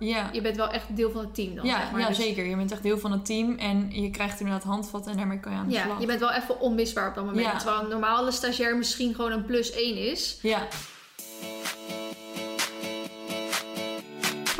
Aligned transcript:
Ja. 0.00 0.30
Je 0.32 0.40
bent 0.40 0.56
wel 0.56 0.68
echt 0.70 0.96
deel 0.96 1.10
van 1.10 1.20
het 1.20 1.34
team 1.34 1.54
dan, 1.54 1.66
Ja, 1.66 1.80
zeg 1.80 1.90
maar. 1.90 2.00
ja 2.00 2.06
Dus- 2.08 2.16
zeker. 2.16 2.44
Je 2.46 2.56
bent 2.56 2.72
echt 2.72 2.82
deel 2.82 2.98
van 2.98 3.12
het 3.12 3.24
team 3.26 3.54
en 3.58 3.88
je 3.90 4.10
krijgt 4.10 4.40
inderdaad 4.40 4.64
handvatten 4.64 5.10
en 5.10 5.16
daarmee 5.16 5.40
kan 5.40 5.52
je 5.52 5.58
aan 5.58 5.66
de 5.68 5.72
Ja, 5.72 5.84
slag. 5.84 6.00
je 6.00 6.06
bent 6.06 6.20
wel 6.20 6.32
even 6.32 6.60
onmisbaar 6.60 7.08
op 7.08 7.14
dat 7.14 7.24
moment. 7.24 7.58
Terwijl 7.60 7.82
een 7.82 7.88
normale 7.88 8.30
stagiair 8.30 8.76
misschien 8.76 9.14
gewoon 9.14 9.32
een 9.32 9.44
plus 9.44 9.72
1 9.72 9.96
is. 10.10 10.38
Ja, 10.42 10.66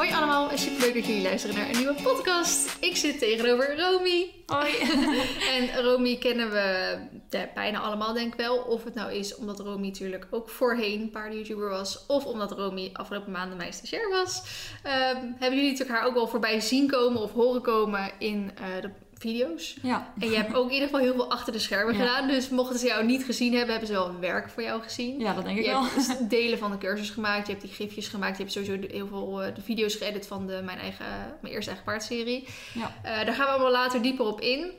Hoi 0.01 0.13
allemaal 0.13 0.51
en 0.51 0.59
superleuk 0.59 0.95
dat 0.95 1.07
jullie 1.07 1.23
luisteren 1.23 1.57
naar 1.57 1.69
een 1.69 1.77
nieuwe 1.77 2.03
podcast. 2.03 2.77
Ik 2.81 2.97
zit 2.97 3.19
tegenover 3.19 3.77
Romy. 3.79 4.31
hoi. 4.47 4.73
En 5.57 5.83
Romy 5.83 6.17
kennen 6.17 6.51
we 6.51 6.99
ja, 7.31 7.49
bijna 7.55 7.79
allemaal 7.79 8.13
denk 8.13 8.33
ik 8.33 8.41
wel. 8.41 8.57
Of 8.57 8.85
het 8.85 8.95
nou 8.95 9.13
is 9.13 9.35
omdat 9.35 9.61
Romy 9.61 9.87
natuurlijk 9.87 10.27
ook 10.31 10.49
voorheen 10.49 11.11
paarden-YouTuber 11.11 11.69
was. 11.69 12.07
Of 12.07 12.25
omdat 12.25 12.53
Romy 12.53 12.91
afgelopen 12.93 13.33
maanden 13.33 13.57
mijn 13.57 13.73
stagiair 13.73 14.11
was. 14.11 14.43
Ehm, 14.83 15.17
hebben 15.17 15.59
jullie 15.59 15.71
natuurlijk 15.71 15.99
haar 15.99 16.07
ook 16.07 16.15
wel 16.15 16.29
voorbij 16.29 16.61
zien 16.61 16.89
komen 16.91 17.23
of 17.23 17.33
horen 17.33 17.63
komen 17.63 18.11
in 18.19 18.51
eh, 18.55 18.83
de 18.83 18.91
video's. 19.21 19.77
ja. 19.83 20.13
En 20.19 20.31
je 20.31 20.37
hebt 20.37 20.55
ook 20.55 20.67
in 20.67 20.73
ieder 20.73 20.89
geval 20.89 21.03
heel 21.05 21.15
veel 21.15 21.31
achter 21.31 21.53
de 21.53 21.59
schermen 21.59 21.95
Ja. 21.95 22.01
gedaan. 22.01 22.29
Dus 22.29 22.49
mochten 22.49 22.79
ze 22.79 22.87
jou 22.87 23.05
niet 23.05 23.25
gezien 23.25 23.51
hebben, 23.53 23.71
hebben 23.71 23.87
ze 23.89 23.93
wel 23.93 24.19
werk 24.19 24.51
voor 24.51 24.63
jou 24.63 24.83
gezien. 24.83 25.19
ja, 25.19 25.35
dat 25.35 25.45
denk 25.45 25.59
ik 25.59 25.65
Je 25.65 25.71
wel. 25.71 25.83
hebt 25.83 25.95
dus 25.95 26.17
delen 26.39 26.59
van 26.59 26.71
de 26.71 26.79
cursus 26.79 27.11
gemaakt. 27.11 27.47
Je 27.47 27.53
hebt 27.53 27.65
die 27.65 27.75
gifjes 27.75 28.09
gemaakt. 28.09 28.37
Je 28.37 28.43
hebt 28.43 28.55
sowieso 28.55 28.87
heel 28.89 29.07
veel 29.07 29.43
eh, 29.43 29.55
de 29.55 29.61
video's 29.63 29.95
geëdit 29.95 30.27
van 30.27 30.47
de, 30.47 30.61
mijn, 30.65 30.79
eigen, 30.79 31.07
mijn 31.41 31.55
eerste 31.55 31.71
eigen 31.71 31.87
paardserie. 31.89 32.49
Ja. 32.75 32.95
Eh, 33.03 33.25
daar 33.27 33.35
gaan 33.35 33.47
we 33.47 33.53
allemaal 33.53 33.71
later 33.71 34.03
dieper 34.03 34.27
op 34.27 34.41
in. 34.41 34.71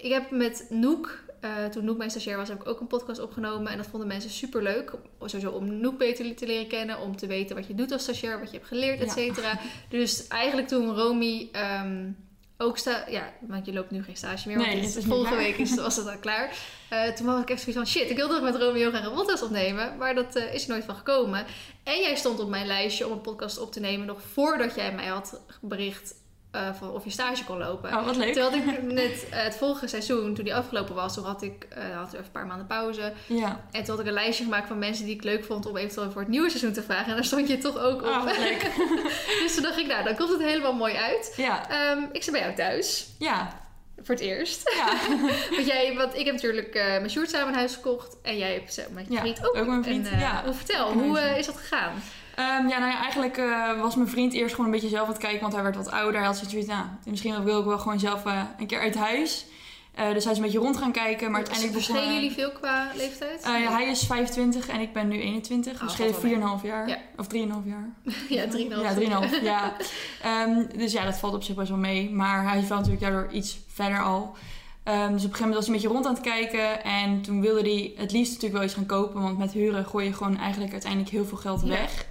Ik 0.00 0.12
heb 0.12 0.30
met 0.30 0.66
Noek, 0.68 1.18
eh, 1.40 1.64
toen 1.64 1.84
Noek 1.84 1.96
mijn 1.98 2.10
stagiair 2.10 2.36
was, 2.36 2.48
heb 2.48 2.60
ik 2.60 2.68
ook 2.68 2.80
een 2.80 2.86
podcast 2.86 3.20
opgenomen. 3.20 3.72
En 3.72 3.76
dat 3.76 3.86
vonden 3.86 4.08
mensen 4.08 4.30
super 4.30 4.62
leuk. 4.62 4.92
Sowieso 5.24 5.50
om 5.50 5.80
Noek 5.80 5.98
beter 5.98 6.34
te 6.34 6.46
leren 6.46 6.66
kennen. 6.68 6.98
Om 7.00 7.16
te 7.16 7.26
weten 7.26 7.56
wat 7.56 7.66
je 7.66 7.74
doet 7.74 7.92
als 7.92 8.02
stagiair, 8.02 8.38
wat 8.38 8.50
je 8.50 8.56
hebt 8.56 8.68
geleerd, 8.68 9.00
et 9.00 9.06
Ja. 9.06 9.12
cetera. 9.12 9.58
Dus 9.88 10.26
eigenlijk 10.28 10.68
toen 10.68 10.94
Romy 10.94 11.48
ehm, 11.52 12.10
ook 12.60 12.78
sta, 12.78 13.04
ja, 13.08 13.32
want 13.40 13.66
je 13.66 13.72
loopt 13.72 13.90
nu 13.90 14.02
geen 14.02 14.16
stage 14.16 14.48
meer. 14.48 14.56
Nee, 14.56 14.66
want 14.66 14.86
is 14.86 14.96
is 14.96 15.04
vorige 15.04 15.34
waar. 15.34 15.42
week 15.42 15.56
is, 15.56 15.74
was 15.74 15.96
het 15.96 16.06
al 16.06 16.18
klaar. 16.18 16.56
Eh, 16.88 17.08
toen 17.08 17.26
was 17.26 17.42
ik 17.42 17.50
echt 17.50 17.62
zoiets 17.62 17.76
van 17.76 17.86
shit, 17.86 18.10
ik 18.10 18.16
wilde 18.16 18.34
nog 18.34 18.42
met 18.42 18.54
graag 18.54 19.04
een 19.04 19.12
podcast 19.12 19.42
opnemen. 19.42 19.96
Maar 19.96 20.14
dat 20.14 20.36
eh, 20.36 20.54
is 20.54 20.62
er 20.62 20.70
nooit 20.70 20.84
van 20.84 20.94
gekomen. 20.94 21.46
En 21.82 22.00
jij 22.00 22.16
stond 22.16 22.40
op 22.40 22.48
mijn 22.48 22.66
lijstje 22.66 23.06
om 23.06 23.12
een 23.12 23.20
podcast 23.20 23.58
op 23.58 23.72
te 23.72 23.80
nemen 23.80 24.06
nog 24.06 24.22
voordat 24.32 24.74
jij 24.74 24.92
mij 24.92 25.06
had 25.06 25.40
bericht 25.60 26.14
eh, 26.50 26.74
van 26.78 26.90
of 26.90 27.04
je 27.04 27.10
stage 27.10 27.44
kon 27.44 27.58
lopen. 27.58 27.94
Oh, 27.94 28.04
wat 28.04 28.16
leuk. 28.16 28.32
Toen 28.32 28.42
had 28.42 28.54
ik 28.54 28.82
net 28.82 29.28
eh, 29.30 29.42
het 29.42 29.56
vorige 29.56 29.86
seizoen, 29.86 30.34
toen 30.34 30.44
die 30.44 30.54
afgelopen 30.54 30.94
was, 30.94 31.14
toen 31.14 31.24
had 31.24 31.42
ik 31.42 31.66
eh, 31.68 31.96
had 31.96 32.06
even 32.06 32.24
een 32.24 32.30
paar 32.30 32.46
maanden 32.46 32.66
pauze. 32.66 33.12
Ja. 33.26 33.60
En 33.70 33.84
toen 33.84 33.90
had 33.90 34.00
ik 34.00 34.06
een 34.06 34.12
lijstje 34.12 34.44
gemaakt 34.44 34.68
van 34.68 34.78
mensen 34.78 35.04
die 35.04 35.14
ik 35.14 35.22
leuk 35.22 35.44
vond 35.44 35.66
om 35.66 35.76
eventueel 35.76 36.10
voor 36.10 36.20
het 36.20 36.30
nieuwe 36.30 36.48
seizoen 36.48 36.72
te 36.72 36.82
vragen. 36.82 37.06
En 37.06 37.14
daar 37.14 37.24
stond 37.24 37.48
je 37.48 37.58
toch 37.58 37.78
ook 37.78 38.02
op. 38.02 38.08
Oh, 38.08 38.24
wat 38.24 38.38
leuk. 38.38 38.70
dus 39.42 39.54
toen 39.54 39.62
dacht 39.62 39.78
ik, 39.78 39.86
nou, 39.86 40.04
dan 40.04 40.16
komt 40.16 40.30
het 40.30 40.42
helemaal 40.42 40.72
mooi 40.74 40.94
uit. 40.94 41.32
Ja. 41.36 41.70
Ehm, 41.70 42.02
ik 42.12 42.22
zit 42.22 42.32
bij 42.32 42.42
jou 42.42 42.54
thuis. 42.54 43.08
Ja. 43.18 43.60
Voor 44.02 44.14
het 44.14 44.24
eerst. 44.24 44.74
Ja. 44.74 45.16
want, 45.56 45.66
jij, 45.66 45.94
want 45.96 46.14
ik 46.14 46.24
heb 46.24 46.34
natuurlijk 46.34 46.74
mijn 46.74 47.10
Sjoerd 47.10 47.30
samen 47.30 47.48
een 47.48 47.54
huis 47.54 47.74
gekocht. 47.74 48.16
En 48.22 48.38
jij 48.38 48.52
hebt 48.52 48.88
met 48.92 49.06
je 49.08 49.12
Ja, 49.12 49.20
vriend 49.20 49.48
ook. 49.48 49.56
ook 49.56 49.66
mijn 49.66 49.84
vriend, 49.84 50.08
En, 50.08 50.18
ja. 50.18 50.52
vertel, 50.52 50.92
hoe 50.92 51.20
is 51.20 51.46
dat 51.46 51.56
gegaan? 51.56 52.02
Ehm, 52.40 52.68
ja, 52.68 52.78
nou 52.78 52.92
ja, 52.92 53.02
eigenlijk 53.02 53.36
eh, 53.36 53.80
was 53.80 53.96
mijn 53.96 54.08
vriend 54.08 54.32
eerst 54.32 54.54
gewoon 54.54 54.66
een 54.66 54.72
beetje 54.72 54.88
zelf 54.88 55.06
aan 55.06 55.12
het 55.12 55.22
kijken, 55.22 55.40
want 55.40 55.52
hij 55.52 55.62
werd 55.62 55.76
wat 55.76 55.90
ouder. 55.90 56.16
Hij 56.16 56.26
had 56.26 56.36
zoiets 56.36 56.66
van, 56.66 56.76
nou, 56.76 56.86
misschien 57.04 57.44
wil 57.44 57.58
ik 57.58 57.64
wel 57.64 57.78
gewoon 57.78 58.00
zelf 58.00 58.26
eh, 58.26 58.42
een 58.58 58.66
keer 58.66 58.80
uit 58.80 58.94
huis. 58.94 59.46
Eh, 59.94 60.12
dus 60.12 60.24
hij 60.24 60.32
is 60.32 60.38
een 60.38 60.44
beetje 60.44 60.58
rond 60.58 60.76
gaan 60.76 60.92
kijken, 60.92 61.26
maar 61.26 61.36
uiteindelijk 61.36 61.76
Verschillen 61.76 62.02
begon... 62.02 62.20
jullie 62.20 62.36
veel 62.36 62.50
qua 62.50 62.90
leeftijd? 62.94 63.42
Ja, 63.42 63.70
hij 63.70 63.88
is 63.88 64.06
25 64.06 64.68
en 64.68 64.80
ik 64.80 64.92
ben 64.92 65.08
nu 65.08 65.20
21. 65.20 65.72
Oh, 65.72 65.80
dus 65.80 65.96
valt 65.96 66.14
schelen 66.14 66.40
wel 66.40 66.58
4,5 66.58 66.66
jaar. 66.66 66.88
Ja. 66.88 66.96
Of 67.16 67.26
3,5 67.26 67.38
jaar. 67.64 67.88
ja, 68.28 68.44
3,5. 68.44 68.50
Ja, 68.58 69.28
3,5. 69.30 69.42
ja. 69.42 69.72
Ehm, 70.22 70.78
dus 70.78 70.92
ja, 70.92 71.04
dat 71.04 71.18
valt 71.18 71.34
op 71.34 71.42
zich 71.42 71.54
best 71.54 71.68
wel 71.68 71.78
mee. 71.78 72.10
Maar 72.10 72.48
hij 72.48 72.58
is 72.58 72.68
wel 72.68 72.78
natuurlijk 72.78 73.04
daardoor 73.04 73.32
iets 73.32 73.58
verder 73.66 74.02
al. 74.02 74.36
Ehm, 74.82 74.98
dus 74.98 75.06
op 75.06 75.12
een 75.12 75.20
gegeven 75.20 75.40
moment 75.40 75.54
was 75.54 75.66
hij 75.66 75.74
een 75.74 75.80
beetje 75.80 75.94
rond 75.94 76.06
aan 76.06 76.14
het 76.14 76.22
kijken. 76.22 76.84
En 76.84 77.22
toen 77.22 77.40
wilde 77.40 77.60
hij 77.60 77.92
het 77.96 78.12
liefst 78.12 78.32
natuurlijk 78.32 78.54
wel 78.54 78.64
iets 78.64 78.74
gaan 78.74 78.86
kopen. 78.86 79.22
Want 79.22 79.38
met 79.38 79.52
huren 79.52 79.84
gooi 79.84 80.06
je 80.06 80.12
gewoon 80.12 80.38
eigenlijk 80.38 80.72
uiteindelijk 80.72 81.10
heel 81.10 81.24
veel 81.24 81.38
geld 81.38 81.62
weg. 81.62 82.08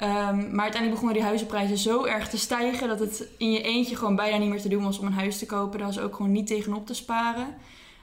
Ehm, 0.00 0.36
maar 0.36 0.62
uiteindelijk 0.62 0.90
begonnen 0.90 1.14
die 1.14 1.22
huizenprijzen 1.22 1.78
zo 1.78 2.04
erg 2.04 2.28
te 2.28 2.38
stijgen... 2.38 2.88
dat 2.88 3.00
het 3.00 3.28
in 3.38 3.52
je 3.52 3.62
eentje 3.62 3.96
gewoon 3.96 4.16
bijna 4.16 4.36
niet 4.36 4.48
meer 4.48 4.60
te 4.60 4.68
doen 4.68 4.82
was 4.82 4.98
om 4.98 5.06
een 5.06 5.12
huis 5.12 5.38
te 5.38 5.46
kopen. 5.46 5.78
Daar 5.78 5.88
was 5.88 5.98
ook 5.98 6.16
gewoon 6.16 6.32
niet 6.32 6.46
tegenop 6.46 6.86
te 6.86 6.94
sparen. 6.94 7.46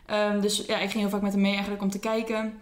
Ehm, 0.06 0.40
dus 0.40 0.66
ja, 0.68 0.78
ik 0.80 0.90
ging 0.90 1.02
heel 1.02 1.10
vaak 1.10 1.22
met 1.22 1.32
hem 1.32 1.42
mee 1.42 1.52
eigenlijk 1.52 1.82
om 1.82 1.90
te 1.90 2.00
kijken... 2.00 2.62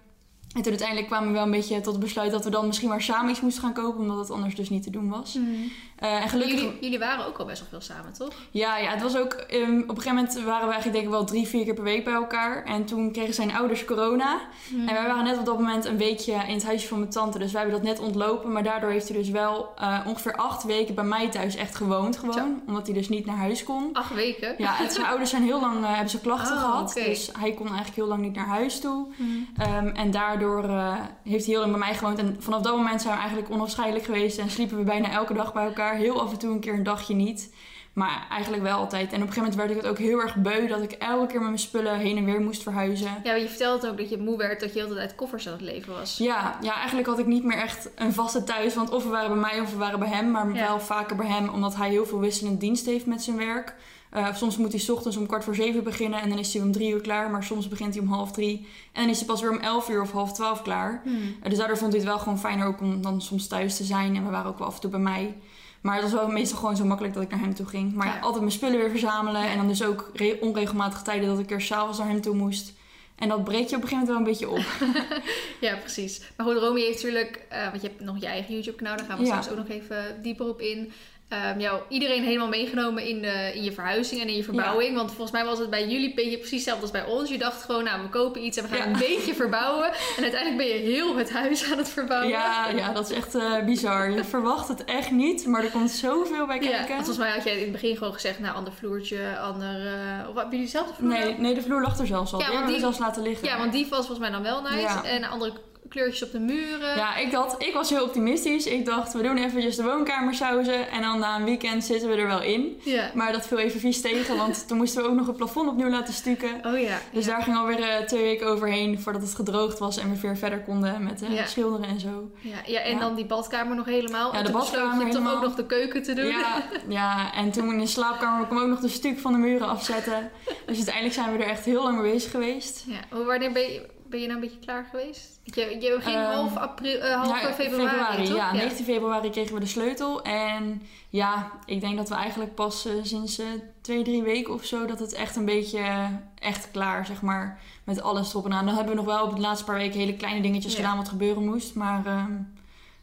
En 0.56 0.62
toen 0.62 0.70
uiteindelijk 0.72 1.08
kwamen 1.08 1.28
we 1.28 1.34
wel 1.34 1.44
een 1.44 1.52
beetje 1.52 1.82
tot 1.82 1.94
het 1.94 2.04
besluit 2.04 2.32
dat 2.32 2.44
we 2.44 2.50
dan 2.50 2.66
misschien 2.66 2.90
maar 2.90 3.02
samen 3.02 3.30
iets 3.32 3.42
moesten 3.42 3.64
gaan 3.64 3.74
kopen, 3.74 4.00
omdat 4.00 4.18
het 4.18 4.32
anders 4.32 4.56
dus 4.56 4.70
niet 4.70 4.84
te 4.84 4.90
doen 4.90 5.10
was. 5.10 5.34
Mhm. 5.34 5.48
Eh, 5.96 6.22
en 6.24 6.30
gelukkig. 6.30 6.60
Jullie, 6.60 6.78
jullie 6.82 7.00
waren 7.00 7.26
ook 7.26 7.38
al 7.38 7.46
best 7.46 7.60
wel 7.60 7.70
veel 7.70 7.82
samen, 7.96 8.14
toch? 8.14 8.34
Ja, 8.52 8.78
ja, 8.78 8.90
het 8.90 9.02
was 9.02 9.18
ook. 9.18 9.34
ehm, 9.34 9.80
op 9.80 9.90
een 9.90 10.02
gegeven 10.02 10.16
moment 10.16 10.34
waren 10.34 10.68
we 10.68 10.74
eigenlijk 10.74 10.94
denk 10.94 11.04
ik 11.04 11.10
wel 11.10 11.26
drie, 11.26 11.48
vier 11.48 11.64
keer 11.64 11.74
per 11.74 11.84
week 11.84 12.04
bij 12.04 12.14
elkaar. 12.14 12.64
En 12.64 12.86
toen 12.86 13.12
kregen 13.12 13.34
zijn 13.34 13.56
ouders 13.56 13.86
corona. 13.86 14.40
En 14.88 14.94
wij 14.94 15.08
waren 15.08 15.24
net 15.24 15.38
op 15.38 15.46
dat 15.46 15.58
moment 15.60 15.86
een 15.86 15.98
weekje 15.98 16.34
in 16.34 16.54
het 16.54 16.64
huisje 16.66 16.88
van 16.88 17.00
mijn 17.00 17.12
tante. 17.12 17.40
Dus 17.40 17.52
wij 17.52 17.62
hebben 17.62 17.82
dat 17.82 17.90
net 17.90 18.00
ontlopen. 18.00 18.52
Maar 18.52 18.64
daardoor 18.64 18.90
heeft 18.90 19.08
hij 19.10 19.18
dus 19.18 19.30
wel 19.30 19.70
eh, 19.78 20.00
ongeveer 20.08 20.36
acht 20.36 20.64
weken 20.64 20.96
bij 20.96 21.04
mij 21.04 21.30
thuis 21.30 21.56
echt 21.56 21.76
gewoond. 21.76 22.18
Gewoon. 22.18 22.34
Zo. 22.34 22.46
Omdat 22.68 22.86
hij 22.86 22.96
dus 22.96 23.10
niet 23.10 23.26
naar 23.26 23.38
huis 23.38 23.64
kon. 23.64 23.90
Acht 23.94 24.14
weken. 24.14 24.56
Ja, 24.58 24.80
en 24.80 24.92
zijn 24.92 25.06
ouders 25.06 25.30
zijn 25.30 25.44
heel 25.44 25.60
lang, 25.60 25.84
eh, 25.84 25.90
hebben 25.92 26.10
ze 26.10 26.20
klachten 26.22 26.56
Oh, 26.56 26.62
gehad. 26.62 26.94
Dus 26.94 27.30
hij 27.40 27.52
kon 27.52 27.66
eigenlijk 27.66 27.96
heel 27.96 28.08
lang 28.08 28.22
niet 28.22 28.36
naar 28.36 28.48
huis 28.48 28.80
toe. 28.80 29.08
Mhm. 29.18 29.30
Ehm, 29.62 29.88
en 29.88 30.12
daardoor 30.12 30.44
eh, 30.53 30.94
heeft 31.23 31.45
hij 31.45 31.53
heel 31.53 31.59
lang 31.59 31.72
bij 31.72 31.79
mij 31.79 31.94
gewoond. 31.95 32.19
En 32.19 32.35
vanaf 32.39 32.61
dat 32.61 32.75
moment 32.75 33.01
zijn 33.01 33.13
we 33.13 33.19
eigenlijk 33.19 33.51
onafscheidelijk 33.51 34.06
geweest. 34.06 34.38
En 34.38 34.50
sliepen 34.50 34.78
we 34.78 34.83
bijna 34.83 35.11
elke 35.11 35.33
dag 35.33 35.53
bij 35.53 35.66
elkaar. 35.66 35.95
Heel 35.95 36.22
af 36.22 36.31
en 36.31 36.38
toe 36.38 36.51
een 36.53 36.59
keer 36.59 36.73
een 36.73 36.83
dagje 36.83 37.13
niet. 37.16 37.53
Maar 37.94 38.28
eigenlijk 38.29 38.63
wel 38.63 38.78
altijd. 38.78 39.11
En 39.13 39.22
op 39.22 39.28
een 39.28 39.33
gegeven 39.33 39.41
moment 39.41 39.56
werd 39.56 39.69
ik 39.72 39.78
het 39.78 39.88
ook 39.88 39.97
heel 39.97 40.22
erg 40.22 40.35
beu. 40.35 40.67
Dat 40.67 40.81
ik 40.81 40.91
elke 40.91 41.25
keer 41.25 41.39
met 41.39 41.47
mijn 41.47 41.59
spullen 41.59 41.97
heen 41.97 42.17
en 42.17 42.25
weer 42.25 42.41
moest 42.41 42.63
verhuizen. 42.63 43.07
Ja, 43.23 43.33
je 43.33 43.47
vertelde 43.47 43.89
ook 43.89 43.97
dat 43.97 44.09
je 44.09 44.17
moe 44.17 44.38
werd, 44.38 44.59
dat 44.59 44.73
je 44.73 44.81
altijd 44.81 45.00
uit 45.00 45.16
koffers 45.16 45.47
aan 45.47 45.53
het 45.53 45.61
leven 45.61 45.94
was. 45.94 46.17
Ja, 46.17 46.57
ja, 46.62 46.75
eigenlijk 46.75 47.07
had 47.07 47.19
ik 47.19 47.25
niet 47.25 47.44
meer 47.44 47.57
echt 47.57 47.89
een 47.95 48.13
vaste 48.13 48.44
thuis. 48.44 48.75
Want 48.75 48.89
of 48.89 49.03
we 49.03 49.09
waren 49.09 49.29
bij 49.29 49.39
mij 49.51 49.59
of 49.62 49.72
we 49.72 49.77
waren 49.77 50.00
bij 50.00 50.07
hem. 50.09 50.31
Maar 50.31 50.53
Ja. 50.53 50.67
wel 50.67 50.79
vaker 50.79 51.16
bij 51.16 51.27
hem. 51.27 51.50
Omdat 51.50 51.75
hij 51.75 51.89
heel 51.89 52.06
veel 52.06 52.19
wisselend 52.19 52.59
dienst 52.59 52.85
heeft 52.85 53.06
met 53.06 53.23
zijn 53.23 53.38
werk. 53.38 53.75
Eh, 54.16 54.36
soms 54.36 54.58
moet 54.58 54.72
hij 54.72 54.81
's 54.81 54.90
ochtends 54.90 55.18
om 55.18 55.26
kwart 55.28 55.44
voor 55.44 55.56
zeven 55.56 55.84
beginnen. 55.84 56.22
En 56.22 56.30
dan 56.30 56.38
is 56.40 56.53
hij 56.53 56.62
om 56.64 56.72
drie 56.72 56.92
uur 56.94 57.02
klaar. 57.02 57.30
Maar 57.31 57.44
soms 57.44 57.68
begint 57.68 57.94
hij 57.94 58.03
om 58.03 58.09
half 58.09 58.31
drie. 58.31 58.68
En 58.92 59.02
dan 59.02 59.09
is 59.12 59.18
hij 59.18 59.28
pas 59.28 59.42
weer 59.42 59.52
om 59.52 59.58
elf 59.59 59.90
uur 59.90 60.02
of 60.02 60.12
half 60.12 60.34
twaalf 60.34 60.62
klaar. 60.62 61.02
Mhm. 61.06 61.16
Uh, 61.16 61.50
Dus 61.50 61.58
daardoor 61.58 61.78
vond 61.78 61.92
hij 61.92 62.00
het 62.02 62.09
wel 62.09 62.20
gewoon 62.20 62.40
fijner 62.40 62.68
ook 62.68 62.81
om 62.81 63.02
dan 63.02 63.22
soms 63.22 63.48
thuis 63.48 63.78
te 63.78 63.84
zijn. 63.84 64.16
En 64.16 64.25
we 64.25 64.30
waren 64.31 64.50
ook 64.52 64.58
wel 64.59 64.68
af 64.68 64.75
en 64.75 64.81
toe 64.81 64.90
bij 64.90 65.00
mij. 65.00 65.36
Maar 65.81 65.94
het 65.96 66.04
was 66.04 66.14
wel 66.14 66.28
meestal 66.28 66.58
gewoon 66.58 66.75
zo 66.75 66.86
makkelijk 66.86 67.14
dat 67.14 67.24
ik 67.24 67.30
naar 67.30 67.40
hem 67.40 67.54
toe 67.56 67.66
ging. 67.66 67.94
Maar 67.94 68.08
ja, 68.08 68.20
altijd 68.20 68.40
mijn 68.42 68.52
spullen 68.56 68.78
weer 68.80 68.90
verzamelen. 68.90 69.42
En 69.50 69.58
dan 69.58 69.68
dus 69.68 69.84
ook 69.84 70.09
re- 70.14 70.38
onregelmatige 70.42 71.04
tijden 71.04 71.28
dat 71.30 71.40
ik 71.40 71.52
er 71.52 71.62
s'avonds 71.62 71.98
naar 71.98 72.08
hem 72.08 72.22
toe 72.22 72.36
moest. 72.36 72.74
En 73.16 73.30
dat 73.30 73.44
breekt 73.44 73.70
je 73.70 73.75
op 73.75 73.81
een 73.81 73.88
gegeven 73.88 74.14
moment 74.14 74.28
wel 74.28 74.48
een 74.50 74.50
beetje 74.50 74.50
op. 74.50 74.94
Ja, 75.68 75.75
precies. 75.75 76.22
Maar 76.38 76.46
goed, 76.46 76.58
Romy 76.58 76.80
heeft 76.81 76.94
natuurlijk, 77.04 77.46
eh, 77.50 77.70
want 77.70 77.81
je 77.81 77.88
hebt 77.88 78.02
nog 78.02 78.20
je 78.20 78.25
eigen 78.25 78.54
YouTube-kanaal, 78.54 78.98
daar 78.98 79.06
gaan 79.06 79.18
we 79.18 79.25
Ja. 79.25 79.42
straks 79.42 79.50
ook 79.50 79.68
nog 79.68 79.78
even 79.78 80.20
dieper 80.22 80.48
op 80.48 80.62
in. 80.62 80.92
Ehm, 81.30 81.59
jou, 81.59 81.81
iedereen 81.90 82.24
helemaal 82.24 82.47
meegenomen 82.47 83.03
in, 83.08 83.22
de, 83.22 83.52
in 83.56 83.63
je 83.63 83.72
verhuizing 83.72 84.22
en 84.22 84.28
in 84.28 84.36
je 84.36 84.44
verbouwing. 84.44 84.96
Want 84.96 85.09
volgens 85.09 85.31
mij 85.31 85.46
was 85.46 85.59
het 85.59 85.69
bij 85.69 85.88
jullie 85.88 86.09
een 86.09 86.16
beetje 86.16 86.38
precies 86.38 86.52
hetzelfde 86.58 86.81
als 86.81 86.91
bij 86.91 87.06
ons. 87.06 87.30
Je 87.30 87.38
dacht 87.38 87.63
gewoon, 87.63 87.84
nou, 87.84 88.02
we 88.02 88.09
kopen 88.09 88.46
iets 88.46 88.58
en 88.58 88.63
we 88.63 88.69
gaan 88.69 88.78
Ja. 88.78 88.94
een 88.94 89.00
beetje 89.00 89.34
verbouwen. 89.36 89.88
En 90.18 90.24
uiteindelijk 90.24 90.58
ben 90.58 90.68
je 90.68 90.74
heel 90.91 91.16
het 91.18 91.31
huis 91.31 91.72
aan 91.72 91.78
het 91.78 91.90
verbouwen. 91.90 92.30
ja, 92.30 92.69
ja, 92.69 92.94
dat 92.94 93.09
is 93.09 93.18
echt 93.18 93.36
eh, 93.36 93.63
bizar. 93.63 94.09
Je 94.12 94.24
verwacht 94.24 94.68
het 94.68 94.84
echt 94.86 95.12
niet. 95.12 95.46
Maar 95.46 95.63
er 95.63 95.72
komt 95.72 95.91
zoveel 95.91 96.46
bij 96.46 96.56
Ja, 96.56 96.62
kijken. 96.62 96.80
want 96.88 97.06
volgens 97.06 97.18
mij 97.18 97.31
had 97.31 97.44
jij 97.44 97.53
in 97.56 97.62
het 97.62 97.72
begin 97.72 97.97
gewoon 97.97 98.13
gezegd, 98.13 98.40
nou, 98.40 98.56
ander 98.56 98.74
vloertje, 98.74 99.38
ander... 99.40 99.86
eh, 99.88 100.30
of 100.30 100.36
hebben 100.36 100.52
jullie 100.52 100.68
zelf 100.68 100.88
de 100.88 100.94
vloer? 100.94 101.09
Nee, 101.09 101.36
nee, 101.38 101.53
de 101.53 101.62
vloer 101.62 101.81
lag 101.81 102.00
er 102.00 102.07
zelfs 102.07 102.34
al. 102.34 102.40
Ja, 102.40 102.52
want 102.52 102.66
we 102.66 102.72
die- 102.72 102.80
zelfs 102.80 102.97
laten 103.00 103.22
liggen. 103.22 103.47
Ja, 103.47 103.57
want 103.57 103.72
die 103.72 103.88
was 103.90 103.97
volgens 104.06 104.19
mij 104.19 104.30
dan 104.30 104.42
wel 104.44 104.62
nice. 104.62 104.80
Ja. 104.81 105.03
En 105.03 105.24
andere 105.24 105.52
kleurtjes 105.95 106.23
op 106.23 106.31
de 106.31 106.39
muren. 106.39 106.95
Ja, 106.97 107.16
ik, 107.16 107.31
dacht, 107.31 107.61
ik 107.63 107.73
was 107.73 107.89
heel 107.89 108.03
optimistisch. 108.03 108.66
Ik 108.66 108.85
dacht, 108.85 109.13
we 109.13 109.22
doen 109.22 109.38
eventjes 109.38 109.75
de 109.75 109.83
woonkamer 109.83 110.33
sauzen. 110.33 110.89
En 110.91 111.01
dan 111.01 111.19
na 111.19 111.35
een 111.35 111.44
weekend 111.44 111.83
zitten 111.83 112.09
we 112.09 112.16
er 112.16 112.27
wel 112.27 112.42
in. 112.42 112.80
Ja. 112.83 113.12
Maar 113.13 113.31
dat 113.31 113.47
viel 113.47 113.57
even 113.57 113.80
vies 113.80 114.01
tegen, 114.01 114.38
want 114.38 114.68
toen 114.68 114.77
moesten 114.77 115.01
we 115.03 115.09
ook 115.09 115.15
nog 115.15 115.27
het 115.27 115.36
plafond 115.38 115.69
opnieuw 115.69 115.89
laten 115.89 116.13
stukken. 116.13 116.50
Oh 116.65 116.80
ja. 116.80 116.97
Dus 117.12 117.25
ja. 117.25 117.31
daar 117.31 117.44
ging 117.44 117.57
alweer 117.57 117.80
eh, 117.81 118.06
twee 118.06 118.24
weken 118.24 118.47
overheen 118.47 119.00
voordat 119.00 119.21
het 119.21 119.36
gedroogd 119.36 119.80
was 119.80 119.97
en 119.97 120.09
we 120.09 120.19
weer 120.19 120.38
verder 120.38 120.59
konden 120.59 121.03
met 121.03 121.24
Ja. 121.30 121.45
schilderen 121.45 121.88
en 121.88 122.00
zo. 122.00 122.30
Ja, 122.39 122.57
ja, 122.65 122.80
en 122.80 123.00
dan 123.00 123.15
die 123.15 123.25
badkamer 123.25 123.75
nog 123.75 123.86
helemaal. 123.86 124.31
Ja, 124.31 124.38
en 124.38 124.44
de 124.45 124.51
toen 124.51 124.59
badkamer 124.59 124.91
toch 124.98 125.01
ook 125.06 125.07
helemaal. 125.12 125.41
nog 125.41 125.56
de 125.56 125.65
keuken 125.65 126.03
te 126.03 126.13
doen. 126.13 126.25
Ja, 126.25 126.63
ja, 126.88 127.33
en 127.33 127.51
toen 127.51 127.71
in 127.74 127.80
de 127.80 127.88
slaapkamer 127.88 128.48
kon 128.48 128.57
ik 128.57 128.63
ook 128.63 128.69
nog 128.69 128.80
de 128.80 128.88
stuk 128.89 129.19
van 129.19 129.31
de 129.31 129.38
muren 129.38 129.68
afzetten. 129.68 130.31
Dus 130.65 130.75
uiteindelijk 130.75 131.15
zijn 131.15 131.31
we 131.38 131.44
er 131.44 131.50
echt 131.50 131.65
heel 131.65 131.83
lang 131.83 132.01
mee 132.01 132.12
bezig 132.12 132.31
geweest. 132.31 132.83
Ja, 132.88 133.18
hoe- 133.18 133.25
wanneer 133.25 133.51
ben 133.51 133.62
je, 133.62 133.94
ben 134.15 134.23
je 134.23 134.29
nou 134.29 134.41
een 134.41 134.47
beetje 134.50 134.65
klaar 134.65 134.85
geweest? 134.91 135.39
Je, 135.44 135.62
je 135.79 135.97
ging 136.00 136.15
Ehm, 136.17 136.31
half, 136.33 136.56
april, 136.57 137.00
eh, 137.00 137.15
half 137.15 137.41
Ja, 137.41 137.53
februari, 137.53 138.25
toch? 138.27 138.35
ja, 138.38 138.51
19 138.53 138.85
februari 138.85 139.29
kregen 139.29 139.53
we 139.53 139.59
de 139.59 139.65
sleutel. 139.65 140.21
En 140.21 140.81
ja, 141.09 141.51
ik 141.65 141.81
denk 141.81 141.97
dat 141.97 142.09
we 142.09 142.15
eigenlijk 142.15 142.56
pas 142.56 142.85
eh, 142.85 142.94
sinds 143.03 143.39
eh, 143.39 143.45
twee, 143.81 144.03
drie 144.03 144.23
weken 144.23 144.53
of 144.53 144.65
zo... 144.65 144.85
dat 144.85 145.00
het 145.00 145.13
echt 145.13 145.35
een 145.35 145.45
beetje 145.45 146.09
echt 146.39 146.71
klaar, 146.71 147.06
zeg 147.06 147.21
maar, 147.21 147.59
met 147.83 148.01
alles 148.01 148.29
erop 148.33 148.45
en 148.45 148.53
aan. 148.53 148.65
Dan 148.65 148.75
hebben 148.75 148.94
we 148.95 149.01
nog 149.01 149.09
wel 149.15 149.23
op 149.25 149.35
de 149.35 149.41
laatste 149.41 149.65
paar 149.65 149.75
weken 149.77 150.00
hele 150.00 150.15
kleine 150.15 150.41
dingetjes 150.41 150.71
Ja. 150.71 150.77
gedaan 150.79 150.97
wat 150.97 151.09
gebeuren 151.09 151.45
moest. 151.45 151.75
Maar 151.75 152.06
ehm, 152.06 152.33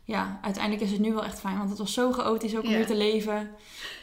ja, 0.04 0.38
uiteindelijk 0.42 0.84
is 0.84 0.90
het 0.90 1.00
nu 1.00 1.12
wel 1.12 1.24
echt 1.24 1.40
fijn. 1.40 1.58
Want 1.58 1.68
het 1.70 1.78
was 1.78 1.92
zo 1.92 2.12
chaotisch 2.12 2.56
ook 2.56 2.62
om 2.64 2.70
Ja. 2.70 2.76
weer 2.76 2.86
te 2.86 2.94
leven. 2.96 3.50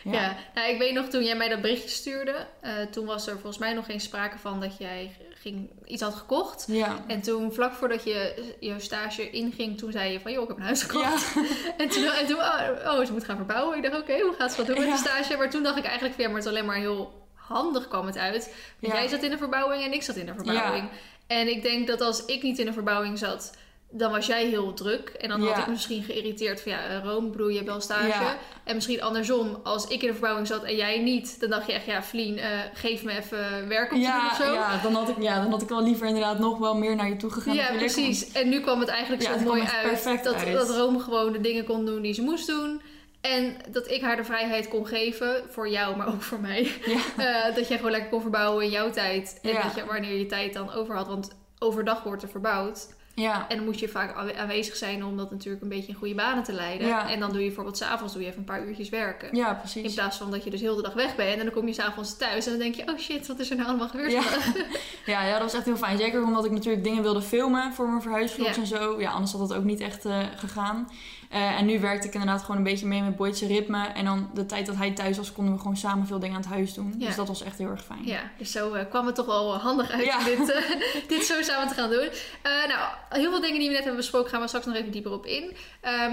Ja, 0.04 0.36
nou, 0.56 0.70
ik 0.72 0.78
weet 0.80 0.94
nog 0.94 1.06
toen 1.08 1.24
jij 1.24 1.36
mij 1.36 1.50
dat 1.50 1.62
berichtje 1.62 1.90
stuurde. 1.90 2.48
toen 2.92 3.06
was 3.06 3.28
er 3.28 3.34
volgens 3.34 3.58
mij 3.58 3.74
nog 3.74 3.86
geen 3.86 4.00
sprake 4.02 4.38
van 4.38 4.60
dat 4.60 4.78
jij 4.78 5.12
ging, 5.42 5.70
iets 5.86 6.02
had 6.02 6.14
gekocht. 6.16 6.66
Ja. 6.68 7.04
En 7.08 7.22
toen, 7.22 7.54
vlak 7.54 7.74
voordat 7.74 8.04
je 8.04 8.48
je 8.60 8.76
stage 8.80 9.30
inging, 9.30 9.78
toen 9.78 9.92
zei 9.92 10.12
je 10.12 10.20
van... 10.20 10.32
joh, 10.32 10.42
ik 10.42 10.48
heb 10.48 10.58
een 10.58 10.64
huis 10.64 10.84
gekocht. 10.84 11.34
Ja. 11.34 11.42
En 11.84 11.90
toen, 11.90 12.04
en 12.04 12.26
toen 12.28 12.38
oh, 12.38 12.60
oh, 12.86 13.06
ze 13.06 13.12
moet 13.12 13.24
gaan 13.24 13.36
verbouwen. 13.36 13.78
Ik 13.78 13.84
dacht, 13.84 14.02
oké, 14.02 14.20
hoe 14.20 14.34
gaat 14.38 14.52
ze 14.52 14.58
dat 14.58 14.66
doen 14.66 14.78
met 14.78 14.86
Ja. 14.88 14.94
de 14.94 15.00
stage? 15.00 15.38
Maar 15.38 15.50
toen 15.50 15.64
dacht 15.64 15.78
ik 15.78 15.86
eigenlijk 15.86 16.20
ja, 16.20 16.26
maar 16.28 16.36
het 16.36 16.46
is 16.46 16.50
alleen 16.50 16.66
maar 16.66 16.76
heel 16.76 17.28
handig 17.34 17.88
kwam 17.88 18.06
het 18.06 18.18
uit. 18.18 18.54
Jij 18.80 19.08
zat 19.08 19.24
in 19.24 19.30
de 19.30 19.38
verbouwing 19.38 19.84
en 19.84 19.94
ik 19.94 20.04
zat 20.04 20.16
in 20.16 20.26
de 20.26 20.34
verbouwing. 20.34 20.90
En 21.28 21.48
ik 21.48 21.62
denk 21.62 21.88
dat 21.88 22.02
als 22.02 22.26
ik 22.26 22.44
niet 22.44 22.60
in 22.60 22.66
de 22.66 22.74
verbouwing 22.74 23.18
zat, 23.18 23.58
dan 23.92 24.12
was 24.12 24.26
jij 24.26 24.46
heel 24.46 24.74
druk. 24.74 25.10
En 25.10 25.30
dan 25.30 25.42
had 25.42 25.58
ik 25.58 25.68
misschien 25.68 26.04
geïrriteerd 26.04 26.62
van, 26.62 26.72
ja, 26.72 26.86
eh, 26.86 27.04
Rome, 27.04 27.30
bedoel, 27.30 27.48
je 27.48 27.56
hebt 27.56 27.68
wel 27.68 27.82
stage. 27.82 28.08
Ja. 28.08 28.38
En 28.64 28.76
misschien 28.76 29.02
andersom, 29.02 29.60
als 29.64 29.88
ik 29.88 30.02
in 30.02 30.08
de 30.08 30.14
verbouwing 30.14 30.48
zat 30.48 30.64
en 30.64 30.76
jij 30.76 31.00
niet, 31.00 31.40
dan 31.40 31.50
dacht 31.50 31.68
je 31.68 31.74
echt, 31.74 31.86
ja, 31.86 32.04
Vlien, 32.04 32.38
eh, 32.38 32.50
geef 32.74 33.04
me 33.04 33.18
even 33.18 33.68
werk 33.68 33.90
doen 33.90 34.00
Ja, 34.00 34.28
of 34.28 34.36
zo. 34.36 34.54
ja, 34.54 34.80
dan 34.84 34.94
had 34.94 35.10
ik, 35.10 35.22
ja, 35.22 35.42
dan 35.42 35.52
had 35.52 35.62
ik 35.62 35.70
wel 35.70 35.84
liever 35.84 36.08
inderdaad 36.08 36.40
nog 36.40 36.58
wel 36.58 36.76
meer 36.76 36.96
naar 36.96 37.10
je 37.10 37.16
toe 37.16 37.32
gegaan. 37.32 37.56
Ja, 37.56 37.72
precies. 37.78 38.32
En 38.32 38.50
nu 38.50 38.60
kwam 38.60 38.80
het 38.80 38.90
eigenlijk 38.90 39.24
zo 39.24 39.40
mooi 39.40 39.64
uit, 39.84 40.24
dat, 40.24 40.38
dat 40.54 40.70
Rome 40.70 41.00
gewoon 41.00 41.32
de 41.32 41.42
dingen 41.42 41.66
kon 41.66 41.86
doen 41.86 42.02
die 42.02 42.14
ze 42.14 42.22
moest 42.22 42.48
doen. 42.48 42.82
En 43.22 43.56
dat 43.70 43.92
ik 43.92 44.02
haar 44.02 44.16
de 44.16 44.24
vrijheid 44.24 44.68
kon 44.68 44.88
geven, 44.88 45.44
voor 45.50 45.70
jou, 45.70 45.98
maar 45.98 46.08
ook 46.08 46.22
voor 46.22 46.40
mij. 46.40 46.72
Eh, 47.18 47.56
dat 47.56 47.68
jij 47.68 47.78
gewoon 47.78 47.92
lekker 47.92 48.10
kon 48.10 48.22
verbouwen 48.22 48.64
in 48.64 48.70
jouw 48.70 48.90
tijd. 48.90 49.40
En 49.42 49.54
dat 49.54 49.76
je 49.76 49.86
wanneer 49.86 50.18
je 50.18 50.26
tijd 50.26 50.54
dan 50.54 50.74
over 50.74 50.96
had. 50.96 51.08
Want 51.08 51.38
overdag 51.60 52.04
wordt 52.04 52.24
er 52.24 52.30
verbouwd. 52.30 52.88
Ja, 53.20 53.46
En 53.50 53.56
dan 53.56 53.66
moet 53.66 53.80
je 53.80 53.88
vaak 53.90 54.16
aanwe- 54.16 54.38
aanwezig 54.38 54.76
zijn 54.76 55.06
om 55.06 55.18
dat 55.18 55.32
natuurlijk 55.32 55.64
een 55.64 55.70
beetje 55.70 55.88
in 55.88 55.94
goede 55.98 56.16
banen 56.16 56.44
te 56.44 56.54
leiden. 56.54 56.88
Ja. 56.88 57.10
En 57.10 57.20
dan 57.20 57.30
doe 57.32 57.40
je 57.40 57.46
bijvoorbeeld 57.46 57.78
s'avonds 57.78 58.14
doe 58.14 58.22
je 58.22 58.28
even 58.28 58.40
een 58.40 58.46
paar 58.46 58.66
uurtjes 58.66 58.90
werken. 58.90 59.36
ja, 59.36 59.50
In 59.52 59.58
precies. 59.58 59.94
plaats 59.94 60.18
van 60.18 60.32
dat 60.32 60.44
je 60.44 60.50
dus 60.50 60.62
heel 60.62 60.76
de 60.76 60.82
dag 60.82 60.94
weg 60.94 61.16
bent 61.16 61.38
en 61.40 61.46
dan 61.46 61.54
kom 61.54 61.68
je 61.68 61.74
s'avonds 61.74 62.18
thuis 62.18 62.46
en 62.46 62.52
dan 62.52 62.60
denk 62.60 62.76
je, 62.76 62.84
oh 62.92 62.98
shit, 62.98 63.28
wat 63.28 63.40
is 63.40 63.50
er 63.50 63.56
nou 63.56 63.68
allemaal 63.70 63.88
gebeurd 63.90 64.12
Ja. 64.12 64.22
Ja, 65.06 65.26
ja, 65.26 65.32
dat 65.34 65.42
was 65.42 65.54
echt 65.54 65.66
heel 65.66 65.78
fijn. 65.78 65.98
Zeker 65.98 66.24
omdat 66.24 66.46
ik 66.46 66.52
natuurlijk 66.52 66.84
dingen 66.84 67.04
wilde 67.04 67.22
filmen 67.22 67.74
voor 67.74 67.90
mijn 67.90 68.02
verhuisvlogs 68.02 68.58
en 68.58 68.68
zo. 68.68 69.00
Ja, 69.02 69.12
anders 69.12 69.32
had 69.32 69.42
het 69.42 69.54
ook 69.54 69.64
niet 69.64 69.80
echt 69.80 70.06
eh, 70.06 70.20
gegaan. 70.36 70.90
Eh, 71.30 71.60
en 71.60 71.66
nu 71.66 71.80
werkte 71.80 72.08
ik 72.08 72.14
inderdaad 72.14 72.42
gewoon 72.42 72.58
een 72.58 72.64
beetje 72.64 72.86
mee 72.86 73.02
met 73.02 73.16
Boyd's 73.16 73.42
ritme. 73.42 73.86
En 73.88 74.06
dan 74.06 74.30
de 74.34 74.46
tijd 74.46 74.66
dat 74.66 74.76
hij 74.76 74.92
thuis 74.92 75.18
was, 75.18 75.32
konden 75.32 75.54
we 75.54 75.60
gewoon 75.60 75.78
samen 75.78 76.08
veel 76.08 76.20
dingen 76.20 76.36
aan 76.36 76.42
het 76.42 76.50
huis 76.52 76.74
doen. 76.74 76.96
Ja. 76.98 77.06
Dus 77.06 77.16
dat 77.16 77.28
was 77.28 77.44
echt 77.44 77.58
heel 77.58 77.70
erg 77.70 77.84
fijn. 77.86 78.06
Ja, 78.06 78.20
dus 78.38 78.52
zo 78.52 78.74
eh, 78.74 78.86
kwam 78.90 79.06
het 79.06 79.16
toch 79.16 79.26
wel 79.26 79.56
handig 79.58 79.92
uit 79.92 80.04
Ja. 80.06 80.18
om 80.18 80.24
dit, 80.26 80.52
eh, 80.52 80.62
dit 81.08 81.24
zo 81.26 81.42
samen 81.42 81.68
te 81.68 81.74
gaan 81.74 81.90
doen. 81.90 82.10
Nou, 82.44 82.80
heel 83.10 83.32
veel 83.32 83.42
dingen 83.42 83.60
die 83.60 83.68
we 83.68 83.74
net 83.74 83.84
hebben 83.84 84.00
besproken 84.02 84.30
gaan 84.30 84.42
we 84.42 84.48
straks 84.48 84.66
nog 84.66 84.76
even 84.76 84.92
dieper 84.92 85.12
op 85.12 85.26
in. 85.26 85.56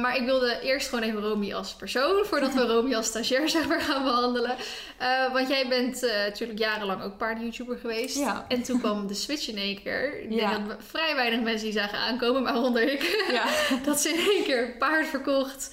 Maar 0.01 0.17
ik 0.17 0.25
wilde 0.25 0.61
eerst 0.63 0.89
gewoon 0.89 1.05
even 1.05 1.21
Romy 1.21 1.55
als 1.55 1.75
persoon, 1.75 2.25
voordat 2.25 2.55
we 2.55 2.61
Romy 2.73 2.95
als 2.95 3.07
stagiair 3.07 3.49
zeg 3.57 3.69
maar 3.69 3.81
gaan 3.81 4.03
behandelen. 4.05 4.57
Eh, 4.99 5.33
want 5.33 5.49
jij 5.49 5.69
bent 5.69 6.01
natuurlijk 6.27 6.59
jarenlang 6.59 7.03
ook 7.03 7.17
paarden-YouTuber 7.17 7.77
geweest. 7.79 8.17
Ja. 8.19 8.45
En 8.49 8.63
toen 8.63 8.81
kwam 8.81 9.07
de 9.07 9.15
switch 9.15 9.49
in 9.49 9.57
één 9.59 9.83
keer. 9.83 10.23
Ik 10.23 10.33
Ja. 10.33 10.51
denk 10.55 10.69
dat 10.69 10.77
vrij 10.87 11.15
weinig 11.15 11.41
mensen 11.41 11.65
die 11.65 11.79
zagen 11.79 11.99
aankomen, 11.99 12.43
waaronder 12.43 12.83
ik. 12.93 13.27
Ja. 13.33 13.45
dat 13.85 14.01
ze 14.01 14.09
in 14.09 14.31
één 14.31 14.45
keer 14.45 14.75
paard 14.79 15.06
verkocht. 15.07 15.71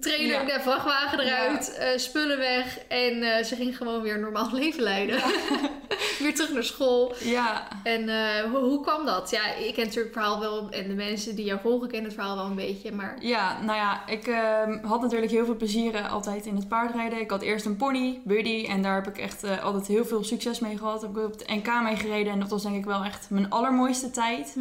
Trailer, 0.00 0.26
Ja. 0.26 0.44
de 0.44 0.60
vrachtwagen 0.62 1.20
eruit, 1.20 1.74
eh, 1.76 1.88
spullen 1.98 2.38
weg 2.38 2.78
en 2.88 3.22
eh, 3.22 3.44
ze 3.44 3.56
ging 3.56 3.76
gewoon 3.76 4.02
weer 4.02 4.14
een 4.14 4.20
normaal 4.20 4.50
leven 4.60 4.82
leiden. 4.82 5.16
weer 6.18 6.34
terug 6.34 6.52
naar 6.52 6.64
school. 6.64 7.14
ja. 7.20 7.68
En 7.82 8.08
eh, 8.08 8.50
hoe, 8.50 8.58
hoe 8.58 8.80
kwam 8.80 9.06
dat? 9.06 9.30
Ja, 9.30 9.54
ik 9.54 9.74
ken 9.74 9.84
natuurlijk 9.84 10.14
het 10.14 10.24
verhaal 10.24 10.40
wel 10.40 10.70
en 10.70 10.88
de 10.88 10.94
mensen 10.94 11.34
die 11.36 11.44
jou 11.44 11.60
volgen 11.60 11.88
kennen 11.88 12.06
het 12.06 12.14
verhaal 12.18 12.36
wel 12.36 12.44
een 12.44 12.54
beetje, 12.54 12.92
maar 12.92 13.16
Ja, 13.20 13.62
nou 13.62 13.78
ja, 13.78 14.06
ik 14.08 14.26
ehm, 14.26 14.78
had 14.86 15.00
natuurlijk 15.00 15.30
heel 15.32 15.44
veel 15.44 15.56
plezier 15.56 16.08
altijd 16.08 16.46
in 16.46 16.56
het 16.56 16.68
paardrijden. 16.68 17.20
Ik 17.20 17.30
had 17.30 17.42
eerst 17.42 17.66
een 17.66 17.76
pony, 17.76 18.20
Buddy, 18.24 18.66
en 18.68 18.82
daar 18.82 18.94
heb 18.94 19.06
ik 19.06 19.18
echt 19.18 19.60
altijd 19.62 19.86
heel 19.86 20.04
veel 20.04 20.24
succes 20.24 20.58
mee 20.58 20.78
gehad. 20.78 21.02
Heb 21.02 21.10
ik 21.10 21.24
op 21.24 21.32
het 21.38 21.48
NK 21.48 21.82
mee 21.82 21.96
gereden 21.96 22.32
en 22.32 22.40
dat 22.40 22.50
was 22.50 22.62
denk 22.62 22.76
ik 22.76 22.84
wel 22.84 23.04
echt 23.04 23.30
mijn 23.30 23.50
allermooiste 23.50 24.10
tijd. 24.10 24.56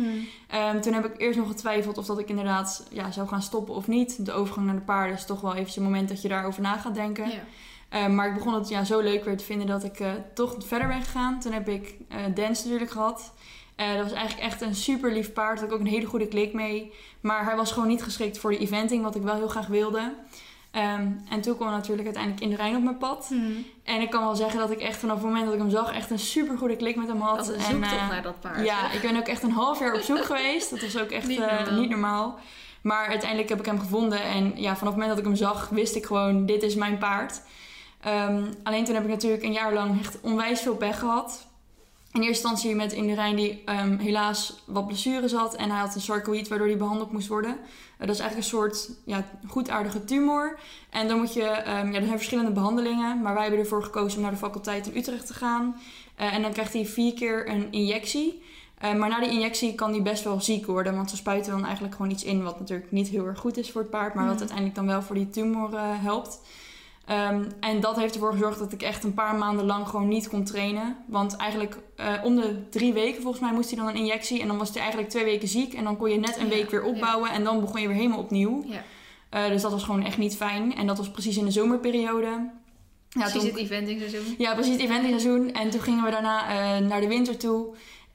Ehm, 0.49 0.79
toen 0.81 0.93
heb 0.93 1.05
ik 1.05 1.21
eerst 1.21 1.37
nog 1.39 1.47
getwijfeld 1.47 1.97
of 1.97 2.05
dat 2.05 2.19
ik 2.19 2.29
inderdaad 2.29 2.85
ja, 2.89 3.11
zou 3.11 3.27
gaan 3.27 3.41
stoppen 3.41 3.75
of 3.75 3.87
niet. 3.87 4.25
De 4.25 4.31
overgang 4.31 4.65
naar 4.65 4.75
de 4.75 4.81
paarden 4.81 5.16
is 5.17 5.25
toch 5.25 5.41
wel 5.41 5.55
even 5.55 5.77
een 5.77 5.83
moment 5.83 6.09
dat 6.09 6.21
je 6.21 6.27
daarover 6.27 6.61
na 6.61 6.77
gaat 6.77 6.95
denken. 6.95 7.29
ja. 7.29 7.43
Ehm, 7.89 8.15
maar 8.15 8.27
ik 8.27 8.33
begon 8.33 8.53
het 8.53 8.69
ja, 8.69 8.83
zo 8.83 8.99
leuk 8.99 9.23
weer 9.23 9.37
te 9.37 9.43
vinden 9.43 9.67
dat 9.67 9.83
ik 9.83 9.99
eh, 9.99 10.11
toch 10.33 10.55
verder 10.59 10.87
ben 10.87 11.01
gegaan. 11.01 11.39
Toen 11.39 11.51
heb 11.51 11.69
ik 11.69 11.95
eh 12.09 12.19
Dance 12.33 12.63
natuurlijk 12.63 12.91
gehad. 12.91 13.33
Eh, 13.75 13.93
dat 13.93 14.03
was 14.03 14.11
eigenlijk 14.11 14.47
echt 14.47 14.61
een 14.61 14.75
super 14.75 15.11
lief 15.11 15.33
paard. 15.33 15.59
Daar 15.59 15.59
had 15.59 15.67
ik 15.67 15.73
ook 15.73 15.85
een 15.85 15.93
hele 15.93 16.05
goede 16.05 16.27
klik 16.27 16.53
mee. 16.53 16.93
Maar 17.21 17.45
hij 17.45 17.55
was 17.55 17.71
gewoon 17.71 17.87
niet 17.87 18.03
geschikt 18.03 18.39
voor 18.39 18.51
de 18.51 18.57
eventing, 18.57 19.03
wat 19.03 19.15
ik 19.15 19.21
wel 19.21 19.35
heel 19.35 19.47
graag 19.47 19.67
wilde. 19.67 20.13
Ehm, 20.71 21.11
en 21.29 21.41
toen 21.41 21.55
kwam 21.55 21.71
natuurlijk 21.71 22.05
uiteindelijk 22.05 22.43
in 22.43 22.49
de 22.49 22.55
Rijn 22.55 22.75
op 22.75 22.83
mijn 22.83 22.97
pad. 22.97 23.31
En 23.83 24.01
ik 24.01 24.09
kan 24.09 24.23
wel 24.23 24.35
zeggen 24.35 24.59
dat 24.59 24.71
ik 24.71 24.79
echt 24.79 24.97
vanaf 24.97 25.15
het 25.15 25.25
moment 25.25 25.45
dat 25.45 25.53
ik 25.53 25.59
hem 25.59 25.69
zag, 25.69 25.93
echt 25.93 26.09
een 26.09 26.19
super 26.19 26.57
goede 26.57 26.75
klik 26.75 26.95
met 26.95 27.07
hem 27.07 27.21
had. 27.21 27.37
Dat 27.37 27.47
een 27.47 27.55
en, 27.55 27.61
zoektocht 27.61 27.93
eh, 27.93 28.09
naar 28.09 28.21
dat 28.21 28.39
paard. 28.39 28.65
ja, 28.65 28.87
hè? 28.87 28.95
ik 28.95 29.01
ben 29.01 29.17
ook 29.17 29.27
echt 29.27 29.43
een 29.43 29.51
half 29.51 29.79
jaar 29.79 29.93
op 29.93 30.01
zoek 30.01 30.25
geweest. 30.31 30.69
Dat 30.69 30.81
was 30.81 30.97
ook 30.97 31.09
echt 31.09 31.27
niet 31.27 31.89
normaal. 31.89 32.39
Maar 32.87 33.07
uiteindelijk 33.07 33.49
heb 33.49 33.59
ik 33.59 33.65
hem 33.65 33.79
gevonden. 33.79 34.21
En 34.21 34.53
ja, 34.55 34.75
vanaf 34.75 34.79
het 34.79 34.83
moment 34.83 35.09
dat 35.09 35.17
ik 35.17 35.23
hem 35.23 35.35
zag, 35.35 35.69
wist 35.69 35.95
ik 35.95 36.05
gewoon, 36.05 36.45
dit 36.45 36.63
is 36.63 36.75
mijn 36.75 36.97
paard. 36.97 37.41
Ehm, 38.01 38.43
alleen 38.63 38.85
toen 38.85 38.95
heb 38.95 39.03
ik 39.03 39.09
natuurlijk 39.09 39.43
een 39.43 39.51
jaar 39.51 39.73
lang 39.73 39.99
echt 39.99 40.17
onwijs 40.21 40.61
veel 40.61 40.75
pech 40.75 40.99
gehad. 40.99 41.47
In 42.11 42.21
eerste 42.21 42.47
instantie 42.47 42.75
met 42.75 42.93
Indurijn 42.93 43.35
die 43.35 43.61
ehm, 43.65 43.97
helaas 43.97 44.63
wat 44.65 44.87
blessures 44.87 45.31
had. 45.31 45.55
En 45.55 45.69
hij 45.69 45.79
had 45.79 45.95
een 45.95 46.01
sarcoïd 46.01 46.47
waardoor 46.47 46.67
hij 46.67 46.77
behandeld 46.77 47.11
moest 47.11 47.27
worden. 47.27 47.51
Eh, 47.97 48.07
dat 48.07 48.15
is 48.15 48.19
eigenlijk 48.19 48.37
een 48.37 48.57
soort 48.57 48.89
ja, 49.05 49.25
goedaardige 49.47 50.03
tumor. 50.03 50.59
En 50.89 51.07
dan 51.07 51.17
moet 51.17 51.33
je, 51.33 51.43
ehm, 51.43 51.91
ja, 51.91 51.97
er 51.97 52.05
zijn 52.05 52.17
verschillende 52.17 52.51
behandelingen. 52.51 53.21
Maar 53.21 53.33
wij 53.33 53.41
hebben 53.41 53.59
ervoor 53.59 53.83
gekozen 53.83 54.17
om 54.17 54.23
naar 54.23 54.31
de 54.31 54.37
faculteit 54.37 54.87
in 54.87 54.97
Utrecht 54.97 55.27
te 55.27 55.33
gaan. 55.33 55.81
Eh, 56.15 56.33
en 56.33 56.41
dan 56.41 56.51
krijgt 56.51 56.73
hij 56.73 56.85
vier 56.85 57.13
keer 57.13 57.49
een 57.49 57.71
injectie. 57.71 58.43
Eh, 58.77 58.93
maar 58.93 59.09
na 59.09 59.19
die 59.19 59.29
injectie 59.31 59.75
kan 59.75 59.91
hij 59.91 60.01
best 60.01 60.23
wel 60.23 60.41
ziek 60.41 60.65
worden. 60.65 60.95
Want 60.95 61.09
ze 61.09 61.15
spuiten 61.15 61.51
dan 61.51 61.63
eigenlijk 61.65 61.95
gewoon 61.95 62.11
iets 62.11 62.23
in 62.23 62.43
wat 62.43 62.59
natuurlijk 62.59 62.91
niet 62.91 63.07
heel 63.07 63.25
erg 63.25 63.39
goed 63.39 63.57
is 63.57 63.71
voor 63.71 63.81
het 63.81 63.89
paard. 63.89 64.13
Maar 64.13 64.23
wat 64.23 64.31
Mhm. 64.31 64.39
uiteindelijk 64.39 64.75
dan 64.77 64.87
wel 64.87 65.01
voor 65.01 65.15
die 65.15 65.29
tumor 65.29 65.73
eh, 65.73 65.81
helpt. 65.83 66.41
Ehm, 67.05 67.43
en 67.59 67.79
dat 67.79 67.95
heeft 67.95 68.13
ervoor 68.13 68.31
gezorgd 68.31 68.59
dat 68.59 68.71
ik 68.73 68.81
echt 68.81 69.03
een 69.03 69.13
paar 69.13 69.35
maanden 69.35 69.65
lang 69.65 69.87
gewoon 69.87 70.07
niet 70.07 70.29
kon 70.29 70.43
trainen. 70.43 70.95
Want 71.07 71.35
eigenlijk 71.35 71.77
eh, 71.95 72.13
om 72.23 72.35
de 72.35 72.69
drie 72.69 72.93
weken 72.93 73.21
volgens 73.21 73.41
mij 73.43 73.53
moest 73.53 73.69
hij 73.69 73.79
dan 73.79 73.87
een 73.87 73.95
injectie. 73.95 74.41
En 74.41 74.47
dan 74.47 74.57
was 74.57 74.69
hij 74.69 74.79
eigenlijk 74.79 75.09
twee 75.09 75.23
weken 75.23 75.47
ziek. 75.47 75.73
En 75.73 75.83
dan 75.83 75.97
kon 75.97 76.09
je 76.09 76.19
net 76.19 76.37
een 76.37 76.43
Ja, 76.47 76.49
week 76.53 76.69
weer 76.69 76.83
opbouwen. 76.83 77.29
En 77.31 77.43
dan 77.43 77.59
begon 77.61 77.81
je 77.81 77.87
weer 77.87 77.95
helemaal 77.97 78.19
opnieuw. 78.19 78.63
Ja. 78.65 79.47
Dus 79.49 79.61
dat 79.61 79.71
was 79.71 79.83
gewoon 79.83 80.03
echt 80.05 80.17
niet 80.17 80.35
fijn. 80.35 80.75
En 80.75 80.87
dat 80.87 80.97
was 80.97 81.11
precies 81.11 81.37
in 81.37 81.45
de 81.45 81.51
zomerperiode. 81.51 82.25
Ja, 83.09 83.21
Precies 83.21 83.33
toen- 83.41 83.49
het 83.49 83.57
eventing 83.59 83.99
seizoen. 83.99 84.35
ja, 84.37 84.53
precies 84.53 84.71
het 84.73 84.81
eventseizoen. 84.81 85.51
En 85.53 85.69
toen 85.69 85.81
gingen 85.81 86.03
we 86.03 86.11
daarna 86.11 86.79
naar 86.79 87.01
de 87.01 87.07
winter 87.07 87.37
toe. 87.37 87.65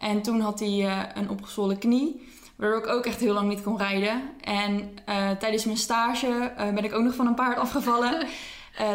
En 0.03 0.23
toen 0.23 0.41
had 0.41 0.61
hij 0.61 0.87
eh, 0.87 0.99
een 1.15 1.31
opgezwollen 1.31 1.79
knie. 1.79 2.29
Waardoor 2.57 2.79
ik 2.79 2.87
ook 2.87 3.07
echt 3.07 3.21
heel 3.21 3.35
lang 3.35 3.49
niet 3.49 3.63
kon 3.63 3.79
rijden. 3.79 4.23
En 4.41 4.91
eh, 5.05 5.31
tijdens 5.31 5.65
mijn 5.65 5.77
stage 5.77 6.53
eh, 6.57 6.73
ben 6.73 6.85
ik 6.85 6.95
ook 6.95 7.03
nog 7.03 7.15
van 7.15 7.27
een 7.27 7.35
paard 7.35 7.59
afgevallen. 7.59 8.15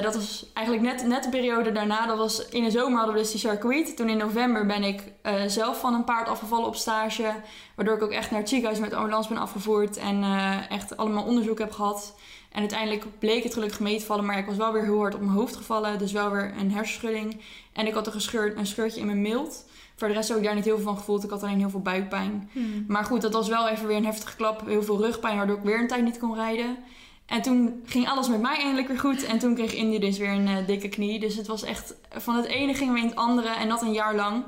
Dat 0.01 0.15
was 0.15 0.51
eigenlijk 0.53 0.87
net, 0.87 1.07
net 1.07 1.23
de 1.23 1.29
periode 1.29 1.71
daarna. 1.71 2.05
Dat 2.05 2.17
was 2.17 2.49
in 2.49 2.63
de 2.63 2.71
zomer 2.71 2.97
hadden 2.97 3.15
we 3.15 3.21
dus 3.21 3.31
die 3.31 3.39
circuit. 3.39 3.95
Toen 3.95 4.09
in 4.09 4.17
november 4.17 4.65
ben 4.65 4.83
ik 4.83 5.03
zelf 5.47 5.79
van 5.79 5.93
een 5.93 6.03
paard 6.03 6.27
afgevallen 6.27 6.67
op 6.67 6.75
stage. 6.75 7.33
Waardoor 7.75 7.95
ik 7.95 8.03
ook 8.03 8.11
echt 8.11 8.31
naar 8.31 8.39
het 8.39 8.49
ziekenhuis 8.49 8.79
met 8.79 8.93
ambulance 8.93 9.29
ben 9.29 9.37
afgevoerd. 9.37 9.97
En 9.97 10.23
echt 10.69 10.97
allemaal 10.97 11.23
onderzoek 11.23 11.59
heb 11.59 11.71
gehad. 11.71 12.15
En 12.51 12.59
uiteindelijk 12.59 13.19
bleek 13.19 13.43
het 13.43 13.53
gelukkig 13.53 13.79
mee 13.79 13.99
te 13.99 14.05
vallen. 14.05 14.25
Maar 14.25 14.37
ik 14.37 14.45
was 14.45 14.55
wel 14.55 14.73
weer 14.73 14.83
heel 14.83 14.99
hard 14.99 15.15
op 15.15 15.21
mijn 15.21 15.37
hoofd 15.37 15.55
gevallen. 15.55 15.97
Dus 15.97 16.11
wel 16.11 16.31
weer 16.31 16.53
een 16.59 16.71
hersenschudding. 16.71 17.41
En 17.73 17.87
ik 17.87 17.93
had 17.93 18.05
een, 18.07 18.13
gescheurd, 18.13 18.57
een 18.57 18.67
scheurtje 18.67 18.99
in 18.99 19.05
mijn 19.05 19.21
mild. 19.21 19.65
Voor 19.97 20.07
de 20.07 20.13
rest 20.13 20.29
heb 20.29 20.37
ik 20.37 20.43
daar 20.43 20.55
niet 20.55 20.65
heel 20.65 20.75
veel 20.75 20.85
van 20.85 20.97
gevoeld. 20.97 21.23
Ik 21.23 21.29
had 21.29 21.43
alleen 21.43 21.59
heel 21.59 21.69
veel 21.69 21.81
buikpijn. 21.81 22.49
Maar 22.87 23.03
goed, 23.03 23.21
dat 23.21 23.33
was 23.33 23.47
wel 23.47 23.67
even 23.67 23.87
weer 23.87 23.97
een 23.97 24.05
heftige 24.05 24.35
klap. 24.35 24.65
Heel 24.65 24.83
veel 24.83 25.01
rugpijn, 25.01 25.37
waardoor 25.37 25.57
ik 25.57 25.63
weer 25.63 25.79
een 25.79 25.87
tijd 25.87 26.03
niet 26.03 26.19
kon 26.19 26.35
rijden. 26.35 26.77
En 27.25 27.41
toen 27.41 27.81
ging 27.85 28.07
alles 28.07 28.27
met 28.27 28.41
mij 28.41 28.57
eindelijk 28.57 28.87
weer 28.87 28.99
goed. 28.99 29.23
En 29.23 29.39
toen 29.39 29.55
kreeg 29.55 29.73
Indy 29.73 29.99
dus 29.99 30.17
weer 30.17 30.29
een 30.31 30.47
eh, 30.47 30.67
dikke 30.67 30.89
knie. 30.89 31.19
Dus 31.19 31.35
het 31.35 31.47
was 31.47 31.63
echt... 31.63 31.93
Van 32.09 32.35
het 32.35 32.45
ene 32.45 32.73
gingen 32.73 32.93
we 32.93 32.99
in 32.99 33.07
het 33.07 33.15
andere. 33.15 33.49
En 33.49 33.69
dat 33.69 33.81
een 33.81 33.93
jaar 33.93 34.15
lang. 34.15 34.43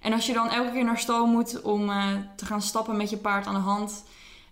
En 0.00 0.12
als 0.12 0.26
je 0.26 0.32
dan 0.32 0.50
elke 0.50 0.72
keer 0.72 0.84
naar 0.84 0.98
stal 0.98 1.26
moet 1.26 1.62
om 1.62 1.90
eh, 1.90 2.06
te 2.36 2.44
gaan 2.44 2.62
stappen 2.62 2.96
met 2.96 3.10
je 3.10 3.16
paard 3.16 3.46
aan 3.46 3.54
de 3.54 3.60
hand... 3.60 4.04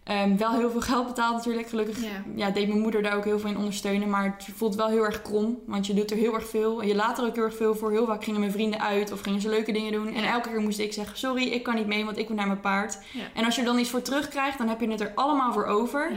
ehm, 0.05 0.37
wel 0.37 0.53
heel 0.53 0.71
veel 0.71 0.81
geld 0.81 1.07
betaald 1.07 1.37
natuurlijk. 1.37 1.69
Gelukkig 1.69 2.03
Ja. 2.03 2.09
ja, 2.35 2.51
deed 2.51 2.69
mijn 2.69 2.81
moeder 2.81 3.03
daar 3.03 3.17
ook 3.17 3.25
heel 3.25 3.39
veel 3.39 3.51
in 3.51 3.57
ondersteunen. 3.57 4.11
Maar 4.11 4.25
het 4.37 4.49
voelt 4.57 4.75
wel 4.75 4.89
heel 4.89 5.05
erg 5.05 5.23
krom. 5.23 5.59
Want 5.67 5.87
je 5.87 5.95
doet 5.95 6.11
er 6.11 6.17
heel 6.17 6.35
erg 6.35 6.49
veel. 6.49 6.81
En 6.83 6.89
je 6.89 6.95
laat 6.95 7.19
er 7.19 7.25
ook 7.25 7.35
heel 7.35 7.45
erg 7.45 7.57
veel 7.57 7.75
voor. 7.75 7.91
Heel 7.91 8.07
vaak 8.07 8.25
gingen 8.25 8.41
mijn 8.41 8.53
vrienden 8.53 8.81
uit 8.81 9.13
of 9.13 9.21
gingen 9.21 9.41
ze 9.41 9.49
leuke 9.49 9.73
dingen 9.73 9.93
doen. 9.93 10.15
En 10.15 10.25
elke 10.25 10.49
keer 10.49 10.61
moest 10.61 10.79
ik 10.79 10.93
zeggen, 10.93 11.19
sorry, 11.19 11.43
ik 11.43 11.63
kan 11.63 11.75
niet 11.75 11.87
mee, 11.87 12.05
want 12.05 12.19
ik 12.19 12.29
moet 12.29 12.37
naar 12.37 12.47
mijn 12.47 12.61
paard. 12.61 12.99
Ja. 13.13 13.23
En 13.35 13.45
als 13.45 13.55
je 13.55 13.61
er 13.61 13.67
dan 13.67 13.79
iets 13.79 13.91
voor 13.91 14.03
terugkrijgt, 14.03 14.59
dan 14.59 14.69
heb 14.69 14.81
je 14.81 14.91
het 14.91 15.01
er 15.01 15.13
allemaal 15.15 15.53
voor 15.53 15.65
over. 15.67 16.13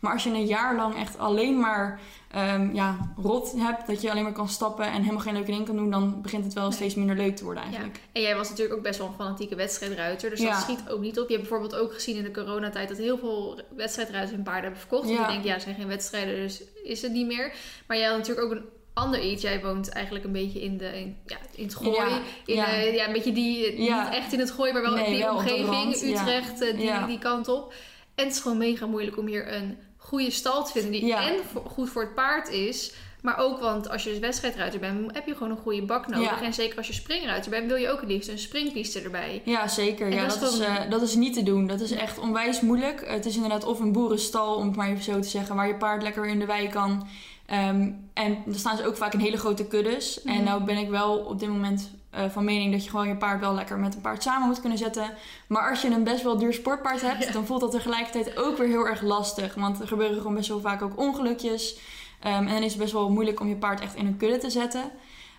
Ja. 0.00 0.08
Maar 0.08 0.12
als 0.12 0.24
je 0.24 0.30
een 0.30 0.46
jaar 0.46 0.76
lang 0.76 0.96
echt 0.96 1.18
alleen 1.18 1.58
maar 1.60 2.00
ehm, 2.30 2.74
ja, 2.74 3.12
rot 3.16 3.52
hebt, 3.56 3.86
dat 3.86 4.00
je 4.02 4.10
alleen 4.10 4.22
maar 4.22 4.32
kan 4.32 4.48
stappen 4.48 4.84
en 4.86 5.00
helemaal 5.00 5.20
geen 5.22 5.32
leuke 5.34 5.50
dingen 5.50 5.64
kan 5.64 5.76
doen, 5.76 5.90
dan 5.90 6.22
begint 6.22 6.44
het 6.44 6.52
wel 6.54 6.62
Nee. 6.64 6.72
steeds 6.72 6.94
minder 6.94 7.16
leuk 7.16 7.36
te 7.36 7.44
worden 7.44 7.62
Ja. 7.62 7.68
eigenlijk. 7.68 8.00
En 8.12 8.22
jij 8.22 8.36
was 8.36 8.48
natuurlijk 8.48 8.76
ook 8.76 8.82
best 8.82 8.98
wel 8.98 9.06
een 9.08 9.14
fanatieke 9.14 9.54
wedstrijdruiter. 9.54 10.30
Dus 10.30 10.40
Ja. 10.40 10.50
dat 10.50 10.60
schiet 10.60 10.88
ook 10.88 11.00
niet 11.00 11.20
op. 11.20 11.28
Je 11.28 11.34
hebt 11.36 11.48
bijvoorbeeld 11.48 11.80
ook 11.80 11.94
gezien 11.94 12.16
in 12.16 12.22
de 12.22 12.30
coronatijd 12.30 12.88
dat 12.88 12.98
heel 12.98 13.18
veel 13.18 13.60
wedstrijdruiters 13.76 14.34
hun 14.34 14.44
paarden 14.44 14.62
hebben 14.62 14.80
verkocht. 14.80 15.04
Want 15.04 15.16
Ja. 15.16 15.22
die 15.22 15.32
denken, 15.32 15.48
ja, 15.48 15.54
er 15.54 15.60
zijn 15.60 15.74
geen 15.74 15.86
wedstrijden, 15.88 16.34
dus 16.36 16.62
is 16.84 17.02
het 17.02 17.12
niet 17.12 17.26
meer. 17.26 17.52
Maar 17.86 17.96
jij 17.96 18.06
had 18.08 18.16
natuurlijk 18.16 18.46
ook 18.46 18.52
een 18.52 18.64
ander 18.94 19.20
iets. 19.20 19.42
Jij 19.42 19.60
woont 19.62 19.88
eigenlijk 19.88 20.24
een 20.24 20.32
beetje 20.32 20.60
in, 20.60 20.76
de, 20.76 21.00
in, 21.00 21.16
ja, 21.26 21.36
in 21.54 21.64
het 21.64 21.74
gooi. 21.74 21.90
Ja. 21.96 22.06
In 22.46 22.54
Ja. 22.54 22.74
Ja, 22.76 23.06
een 23.06 23.12
beetje 23.12 23.32
die, 23.32 23.82
Ja. 23.82 24.02
niet 24.04 24.12
echt 24.14 24.32
in 24.32 24.38
het 24.38 24.50
gooi, 24.50 24.72
maar 24.72 24.82
wel 24.82 24.94
Nee, 24.94 25.04
in 25.06 25.12
die 25.12 25.22
wel 25.22 25.34
op 25.36 25.38
de 25.38 25.54
omgeving. 25.54 25.70
rand, 25.74 26.00
ja. 26.00 26.20
Utrecht, 26.20 26.60
eh, 26.60 26.76
die, 26.76 26.84
Ja. 26.86 27.06
die 27.06 27.18
kant 27.18 27.48
op. 27.48 27.72
En 28.14 28.24
het 28.24 28.34
is 28.34 28.40
gewoon 28.40 28.58
mega 28.58 28.86
moeilijk 28.86 29.16
om 29.18 29.26
hier 29.26 29.52
een 29.54 29.78
goede 30.08 30.30
stal 30.30 30.64
te 30.64 30.72
vinden 30.72 30.90
die 30.90 31.06
Ja. 31.06 31.28
en 31.28 31.34
voor- 31.52 31.62
goed 31.70 31.90
voor 31.90 32.02
het 32.02 32.14
paard 32.14 32.48
is. 32.48 32.92
Maar 33.22 33.38
ook, 33.38 33.60
want 33.60 33.88
als 33.88 34.04
je 34.04 34.10
dus 34.10 34.18
wedstrijdruiter 34.18 34.80
bent, 34.80 35.14
heb 35.14 35.26
je 35.26 35.32
gewoon 35.34 35.50
een 35.50 35.56
goede 35.62 35.82
bak 35.82 36.06
nodig. 36.06 36.40
Ja. 36.40 36.42
En 36.42 36.54
zeker 36.54 36.76
als 36.76 36.86
je 36.86 36.92
springruiter 36.92 37.50
bent, 37.50 37.66
wil 37.66 37.76
je 37.76 37.90
ook 37.90 38.00
het 38.00 38.08
liefst 38.08 38.28
een 38.28 38.38
springpiste 38.38 39.00
erbij. 39.00 39.42
Ja, 39.44 39.68
zeker. 39.68 40.06
En 40.06 40.12
Ja, 40.14 40.26
dat 40.26 40.40
dat, 40.40 40.52
is 40.52 40.58
eh, 40.58 40.74
dat 40.90 41.02
is 41.02 41.14
niet 41.14 41.34
te 41.34 41.42
doen. 41.42 41.66
Dat 41.66 41.80
is 41.80 41.90
echt 41.90 42.18
onwijs 42.18 42.60
moeilijk. 42.60 43.04
Het 43.08 43.26
is 43.26 43.34
inderdaad 43.34 43.64
of 43.64 43.80
een 43.80 43.92
boerenstal, 43.92 44.54
om 44.54 44.66
het 44.66 44.76
maar 44.76 44.88
even 44.88 45.02
zo 45.04 45.20
te 45.20 45.28
zeggen, 45.28 45.56
waar 45.56 45.66
je 45.68 45.74
paard 45.74 46.02
lekker 46.02 46.26
in 46.26 46.38
de 46.38 46.46
wei 46.46 46.68
kan. 46.68 47.08
Ehm, 47.46 47.90
en 48.14 48.38
dan 48.44 48.54
staan 48.54 48.76
ze 48.76 48.86
ook 48.86 48.96
vaak 48.96 49.12
in 49.12 49.20
hele 49.20 49.36
grote 49.38 49.64
kuddes. 49.66 50.20
Mhm. 50.24 50.36
En 50.36 50.44
nou 50.44 50.64
ben 50.64 50.76
ik 50.76 50.88
wel 50.88 51.16
op 51.18 51.38
dit 51.38 51.48
moment 51.48 51.90
eh, 52.10 52.24
van 52.30 52.44
mening 52.44 52.72
dat 52.72 52.84
je 52.84 52.90
gewoon 52.90 53.08
je 53.08 53.16
paard 53.16 53.40
wel 53.40 53.54
lekker 53.54 53.78
met 53.78 53.94
een 53.94 54.00
paard 54.00 54.22
samen 54.22 54.46
moet 54.48 54.60
kunnen 54.60 54.78
zetten. 54.78 55.10
Maar 55.46 55.70
als 55.70 55.82
je 55.82 55.88
een 55.88 56.04
best 56.04 56.22
wel 56.22 56.38
duur 56.38 56.52
sportpaard 56.52 57.00
hebt, 57.00 57.24
Ja. 57.24 57.32
dan 57.32 57.46
voelt 57.46 57.60
dat 57.60 57.70
tegelijkertijd 57.70 58.36
ook 58.36 58.56
weer 58.58 58.68
heel 58.68 58.86
erg 58.86 59.02
lastig. 59.02 59.54
Want 59.54 59.80
er 59.80 59.88
gebeuren 59.88 60.16
gewoon 60.16 60.34
best 60.34 60.48
wel 60.48 60.60
vaak 60.60 60.82
ook 60.82 60.98
ongelukjes. 60.98 61.78
Ehm, 62.20 62.46
en 62.46 62.54
dan 62.54 62.62
is 62.62 62.72
het 62.72 62.80
best 62.80 62.92
wel 62.92 63.10
moeilijk 63.10 63.40
om 63.40 63.48
je 63.48 63.56
paard 63.56 63.80
echt 63.80 63.94
in 63.94 64.06
een 64.06 64.16
kudde 64.16 64.38
te 64.38 64.50
zetten. 64.50 64.82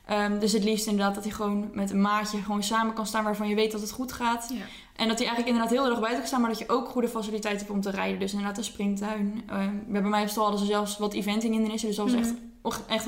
Ehm, 0.05 0.39
dus 0.39 0.51
het 0.51 0.63
liefst 0.63 0.88
inderdaad 0.88 1.15
dat 1.15 1.23
hij 1.23 1.33
gewoon 1.33 1.69
met 1.73 1.91
een 1.91 2.01
maatje 2.01 2.38
gewoon 2.41 2.63
samen 2.63 2.93
kan 2.93 3.05
staan 3.07 3.23
waarvan 3.23 3.47
je 3.47 3.55
weet 3.55 3.71
dat 3.71 3.81
het 3.81 3.91
goed 3.91 4.11
gaat. 4.11 4.49
Ja. 4.53 4.55
En 4.95 5.07
dat 5.07 5.17
hij 5.17 5.27
eigenlijk 5.27 5.47
inderdaad 5.47 5.69
heel 5.71 5.85
erg 5.89 5.99
buiten 5.99 6.17
kan 6.19 6.27
staan, 6.27 6.41
maar 6.41 6.49
dat 6.49 6.59
je 6.59 6.69
ook 6.69 6.88
goede 6.89 7.07
faciliteiten 7.07 7.65
hebt 7.65 7.75
om 7.77 7.81
te 7.81 7.89
rijden. 7.89 8.19
Dus 8.19 8.31
inderdaad 8.31 8.57
een 8.57 8.63
springtuin. 8.63 9.43
We 9.45 9.53
hebben 9.53 9.91
bij 9.91 10.01
mij 10.01 10.21
op 10.21 10.27
stal 10.29 10.43
hadden 10.43 10.61
ze 10.61 10.67
zelfs 10.67 10.97
wat 10.97 11.13
eventinghindernissen, 11.13 11.88
dus 11.88 11.97
dat 11.97 12.05
was 12.11 12.15
echt, 12.19 12.27
echt 12.29 12.38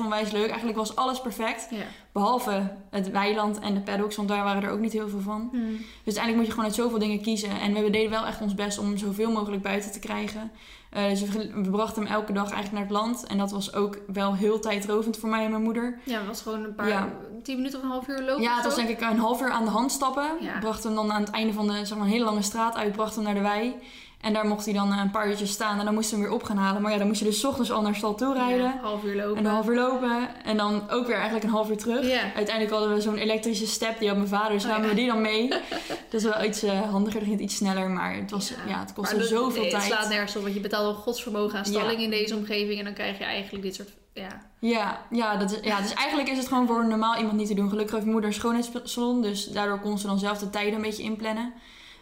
onwijs 0.00 0.30
leuk. 0.30 0.46
Eigenlijk 0.48 0.78
was 0.78 0.96
alles 0.96 1.20
perfect, 1.20 1.66
Ja. 1.70 1.76
behalve 2.12 2.72
het 2.90 3.10
weiland 3.10 3.58
en 3.58 3.74
de 3.74 3.80
paddocks, 3.80 4.16
want 4.16 4.28
daar 4.28 4.44
waren 4.44 4.62
er 4.62 4.70
ook 4.70 4.80
niet 4.80 4.92
heel 4.92 5.08
veel 5.08 5.20
van. 5.20 5.48
Mhm. 5.52 5.64
Dus 6.04 6.16
uiteindelijk 6.16 6.36
moet 6.36 6.46
je 6.46 6.50
gewoon 6.50 6.64
uit 6.66 6.74
zoveel 6.74 6.98
dingen 6.98 7.20
kiezen. 7.22 7.60
En 7.60 7.72
we 7.74 7.90
deden 7.90 8.10
wel 8.10 8.26
echt 8.26 8.40
ons 8.40 8.54
best 8.54 8.78
om 8.78 8.96
zoveel 8.96 9.30
mogelijk 9.32 9.62
buiten 9.62 9.92
te 9.92 9.98
krijgen. 9.98 10.50
Eh, 10.90 11.08
dus 11.08 11.22
we, 11.22 11.68
brachten 11.70 12.02
hem 12.02 12.12
elke 12.12 12.32
dag 12.32 12.50
eigenlijk 12.50 12.72
naar 12.72 12.82
het 12.82 12.90
land. 12.90 13.26
En 13.26 13.38
dat 13.38 13.50
was 13.50 13.74
ook 13.74 13.98
wel 14.06 14.34
heel 14.34 14.60
tijdrovend 14.60 15.16
voor 15.16 15.28
mij 15.28 15.44
en 15.44 15.50
mijn 15.50 15.62
moeder. 15.62 15.98
Ja, 16.04 16.18
het 16.18 16.26
was 16.26 16.40
gewoon 16.42 16.64
een 16.64 16.74
paar, 16.74 16.88
Ja. 16.88 17.08
tien 17.42 17.56
minuten 17.56 17.78
of 17.78 17.84
een 17.84 17.90
half 17.90 18.08
uur 18.08 18.20
lopen. 18.22 18.42
Ja, 18.42 18.54
het 18.56 18.64
was 18.64 18.74
denk 18.74 18.88
ik 18.88 19.00
een 19.00 19.18
half 19.18 19.40
uur 19.42 19.50
aan 19.50 19.64
de 19.64 19.70
hand 19.70 19.92
stappen. 19.92 20.28
Ja. 20.40 20.58
Bracht 20.58 20.84
hem 20.84 20.94
dan 20.94 21.12
aan 21.12 21.20
het 21.22 21.30
einde 21.30 21.52
van 21.52 21.66
de, 21.66 21.86
zeg 21.86 21.96
maar, 21.98 22.06
een 22.06 22.12
hele 22.12 22.24
lange 22.24 22.42
straat 22.42 22.74
uit, 22.76 22.92
bracht 22.92 23.14
hem 23.14 23.24
naar 23.24 23.34
de 23.34 23.40
wei. 23.40 23.74
En 24.22 24.32
daar 24.32 24.46
mocht 24.46 24.64
hij 24.64 24.74
dan 24.74 24.92
eh, 24.92 24.98
een 24.98 25.10
paar 25.10 25.28
uurtjes 25.28 25.50
staan 25.50 25.78
en 25.78 25.84
dan 25.84 25.94
moesten 25.94 26.16
we 26.16 26.20
hem 26.20 26.30
weer 26.30 26.40
op 26.40 26.44
gaan 26.46 26.56
halen. 26.56 26.82
Maar 26.82 26.92
ja, 26.92 26.98
dan 26.98 27.06
moest 27.06 27.18
je 27.18 27.24
dus 27.24 27.44
ochtends 27.44 27.70
al 27.70 27.82
naar 27.82 27.94
stal 27.94 28.14
toe 28.14 28.34
rijden. 28.34 28.64
Ja, 28.64 28.78
half 28.82 29.04
uur 29.04 29.16
lopen. 29.16 29.36
En 29.36 29.44
een 29.44 29.50
half 29.50 29.68
uur 29.68 29.74
lopen. 29.74 30.28
En 30.44 30.56
dan 30.56 30.90
ook 30.90 31.06
weer 31.06 31.14
eigenlijk 31.14 31.44
een 31.44 31.50
half 31.50 31.70
uur 31.70 31.76
terug. 31.76 32.10
Uiteindelijk 32.34 32.70
hadden 32.70 32.94
we 32.94 33.00
zo'n 33.00 33.16
elektrische 33.16 33.66
step, 33.66 33.98
die 33.98 34.08
had 34.08 34.16
mijn 34.16 34.28
vader. 34.28 34.52
Dus 34.52 34.64
Oh, 34.64 34.70
namen 34.70 34.84
ja. 34.84 34.88
we 34.88 35.00
die 35.00 35.06
dan 35.06 35.20
mee. 35.20 35.48
Dat 36.10 36.20
is 36.20 36.22
wel 36.22 36.44
iets 36.44 36.62
eh, 36.62 36.80
handiger, 36.80 37.18
dat 37.20 37.28
ging 37.28 37.40
het 37.40 37.40
iets 37.40 37.56
sneller. 37.56 37.90
Maar 37.90 38.14
het, 38.14 38.30
was, 38.30 38.52
ja. 38.66 38.80
het 38.80 38.92
kostte 38.92 39.24
zoveel 39.24 39.62
nee, 39.62 39.70
tijd. 39.70 39.84
Het 39.84 39.92
slaat 39.92 40.08
nergens 40.08 40.36
op, 40.36 40.42
want 40.42 40.54
je 40.54 40.60
betaalt 40.60 40.86
al 40.86 40.94
godsvermogen 40.94 41.58
aan 41.58 41.64
stalling 41.64 42.00
in 42.00 42.10
deze 42.10 42.36
omgeving. 42.36 42.78
En 42.78 42.84
dan 42.84 42.94
krijg 42.94 43.18
je 43.18 43.24
eigenlijk 43.24 43.64
dit 43.64 43.74
soort... 43.74 43.88
Ja, 44.14 44.42
Ja, 44.58 45.00
ja, 45.10 45.36
dat 45.36 45.50
is, 45.50 45.58
ja, 45.62 45.80
dus 45.80 45.94
eigenlijk 45.94 46.28
is 46.28 46.38
het 46.38 46.48
gewoon 46.48 46.66
voor 46.66 46.80
een 46.80 46.88
normaal 46.88 47.16
iemand 47.16 47.36
niet 47.36 47.48
te 47.48 47.54
doen. 47.54 47.68
Gelukkig 47.68 47.92
heeft 47.92 48.04
mijn 48.04 48.12
moeder 48.12 48.30
een 48.30 48.36
schoonheidssalon, 48.36 49.22
dus 49.22 49.46
daardoor 49.46 49.80
kon 49.80 49.98
ze 49.98 50.06
dan 50.06 50.18
zelf 50.18 50.38
de 50.38 50.50
tijden 50.50 50.74
een 50.74 50.82
beetje 50.82 51.02
inplannen. 51.02 51.52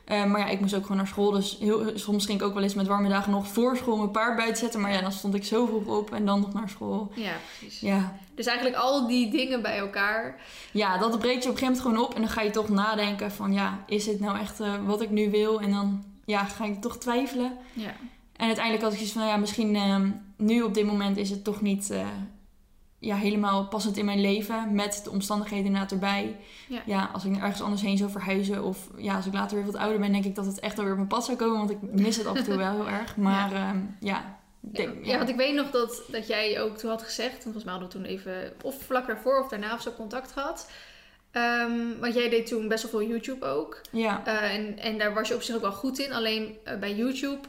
Eh, 0.04 0.24
maar 0.24 0.40
ja, 0.40 0.46
ik 0.46 0.60
moest 0.60 0.74
ook 0.74 0.82
gewoon 0.82 0.96
naar 0.96 1.06
school, 1.06 1.30
dus 1.30 1.56
heel, 1.60 1.90
soms 1.94 2.26
ging 2.26 2.40
ik 2.40 2.46
ook 2.46 2.54
wel 2.54 2.62
eens 2.62 2.74
met 2.74 2.86
warme 2.86 3.08
dagen 3.08 3.32
nog 3.32 3.48
voor 3.48 3.76
school 3.76 3.96
mijn 3.96 4.10
paard 4.10 4.36
buiten 4.36 4.56
zetten. 4.56 4.80
Maar 4.80 4.92
ja, 4.92 5.00
dan 5.00 5.12
stond 5.12 5.34
ik 5.34 5.44
zo 5.44 5.66
vroeg 5.66 5.86
op 5.86 6.12
en 6.12 6.26
dan 6.26 6.40
nog 6.40 6.52
naar 6.52 6.68
school. 6.68 7.10
ja 7.14 7.32
precies. 7.58 7.80
Ja, 7.80 8.18
Dus 8.34 8.46
eigenlijk 8.46 8.78
al 8.78 9.06
die 9.06 9.30
dingen 9.30 9.62
bij 9.62 9.78
elkaar. 9.78 10.40
ja 10.72 10.98
dat 10.98 11.18
breekt 11.18 11.42
je 11.42 11.48
op 11.48 11.54
een 11.54 11.60
gegeven 11.60 11.66
moment 11.66 11.80
gewoon 11.80 12.08
op 12.08 12.14
en 12.14 12.20
dan 12.20 12.30
ga 12.30 12.40
je 12.40 12.50
toch 12.50 12.68
nadenken 12.68 13.32
van 13.32 13.52
ja, 13.52 13.84
is 13.86 14.04
dit 14.04 14.20
nou 14.20 14.38
echt 14.38 14.60
eh, 14.60 14.74
wat 14.86 15.00
ik 15.02 15.10
nu 15.10 15.30
wil? 15.30 15.60
En 15.60 15.70
dan 15.70 16.04
ja, 16.24 16.44
ga 16.44 16.64
ik 16.64 16.80
toch 16.80 16.98
twijfelen. 16.98 17.52
Ja. 17.72 17.92
En 18.36 18.46
uiteindelijk 18.46 18.82
had 18.84 18.92
ik 18.92 18.98
zoiets 18.98 19.12
van, 19.14 19.22
nou 19.22 19.34
ja, 19.34 19.40
misschien 19.40 19.76
ehm, 19.76 20.10
nu 20.36 20.62
op 20.62 20.74
dit 20.74 20.86
moment 20.86 21.16
is 21.16 21.30
het 21.30 21.44
toch 21.44 21.60
niet 21.60 21.90
eh, 21.90 22.06
ja, 23.00 23.16
helemaal 23.16 23.66
passend 23.68 23.96
in 23.96 24.04
mijn 24.04 24.20
leven. 24.20 24.74
Met 24.74 25.00
de 25.04 25.10
omstandigheden 25.10 25.66
inderdaad 25.66 25.92
erbij. 25.92 26.36
Ja. 26.68 26.82
Ja. 26.86 27.10
als 27.12 27.24
ik 27.24 27.36
ergens 27.36 27.62
anders 27.62 27.82
heen 27.82 27.96
zou 27.96 28.10
verhuizen 28.10 28.64
of 28.64 28.88
ja, 28.96 29.16
als 29.16 29.26
ik 29.26 29.32
later 29.32 29.56
weer 29.56 29.66
wat 29.66 29.76
ouder 29.76 30.00
ben, 30.00 30.12
denk 30.12 30.24
ik 30.24 30.34
dat 30.34 30.46
het 30.46 30.60
echt 30.60 30.76
alweer 30.78 30.92
op 30.92 30.98
mijn 30.98 31.08
pad 31.08 31.24
zou 31.24 31.36
komen. 31.36 31.58
Want 31.58 31.70
ik 31.70 31.78
mis 31.82 32.16
het 32.16 32.26
af 32.26 32.36
en 32.36 32.44
toe 32.44 32.56
wel 32.56 32.72
heel 32.72 32.88
erg. 32.88 33.16
Maar 33.16 33.50
ja, 33.54 33.74
ja, 34.00 34.38
Ja, 34.60 34.78
denk- 34.84 35.04
ja, 35.04 35.16
want 35.16 35.28
ik 35.28 35.36
weet 35.36 35.54
nog 35.54 35.70
dat, 35.70 36.02
dat 36.08 36.26
jij 36.26 36.60
ook 36.62 36.76
toen 36.76 36.90
had 36.90 37.02
gezegd, 37.02 37.36
en 37.36 37.42
volgens 37.42 37.64
mij 37.64 37.72
hadden 37.72 37.90
we 37.92 37.96
toen 37.98 38.04
even, 38.04 38.52
of 38.62 38.82
vlak 38.82 39.06
daarvoor 39.06 39.40
of 39.42 39.48
daarna 39.48 39.74
of 39.74 39.82
zo 39.82 39.92
contact 39.96 40.32
gehad. 40.32 40.70
Ehm, 41.30 41.98
want 42.00 42.14
jij 42.14 42.28
deed 42.28 42.46
toen 42.46 42.68
best 42.68 42.82
wel 42.82 42.90
veel 43.00 43.08
YouTube 43.08 43.46
ook. 43.46 43.80
ja, 43.90 44.26
Eh, 44.26 44.54
en, 44.54 44.78
en 44.78 44.98
daar 44.98 45.14
was 45.14 45.28
je 45.28 45.34
op 45.34 45.42
zich 45.42 45.54
ook 45.54 45.60
wel 45.60 45.72
goed 45.72 45.98
in. 45.98 46.12
Alleen 46.12 46.56
eh, 46.64 46.78
bij 46.78 46.94
YouTube 46.94 47.48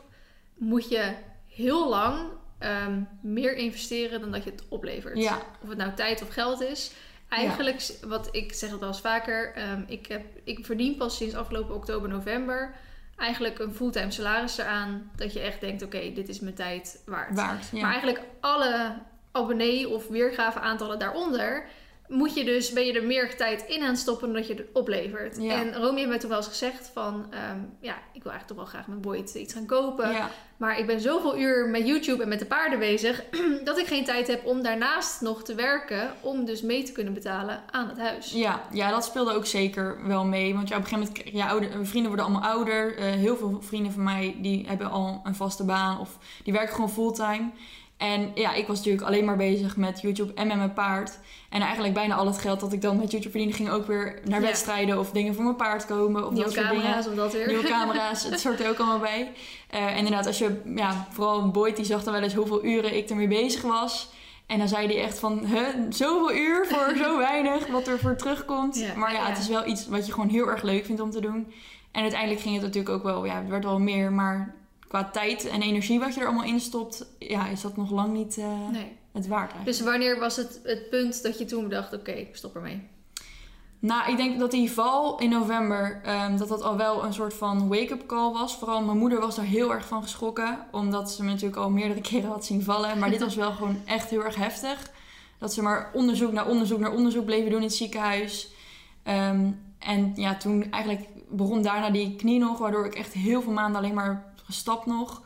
moet 0.57 0.89
je 0.89 1.13
heel 1.47 1.89
lang 1.89 2.19
ehm, 2.61 3.01
meer 3.21 3.55
investeren 3.55 4.21
dan 4.21 4.31
dat 4.31 4.43
je 4.43 4.49
het 4.51 4.63
oplevert. 4.69 5.17
ja, 5.17 5.41
Of 5.61 5.69
het 5.69 5.77
nou 5.77 5.93
tijd 5.93 6.21
of 6.21 6.29
geld 6.29 6.61
is. 6.61 6.91
Eigenlijk, 7.29 7.91
wat 8.07 8.29
ik 8.31 8.53
zeg 8.53 8.69
het 8.69 8.79
wel 8.79 8.89
eens 8.89 9.01
vaker, 9.01 9.53
ehm, 9.55 9.83
ik, 9.87 10.07
heb, 10.07 10.25
ik 10.43 10.65
verdien 10.65 10.95
pas 10.97 11.17
sinds 11.17 11.35
afgelopen 11.35 11.75
oktober, 11.75 12.09
november 12.09 12.73
eigenlijk 13.21 13.59
een 13.59 13.73
fulltime 13.73 14.11
salaris 14.11 14.57
eraan. 14.57 15.11
Dat 15.15 15.33
je 15.33 15.39
echt 15.39 15.61
denkt, 15.61 15.83
oké, 15.83 16.13
dit 16.13 16.29
is 16.29 16.39
mijn 16.39 16.55
tijd 16.55 17.01
waard. 17.05 17.35
waard. 17.35 17.67
Ja. 17.71 17.81
Maar 17.81 17.91
eigenlijk 17.91 18.21
alle 18.39 18.93
abonnee 19.31 19.89
of 19.89 20.07
weergave 20.07 20.59
aantallen 20.59 20.99
daaronder 20.99 21.65
moet 22.11 22.33
je 22.33 22.43
dus, 22.43 22.71
ben 22.71 22.85
je 22.85 22.93
er 22.93 23.03
meer 23.03 23.35
tijd 23.37 23.65
in 23.67 23.81
aan 23.81 23.87
het 23.87 23.97
stoppen 23.97 24.27
dan 24.27 24.35
dat 24.35 24.47
je 24.47 24.53
het 24.53 24.65
oplevert. 24.73 25.37
Ja. 25.39 25.53
En 25.53 25.75
Romy 25.75 25.97
heeft 25.97 26.09
mij 26.09 26.19
toen 26.19 26.29
wel 26.29 26.37
eens 26.37 26.47
gezegd 26.47 26.91
van, 26.93 27.25
ehm, 27.29 27.59
ja, 27.79 27.93
ik 28.13 28.23
wil 28.23 28.31
eigenlijk 28.31 28.47
toch 28.47 28.57
wel 28.57 28.65
graag 28.65 28.87
met 28.87 29.01
Boyd 29.01 29.33
iets 29.33 29.53
gaan 29.53 29.65
kopen. 29.65 30.11
ja, 30.11 30.29
Maar 30.57 30.79
ik 30.79 30.85
ben 30.85 31.01
zoveel 31.01 31.37
uur 31.37 31.69
met 31.69 31.87
YouTube 31.87 32.23
en 32.23 32.29
met 32.29 32.39
de 32.39 32.45
paarden 32.45 32.79
bezig, 32.79 33.23
dat 33.63 33.77
ik 33.77 33.87
geen 33.87 34.05
tijd 34.05 34.27
heb 34.27 34.45
om 34.45 34.61
daarnaast 34.61 35.21
nog 35.21 35.43
te 35.43 35.55
werken, 35.55 36.13
om 36.21 36.45
dus 36.45 36.61
mee 36.61 36.83
te 36.83 36.91
kunnen 36.91 37.13
betalen 37.13 37.63
aan 37.71 37.87
het 37.87 37.99
huis. 37.99 38.31
Ja, 38.31 38.61
ja, 38.71 38.89
dat 38.89 39.05
speelde 39.05 39.33
ook 39.33 39.45
zeker 39.45 40.07
wel 40.07 40.25
mee. 40.25 40.53
Want 40.53 40.67
ja, 40.67 40.77
op 40.77 40.83
een 40.83 40.89
gegeven 40.89 41.13
moment, 41.13 41.33
ja, 41.35 41.47
ouder, 41.47 41.69
mijn 41.69 41.85
vrienden 41.85 42.11
worden 42.11 42.25
allemaal 42.25 42.51
ouder. 42.51 42.97
Eh, 42.97 43.05
heel 43.05 43.37
veel 43.37 43.57
vrienden 43.61 43.91
van 43.91 44.03
mij, 44.03 44.35
die 44.39 44.67
hebben 44.67 44.89
al 44.89 45.21
een 45.23 45.35
vaste 45.35 45.63
baan 45.63 45.99
of 45.99 46.17
die 46.43 46.53
werken 46.53 46.73
gewoon 46.73 46.91
fulltime. 46.91 47.49
En 48.01 48.31
ja, 48.35 48.53
ik 48.53 48.67
was 48.67 48.77
natuurlijk 48.77 49.05
alleen 49.07 49.25
maar 49.25 49.37
bezig 49.37 49.77
met 49.77 50.01
YouTube 50.01 50.33
en 50.33 50.47
met 50.47 50.57
mijn 50.57 50.73
paard. 50.73 51.19
En 51.49 51.61
eigenlijk 51.61 51.93
bijna 51.93 52.15
al 52.15 52.25
het 52.25 52.37
geld 52.37 52.59
dat 52.59 52.73
ik 52.73 52.81
dan 52.81 52.97
met 52.97 53.11
YouTube 53.11 53.29
verdiende, 53.29 53.53
ging 53.55 53.69
ook 53.69 53.87
weer 53.87 54.19
naar 54.25 54.41
Ja. 54.41 54.45
wedstrijden 54.47 54.99
of 54.99 55.11
dingen 55.11 55.35
voor 55.35 55.43
mijn 55.43 55.55
paard 55.55 55.85
komen. 55.85 56.27
Of 56.27 56.33
Nieuwe 56.33 56.51
camera's 56.51 57.07
of 57.07 57.13
dat 57.15 57.33
weer. 57.33 57.47
Nieuwe 57.47 57.67
camera's, 57.77 58.23
het 58.23 58.39
soort 58.39 58.59
er 58.59 58.69
ook 58.69 58.77
allemaal 58.77 58.99
bij. 58.99 59.31
Eh, 59.69 59.85
en 59.85 59.97
inderdaad, 59.97 60.25
als 60.27 60.37
je, 60.37 60.61
ja, 60.75 61.07
vooral 61.11 61.49
Boyd, 61.51 61.75
die 61.75 61.85
zag 61.85 62.03
dan 62.03 62.13
wel 62.13 62.21
eens 62.21 62.33
hoeveel 62.33 62.65
uren 62.65 62.97
ik 62.97 63.09
ermee 63.09 63.27
bezig 63.27 63.61
was. 63.61 64.09
En 64.45 64.57
dan 64.57 64.67
zei 64.67 64.87
hij 64.87 65.03
echt 65.03 65.19
van, 65.19 65.45
huh, 65.45 65.67
zoveel 65.89 66.35
uur 66.35 66.65
voor 66.67 66.95
zo 66.97 67.17
weinig, 67.29 67.67
wat 67.67 67.87
er 67.87 67.99
voor 67.99 68.15
terugkomt. 68.15 68.79
Ja, 68.79 68.95
maar 68.95 69.13
ja, 69.13 69.19
ja. 69.19 69.29
het 69.29 69.37
is 69.37 69.47
wel 69.47 69.67
iets 69.67 69.87
wat 69.87 70.05
je 70.05 70.13
gewoon 70.13 70.29
heel 70.29 70.47
erg 70.47 70.61
leuk 70.61 70.85
vindt 70.85 71.01
om 71.01 71.11
te 71.11 71.21
doen. 71.21 71.51
En 71.91 72.01
uiteindelijk 72.01 72.41
ging 72.41 72.53
het 72.53 72.63
natuurlijk 72.63 72.95
ook 72.95 73.03
wel, 73.03 73.25
ja, 73.25 73.35
het 73.35 73.49
werd 73.49 73.63
wel 73.63 73.79
meer, 73.79 74.11
maar 74.11 74.55
qua 74.91 75.09
tijd 75.09 75.47
en 75.47 75.61
energie 75.61 75.99
wat 75.99 76.13
je 76.13 76.19
er 76.19 76.25
allemaal 76.25 76.45
in 76.45 76.59
stopt, 76.59 77.05
ja, 77.19 77.47
is 77.47 77.61
dat 77.61 77.77
nog 77.77 77.91
lang 77.91 78.13
niet 78.13 78.37
eh, 78.37 78.69
Nee. 78.71 78.97
het 79.11 79.27
waard 79.27 79.51
eigenlijk. 79.51 79.77
Dus 79.77 79.81
wanneer 79.81 80.19
was 80.19 80.35
het 80.35 80.59
het 80.63 80.89
punt 80.89 81.23
dat 81.23 81.37
je 81.37 81.45
toen 81.45 81.63
bedacht, 81.63 81.93
oké, 81.93 82.11
ik 82.11 82.35
stop 82.35 82.55
ermee? 82.55 82.87
Nou, 83.79 84.11
ik 84.11 84.17
denk 84.17 84.39
dat 84.39 84.51
die 84.51 84.71
val 84.71 85.19
in 85.19 85.29
november, 85.29 86.01
ehm, 86.03 86.37
dat 86.37 86.47
dat 86.47 86.61
al 86.61 86.77
wel 86.77 87.03
een 87.03 87.13
soort 87.13 87.33
van 87.33 87.67
wake-up 87.67 88.05
call 88.05 88.31
was. 88.33 88.57
Vooral 88.57 88.81
mijn 88.81 88.97
moeder 88.97 89.19
was 89.19 89.35
daar 89.35 89.45
heel 89.45 89.73
erg 89.73 89.87
van 89.87 90.01
geschrokken. 90.01 90.65
Omdat 90.71 91.11
ze 91.11 91.23
me 91.23 91.29
natuurlijk 91.29 91.61
al 91.61 91.69
meerdere 91.69 92.01
keren 92.09 92.29
had 92.29 92.45
zien 92.45 92.63
vallen. 92.63 92.99
Maar 92.99 93.09
dit 93.09 93.19
was 93.19 93.35
wel 93.35 93.51
gewoon 93.51 93.81
echt 93.85 94.09
heel 94.09 94.23
erg 94.23 94.35
heftig. 94.35 94.91
Dat 95.37 95.53
ze 95.53 95.61
maar 95.61 95.91
onderzoek 95.93 96.31
naar 96.31 96.47
onderzoek 96.47 96.79
naar 96.79 96.91
onderzoek 96.93 97.25
bleven 97.25 97.49
doen 97.49 97.59
in 97.59 97.65
het 97.65 97.75
ziekenhuis. 97.75 98.51
Ehm, 99.03 99.51
en 99.79 100.11
ja, 100.15 100.35
toen 100.35 100.71
eigenlijk 100.71 101.07
begon 101.29 101.61
daarna 101.61 101.89
die 101.89 102.15
knie 102.15 102.39
nog. 102.39 102.57
Waardoor 102.57 102.85
ik 102.85 102.95
echt 102.95 103.13
heel 103.13 103.41
veel 103.41 103.51
maanden 103.53 103.81
alleen 103.81 103.93
maar 103.93 104.30
gestapt 104.51 104.85
nog. 104.85 105.21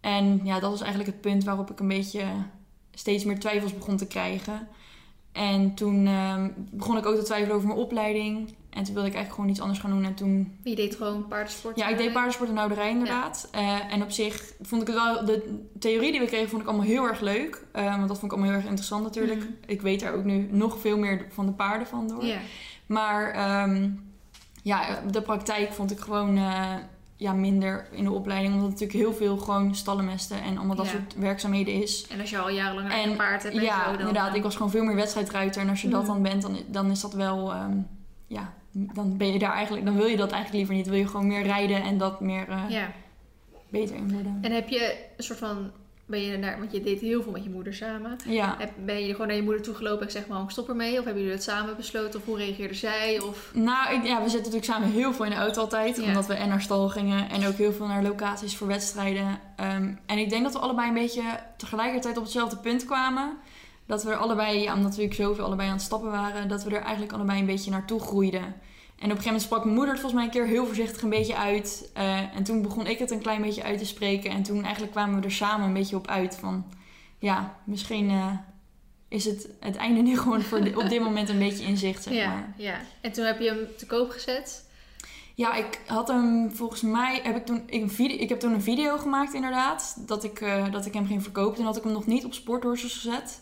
En 0.00 0.40
ja, 0.44 0.60
dat 0.60 0.70
was 0.70 0.80
eigenlijk 0.80 1.10
het 1.10 1.20
punt 1.20 1.44
waarop 1.44 1.70
ik 1.70 1.80
een 1.80 1.88
beetje 1.88 2.24
steeds 2.94 3.24
meer 3.24 3.38
twijfels 3.38 3.74
begon 3.74 3.96
te 3.96 4.06
krijgen. 4.06 4.68
En 5.32 5.74
toen 5.74 6.06
ehm, 6.06 6.50
begon 6.56 6.96
ik 6.96 7.06
ook 7.06 7.16
te 7.16 7.22
twijfelen 7.22 7.56
over 7.56 7.68
mijn 7.68 7.80
opleiding. 7.80 8.54
En 8.70 8.84
toen 8.84 8.94
wilde 8.94 9.08
ik 9.08 9.14
eigenlijk 9.14 9.34
gewoon 9.34 9.48
iets 9.50 9.60
anders 9.60 9.78
gaan 9.78 9.90
doen. 9.90 10.04
En 10.04 10.14
toen... 10.14 10.58
Je 10.62 10.74
deed 10.74 10.96
gewoon 10.96 11.28
paardensport? 11.28 11.78
Ja, 11.78 11.88
ik 11.88 11.96
deed 11.96 12.12
paardensport 12.12 12.50
en 12.50 12.58
ouderij 12.58 12.90
inderdaad. 12.90 13.48
Eh, 13.52 13.92
en 13.92 14.02
op 14.02 14.10
zich 14.10 14.52
vond 14.60 14.80
ik 14.80 14.86
het 14.86 14.96
wel... 14.96 15.24
De 15.24 15.64
theorie 15.78 16.10
die 16.10 16.20
we 16.20 16.26
kregen 16.26 16.48
vond 16.48 16.62
ik 16.62 16.68
allemaal 16.68 16.86
heel 16.86 17.04
erg 17.04 17.20
leuk. 17.20 17.64
Uh, 17.76 17.96
want 17.96 18.08
dat 18.08 18.18
vond 18.18 18.32
ik 18.32 18.38
allemaal 18.38 18.48
heel 18.48 18.58
erg 18.58 18.68
interessant 18.68 19.02
natuurlijk. 19.02 19.40
Mhm. 19.40 19.48
Ik 19.66 19.82
weet 19.82 20.00
daar 20.00 20.14
ook 20.14 20.24
nu 20.24 20.48
nog 20.50 20.78
veel 20.78 20.98
meer 20.98 21.26
van 21.30 21.46
de 21.46 21.52
paarden 21.52 21.86
van 21.86 22.08
door. 22.08 22.24
Maar 22.86 23.30
ehm, 23.30 23.90
ja, 24.62 25.00
de 25.10 25.22
praktijk 25.22 25.72
vond 25.72 25.90
ik 25.90 25.98
gewoon 25.98 26.36
eh, 26.36 26.74
ja, 27.16 27.32
minder 27.32 27.86
in 27.92 28.04
de 28.04 28.10
opleiding. 28.12 28.54
Omdat 28.54 28.70
het 28.70 28.80
natuurlijk 28.80 29.08
heel 29.08 29.18
veel 29.26 29.36
gewoon 29.36 29.74
stallenmesten 29.74 30.42
en 30.42 30.56
allemaal 30.58 30.76
dat 30.76 30.86
Ja. 30.86 30.92
soort 30.92 31.14
werkzaamheden 31.14 31.74
is. 31.82 32.06
En 32.10 32.20
als 32.20 32.30
je 32.30 32.38
al 32.38 32.50
jarenlang 32.50 32.92
een 32.92 33.10
En 33.10 33.16
paard 33.16 33.42
hebt 33.42 33.54
en 33.56 33.62
ja, 33.62 33.84
zo, 33.84 33.90
dan... 33.90 33.98
inderdaad. 33.98 34.34
Ik 34.34 34.42
was 34.42 34.56
gewoon 34.56 34.70
veel 34.70 34.84
meer 34.84 34.94
wedstrijdruiter. 34.94 35.62
En 35.62 35.68
als 35.68 35.82
je 35.82 35.88
dat 35.88 36.02
Mhm. 36.02 36.12
dan 36.12 36.22
bent, 36.22 36.42
dan, 36.42 36.56
dan 36.66 36.90
is 36.90 37.00
dat 37.00 37.12
wel... 37.12 37.52
ehm, 37.52 37.76
ja, 38.26 38.52
dan 38.72 39.16
ben 39.16 39.32
je 39.32 39.38
daar 39.38 39.52
eigenlijk... 39.52 39.86
Dan 39.86 39.96
wil 39.96 40.06
je 40.06 40.16
dat 40.16 40.30
eigenlijk 40.30 40.52
liever 40.54 40.74
niet. 40.74 40.84
Dan 40.84 40.92
wil 40.94 41.02
je 41.02 41.08
gewoon 41.08 41.26
meer 41.26 41.42
rijden 41.42 41.82
en 41.82 41.98
dat 41.98 42.20
meer 42.20 42.48
eh, 42.48 42.62
Ja. 42.68 42.92
beter 43.68 43.96
in 43.96 44.12
worden. 44.12 44.38
En 44.42 44.52
heb 44.52 44.68
je 44.68 45.04
een 45.16 45.24
soort 45.24 45.38
van... 45.38 45.70
Ben 46.06 46.20
je 46.20 46.36
naar, 46.36 46.58
want 46.58 46.72
je 46.72 46.80
deed 46.80 47.00
heel 47.00 47.22
veel 47.22 47.32
met 47.32 47.44
je 47.44 47.50
moeder 47.50 47.74
samen. 47.74 48.16
Ja. 48.26 48.56
Ben 48.84 49.06
je 49.06 49.12
gewoon 49.12 49.26
naar 49.26 49.36
je 49.36 49.42
moeder 49.42 49.62
toe 49.62 49.74
gelopen 49.74 50.06
en 50.06 50.12
zeg 50.12 50.26
maar, 50.26 50.42
ik 50.42 50.50
stop 50.50 50.68
ermee? 50.68 50.98
Of 50.98 51.04
hebben 51.04 51.22
jullie 51.22 51.36
het 51.36 51.42
samen 51.42 51.76
besloten? 51.76 52.20
Of 52.20 52.26
hoe 52.26 52.36
reageerde 52.36 52.74
zij? 52.74 53.20
Of... 53.20 53.50
Nou, 53.54 53.94
ik, 53.94 54.04
ja, 54.04 54.22
we 54.22 54.28
zitten 54.28 54.52
natuurlijk 54.52 54.64
samen 54.64 54.90
heel 54.90 55.12
veel 55.12 55.24
in 55.24 55.30
de 55.30 55.36
auto 55.36 55.60
altijd. 55.60 55.96
Ja. 55.96 56.04
Omdat 56.04 56.26
we 56.26 56.34
en 56.34 56.48
naar 56.48 56.62
stal 56.62 56.88
gingen 56.88 57.28
en 57.30 57.46
ook 57.46 57.56
heel 57.56 57.72
veel 57.72 57.86
naar 57.86 58.02
locaties 58.02 58.56
voor 58.56 58.66
wedstrijden. 58.66 59.40
Ehm, 59.56 59.94
en 60.06 60.18
ik 60.18 60.30
denk 60.30 60.42
dat 60.42 60.52
we 60.52 60.58
allebei 60.58 60.88
een 60.88 60.94
beetje 60.94 61.22
tegelijkertijd 61.56 62.16
op 62.16 62.22
hetzelfde 62.22 62.56
punt 62.56 62.84
kwamen. 62.84 63.36
Dat 63.86 64.02
we 64.02 64.10
er 64.10 64.16
allebei, 64.16 64.58
ja, 64.58 64.74
omdat 64.74 64.94
we 64.94 65.02
natuurlijk 65.02 65.14
zoveel 65.14 65.44
allebei 65.44 65.68
aan 65.68 65.74
het 65.74 65.84
stappen 65.84 66.10
waren, 66.10 66.48
dat 66.48 66.64
we 66.64 66.70
er 66.70 66.82
eigenlijk 66.82 67.12
allebei 67.12 67.40
een 67.40 67.46
beetje 67.46 67.70
naartoe 67.70 68.00
groeiden. 68.00 68.54
En 68.96 69.04
op 69.04 69.16
een 69.16 69.22
gegeven 69.22 69.24
moment 69.24 69.42
sprak 69.42 69.64
mijn 69.64 69.74
moeder 69.74 69.92
het 69.92 70.02
volgens 70.02 70.22
mij 70.22 70.24
een 70.24 70.38
keer 70.40 70.52
heel 70.52 70.66
voorzichtig 70.66 71.02
een 71.02 71.08
beetje 71.08 71.36
uit. 71.36 71.90
Eh, 71.94 72.36
en 72.36 72.42
toen 72.44 72.62
begon 72.62 72.86
ik 72.86 72.98
het 72.98 73.10
een 73.10 73.22
klein 73.22 73.42
beetje 73.42 73.62
uit 73.62 73.78
te 73.78 73.86
spreken. 73.86 74.30
En 74.30 74.42
toen 74.42 74.62
eigenlijk 74.62 74.92
kwamen 74.92 75.20
we 75.20 75.26
er 75.26 75.32
samen 75.32 75.66
een 75.66 75.72
beetje 75.72 75.96
op 75.96 76.06
uit 76.06 76.36
van... 76.36 76.66
Ja, 77.18 77.56
misschien 77.64 78.10
eh, 78.10 78.32
is 79.08 79.24
het, 79.24 79.48
het 79.60 79.76
einde 79.76 80.00
nu 80.00 80.18
gewoon 80.18 80.42
voor 80.42 80.58
op 80.58 80.88
dit 80.88 81.00
moment 81.00 81.28
een 81.28 81.38
beetje 81.38 81.64
in 81.64 81.76
zicht, 81.76 82.02
zeg 82.02 82.14
ja, 82.14 82.28
maar. 82.28 82.54
ja. 82.56 82.80
En 83.00 83.12
toen 83.12 83.24
heb 83.24 83.40
je 83.40 83.48
hem 83.48 83.66
te 83.76 83.86
koop 83.86 84.10
gezet. 84.10 84.64
Ja, 85.34 85.54
ik 85.54 85.80
had 85.86 86.08
hem 86.08 86.50
volgens 86.50 86.80
mij 86.80 87.20
heb 87.22 87.36
ik 87.36 87.46
toen 87.46 87.62
ik 87.66 87.82
een 87.82 87.90
video, 87.90 88.16
ik 88.16 88.28
heb 88.28 88.40
toen 88.40 88.52
een 88.52 88.62
video 88.62 88.98
gemaakt 88.98 89.34
inderdaad 89.34 89.96
dat 90.06 90.24
ik 90.24 90.40
eh, 90.40 90.72
dat 90.72 90.86
ik 90.86 90.94
hem 90.94 91.06
ging 91.06 91.22
verkopen. 91.22 91.56
Toen 91.56 91.64
had 91.64 91.76
ik 91.76 91.82
hem 91.82 91.92
nog 91.92 92.06
niet 92.06 92.24
op 92.24 92.34
Sporthorses 92.34 92.94
gezet. 92.94 93.40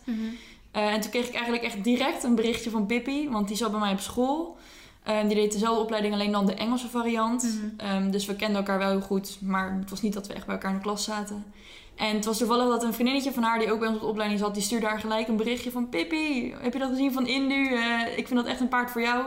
Eh, 0.70 0.92
en 0.92 1.00
toen 1.00 1.10
kreeg 1.10 1.26
ik 1.26 1.34
eigenlijk 1.34 1.64
echt 1.64 1.84
direct 1.84 2.22
een 2.22 2.34
berichtje 2.34 2.70
van 2.70 2.86
Pippi, 2.86 3.28
want 3.30 3.48
die 3.48 3.56
zat 3.56 3.70
bij 3.70 3.80
mij 3.80 3.92
op 3.92 4.00
school. 4.00 4.58
Eh, 5.04 5.20
die 5.26 5.34
deed 5.34 5.52
dezelfde 5.52 5.82
opleiding, 5.82 6.14
alleen 6.14 6.32
dan 6.32 6.46
de 6.46 6.54
Engelse 6.54 6.88
variant. 6.88 7.42
Mhm. 7.42 7.88
Ehm, 7.88 8.10
dus 8.10 8.26
we 8.26 8.36
kenden 8.36 8.56
elkaar 8.56 8.78
wel 8.78 8.90
heel 8.90 9.00
goed, 9.00 9.38
maar 9.40 9.76
het 9.80 9.90
was 9.90 10.02
niet 10.02 10.12
dat 10.12 10.26
we 10.26 10.34
echt 10.34 10.46
bij 10.46 10.54
elkaar 10.54 10.70
in 10.70 10.76
de 10.76 10.82
klas 10.82 11.04
zaten. 11.04 11.44
En 11.94 12.14
het 12.14 12.24
was 12.24 12.38
toevallig 12.38 12.68
dat 12.68 12.82
een 12.82 12.94
vriendinnetje 12.94 13.32
van 13.32 13.42
haar, 13.42 13.58
die 13.58 13.72
ook 13.72 13.78
bij 13.78 13.88
ons 13.88 13.96
op 13.96 14.02
de 14.02 14.08
opleiding 14.08 14.40
zat, 14.40 14.54
die 14.54 14.62
stuurde 14.62 14.86
haar 14.86 15.00
gelijk 15.00 15.28
een 15.28 15.36
berichtje 15.36 15.70
van 15.70 15.88
Pippi, 15.88 16.54
heb 16.60 16.72
je 16.72 16.78
dat 16.78 16.88
gezien 16.88 17.12
van 17.12 17.26
Indu? 17.26 17.74
Eh, 17.74 18.18
ik 18.18 18.26
vind 18.26 18.40
dat 18.40 18.46
echt 18.46 18.60
een 18.60 18.68
paard 18.68 18.90
voor 18.90 19.00
jou. 19.00 19.24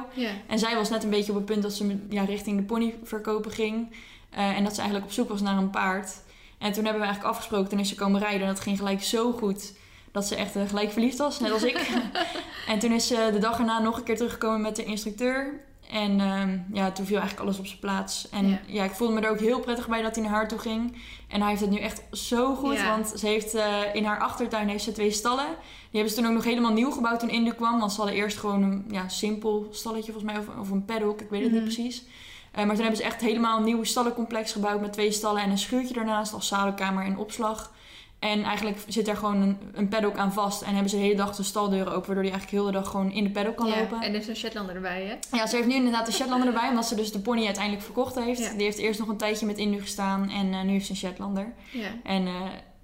En 0.48 0.60
zij 0.60 0.76
was 0.76 0.90
net 0.90 1.04
een 1.04 1.10
beetje 1.10 1.32
op 1.32 1.38
het 1.38 1.46
punt 1.46 1.62
dat 1.62 1.74
ze 1.74 2.00
ja, 2.10 2.24
richting 2.24 2.58
de 2.58 2.64
pony 2.64 2.96
verkopen 3.04 3.52
ging. 3.52 3.96
Eh, 4.30 4.58
en 4.58 4.64
dat 4.64 4.74
ze 4.74 4.80
eigenlijk 4.80 5.10
op 5.10 5.16
zoek 5.16 5.30
was 5.30 5.42
naar 5.42 5.58
een 5.58 5.70
paard. 5.70 6.22
En 6.58 6.72
toen 6.72 6.84
hebben 6.84 7.02
we 7.02 7.08
eigenlijk 7.08 7.36
afgesproken, 7.36 7.70
toen 7.70 7.80
is 7.80 7.90
ze 7.90 7.96
komen 7.96 8.20
rijden. 8.22 8.42
En 8.42 8.48
dat 8.48 8.60
ging 8.60 8.78
gelijk 8.78 9.04
zo 9.04 9.32
goed 9.32 9.74
dat 10.12 10.26
ze 10.26 10.36
echt 10.36 10.56
eh, 10.56 10.68
gelijk 10.68 10.92
verliefd 10.92 11.18
was, 11.18 11.40
net 11.40 11.52
als 11.52 11.64
ik. 11.64 11.90
en 12.72 12.80
toen 12.80 12.92
is 12.92 13.08
ze 13.08 13.30
de 13.34 13.40
dag 13.40 13.60
erna 13.60 13.80
nog 13.80 13.98
een 13.98 14.04
keer 14.04 14.16
teruggekomen 14.16 14.62
met 14.62 14.76
de 14.76 14.84
instructeur. 14.84 15.66
En 15.92 16.20
ehm, 16.20 16.58
ja, 16.74 16.92
toen 16.92 17.06
viel 17.06 17.18
eigenlijk 17.18 17.48
alles 17.48 17.60
op 17.60 17.66
zijn 17.68 17.80
plaats. 17.80 18.30
En 18.30 18.48
Ja. 18.50 18.60
ja. 18.68 18.84
ik 18.84 18.92
voelde 18.92 19.14
me 19.14 19.22
er 19.22 19.30
ook 19.30 19.40
heel 19.40 19.60
prettig 19.60 19.88
bij 19.88 20.02
dat 20.02 20.16
hij 20.16 20.24
naar 20.24 20.34
haar 20.34 20.48
toe 20.48 20.60
ging. 20.60 20.98
En 21.28 21.40
hij 21.42 21.50
heeft 21.50 21.62
het 21.62 21.70
nu 21.70 21.78
echt 21.80 22.04
zo 22.12 22.56
goed. 22.56 22.76
Ja. 22.76 22.90
Want 22.90 23.14
ze 23.20 23.28
heeft 23.28 23.54
eh, 23.54 23.66
in 23.94 24.06
haar 24.06 24.20
achtertuin 24.20 24.68
heeft 24.70 24.84
ze 24.84 24.92
twee 24.92 25.12
stallen. 25.12 25.46
Die 25.46 25.56
hebben 25.92 26.10
ze 26.10 26.16
toen 26.16 26.26
ook 26.28 26.34
nog 26.36 26.44
helemaal 26.44 26.74
nieuw 26.74 26.92
gebouwd 26.92 27.20
toen 27.20 27.30
Indu 27.30 27.52
kwam. 27.54 27.80
Want 27.80 27.92
ze 27.92 27.98
hadden 27.98 28.16
eerst 28.16 28.38
gewoon 28.38 28.64
een 28.64 28.86
ja, 28.90 29.08
simpel 29.08 29.68
stalletje 29.72 30.12
volgens 30.12 30.34
mij. 30.34 30.42
Of, 30.42 30.60
of 30.60 30.70
een 30.70 30.86
paddock, 30.86 31.22
ik 31.22 31.30
weet 31.30 31.42
het 31.44 31.52
Mhm. 31.52 31.64
niet 31.64 31.74
precies. 31.74 32.04
Eh, 32.52 32.58
maar 32.66 32.74
toen 32.76 32.84
hebben 32.84 32.98
ze 32.98 33.04
echt 33.04 33.22
helemaal 33.22 33.58
een 33.58 33.64
nieuw 33.64 33.84
stallencomplex 33.84 34.52
gebouwd. 34.52 34.82
Met 34.82 34.94
twee 34.94 35.12
stallen 35.12 35.42
en 35.42 35.50
een 35.50 35.58
schuurtje 35.58 35.94
daarnaast 35.94 36.34
als 36.34 36.48
zadelkamer 36.48 37.06
en 37.06 37.18
opslag. 37.18 37.72
En 38.20 38.44
eigenlijk 38.44 38.78
zit 38.88 39.06
daar 39.06 39.16
gewoon 39.16 39.42
een, 39.42 39.58
een 39.74 39.88
paddock 39.88 40.18
aan 40.18 40.34
vast. 40.34 40.62
En 40.62 40.72
hebben 40.72 40.90
ze 40.90 40.96
de 40.96 41.02
hele 41.02 41.16
dag 41.16 41.36
de 41.36 41.44
staldeuren 41.44 41.94
open. 41.94 42.06
Waardoor 42.06 42.24
hij 42.24 42.32
eigenlijk 42.32 42.52
heel 42.52 42.66
de 42.66 42.72
dag 42.72 42.90
gewoon 42.90 43.12
in 43.12 43.24
de 43.24 43.30
paddock 43.30 43.56
kan 43.56 43.68
Ja, 43.68 43.80
lopen. 43.80 44.02
En 44.02 44.14
er 44.14 44.20
is 44.20 44.28
een 44.28 44.36
Shetlander 44.36 44.76
erbij, 44.76 45.04
hè? 45.06 45.38
Ja, 45.38 45.48
ze 45.48 45.56
heeft 45.56 45.68
nu 45.68 45.74
inderdaad 45.74 46.06
de 46.06 46.12
Shetlander 46.12 46.48
erbij, 46.48 46.70
omdat 46.70 46.86
ze 46.86 46.96
dus 46.96 47.12
de 47.12 47.20
pony 47.20 47.46
uiteindelijk 47.46 47.84
verkocht 47.84 48.16
heeft. 48.16 48.40
Ja. 48.40 48.52
Die 48.54 48.64
heeft 48.64 48.78
eerst 48.78 49.00
nog 49.00 49.08
een 49.08 49.18
tijdje 49.18 49.46
met 49.46 49.58
Indu 49.58 49.82
gestaan 49.82 50.30
en 50.30 50.54
eh, 50.54 50.62
nu 50.62 50.72
heeft 50.72 50.86
ze 50.86 50.92
een 50.92 50.98
Shetlander. 50.98 51.54
Ja. 51.72 51.90
En 52.04 52.28
eh, 52.28 52.34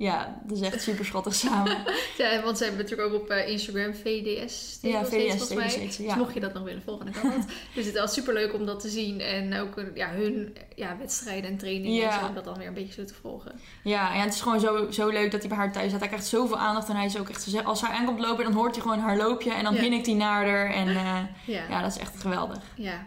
ja, 0.04 0.42
dat 0.46 0.58
is 0.58 0.63
echt 0.63 0.82
super 0.82 1.06
schattig 1.06 1.36
samen. 1.36 1.78
ja, 2.18 2.42
want 2.44 2.58
ze 2.58 2.63
hebben 2.63 2.82
natuurlijk 2.82 3.13
ook 3.13 3.22
op 3.22 3.30
eh, 3.30 3.48
Instagram 3.50 3.94
VDS. 3.94 4.78
ja, 4.82 5.06
VDS 5.06 5.28
volgens 5.38 5.54
mij. 5.54 5.70
steeds, 5.70 5.98
Dus 5.98 6.06
ja. 6.06 6.16
mocht 6.16 6.34
je 6.34 6.39
dat 6.39 6.54
nog 6.54 6.63
willen 6.63 6.82
volgen, 6.86 7.06
dan 7.06 7.22
kan 7.22 7.32
dat. 7.32 7.48
dus 7.76 7.86
het 7.86 7.96
is 7.96 8.13
super 8.13 8.34
leuk 8.34 8.54
om 8.54 8.66
dat 8.66 8.80
te 8.80 8.89
zien. 8.89 9.20
En 9.22 9.60
ook 9.60 9.78
eh, 9.78 9.84
ja, 9.96 10.10
hun 10.10 10.56
ja, 10.76 10.98
wedstrijden 10.98 11.50
en 11.52 11.58
trainingen 11.58 11.94
Ja. 12.02 12.13
en 12.13 12.20
zo, 12.20 12.26
om 12.28 12.34
dat 12.36 12.44
dan 12.44 12.58
weer 12.58 12.68
een 12.68 12.74
beetje 12.74 12.94
zo 13.02 13.06
te 13.06 13.13
volgen. 13.13 13.60
Ja, 13.84 14.13
en 14.13 14.22
het 14.22 14.34
is 14.34 14.42
gewoon 14.42 14.60
zo, 14.60 14.92
zo 14.92 15.08
leuk 15.10 15.32
dat 15.32 15.39
hij 15.39 15.50
bij 15.50 15.58
haar 15.58 15.72
thuis 15.72 15.88
staat. 15.88 16.00
Hij 16.00 16.10
krijgt 16.10 16.28
zoveel 16.28 16.58
aandacht 16.58 16.89
en 16.89 16.96
hij 16.96 17.06
is 17.06 17.18
ook 17.18 17.30
echt... 17.30 17.63
Als 17.66 17.82
hij 17.82 17.89
aankomt 17.96 18.20
lopen, 18.20 18.44
dan 18.44 18.54
hoort 18.54 18.74
hij 18.76 18.82
gewoon 18.82 19.00
haar 19.00 19.18
loopje 19.18 19.54
en 19.54 19.63
dan 19.63 19.74
Ja. 19.74 19.82
hinnikt 19.82 20.06
hij 20.06 20.16
naar 20.16 20.48
haar. 20.48 20.72
En 20.74 20.88
eh, 20.88 20.96
Ja, 20.96 21.28
ja. 21.58 21.63
ja, 21.70 21.82
dat 21.82 21.92
is 21.92 21.98
echt 22.02 22.20
geweldig. 22.22 22.60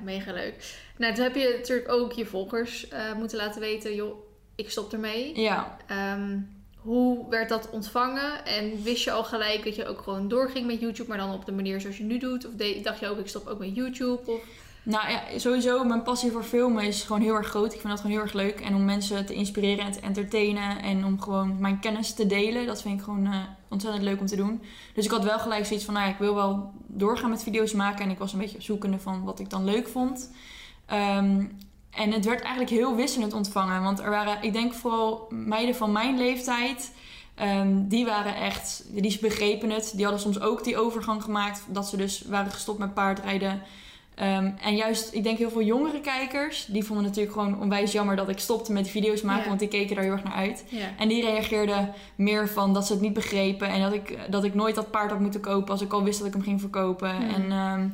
mega 0.03 0.33
leuk. 0.33 0.75
Nou, 0.97 1.15
toen 1.15 1.25
heb 1.25 1.35
je 1.35 1.55
natuurlijk 1.59 1.89
ook 1.93 2.13
je 2.13 2.27
volgers 2.27 2.87
moeten 3.17 3.39
laten 3.39 3.61
weten, 3.61 3.95
joh, 3.95 4.19
ik 4.55 4.71
stop 4.71 4.93
ermee. 4.93 5.41
Ja, 5.41 5.77
Ehm, 5.87 6.39
hoe 6.87 7.29
werd 7.29 7.49
dat 7.49 7.71
ontvangen? 7.71 8.45
En 8.45 8.83
wist 8.83 9.05
je 9.05 9.13
al 9.13 9.25
gelijk 9.25 9.65
dat 9.65 9.77
je 9.77 9.87
ook 9.87 10.01
gewoon 10.01 10.29
doorging 10.29 10.67
met 10.67 10.81
YouTube, 10.81 11.09
maar 11.09 11.19
dan 11.19 11.35
op 11.35 11.47
de 11.47 11.53
manier 11.53 11.81
zoals 11.81 11.97
je 11.97 12.05
nu 12.05 12.19
doet? 12.19 12.47
Of 12.47 12.53
dacht 12.83 13.01
je 13.01 13.09
ook, 13.09 13.19
ik 13.19 13.29
stop 13.29 13.47
ook 13.47 13.59
met 13.59 13.75
YouTube? 13.75 14.21
Of... 14.27 14.41
Nou 14.83 15.11
ja, 15.11 15.39
sowieso, 15.39 15.85
mijn 15.85 16.03
passie 16.03 16.31
voor 16.31 16.43
filmen 16.43 16.85
is 16.85 17.03
gewoon 17.03 17.23
heel 17.23 17.35
erg 17.35 17.49
groot. 17.49 17.73
Ik 17.75 17.81
vind 17.81 17.89
dat 17.89 18.01
gewoon 18.01 18.17
heel 18.17 18.25
erg 18.25 18.33
leuk. 18.33 18.61
En 18.61 18.75
om 18.75 18.85
mensen 18.85 19.27
te 19.27 19.35
inspireren 19.35 19.85
en 19.85 19.93
te 19.93 20.01
entertainen. 20.01 20.83
En 20.83 21.05
om 21.05 21.21
gewoon 21.21 21.61
mijn 21.61 21.81
kennis 21.81 22.15
te 22.15 22.27
delen. 22.27 22.67
Dat 22.67 22.83
vind 22.83 22.99
ik 22.99 23.05
gewoon 23.05 23.27
eh, 23.27 23.41
ontzettend 23.69 24.05
leuk 24.05 24.21
om 24.21 24.27
te 24.27 24.37
doen. 24.37 24.63
Dus 24.95 25.05
ik 25.05 25.11
had 25.11 25.25
wel 25.25 25.39
gelijk 25.39 25.67
zoiets 25.67 25.85
van, 25.85 25.95
nou 25.95 26.11
ik 26.11 26.19
wil 26.19 26.35
wel 26.35 26.73
doorgaan 26.87 27.31
met 27.31 27.43
video's 27.43 27.73
maken. 27.73 28.05
En 28.05 28.11
ik 28.11 28.19
was 28.19 28.33
een 28.33 28.39
beetje 28.39 28.63
zoekende 28.63 28.99
van 28.99 29.25
wat 29.25 29.41
ik 29.41 29.51
dan 29.51 29.65
leuk 29.65 29.89
vond. 29.89 30.31
Ehm, 30.87 31.45
en 31.97 32.13
het 32.13 32.25
werd 32.25 32.41
eigenlijk 32.41 32.71
heel 32.71 32.97
wisselend 32.97 33.33
ontvangen. 33.33 33.83
Want 33.83 34.01
er 34.01 34.11
waren, 34.11 34.39
ik 34.41 34.53
denk 34.53 34.75
vooral 34.75 35.27
meiden 35.31 35.75
van 35.75 35.93
mijn 35.93 36.19
leeftijd... 36.19 36.93
ehm, 37.35 37.89
die 37.89 38.05
waren 38.05 38.37
echt, 38.37 38.85
die 38.89 39.19
begrepen 39.21 39.71
het. 39.71 39.93
Die 39.95 40.05
hadden 40.05 40.23
soms 40.23 40.41
ook 40.41 40.65
die 40.65 40.79
overgang 40.79 41.23
gemaakt. 41.23 41.65
Dat 41.69 41.89
ze 41.89 41.97
dus 41.97 42.23
waren 42.27 42.53
gestopt 42.53 42.79
met 42.79 42.95
paardrijden. 42.95 43.63
Ehm, 44.17 44.51
en 44.63 44.77
juist, 44.77 45.15
ik 45.15 45.23
denk 45.23 45.39
heel 45.39 45.51
veel 45.51 45.63
jongere 45.63 46.01
kijkers, 46.01 46.67
die 46.67 46.85
vonden 46.85 47.05
natuurlijk 47.05 47.33
gewoon 47.33 47.61
onwijs 47.61 47.93
jammer 47.93 48.17
dat 48.17 48.29
ik 48.29 48.39
stopte 48.39 48.73
met 48.73 48.83
die 48.83 48.93
video's 48.93 49.23
maken, 49.23 49.49
want 49.49 49.59
die 49.59 49.69
keken 49.69 49.95
daar 49.95 50.05
heel 50.05 50.13
erg 50.13 50.25
naar 50.25 50.33
uit. 50.33 50.65
En 50.99 51.09
die 51.09 51.23
reageerden 51.23 51.93
meer 52.15 52.49
van 52.49 52.75
dat 52.75 52.87
ze 52.87 52.93
het 52.93 53.03
niet 53.03 53.13
begrepen 53.13 53.69
en 53.69 53.81
dat 53.81 53.93
ik, 53.93 54.19
dat 54.31 54.45
ik 54.45 54.55
nooit 54.55 54.75
dat 54.75 54.91
paard 54.91 55.11
had 55.11 55.21
moeten 55.21 55.41
kopen 55.41 55.71
als 55.71 55.83
ik 55.83 55.93
al 55.93 56.03
wist 56.05 56.19
dat 56.19 56.27
ik 56.27 56.33
hem 56.33 56.43
ging 56.43 56.61
verkopen. 56.61 57.11
En 57.11 57.53
ehm, 57.53 57.89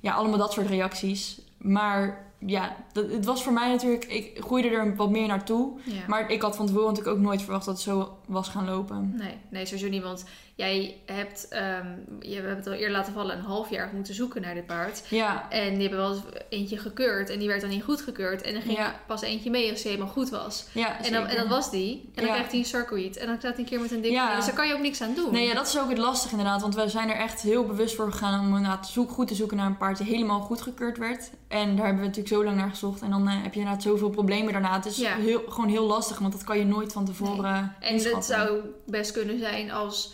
ja, 0.00 0.12
allemaal 0.12 0.38
dat 0.38 0.52
soort 0.52 0.66
reacties. 0.66 1.40
Maar 1.56 2.24
ja, 2.38 2.76
dat, 2.92 3.10
het 3.10 3.24
was 3.24 3.42
voor 3.42 3.52
mij 3.52 3.68
natuurlijk, 3.68 4.04
ik 4.04 4.38
groeide 4.40 4.68
er 4.68 4.96
wat 4.96 5.10
meer 5.10 5.26
naartoe. 5.26 5.72
ja. 5.84 5.92
Maar 6.06 6.30
ik 6.30 6.42
had 6.42 6.56
van 6.56 6.66
tevoren 6.66 6.88
natuurlijk 6.88 7.16
ook 7.16 7.22
nooit 7.22 7.42
verwacht 7.42 7.64
dat 7.64 7.74
het 7.74 7.82
zo 7.84 8.18
was 8.26 8.48
gaan 8.48 8.64
lopen. 8.68 9.12
Nee, 9.16 9.34
nee, 9.48 9.66
sowieso 9.66 9.88
niet. 9.88 10.02
Want 10.02 10.24
jij 10.54 10.96
hebt, 11.06 11.48
ehm, 11.48 11.86
je, 12.20 12.28
we 12.28 12.34
hebben 12.34 12.56
het 12.56 12.66
al 12.66 12.72
eerder 12.72 12.90
laten 12.90 13.12
vallen, 13.12 13.36
een 13.38 13.44
half 13.44 13.70
jaar 13.70 13.90
moeten 13.94 14.14
zoeken 14.14 14.42
naar 14.42 14.54
dit 14.54 14.66
paard. 14.66 15.02
Ja, 15.08 15.50
En 15.50 15.72
die 15.72 15.80
hebben 15.88 15.98
wel 15.98 16.10
eens 16.12 16.22
eentje 16.48 16.78
gekeurd 16.78 17.30
en 17.30 17.38
die 17.38 17.48
werd 17.48 17.60
dan 17.60 17.70
niet 17.70 17.82
goed 17.82 18.00
gekeurd. 18.00 18.42
En 18.42 18.54
er 18.54 18.62
ging 18.62 18.76
Ja. 18.78 18.94
pas 19.06 19.22
eentje 19.22 19.50
mee 19.50 19.70
als 19.70 19.82
die 19.82 19.90
helemaal 19.90 20.12
goed 20.12 20.28
was. 20.30 20.66
ja 20.72 21.04
En, 21.04 21.12
dan, 21.12 21.26
en 21.26 21.36
dat 21.36 21.46
was 21.48 21.70
die. 21.70 22.00
En 22.04 22.10
dan 22.14 22.24
Ja. 22.24 22.30
krijgt 22.32 22.50
hij 22.50 22.60
een 22.60 22.66
sarcoïd. 22.66 23.16
En 23.16 23.26
dan 23.26 23.36
staat 23.38 23.52
hij 23.54 23.60
een 23.62 23.68
keer 23.68 23.80
met 23.80 23.90
een 23.90 24.00
dikke... 24.00 24.16
Ja. 24.16 24.36
Dus 24.36 24.44
daar 24.46 24.54
kan 24.54 24.68
je 24.68 24.74
ook 24.74 24.80
niks 24.80 25.02
aan 25.02 25.14
doen. 25.14 25.32
Nee, 25.32 25.46
ja, 25.46 25.54
dat 25.54 25.66
is 25.66 25.78
ook 25.78 25.88
het 25.88 25.98
lastige 25.98 26.36
inderdaad. 26.36 26.60
Want 26.60 26.74
we 26.74 26.88
zijn 26.88 27.08
er 27.10 27.16
echt 27.16 27.40
heel 27.40 27.64
bewust 27.66 27.94
voor 27.96 28.12
gegaan 28.12 28.40
om 28.40 28.46
inderdaad 28.56 28.88
zoek, 28.88 29.10
goed 29.10 29.28
te 29.28 29.34
zoeken 29.34 29.56
naar 29.56 29.66
een 29.66 29.76
paard 29.76 29.98
die 29.98 30.06
helemaal 30.06 30.40
goedgekeurd 30.40 30.98
werd. 30.98 31.30
En 31.48 31.76
daar 31.76 31.84
hebben 31.84 32.02
we 32.02 32.08
natuurlijk 32.08 32.25
zo 32.28 32.44
lang 32.44 32.56
naar 32.56 32.68
gezocht. 32.70 33.02
En 33.02 33.10
dan 33.10 33.28
eh, 33.28 33.42
heb 33.42 33.52
je 33.54 33.58
inderdaad 33.60 33.82
zoveel 33.82 34.10
problemen 34.10 34.52
daarna. 34.52 34.74
Het 34.74 34.86
is 34.86 34.96
Ja. 34.96 35.16
heel, 35.16 35.42
gewoon 35.48 35.68
heel 35.70 35.86
lastig, 35.86 36.18
want 36.18 36.32
dat 36.32 36.44
kan 36.44 36.58
je 36.58 36.64
nooit 36.64 36.92
van 36.92 37.04
tevoren 37.04 37.74
En 37.80 37.94
het 37.94 38.24
zou 38.24 38.60
best 38.86 39.12
kunnen 39.12 39.38
zijn 39.38 39.70
als, 39.70 40.12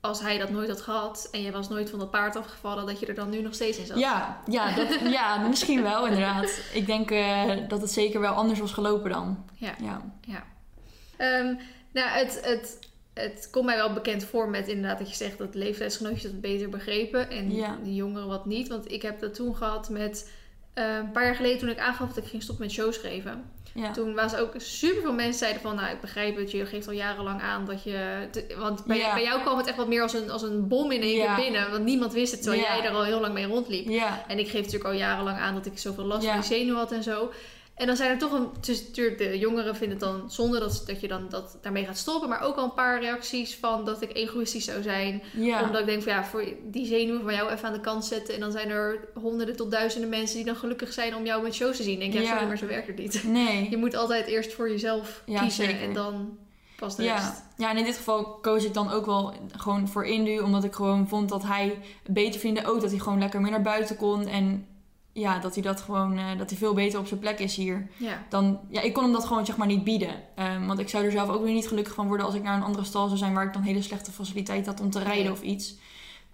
als 0.00 0.20
hij 0.20 0.38
dat 0.38 0.50
nooit 0.50 0.68
had 0.68 0.80
gehad... 0.80 1.28
en 1.32 1.42
je 1.42 1.50
was 1.52 1.68
nooit 1.68 1.90
van 1.90 1.98
dat 1.98 2.10
paard 2.10 2.36
afgevallen... 2.36 2.86
dat 2.86 3.00
je 3.00 3.06
er 3.06 3.14
dan 3.14 3.30
nu 3.30 3.42
nog 3.42 3.54
steeds 3.54 3.78
in 3.78 3.86
zat. 3.86 3.98
Ja, 3.98 4.40
ja, 4.46 4.74
dat, 4.74 4.98
ja, 5.10 5.36
misschien 5.48 5.82
wel 5.82 6.06
inderdaad. 6.06 6.60
Ik 6.72 6.86
denk 6.86 7.10
eh, 7.10 7.50
dat 7.68 7.80
het 7.80 7.90
zeker 7.92 8.20
wel 8.20 8.32
anders 8.32 8.58
was 8.60 8.72
gelopen 8.72 9.10
dan. 9.10 9.44
Ja. 9.54 9.74
Ja. 9.82 10.00
Ja. 10.20 10.44
Ehm, 11.16 11.54
nou, 11.92 12.08
het, 12.08 12.40
het, 12.42 12.78
het 13.14 13.48
komt 13.50 13.64
mij 13.64 13.76
wel 13.76 13.92
bekend 13.92 14.24
voor 14.24 14.48
met 14.48 14.68
inderdaad 14.68 14.98
dat 14.98 15.08
je 15.10 15.16
zegt 15.16 15.38
dat 15.38 15.54
leeftijdsgenootjes 15.54 16.22
dat 16.22 16.40
beter 16.40 16.68
begrepen 16.68 17.30
en 17.30 17.54
Ja. 17.54 17.76
de 17.84 17.94
jongeren 17.94 18.28
wat 18.28 18.46
niet. 18.46 18.68
Want 18.68 18.92
ik 18.92 19.02
heb 19.02 19.20
dat 19.20 19.34
toen 19.34 19.56
gehad 19.56 19.88
met 19.88 20.30
eh, 20.74 20.94
een 20.96 21.10
paar 21.10 21.24
jaar 21.24 21.34
geleden 21.34 21.58
toen 21.58 21.68
ik 21.68 21.78
aangaf 21.78 22.08
dat 22.08 22.16
ik 22.24 22.30
ging 22.30 22.42
stoppen 22.42 22.64
met 22.64 22.74
shows 22.74 22.96
geven. 22.96 23.44
Ja. 23.74 23.90
Toen 23.92 24.14
was 24.14 24.36
ook 24.36 24.52
super 24.56 25.02
veel 25.02 25.12
mensen 25.12 25.38
zeiden 25.38 25.62
van, 25.62 25.74
nou 25.74 25.90
ik 25.90 26.00
begrijp 26.00 26.36
het, 26.36 26.50
je 26.50 26.66
geeft 26.66 26.86
al 26.86 26.92
jarenlang 26.92 27.40
aan 27.42 27.64
dat 27.66 27.82
je, 27.82 28.28
te- 28.30 28.54
want 28.58 28.84
bij, 28.84 28.96
Ja. 28.98 29.14
bij 29.14 29.22
jou 29.22 29.40
kwam 29.40 29.56
het 29.58 29.66
echt 29.66 29.76
wat 29.76 29.88
meer 29.88 30.02
als 30.02 30.14
een, 30.14 30.30
als 30.30 30.42
een 30.42 30.68
bom 30.68 30.90
in 30.90 31.02
één 31.02 31.16
Ja. 31.16 31.34
keer 31.34 31.44
binnen, 31.44 31.70
want 31.70 31.84
niemand 31.84 32.12
wist 32.12 32.32
het, 32.32 32.42
terwijl 32.42 32.62
jij 32.62 32.82
er 32.84 32.90
al 32.90 33.04
heel 33.04 33.20
lang 33.20 33.34
mee 33.34 33.46
rondliep. 33.46 33.86
En 34.26 34.38
ik 34.38 34.46
geef 34.48 34.54
natuurlijk 34.64 34.84
al 34.84 34.92
jarenlang 34.98 35.38
aan 35.38 35.54
dat 35.54 35.66
ik 35.66 35.78
zoveel 35.78 36.04
last 36.04 36.24
van 36.26 36.34
die 36.34 36.42
zenuw 36.44 36.74
had 36.74 36.92
en 36.92 37.02
zo. 37.02 37.32
En 37.80 37.86
dan 37.86 37.96
zijn 37.96 38.10
er 38.10 38.18
toch 38.18 38.32
een. 38.32 38.48
Dus 38.60 38.86
natuurlijk, 38.86 39.18
de 39.18 39.38
jongeren 39.38 39.76
vinden 39.76 39.98
het 39.98 40.06
dan 40.08 40.30
zonde 40.30 40.58
dat, 40.58 40.82
dat 40.86 41.00
je 41.00 41.08
dan 41.08 41.26
dat 41.28 41.58
daarmee 41.62 41.84
gaat 41.84 41.98
stoppen. 41.98 42.28
Maar 42.28 42.42
ook 42.42 42.56
al 42.56 42.64
een 42.64 42.74
paar 42.74 43.00
reacties 43.00 43.56
van 43.56 43.84
dat 43.84 44.02
ik 44.02 44.16
egoïstisch 44.16 44.64
zou 44.64 44.82
zijn. 44.82 45.22
Ja. 45.32 45.62
Omdat 45.62 45.80
ik 45.80 45.86
denk 45.86 46.02
van 46.02 46.12
ja, 46.12 46.24
voor 46.24 46.44
die 46.64 46.86
zenuwen 46.86 47.22
van 47.22 47.34
jou 47.34 47.50
even 47.50 47.66
aan 47.68 47.72
de 47.72 47.80
kant 47.80 48.04
zetten. 48.04 48.34
En 48.34 48.40
dan 48.40 48.52
zijn 48.52 48.68
er 48.70 49.08
honderden 49.14 49.56
tot 49.56 49.70
duizenden 49.70 50.10
mensen 50.10 50.36
die 50.36 50.44
dan 50.44 50.56
gelukkig 50.56 50.92
zijn 50.92 51.14
om 51.14 51.24
jou 51.24 51.42
met 51.42 51.54
shows 51.54 51.76
te 51.76 51.82
zien. 51.82 51.98
Denk 51.98 52.12
ja, 52.12 52.20
Ja. 52.20 52.30
sorry, 52.30 52.46
maar 52.46 52.58
zo 52.58 52.66
werkt 52.66 52.86
het 52.86 52.96
niet. 52.96 53.24
Nee. 53.24 53.66
Je 53.70 53.76
moet 53.76 53.94
altijd 53.96 54.26
eerst 54.26 54.52
voor 54.52 54.70
jezelf 54.70 55.22
Ja, 55.26 55.40
kiezen 55.40 55.64
zeker. 55.64 55.82
en 55.82 55.92
dan 55.92 56.38
pas 56.76 56.96
de 56.96 57.02
rest. 57.02 57.22
Ja. 57.24 57.44
ja, 57.56 57.70
en 57.70 57.76
in 57.76 57.84
dit 57.84 57.96
geval 57.96 58.24
koos 58.24 58.64
ik 58.64 58.74
dan 58.74 58.90
ook 58.92 59.06
wel 59.06 59.32
gewoon 59.56 59.88
voor 59.88 60.04
Indu. 60.06 60.38
Omdat 60.38 60.64
ik 60.64 60.74
gewoon 60.74 61.08
vond 61.08 61.28
dat 61.28 61.42
hij 61.42 61.78
beter 62.06 62.40
vinden. 62.40 62.64
Ook 62.64 62.80
dat 62.80 62.90
hij 62.90 62.98
gewoon 62.98 63.18
lekker 63.18 63.40
meer 63.40 63.50
naar 63.50 63.62
buiten 63.62 63.96
kon. 63.96 64.26
En 64.26 64.66
ja, 65.20 65.38
dat 65.38 65.54
hij 65.54 65.62
dat 65.62 65.80
gewoon, 65.80 66.18
eh, 66.18 66.38
dat 66.38 66.50
hij 66.50 66.58
veel 66.58 66.74
beter 66.74 66.98
op 66.98 67.06
zijn 67.06 67.20
plek 67.20 67.38
is 67.38 67.56
hier. 67.56 67.88
Ja. 67.96 68.22
Dan, 68.28 68.60
ja, 68.68 68.80
ik 68.80 68.92
kon 68.92 69.02
hem 69.02 69.12
dat 69.12 69.24
gewoon 69.24 69.46
zeg 69.46 69.56
maar 69.56 69.66
niet 69.66 69.84
bieden. 69.84 70.14
Ehm, 70.34 70.66
want 70.66 70.78
ik 70.78 70.88
zou 70.88 71.04
er 71.04 71.10
zelf 71.10 71.28
ook 71.28 71.42
weer 71.42 71.52
niet 71.52 71.68
gelukkig 71.68 71.94
van 71.94 72.06
worden 72.06 72.26
als 72.26 72.34
ik 72.34 72.42
naar 72.42 72.56
een 72.56 72.62
andere 72.62 72.84
stal 72.84 73.06
zou 73.06 73.18
zijn 73.18 73.34
waar 73.34 73.46
ik 73.46 73.52
dan 73.52 73.62
hele 73.62 73.82
slechte 73.82 74.12
faciliteit 74.12 74.66
had 74.66 74.80
om 74.80 74.90
te 74.90 75.02
rijden 75.02 75.32
of 75.32 75.42
iets. 75.42 75.74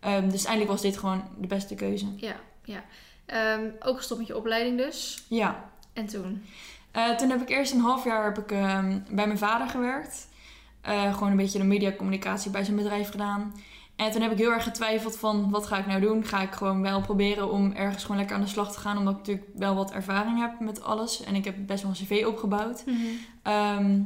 Ehm, 0.00 0.22
dus 0.22 0.32
uiteindelijk 0.32 0.70
was 0.70 0.80
dit 0.80 0.96
gewoon 0.96 1.22
de 1.38 1.46
beste 1.46 1.74
keuze. 1.74 2.06
Ja, 2.16 2.36
ja. 2.64 2.84
Ehm, 3.26 3.64
ook 3.80 3.96
gestopt 3.96 4.20
met 4.20 4.28
je 4.28 4.36
opleiding 4.36 4.78
dus. 4.78 5.24
Ja. 5.28 5.70
En 5.92 6.06
toen? 6.06 6.44
Eh, 6.90 7.10
toen 7.10 7.30
heb 7.30 7.40
ik 7.40 7.48
eerst 7.48 7.72
een 7.72 7.80
half 7.80 8.04
jaar 8.04 8.24
heb 8.24 8.38
ik, 8.38 8.46
bij 9.10 9.26
mijn 9.26 9.38
vader 9.38 9.68
gewerkt. 9.68 10.28
Eh, 10.86 11.14
gewoon 11.14 11.30
een 11.30 11.36
beetje 11.36 11.58
de 11.58 11.64
mediacommunicatie 11.64 12.50
bij 12.50 12.64
zijn 12.64 12.76
bedrijf 12.76 13.10
gedaan. 13.10 13.54
En 13.96 14.10
toen 14.10 14.22
heb 14.22 14.32
ik 14.32 14.38
heel 14.38 14.52
erg 14.52 14.62
getwijfeld 14.62 15.16
van 15.16 15.50
wat 15.50 15.66
ga 15.66 15.78
ik 15.78 15.86
nou 15.86 16.00
doen? 16.00 16.24
Ga 16.24 16.42
ik 16.42 16.52
gewoon 16.52 16.82
wel 16.82 17.00
proberen 17.00 17.50
om 17.50 17.72
ergens 17.72 18.02
gewoon 18.02 18.16
lekker 18.16 18.36
aan 18.36 18.42
de 18.42 18.48
slag 18.48 18.72
te 18.72 18.78
gaan. 18.78 18.98
Omdat 18.98 19.12
ik 19.12 19.18
natuurlijk 19.18 19.48
wel 19.54 19.74
wat 19.74 19.92
ervaring 19.92 20.40
heb 20.40 20.60
met 20.60 20.82
alles. 20.82 21.24
En 21.24 21.34
ik 21.34 21.44
heb 21.44 21.54
best 21.66 21.82
wel 21.82 21.90
een 21.90 22.06
cv 22.06 22.24
opgebouwd. 22.26 22.84
Ehm, 23.42 24.00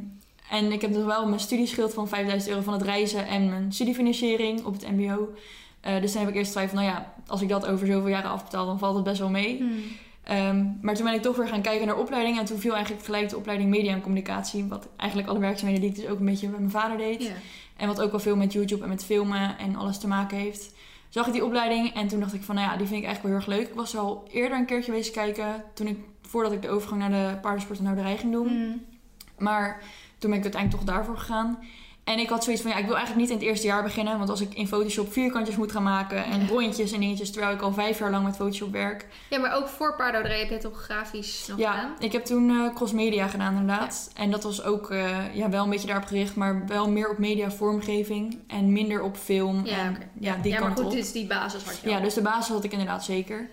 en 0.49 0.71
ik 0.71 0.81
heb 0.81 0.93
dus 0.93 1.03
wel 1.03 1.27
mijn 1.27 1.39
studieschild 1.39 1.93
van 1.93 2.07
5000 2.07 2.51
euro 2.51 2.63
van 2.63 2.73
het 2.73 2.81
reizen 2.81 3.27
en 3.27 3.49
mijn 3.49 3.73
studiefinanciering 3.73 4.65
op 4.65 4.73
het 4.73 4.91
mbo. 4.91 5.33
Eh, 5.81 6.01
dus 6.01 6.11
toen 6.11 6.21
heb 6.21 6.29
ik 6.29 6.35
eerst 6.35 6.51
getwijfeld, 6.51 6.79
nou 6.81 6.91
ja, 6.91 7.13
als 7.27 7.41
ik 7.41 7.49
dat 7.49 7.65
over 7.65 7.87
zoveel 7.87 8.07
jaren 8.07 8.31
afbetaal, 8.31 8.65
dan 8.65 8.79
valt 8.79 8.95
het 8.95 9.03
best 9.03 9.19
wel 9.19 9.29
mee. 9.29 9.57
Hmm. 9.57 9.83
Ehm, 10.31 10.65
maar 10.81 10.95
toen 10.95 11.05
ben 11.05 11.13
ik 11.13 11.21
toch 11.21 11.35
weer 11.35 11.47
gaan 11.47 11.61
kijken 11.61 11.87
naar 11.87 11.97
opleidingen. 11.97 12.39
En 12.39 12.45
toen 12.45 12.59
viel 12.59 12.73
eigenlijk 12.73 13.05
gelijk 13.05 13.29
de 13.29 13.37
opleiding 13.37 13.69
media 13.69 13.93
en 13.93 14.01
communicatie. 14.01 14.65
Wat 14.65 14.87
eigenlijk 14.95 15.29
alle 15.29 15.39
werkzaamheden 15.39 15.81
die 15.81 15.89
ik 15.89 15.95
dus 15.95 16.11
ook 16.11 16.19
een 16.19 16.25
beetje 16.25 16.47
bij 16.47 16.59
mijn 16.59 16.71
vader 16.71 16.97
deed. 16.97 17.31
En 17.77 17.87
wat 17.87 18.01
ook 18.01 18.11
wel 18.11 18.19
veel 18.19 18.35
met 18.35 18.53
YouTube 18.53 18.83
en 18.83 18.89
met 18.89 19.05
filmen 19.05 19.57
en 19.57 19.75
alles 19.75 19.97
te 19.97 20.07
maken 20.07 20.37
heeft. 20.37 20.73
Zag 21.09 21.27
ik 21.27 21.33
die 21.33 21.45
opleiding 21.45 21.93
en 21.93 22.07
toen 22.07 22.19
dacht 22.19 22.33
ik 22.33 22.43
van, 22.43 22.55
nou 22.55 22.67
ja, 22.67 22.77
die 22.77 22.87
vind 22.87 22.99
ik 22.99 23.05
eigenlijk 23.05 23.35
wel 23.35 23.43
heel 23.43 23.53
erg 23.53 23.59
leuk. 23.59 23.69
Ik 23.69 23.79
was 23.79 23.97
al 23.97 24.27
eerder 24.31 24.57
een 24.57 24.65
keertje 24.65 24.91
geweest 24.91 25.11
kijken. 25.11 25.63
Toen 25.73 25.87
ik, 25.87 25.97
voordat 26.21 26.51
ik 26.51 26.61
de 26.61 26.69
overgang 26.69 26.99
naar 26.99 27.09
de 27.09 27.39
paardensport 27.41 27.79
en 27.79 27.85
houderij 27.85 28.17
ging 28.17 28.31
doen. 28.31 28.47
Hmm. 28.47 28.85
Maar 29.37 29.83
toen 30.17 30.29
ben 30.29 30.39
ik 30.39 30.45
uiteindelijk 30.45 30.83
toch 30.83 30.95
daarvoor 30.95 31.17
gegaan. 31.17 31.59
En 32.03 32.19
ik 32.19 32.29
had 32.29 32.43
zoiets 32.43 32.61
van, 32.61 32.71
ja, 32.71 32.77
ik 32.77 32.85
wil 32.85 32.95
eigenlijk 32.95 33.27
niet 33.27 33.35
in 33.37 33.39
het 33.41 33.49
eerste 33.51 33.67
jaar 33.67 33.83
beginnen. 33.83 34.17
Want 34.17 34.29
als 34.29 34.41
ik 34.41 34.53
in 34.53 34.67
Photoshop 34.67 35.13
vierkantjes 35.13 35.55
moet 35.55 35.71
gaan 35.71 35.83
maken 35.83 36.25
en 36.25 36.39
Ja. 36.41 36.47
rondjes 36.47 36.91
en 36.91 36.99
dingetjes. 36.99 37.31
Terwijl 37.31 37.53
ik 37.55 37.61
al 37.61 37.73
vijf 37.73 37.99
jaar 37.99 38.11
lang 38.11 38.25
met 38.25 38.35
Photoshop 38.35 38.71
werk. 38.71 39.07
Ja, 39.29 39.39
maar 39.39 39.55
ook 39.55 39.67
voor 39.67 39.95
paardhouderij 39.95 40.37
heb 40.39 40.47
je 40.47 40.53
het 40.53 40.61
toch 40.63 40.81
grafisch 40.83 41.45
nog 41.47 41.57
Ja, 41.59 41.71
gedaan? 41.71 41.91
ik 41.99 42.11
heb 42.11 42.25
toen 42.25 42.49
eh 42.49 42.75
crossmedia 42.75 43.27
gedaan 43.27 43.55
inderdaad. 43.57 44.11
En 44.15 44.31
dat 44.31 44.43
was 44.43 44.63
ook 44.63 44.91
eh, 44.91 45.35
ja, 45.35 45.49
wel 45.49 45.63
een 45.63 45.69
beetje 45.69 45.87
daarop 45.87 46.05
gericht. 46.07 46.35
Maar 46.35 46.67
wel 46.67 46.89
meer 46.89 47.09
op 47.09 47.17
media 47.17 47.51
vormgeving. 47.51 48.37
En 48.47 48.71
minder 48.73 49.01
op 49.01 49.17
film. 49.17 49.65
Ja, 49.65 49.77
en, 49.77 49.97
ja, 50.19 50.35
die 50.41 50.51
ja, 50.51 50.59
maar 50.59 50.67
kant 50.67 50.79
goed, 50.79 50.91
op. 50.91 50.97
is 50.99 51.11
die 51.11 51.27
basis 51.27 51.63
had 51.63 51.79
je 51.83 51.89
Ja, 51.89 51.95
al. 51.97 52.01
dus 52.03 52.13
de 52.13 52.21
basis 52.21 52.47
had 52.53 52.63
ik 52.63 52.71
inderdaad 52.71 53.03
zeker. 53.03 53.49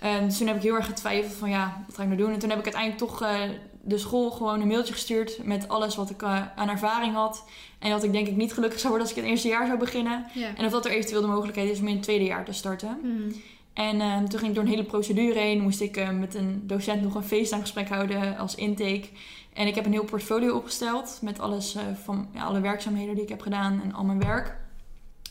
Ehm, 0.00 0.24
dus 0.24 0.38
toen 0.38 0.46
heb 0.46 0.56
ik 0.56 0.62
heel 0.62 0.74
erg 0.74 0.86
getwijfeld 0.86 1.34
van 1.34 1.50
ja, 1.50 1.82
wat 1.86 1.96
ga 1.96 2.02
ik 2.02 2.08
nou 2.08 2.20
doen? 2.20 2.32
En 2.32 2.38
toen 2.38 2.50
heb 2.50 2.58
ik 2.58 2.64
uiteindelijk 2.64 3.02
toch 3.04 3.22
eh, 3.22 3.40
de 3.84 3.98
school 3.98 4.30
gewoon 4.30 4.60
een 4.60 4.68
mailtje 4.68 4.92
gestuurd 4.92 5.44
met 5.44 5.68
alles 5.68 5.96
wat 5.96 6.10
ik 6.10 6.22
eh, 6.22 6.42
aan 6.56 6.68
ervaring 6.68 7.14
had. 7.14 7.44
En 7.78 7.90
dat 7.90 8.02
ik 8.02 8.12
denk 8.12 8.26
ik 8.26 8.36
niet 8.36 8.52
gelukkig 8.52 8.78
zou 8.78 8.92
worden 8.92 9.08
als 9.08 9.16
ik 9.16 9.22
in 9.22 9.30
het 9.30 9.32
eerste 9.32 9.48
jaar 9.48 9.66
zou 9.66 9.78
beginnen. 9.78 10.26
Ja. 10.34 10.56
En 10.56 10.64
of 10.64 10.72
dat 10.72 10.84
er 10.84 10.90
eventueel 10.90 11.20
de 11.20 11.26
mogelijkheid 11.26 11.70
is 11.70 11.80
om 11.80 11.88
in 11.88 11.94
het 11.94 12.02
tweede 12.02 12.24
jaar 12.24 12.44
te 12.44 12.52
starten. 12.52 12.98
Hmm. 13.02 13.32
En 13.72 14.00
ehm, 14.00 14.26
toen 14.26 14.38
ging 14.38 14.50
ik 14.50 14.54
door 14.54 14.64
een 14.64 14.70
hele 14.70 14.84
procedure 14.84 15.38
heen. 15.38 15.60
Moest 15.60 15.80
ik 15.80 15.96
eh, 15.96 16.10
met 16.10 16.34
een 16.34 16.62
docent 16.66 17.02
nog 17.02 17.14
een 17.14 17.22
FaceTime-gesprek 17.22 17.88
houden 17.88 18.36
als 18.38 18.54
intake. 18.54 19.08
En 19.52 19.66
ik 19.66 19.74
heb 19.74 19.84
een 19.86 19.92
heel 19.92 20.04
portfolio 20.04 20.56
opgesteld 20.56 21.18
met 21.22 21.40
alles 21.40 21.74
eh, 21.74 21.82
van 22.02 22.28
ja, 22.34 22.44
alle 22.44 22.60
werkzaamheden 22.60 23.14
die 23.14 23.22
ik 23.22 23.28
heb 23.28 23.40
gedaan 23.40 23.80
en 23.84 23.94
al 23.94 24.04
mijn 24.04 24.20
werk. 24.20 24.56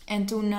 En 0.06 0.26
toen 0.26 0.54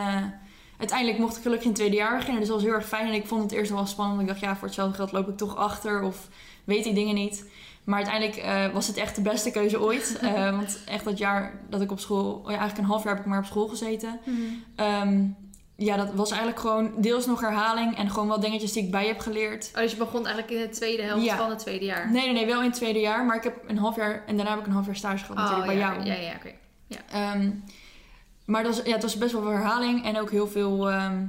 uiteindelijk 0.79 1.19
mocht 1.19 1.37
ik 1.37 1.43
gelukkig 1.43 1.67
in 1.67 1.73
het 1.73 1.81
tweede 1.81 1.97
jaar 1.97 2.17
beginnen. 2.17 2.41
Dus 2.41 2.49
dat 2.49 2.57
was 2.57 2.67
heel 2.67 2.77
erg 2.77 2.89
fijn. 2.89 3.07
En 3.07 3.15
ik 3.15 3.27
vond 3.27 3.43
het 3.43 3.53
eerst 3.53 3.71
nog 3.71 3.79
wel 3.79 3.89
spannend. 3.89 4.21
Ik 4.21 4.27
dacht, 4.27 4.41
ja, 4.41 4.57
voor 4.57 4.67
hetzelfde 4.67 4.97
geld 4.97 5.13
loop 5.13 5.29
ik 5.29 5.37
toch 5.37 5.57
achter 5.57 6.03
of 6.03 6.29
weet 6.65 6.87
ik 6.87 6.95
dingen 6.95 7.15
niet. 7.15 7.45
Maar 7.85 7.97
uiteindelijk 7.97 8.37
eh, 8.37 8.73
was 8.75 8.87
het 8.87 8.97
echt 8.97 9.15
de 9.15 9.23
beste 9.23 9.51
keuze 9.51 9.81
ooit. 9.81 10.19
Eh, 10.23 10.51
want 10.51 10.79
echt 10.87 11.05
dat 11.05 11.19
jaar 11.19 11.61
dat 11.71 11.81
ik 11.81 11.91
op 11.91 12.01
school, 12.01 12.33
oh 12.33 12.43
ja, 12.43 12.49
eigenlijk 12.49 12.79
een 12.79 12.85
half 12.85 13.05
jaar 13.05 13.13
heb 13.15 13.23
ik 13.25 13.29
maar 13.31 13.39
op 13.39 13.45
school 13.45 13.69
gezeten. 13.69 14.21
Hmm. 14.25 14.65
Ehm, 14.77 15.25
ja, 15.77 15.97
dat 15.97 16.15
was 16.15 16.31
eigenlijk 16.31 16.61
gewoon 16.61 16.91
deels 16.97 17.27
nog 17.27 17.41
herhaling 17.41 17.97
en 17.97 18.11
gewoon 18.11 18.29
wel 18.29 18.41
dingetjes 18.41 18.73
die 18.73 18.85
ik 18.85 18.91
bij 18.91 19.07
heb 19.07 19.19
geleerd. 19.21 19.71
Oh, 19.75 19.81
dus 19.81 19.91
je 19.91 19.97
begon 19.97 20.27
eigenlijk 20.27 20.51
in 20.51 20.61
de 20.61 20.69
tweede 20.69 21.03
helft 21.03 21.25
Ja. 21.25 21.37
van 21.37 21.51
het 21.51 21.59
tweede 21.59 21.85
jaar? 21.85 22.11
Nee, 22.11 22.25
nee, 22.25 22.33
nee, 22.33 22.47
wel 22.47 22.59
in 22.59 22.67
het 22.69 22.75
tweede 22.75 23.01
jaar, 23.01 23.25
maar 23.25 23.37
ik 23.37 23.43
heb 23.43 23.57
een 23.67 23.79
half 23.79 23.97
jaar 23.97 24.23
en 24.27 24.37
daarna 24.37 24.51
heb 24.51 24.61
ik 24.61 24.67
een 24.67 24.73
half 24.73 24.87
jaar 24.87 24.97
stage 24.97 25.25
gehad 25.25 25.37
natuurlijk 25.37 25.67
bij 25.67 25.75
Oh, 25.75 25.81
ja, 25.81 25.93
jou. 25.95 26.07
Ja, 26.07 26.15
ja, 26.15 26.33
oké. 26.37 26.51
Ehm, 27.13 27.51
maar 28.45 28.63
dat 28.63 28.77
was, 28.77 28.85
ja, 28.87 28.93
het 28.93 29.03
was 29.03 29.17
best 29.19 29.33
wel 29.33 29.43
veel 29.43 29.51
herhaling 29.51 30.05
en 30.05 30.21
ook 30.21 30.31
heel 30.31 30.49
veel 30.49 30.91
ehm, 30.91 31.25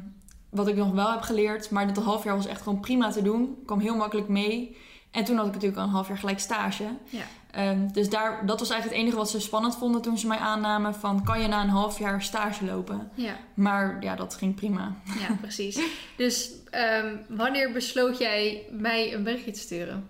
wat 0.50 0.68
ik 0.68 0.76
nog 0.76 0.92
wel 0.92 1.12
heb 1.12 1.22
geleerd. 1.22 1.70
Maar 1.70 1.94
dat 1.94 2.04
half 2.04 2.24
jaar 2.24 2.36
was 2.36 2.46
echt 2.48 2.62
gewoon 2.62 2.80
prima 2.80 3.12
te 3.12 3.22
doen, 3.22 3.58
kwam 3.66 3.80
heel 3.80 3.96
makkelijk 3.96 4.28
mee. 4.28 4.78
En 5.14 5.24
toen 5.24 5.36
had 5.38 5.46
ik 5.48 5.54
natuurlijk 5.54 5.80
al 5.80 5.88
een 5.88 5.94
half 5.94 6.08
jaar 6.08 6.18
gelijk 6.18 6.40
stage. 6.40 6.84
Ja. 7.10 7.24
Ehm, 7.52 7.88
dus 7.92 8.10
daar, 8.10 8.46
dat 8.46 8.60
was 8.60 8.70
eigenlijk 8.70 8.84
het 9.00 9.02
enige 9.02 9.18
wat 9.24 9.30
ze 9.30 9.40
spannend 9.40 9.76
vonden 9.78 10.02
toen 10.02 10.18
ze 10.18 10.28
mij 10.28 10.38
aannamen. 10.38 10.96
Van, 10.96 11.24
kan 11.24 11.42
je 11.42 11.48
na 11.48 11.62
een 11.62 11.70
half 11.70 12.00
jaar 12.00 12.22
stage 12.22 12.66
lopen? 12.66 13.10
Ja, 13.14 13.34
Maar 13.54 13.98
ja, 14.00 14.16
dat 14.16 14.36
ging 14.36 14.56
prima. 14.56 14.96
ja 15.20 15.36
precies. 15.42 15.80
Dus 16.18 16.52
ehm, 16.70 17.16
wanneer 17.28 17.72
besloot 17.72 18.18
jij 18.18 18.66
mij 18.72 19.14
een 19.14 19.24
berichtje 19.24 19.52
te 19.52 19.60
sturen? 19.60 20.10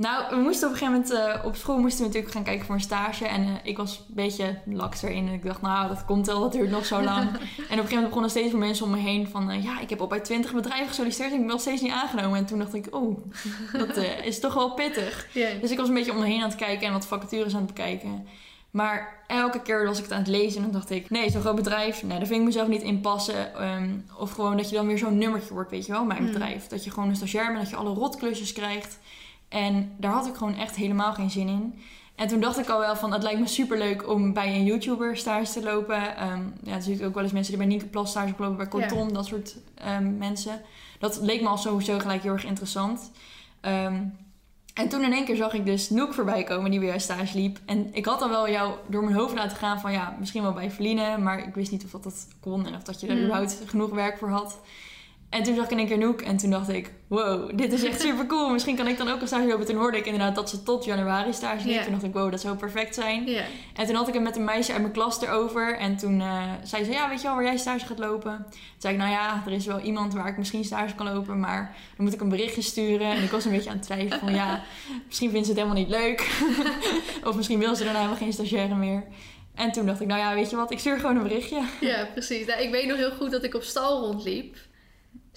Nou, 0.00 0.24
we 0.30 0.36
moesten 0.36 0.68
op 0.68 0.72
een 0.74 0.78
gegeven 0.78 1.04
moment 1.06 1.38
eh, 1.38 1.44
op 1.44 1.56
school 1.56 1.78
moesten 1.78 2.00
we 2.00 2.06
natuurlijk 2.06 2.32
gaan 2.34 2.42
kijken 2.44 2.66
voor 2.66 2.74
een 2.74 2.80
stage. 2.80 3.26
En 3.26 3.42
eh, 3.42 3.50
ik 3.62 3.76
was 3.76 3.96
een 3.98 4.14
beetje 4.14 4.58
laks 4.66 5.02
erin. 5.02 5.26
En 5.28 5.32
ik 5.32 5.44
dacht, 5.44 5.60
nou, 5.62 5.88
dat 5.88 6.04
komt 6.04 6.26
wel, 6.26 6.40
dat 6.40 6.52
duurt 6.52 6.70
nog 6.70 6.86
zo 6.86 7.02
lang. 7.02 7.20
en 7.30 7.34
op 7.34 7.38
een 7.38 7.66
gegeven 7.66 7.86
moment 7.88 8.06
begonnen 8.06 8.30
steeds 8.30 8.50
meer 8.52 8.60
mensen 8.60 8.84
om 8.84 8.90
me 8.90 8.98
heen 8.98 9.28
van... 9.28 9.50
eh, 9.50 9.64
ja, 9.64 9.80
ik 9.80 9.90
heb 9.90 10.00
al 10.00 10.06
bij 10.06 10.20
twintig 10.20 10.52
bedrijven 10.52 10.88
gesolliciteerd 10.88 11.30
en 11.30 11.36
ik 11.38 11.42
ben 11.42 11.52
nog 11.52 11.60
steeds 11.60 11.82
niet 11.82 11.92
aangenomen. 11.92 12.38
En 12.38 12.46
toen 12.46 12.58
dacht 12.58 12.74
ik, 12.74 12.86
oh, 12.90 13.18
dat 13.72 13.96
is 14.24 14.40
toch 14.40 14.54
wel 14.54 14.74
pittig. 14.74 15.26
Dus 15.60 15.70
ik 15.70 15.78
was 15.78 15.88
een 15.88 15.94
beetje 15.94 16.12
om 16.12 16.18
me 16.18 16.26
heen 16.26 16.42
aan 16.42 16.48
het 16.48 16.58
kijken 16.58 16.86
en 16.86 16.92
wat 16.92 17.06
vacatures 17.06 17.52
aan 17.54 17.62
het 17.64 17.74
bekijken. 17.74 18.26
Maar 18.70 19.22
elke 19.26 19.62
keer 19.62 19.86
was 19.86 19.96
ik 19.98 20.04
het 20.04 20.12
aan 20.12 20.18
het 20.18 20.28
lezen 20.28 20.56
en 20.56 20.62
dan 20.62 20.72
dacht 20.72 20.90
ik... 20.90 21.10
Nee, 21.10 21.30
zo'n 21.30 21.40
groot 21.40 21.54
bedrijf, 21.56 22.02
nee, 22.02 22.18
daar 22.18 22.26
vind 22.26 22.40
ik 22.40 22.46
mezelf 22.46 22.68
niet 22.68 22.82
in 22.82 23.00
passen. 23.00 23.54
Ehm, 23.54 23.90
of 24.18 24.32
gewoon 24.32 24.56
dat 24.56 24.70
je 24.70 24.76
dan 24.76 24.86
weer 24.86 24.98
zo'n 24.98 25.18
nummertje 25.18 25.54
wordt, 25.54 25.70
weet 25.70 25.86
je 25.86 25.92
wel, 25.92 26.04
mijn 26.04 26.22
Hmm. 26.22 26.32
bedrijf. 26.32 26.66
Dat 26.66 26.84
je 26.84 26.90
gewoon 26.90 27.08
een 27.08 27.16
stagiair 27.16 27.46
bent, 27.46 27.58
dat 27.58 27.70
je 27.70 27.76
alle 27.76 27.94
rotklusjes 27.94 28.52
krijgt. 28.52 28.98
En 29.50 29.92
daar 29.98 30.12
had 30.12 30.26
ik 30.26 30.34
gewoon 30.34 30.56
echt 30.56 30.76
helemaal 30.76 31.12
geen 31.12 31.30
zin 31.30 31.48
in. 31.48 31.80
En 32.14 32.28
toen 32.28 32.40
dacht 32.40 32.58
ik 32.58 32.68
al 32.68 32.78
wel 32.78 32.96
van, 32.96 33.12
het 33.12 33.22
lijkt 33.22 33.40
me 33.40 33.46
superleuk 33.46 34.08
om 34.08 34.32
bij 34.32 34.54
een 34.54 34.64
YouTuber 34.64 35.16
stage 35.16 35.52
te 35.52 35.62
lopen. 35.62 36.16
Ehm 36.16 36.40
ja, 36.62 36.74
er 36.74 36.82
zitten 36.82 37.06
ook 37.06 37.14
wel 37.14 37.22
eens 37.22 37.32
mensen 37.32 37.52
die 37.52 37.62
bij 37.62 37.70
Nienke 37.70 37.86
Plas 37.86 38.10
stage 38.10 38.34
lopen, 38.38 38.56
bij 38.56 38.68
Corton, 38.68 39.12
dat 39.12 39.26
soort 39.26 39.56
ehm, 39.74 40.18
mensen. 40.18 40.60
Dat 40.98 41.20
leek 41.22 41.40
me 41.40 41.48
al 41.48 41.58
sowieso 41.58 41.98
gelijk 41.98 42.22
heel 42.22 42.32
erg 42.32 42.44
interessant. 42.44 43.10
Ehm, 43.60 44.02
en 44.74 44.88
toen 44.88 45.02
in 45.04 45.12
één 45.12 45.24
keer 45.24 45.36
zag 45.36 45.52
ik 45.52 45.66
dus 45.66 45.90
Noek 45.90 46.14
voorbij 46.14 46.44
komen 46.44 46.70
die 46.70 46.78
bij 46.78 46.88
jou 46.88 47.00
stage 47.00 47.38
liep. 47.38 47.58
En 47.66 47.88
ik 47.92 48.04
had 48.04 48.18
dan 48.18 48.30
wel 48.30 48.50
jou 48.50 48.74
door 48.88 49.04
mijn 49.04 49.16
hoofd 49.16 49.34
laten 49.34 49.56
gaan 49.56 49.80
van 49.80 49.92
ja, 49.92 50.16
misschien 50.18 50.42
wel 50.42 50.52
bij 50.52 50.70
Verline. 50.70 51.18
Maar 51.18 51.46
ik 51.46 51.54
wist 51.54 51.70
niet 51.70 51.84
of 51.84 51.90
dat, 51.90 52.02
dat 52.02 52.28
kon 52.40 52.66
en 52.66 52.74
of 52.74 52.82
dat 52.82 53.00
je 53.00 53.06
er 53.06 53.12
Hmm. 53.12 53.22
überhaupt 53.24 53.62
genoeg 53.66 53.90
werk 53.90 54.18
voor 54.18 54.28
had. 54.28 54.58
En 55.30 55.42
toen 55.42 55.54
zag 55.54 55.64
ik 55.64 55.70
in 55.70 55.78
één 55.78 55.86
keer 55.86 55.98
Noek 55.98 56.20
en 56.20 56.36
toen 56.36 56.50
dacht 56.50 56.68
ik, 56.68 56.92
wow, 57.06 57.50
dit 57.58 57.72
is 57.72 57.84
echt 57.84 58.00
super 58.06 58.26
cool. 58.26 58.48
Misschien 58.48 58.76
kan 58.76 58.88
ik 58.88 58.98
dan 58.98 59.08
ook 59.08 59.20
een 59.20 59.26
stage 59.26 59.46
lopen. 59.46 59.66
Toen 59.66 59.76
hoorde 59.76 59.98
ik 59.98 60.04
inderdaad 60.04 60.34
dat 60.34 60.50
ze 60.50 60.62
tot 60.62 60.84
januari 60.84 61.32
stage 61.32 61.68
liep. 61.68 61.82
Toen 61.82 61.92
dacht 61.92 62.04
ik, 62.04 62.12
wow, 62.12 62.30
dat 62.30 62.40
zou 62.40 62.56
perfect 62.56 62.94
zijn. 62.94 63.28
En 63.74 63.86
toen 63.86 63.94
had 63.94 64.08
ik 64.08 64.14
het 64.14 64.22
met 64.22 64.36
een 64.36 64.44
meisje 64.44 64.72
uit 64.72 64.80
mijn 64.80 64.92
klas 64.92 65.22
erover. 65.22 65.76
En 65.78 65.96
toen 65.96 66.20
eh, 66.20 66.42
zei 66.62 66.84
ze, 66.84 66.90
ja, 66.90 67.08
weet 67.08 67.20
je 67.20 67.26
wel 67.26 67.36
waar 67.36 67.44
jij 67.44 67.56
stage 67.56 67.86
gaat 67.86 67.98
lopen? 67.98 68.46
Toen 68.50 68.60
zei 68.78 68.94
ik, 68.94 69.00
nou 69.00 69.10
ja, 69.10 69.42
er 69.46 69.52
is 69.52 69.66
wel 69.66 69.80
iemand 69.80 70.14
waar 70.14 70.28
ik 70.28 70.38
misschien 70.38 70.64
stage 70.64 70.94
kan 70.94 71.12
lopen. 71.12 71.40
Maar 71.40 71.76
dan 71.96 72.04
moet 72.04 72.14
ik 72.14 72.20
een 72.20 72.28
berichtje 72.28 72.62
sturen. 72.62 73.10
En 73.10 73.22
ik 73.22 73.30
was 73.30 73.44
een 73.44 73.50
beetje 73.50 73.70
aan 73.70 73.76
het 73.76 73.84
twijfelen 73.84 74.18
van, 74.18 74.34
ja, 74.34 74.62
misschien 75.06 75.30
vindt 75.30 75.46
ze 75.46 75.52
het 75.52 75.62
helemaal 75.62 75.82
niet 75.82 75.94
leuk. 75.94 76.30
of 77.28 77.36
misschien 77.36 77.58
wil 77.58 77.74
ze 77.76 77.84
daarna 77.84 77.98
helemaal 77.98 78.20
geen 78.20 78.32
stagiaire 78.32 78.74
meer. 78.74 79.04
En 79.54 79.72
toen 79.72 79.86
dacht 79.86 80.00
ik, 80.00 80.06
nou 80.06 80.20
ja, 80.20 80.34
weet 80.34 80.50
je 80.50 80.56
wat, 80.56 80.70
ik 80.70 80.78
stuur 80.78 80.98
gewoon 80.98 81.16
een 81.16 81.22
berichtje. 81.22 81.62
Ja, 81.80 82.08
precies. 82.12 82.46
Nou, 82.46 82.62
ik 82.62 82.70
weet 82.70 82.86
nog 82.86 82.96
heel 82.96 83.10
goed 83.10 83.30
dat 83.30 83.44
ik 83.44 83.54
op 83.54 83.62
stal 83.62 84.00
rondliep. 84.00 84.56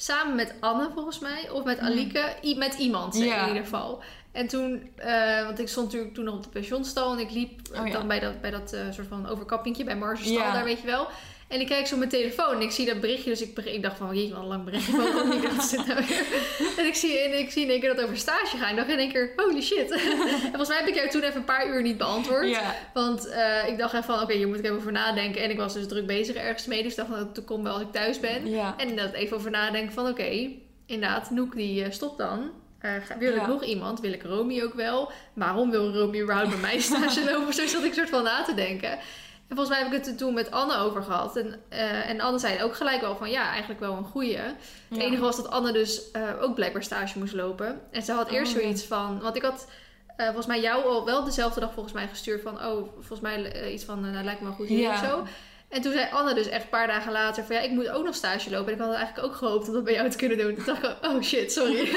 Samen 0.04 0.36
met 0.36 0.54
Anne, 0.60 0.90
volgens 0.94 1.20
mij. 1.20 1.50
Of 1.50 1.64
met 1.64 1.80
Alike. 1.80 2.36
I- 2.44 2.58
met 2.58 2.74
iemand, 2.74 3.18
Ja. 3.18 3.42
in 3.42 3.48
ieder 3.48 3.64
geval. 3.64 4.04
En 4.32 4.48
toen, 4.48 4.90
eh, 4.96 5.46
want 5.46 5.60
ik 5.60 5.68
stond 5.68 5.86
natuurlijk 5.86 6.14
toen 6.14 6.24
nog 6.26 6.36
op 6.36 6.44
de 6.44 6.50
pensionstal. 6.50 7.12
En 7.14 7.20
ik 7.20 7.32
liep 7.32 7.60
Oh, 7.80 7.88
ja. 7.88 7.94
dan 7.94 8.08
bij 8.08 8.20
dat, 8.20 8.42
bij 8.42 8.52
dat 8.52 8.74
eh, 8.74 8.82
soort 8.92 9.08
van 9.08 9.28
overkappingje 9.28 9.84
bij 9.84 9.96
Marge 9.96 10.32
Ja. 10.32 10.54
daar, 10.54 10.64
weet 10.64 10.80
je 10.82 10.86
wel. 10.88 11.08
En 11.48 11.60
ik 11.60 11.68
kijk 11.68 11.88
zo 11.88 11.94
op 11.94 12.00
mijn 12.00 12.12
telefoon 12.12 12.54
en 12.56 12.62
ik 12.62 12.72
zie 12.72 12.86
dat 12.86 13.00
berichtje. 13.00 13.30
Dus 13.30 13.42
ik, 13.42 13.82
dacht 13.82 13.98
van, 13.98 14.16
jeetje, 14.16 14.34
wat 14.34 14.42
een 14.42 14.48
lang 14.48 14.64
berichtje. 14.64 14.92
Nou 14.98 16.06
weer? 16.08 16.26
En 16.78 16.86
ik 16.86 16.96
zie, 16.96 17.20
en 17.20 17.40
ik 17.40 17.52
zie 17.52 17.64
in 17.64 17.70
één 17.70 17.80
keer 17.80 17.96
dat 17.96 18.04
over 18.06 18.18
stage 18.18 18.58
gaat. 18.58 18.70
Ik 18.70 18.76
dacht 18.76 18.90
in 18.90 18.98
één 18.98 19.12
keer, 19.12 19.34
holy 19.36 19.62
shit. 19.62 19.92
en 19.92 20.00
volgens 20.42 20.68
mij 20.68 20.78
heb 20.78 20.88
ik 20.88 20.96
jou 20.96 21.10
toen 21.10 21.22
even 21.22 21.36
een 21.36 21.44
paar 21.44 21.68
uur 21.68 21.82
niet 21.82 21.98
beantwoord. 21.98 22.50
Ja, 22.50 22.76
Want 22.94 23.28
eh, 23.28 23.68
ik 23.68 23.78
dacht 23.78 23.94
even 23.94 24.06
van, 24.06 24.22
oké, 24.22 24.34
hier 24.34 24.48
moet 24.48 24.58
ik 24.60 24.64
even 24.66 24.78
over 24.78 24.92
nadenken. 24.92 25.42
En 25.42 25.50
ik 25.50 25.58
was 25.58 25.74
dus 25.74 25.88
druk 25.88 26.06
bezig 26.08 26.36
ergens 26.36 26.66
mee. 26.66 26.82
Dus 26.84 26.92
ik 26.92 26.98
dacht, 26.98 27.10
nou, 27.10 27.26
dat 27.34 27.46
komt 27.46 27.64
wel 27.64 27.74
als 27.74 27.82
ik 27.82 27.92
thuis 27.92 28.20
ben. 28.20 28.50
ja. 28.50 28.74
En 28.78 28.88
inderdaad 28.88 29.14
even 29.14 29.38
over 29.38 29.52
nadenken 29.52 29.94
van, 29.94 30.08
oké, 30.08 30.50
inderdaad, 30.86 31.30
Noek 31.30 31.56
die 31.56 31.84
eh, 31.84 31.92
stopt 31.92 32.18
dan. 32.18 32.52
Ga- 32.80 33.18
wil 33.20 33.32
ik 33.34 33.40
Ja. 33.42 33.48
nog 33.48 33.64
iemand? 33.64 34.00
Wil 34.00 34.14
ik 34.14 34.24
Romy 34.24 34.62
ook 34.62 34.74
wel? 34.74 35.12
Waarom 35.34 35.72
wil 35.72 35.94
Romy 35.94 36.22
überhaupt 36.22 36.50
bij 36.50 36.60
mij 36.60 36.80
stage 36.80 37.24
lopen? 37.32 37.54
Zo 37.54 37.66
zat 37.68 37.84
ik 37.84 37.94
soort 37.94 38.10
van 38.10 38.24
na 38.24 38.44
te 38.44 38.54
denken. 38.54 39.00
En 39.48 39.56
volgens 39.60 39.70
mij 39.70 39.78
heb 39.78 39.88
ik 39.94 39.98
het 40.00 40.08
er 40.08 40.16
toen 40.18 40.34
met 40.34 40.52
Anne 40.52 40.78
over 40.78 41.04
gehad. 41.04 41.36
En, 41.38 41.60
eh, 41.70 42.10
en 42.10 42.20
Anne 42.22 42.40
zei 42.40 42.64
ook 42.64 42.76
gelijk 42.76 43.02
wel 43.02 43.16
van, 43.16 43.30
ja, 43.30 43.50
eigenlijk 43.50 43.80
wel 43.80 43.98
een 43.98 44.04
goeie. 44.04 44.38
Het 44.38 45.00
enige 45.00 45.22
was 45.22 45.36
dat 45.36 45.50
Anne 45.50 45.72
dus 45.72 46.12
eh, 46.12 46.22
ook 46.42 46.56
blijkbaar 46.56 46.84
stage 46.84 47.20
moest 47.20 47.34
lopen. 47.34 47.82
En 47.92 48.02
ze 48.02 48.12
had 48.12 48.30
eerst 48.30 48.52
Oh, 48.52 48.58
ja. 48.58 48.64
zoiets 48.64 48.84
van... 48.84 49.20
Want 49.22 49.36
ik 49.36 49.42
had 49.42 49.68
eh, 50.16 50.26
volgens 50.26 50.46
mij 50.48 50.62
jou 50.62 50.86
al 50.86 51.06
wel 51.06 51.24
dezelfde 51.24 51.60
dag 51.60 51.74
volgens 51.74 51.94
mij 51.94 52.08
gestuurd 52.08 52.42
van... 52.42 52.66
Oh, 52.66 52.90
volgens 52.94 53.20
mij 53.20 53.72
iets 53.72 53.84
van, 53.84 54.12
nou 54.12 54.24
lijkt 54.24 54.40
me 54.40 54.46
wel 54.48 54.56
een 54.56 54.60
goed 54.60 54.70
idee 54.70 54.82
Ja. 54.82 54.92
of 54.94 55.00
zo. 55.10 55.24
En 55.70 55.82
toen 55.82 55.92
zei 55.92 56.08
Anne 56.12 56.34
dus 56.34 56.48
echt 56.48 56.64
een 56.64 56.70
paar 56.70 56.88
dagen 56.88 57.12
later 57.12 57.44
van... 57.44 57.56
Ja, 57.56 57.62
ik 57.62 57.72
moet 57.72 57.90
ook 57.90 58.06
nog 58.06 58.16
stage 58.16 58.50
lopen. 58.50 58.68
En 58.68 58.74
ik 58.74 58.80
had 58.86 58.94
eigenlijk 58.94 59.28
ook 59.28 59.36
gehoopt 59.36 59.68
om 59.68 59.74
dat 59.74 59.84
bij 59.84 59.94
jou 59.94 60.10
te 60.10 60.18
kunnen 60.18 60.38
doen. 60.38 60.56
Toen 60.56 60.66
dacht 60.66 60.84
ik, 60.84 60.96
oh 61.06 61.22
shit, 61.22 61.52
sorry. 61.52 61.90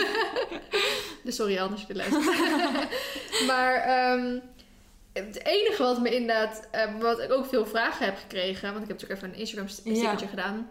dus 1.25 1.37
sorry 1.37 1.59
Anne 1.59 1.71
als 1.73 1.81
je 1.81 1.87
dit 1.87 1.97
luistert. 1.97 2.25
maar... 3.51 3.75
ehm, 3.75 4.39
het 5.25 5.45
enige 5.47 5.83
wat 5.83 6.01
me 6.01 6.15
inderdaad, 6.15 6.69
eh, 6.71 6.83
wat 7.01 7.21
ik 7.21 7.33
ook 7.33 7.47
veel 7.47 7.67
vragen 7.67 8.05
heb 8.05 8.17
gekregen, 8.17 8.73
want 8.73 8.83
ik 8.83 8.89
heb 8.89 9.01
natuurlijk 9.01 9.21
even 9.21 9.29
een 9.33 9.39
Instagram 9.41 9.67
Ja. 9.69 9.73
stickertje 9.95 10.27
gedaan, 10.29 10.71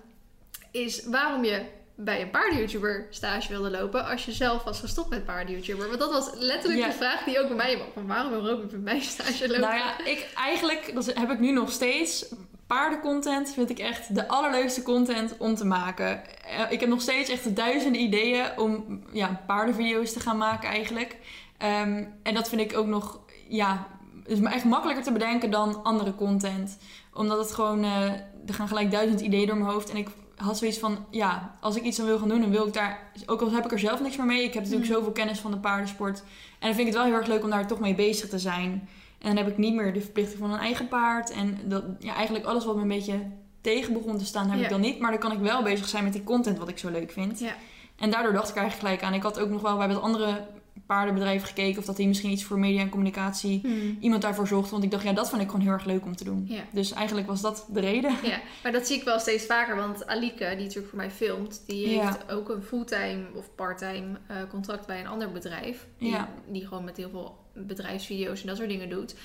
is 0.72 1.04
waarom 1.06 1.44
je 1.44 1.62
bij 1.98 2.22
een 2.22 2.30
paarden-YouTuber 2.30 3.08
stage 3.10 3.50
wilde 3.50 3.70
lopen 3.70 4.06
als 4.06 4.26
je 4.26 4.32
zelf 4.32 4.64
was 4.64 4.80
gestopt 4.80 5.10
met 5.10 5.26
paarden-YouTuber. 5.26 5.88
Want 5.88 6.00
dat 6.00 6.12
was 6.12 6.30
letterlijk 6.34 6.82
Ja. 6.82 6.88
de 6.88 6.94
vraag 6.94 7.24
die 7.24 7.40
ook 7.40 7.48
bij 7.48 7.56
mij 7.58 7.78
was. 7.78 8.04
Waarom 8.06 8.32
wil 8.32 8.48
Robin 8.48 8.68
bij 8.68 8.80
mij 8.94 9.00
stage 9.00 9.48
lopen? 9.48 9.62
Nou 9.62 9.76
ja, 9.76 10.06
ik 10.06 10.28
eigenlijk, 10.36 10.92
dat 10.94 11.06
heb 11.14 11.32
ik 11.32 11.40
nu 11.40 11.52
nog 11.52 11.72
steeds. 11.72 12.26
Paardencontent 12.68 13.54
vind 13.54 13.70
ik 13.70 13.80
echt 13.80 14.16
de 14.16 14.28
allerleukste 14.28 14.82
content 14.82 15.38
om 15.38 15.56
te 15.56 15.66
maken. 15.66 16.22
Eh, 16.46 16.72
Ik 16.72 16.80
heb 16.80 16.90
nog 16.90 17.02
steeds 17.02 17.30
echt 17.30 17.56
duizenden 17.56 18.02
ideeën 18.02 18.46
om 18.58 19.04
ja, 19.12 19.42
paardenvideo's 19.48 20.14
te 20.14 20.20
gaan 20.20 20.38
maken 20.38 20.70
eigenlijk. 20.70 21.16
Ehm, 21.58 22.04
en 22.24 22.34
dat 22.34 22.50
vind 22.50 22.62
ik 22.62 22.78
ook 22.78 22.86
nog, 22.88 23.20
ja, 23.48 23.88
is 24.26 24.40
me 24.40 24.50
echt 24.50 24.64
makkelijker 24.66 25.04
te 25.04 25.12
bedenken 25.12 25.52
dan 25.52 25.84
andere 25.84 26.16
content. 26.16 26.78
Omdat 27.14 27.38
het 27.40 27.52
gewoon, 27.52 27.84
eh, 27.84 28.04
er 28.46 28.54
gaan 28.54 28.68
gelijk 28.68 28.92
duizend 28.92 29.22
ideeën 29.22 29.48
door 29.48 29.58
mijn 29.58 29.70
hoofd. 29.72 29.90
En 29.90 29.98
ik 29.98 30.08
had 30.36 30.58
zoiets 30.58 30.80
van, 30.80 30.98
ja, 31.10 31.56
als 31.62 31.76
ik 31.76 31.84
iets 31.84 31.98
dan 31.98 32.06
wil 32.06 32.18
gaan 32.20 32.30
doen, 32.30 32.42
dan 32.42 32.50
wil 32.52 32.68
ik 32.68 32.74
daar, 32.74 33.12
ook 33.26 33.42
al 33.42 33.52
heb 33.52 33.66
ik 33.66 33.72
er 33.72 33.80
zelf 33.80 34.02
niks 34.02 34.18
meer 34.18 34.26
mee. 34.26 34.44
Ik 34.44 34.54
heb 34.54 34.64
natuurlijk 34.64 34.90
Mhm. 34.90 34.98
zoveel 34.98 35.12
kennis 35.14 35.40
van 35.40 35.52
de 35.52 35.58
paardensport. 35.58 36.20
En 36.60 36.68
dan 36.68 36.74
vind 36.76 36.80
ik 36.80 36.86
het 36.86 36.96
wel 36.96 37.04
heel 37.06 37.14
erg 37.14 37.28
leuk 37.28 37.44
om 37.44 37.50
daar 37.50 37.68
toch 37.68 37.80
mee 37.80 37.96
bezig 37.96 38.30
te 38.30 38.40
zijn. 38.40 38.90
En 39.20 39.36
dan 39.36 39.38
heb 39.38 39.48
ik 39.48 39.58
niet 39.58 39.74
meer 39.76 39.94
de 39.94 40.02
verplichting 40.02 40.40
van 40.40 40.52
een 40.54 40.60
eigen 40.60 40.88
paard. 40.88 41.30
En 41.32 41.60
dat, 41.66 41.84
ja, 42.00 42.14
eigenlijk 42.16 42.46
alles 42.46 42.66
wat 42.66 42.76
me 42.76 42.82
een 42.82 42.88
beetje 42.88 43.20
tegen 43.62 43.94
begon 43.94 44.18
te 44.18 44.26
staan, 44.26 44.50
heb 44.50 44.58
Ja. 44.58 44.64
ik 44.64 44.70
dan 44.70 44.82
niet. 44.82 45.00
Maar 45.00 45.12
dan 45.12 45.20
kan 45.20 45.32
ik 45.32 45.40
wel 45.40 45.64
bezig 45.64 45.88
zijn 45.88 46.04
met 46.04 46.14
die 46.14 46.24
content 46.24 46.58
wat 46.58 46.70
ik 46.70 46.78
zo 46.78 46.90
leuk 46.90 47.12
vind. 47.12 47.40
Ja. 47.40 47.56
En 47.96 48.12
daardoor 48.12 48.34
dacht 48.34 48.50
ik 48.50 48.56
eigenlijk 48.56 48.88
gelijk 48.88 49.04
aan. 49.04 49.18
Ik 49.20 49.24
had 49.24 49.40
ook 49.40 49.50
nog 49.50 49.62
wel 49.62 49.78
bij 49.78 49.88
het 49.88 50.02
andere 50.02 50.48
paardenbedrijf 50.86 51.44
gekeken 51.44 51.80
of 51.80 51.86
dat 51.86 51.96
die 51.96 52.08
misschien 52.08 52.32
iets 52.32 52.44
voor 52.44 52.60
media 52.60 52.82
en 52.82 52.90
communicatie 52.90 53.60
Hmm. 53.64 53.98
iemand 54.00 54.22
daarvoor 54.22 54.48
zocht. 54.48 54.70
Want 54.70 54.84
ik 54.84 54.92
dacht, 54.92 55.04
ja, 55.04 55.14
dat 55.14 55.30
vond 55.30 55.42
ik 55.42 55.48
gewoon 55.50 55.62
heel 55.66 55.74
erg 55.74 55.86
leuk 55.86 56.06
om 56.06 56.16
te 56.16 56.24
doen. 56.24 56.46
Ja. 56.50 56.62
Dus 56.72 56.92
eigenlijk 56.94 57.28
was 57.28 57.42
dat 57.42 57.66
de 57.70 57.80
reden. 57.80 58.16
Ja, 58.24 58.40
maar 58.64 58.72
dat 58.72 58.88
zie 58.88 58.98
ik 58.98 59.04
wel 59.04 59.20
steeds 59.20 59.46
vaker. 59.46 59.76
Want 59.76 60.08
Alike, 60.08 60.46
die 60.56 60.58
natuurlijk 60.66 60.88
voor 60.88 60.98
mij 60.98 61.12
filmt, 61.12 61.64
die 61.68 61.90
Ja. 61.90 62.06
heeft 62.06 62.32
ook 62.32 62.50
een 62.50 62.62
fulltime 62.64 63.24
of 63.34 63.50
parttime 63.56 64.18
eh, 64.28 64.36
contract 64.50 64.88
bij 64.88 65.00
een 65.00 65.08
ander 65.08 65.32
bedrijf. 65.32 65.88
Die, 65.98 66.10
Ja. 66.10 66.30
die 66.48 66.68
gewoon 66.68 66.84
met 66.84 66.98
heel 66.98 67.10
veel 67.10 67.38
bedrijfsvideo's 67.54 68.42
en 68.42 68.48
dat 68.48 68.58
soort 68.58 68.70
dingen 68.70 68.90
doet. 68.90 69.16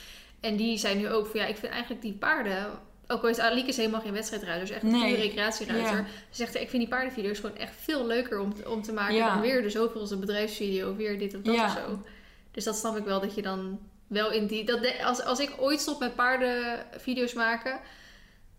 En 0.41 0.57
die 0.57 0.79
zijn 0.79 0.99
nu 0.99 1.09
ook 1.11 1.27
van 1.27 1.41
ja, 1.41 1.47
ik 1.47 1.57
vind 1.57 1.73
eigenlijk 1.73 2.03
die 2.03 2.13
paarden. 2.13 2.67
Ook 3.11 3.23
al 3.23 3.29
is 3.29 3.39
Alike 3.39 3.69
is 3.69 3.77
helemaal 3.77 4.01
geen 4.01 4.13
wedstrijdruiter, 4.13 4.67
dus 4.67 4.77
echt 4.77 4.85
een 4.85 4.91
Nee. 5.01 5.17
recreatieruiter. 5.17 5.97
Ja. 5.97 6.05
Ze 6.31 6.37
zegt, 6.37 6.55
ik 6.55 6.69
vind 6.71 6.83
die 6.83 6.89
paardenvideo's 6.89 7.39
gewoon 7.39 7.57
echt 7.57 7.73
veel 7.79 8.07
leuker 8.07 8.39
om, 8.41 8.55
te- 8.55 8.71
om 8.71 8.83
te 8.83 8.93
maken 8.93 9.15
Ja. 9.15 9.33
dan 9.33 9.41
weer 9.41 9.63
de 9.63 9.71
zoveelste 9.71 10.17
bedrijfsvideo, 10.17 10.97
weer 10.97 11.19
dit 11.19 11.35
of 11.37 11.43
dat 11.43 11.55
Ja. 11.55 11.65
of 11.65 11.73
zo. 11.73 12.03
Dus 12.51 12.65
dat 12.65 12.77
snap 12.77 12.97
ik 12.97 13.05
wel 13.05 13.21
dat 13.21 13.35
je 13.35 13.43
dan 13.43 13.79
wel 14.07 14.31
in 14.33 14.47
die. 14.47 14.65
Dat 14.65 14.83
de- 14.83 15.05
als, 15.05 15.23
als 15.25 15.39
ik 15.39 15.53
ooit 15.59 15.81
stop 15.81 16.01
met 16.01 16.15
paardenvideo's 16.15 17.33
maken. 17.33 17.81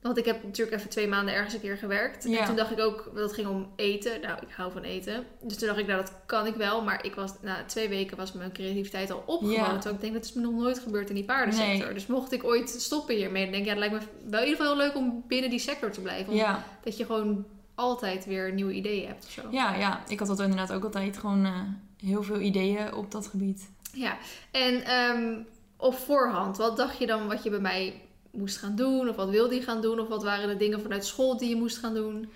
Want 0.02 0.18
ik 0.18 0.26
heb 0.26 0.44
natuurlijk 0.44 0.78
even 0.78 0.90
twee 0.90 1.08
maanden 1.08 1.34
ergens 1.34 1.54
een 1.54 1.60
keer 1.60 1.78
gewerkt. 1.78 2.24
Ja. 2.24 2.40
En 2.40 2.46
toen 2.46 2.56
dacht 2.56 2.72
ik 2.72 2.80
ook, 2.80 3.12
dat 3.16 3.34
ging 3.34 3.48
om 3.48 3.68
eten. 3.76 4.22
Nou, 4.22 4.38
ik 4.42 4.54
hou 4.56 4.72
van 4.72 4.84
eten. 4.84 5.26
Dus 5.42 5.58
toen 5.58 5.68
dacht 5.68 5.80
ik, 5.80 5.88
nou, 5.88 6.02
dat 6.02 6.14
kan 6.26 6.46
ik 6.46 6.56
wel. 6.56 6.82
Maar 6.84 7.06
ik 7.06 7.16
was, 7.16 7.32
na 7.42 7.64
twee 7.66 7.90
weken 7.90 8.18
was 8.18 8.32
mijn 8.32 8.52
creativiteit 8.52 9.12
al 9.12 9.24
opgebouwd. 9.26 9.84
Ja. 9.84 9.90
Ik 9.90 10.02
denk, 10.02 10.14
dat 10.14 10.24
is 10.24 10.34
me 10.34 10.42
nog 10.42 10.54
nooit 10.54 10.80
gebeurd 10.80 11.10
in 11.10 11.16
die 11.16 11.24
paardensector. 11.24 11.86
Nee. 11.86 11.94
Dus 11.94 12.08
mocht 12.08 12.32
ik 12.32 12.44
ooit 12.44 12.70
stoppen 12.70 13.16
hiermee, 13.16 13.44
dan 13.44 13.52
denk 13.52 13.66
ik, 13.66 13.74
ja, 13.74 13.80
het 13.82 13.90
lijkt 13.90 14.06
me 14.06 14.30
wel 14.30 14.40
in 14.42 14.48
ieder 14.48 14.62
geval 14.62 14.78
heel 14.78 14.88
leuk 14.88 14.96
om 14.96 15.24
binnen 15.28 15.50
die 15.50 15.60
sector 15.60 15.92
te 15.92 16.02
blijven. 16.02 16.34
Ja, 16.36 16.64
Dat 16.84 16.98
je 16.98 17.06
gewoon 17.06 17.46
altijd 17.76 18.26
weer 18.26 18.54
nieuwe 18.54 18.74
ideeën 18.74 19.08
hebt 19.08 19.26
of 19.26 19.32
zo. 19.32 19.42
ja, 19.52 19.76
ja. 19.76 20.02
Ik 20.08 20.20
had 20.20 20.28
dat 20.28 20.40
inderdaad 20.40 20.72
ook 20.72 20.84
altijd 20.84 21.18
gewoon 21.18 21.46
eh, 21.46 21.60
heel 21.98 22.24
veel 22.24 22.40
ideeën 22.40 22.94
op 22.94 23.12
dat 23.12 23.28
gebied. 23.28 23.70
Ja, 23.94 24.18
en 24.52 24.84
ehm, 24.84 25.34
op 25.78 25.94
voorhand, 25.98 26.58
wat 26.58 26.78
dacht 26.78 26.98
je 26.98 27.06
dan 27.06 27.28
wat 27.28 27.44
je 27.44 27.50
bij 27.50 27.60
mij 27.60 28.02
moest 28.32 28.58
gaan 28.58 28.76
doen? 28.76 29.10
Of 29.10 29.15
wat 29.15 29.30
wilde 29.30 29.56
je 29.56 29.62
gaan 29.62 29.82
doen? 29.82 30.00
Of 30.00 30.08
wat 30.08 30.24
waren 30.24 30.48
de 30.48 30.58
dingen 30.58 30.82
vanuit 30.82 31.06
school 31.06 31.38
die 31.38 31.50
je 31.50 31.56
moest 31.56 31.78
gaan 31.78 31.94
doen? 31.94 32.32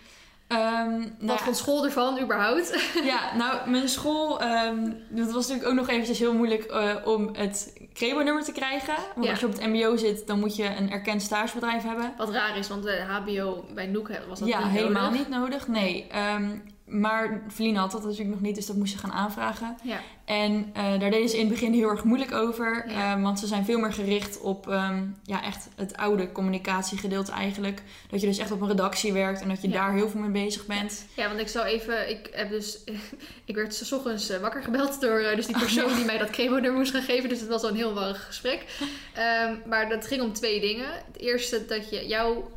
Ehm, 0.48 0.90
nou 1.00 1.10
wat 1.20 1.38
ja, 1.38 1.44
vond 1.44 1.58
school 1.58 1.86
ervan 1.86 2.20
überhaupt? 2.22 2.90
Ja, 3.04 3.36
nou, 3.38 3.70
mijn 3.70 3.90
school, 3.90 4.42
ehm 4.42 4.92
het 5.16 5.32
was 5.32 5.48
natuurlijk 5.48 5.68
ook 5.68 5.74
nog 5.74 5.90
eventjes 5.90 6.20
heel 6.20 6.34
moeilijk 6.34 6.64
eh, 6.64 6.96
om 7.06 7.30
het 7.34 7.74
Crebo-nummer 7.94 8.44
te 8.44 8.52
krijgen. 8.52 8.94
Want 9.14 9.26
Ja. 9.26 9.32
als 9.32 9.40
je 9.40 9.46
op 9.46 9.52
het 9.52 9.66
mbo 9.68 9.96
zit, 9.98 10.28
dan 10.28 10.40
moet 10.40 10.56
je 10.56 10.76
een 10.78 10.92
erkend 10.92 11.22
stagebedrijf 11.22 11.84
hebben. 11.84 12.14
Wat 12.18 12.30
raar 12.30 12.58
is, 12.58 12.68
want 12.68 12.84
de 12.84 13.02
HBO 13.08 13.66
bij 13.74 13.86
Noek 13.86 14.10
was 14.30 14.40
dat 14.40 14.48
ja, 14.48 14.60
niet 14.64 14.78
helemaal 14.78 15.04
nodig. 15.10 15.18
niet 15.20 15.30
nodig, 15.38 15.68
nee. 15.68 16.08
Ehm, 16.10 16.50
maar 16.86 17.42
Feline 17.54 17.80
had 17.80 17.92
dat 17.92 18.04
natuurlijk 18.04 18.30
nog 18.30 18.42
niet, 18.42 18.56
dus 18.56 18.66
dat 18.66 18.76
moest 18.76 18.92
ze 18.94 18.98
gaan 19.00 19.12
aanvragen. 19.12 19.78
Ja, 19.84 20.00
En 20.26 20.70
eh, 20.74 21.00
daar 21.00 21.12
deden 21.12 21.30
ze 21.30 21.36
in 21.36 21.42
het 21.46 21.50
begin 21.54 21.74
heel 21.74 21.90
erg 21.90 22.04
moeilijk 22.04 22.32
over. 22.34 22.86
Ja. 22.88 23.16
eh, 23.16 23.22
want 23.22 23.40
ze 23.40 23.48
zijn 23.48 23.66
veel 23.66 23.80
meer 23.80 23.94
gericht 23.94 24.40
op 24.42 24.70
ehm, 24.70 25.04
ja, 25.24 25.44
echt 25.44 25.68
het 25.76 25.98
oude 25.98 26.32
communicatiegedeelte 26.32 27.32
eigenlijk. 27.32 27.82
Dat 28.10 28.22
je 28.22 28.28
dus 28.28 28.38
echt 28.38 28.52
op 28.52 28.62
een 28.62 28.68
redactie 28.68 29.14
werkt 29.14 29.42
en 29.42 29.48
dat 29.50 29.62
je 29.62 29.68
Ja. 29.70 29.74
daar 29.74 29.94
heel 29.94 30.10
veel 30.10 30.20
mee 30.20 30.44
bezig 30.46 30.66
bent. 30.66 31.06
ja, 31.16 31.28
want 31.28 31.40
ik 31.40 31.48
zou 31.48 31.66
even, 31.66 32.10
ik 32.10 32.30
heb 32.32 32.50
dus, 32.50 32.78
ik 33.46 33.56
werd 33.56 33.76
's 33.76 33.92
ochtends 33.92 34.30
eh, 34.30 34.40
wakker 34.40 34.64
gebeld 34.64 35.02
door 35.02 35.20
dus 35.36 35.46
die 35.46 35.58
persoon 35.66 35.96
die 35.96 36.06
mij 36.06 36.18
dat 36.18 36.30
chemo-nummer 36.30 36.80
moest 36.80 36.92
gaan 36.92 37.02
geven. 37.02 37.30
Dus 37.30 37.40
het 37.40 37.50
was 37.50 37.64
al 37.64 37.70
een 37.70 37.76
heel 37.76 37.94
warrig 37.94 38.26
gesprek. 38.26 38.64
Ehm, 39.14 39.54
maar 39.66 39.90
dat 39.90 40.08
ging 40.08 40.22
om 40.22 40.34
twee 40.34 40.60
dingen. 40.60 40.88
Het 41.12 41.18
eerste 41.22 41.66
dat 41.66 41.90
je 41.90 42.08
jouw, 42.08 42.52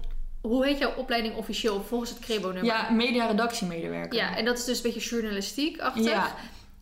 hoe 0.49 0.67
heet 0.67 0.79
jouw 0.79 0.93
opleiding 0.97 1.35
officieel 1.37 1.83
volgens 1.89 2.11
het 2.11 2.19
Crebo-nummer? 2.19 2.65
Ja, 2.65 2.91
media-redactiemedewerker. 2.91 4.19
Ja, 4.19 4.37
en 4.37 4.45
dat 4.45 4.59
is 4.59 4.65
dus 4.65 4.77
een 4.77 4.93
beetje 4.93 5.09
journalistiek-achtig. 5.11 6.05
Ja. 6.05 6.35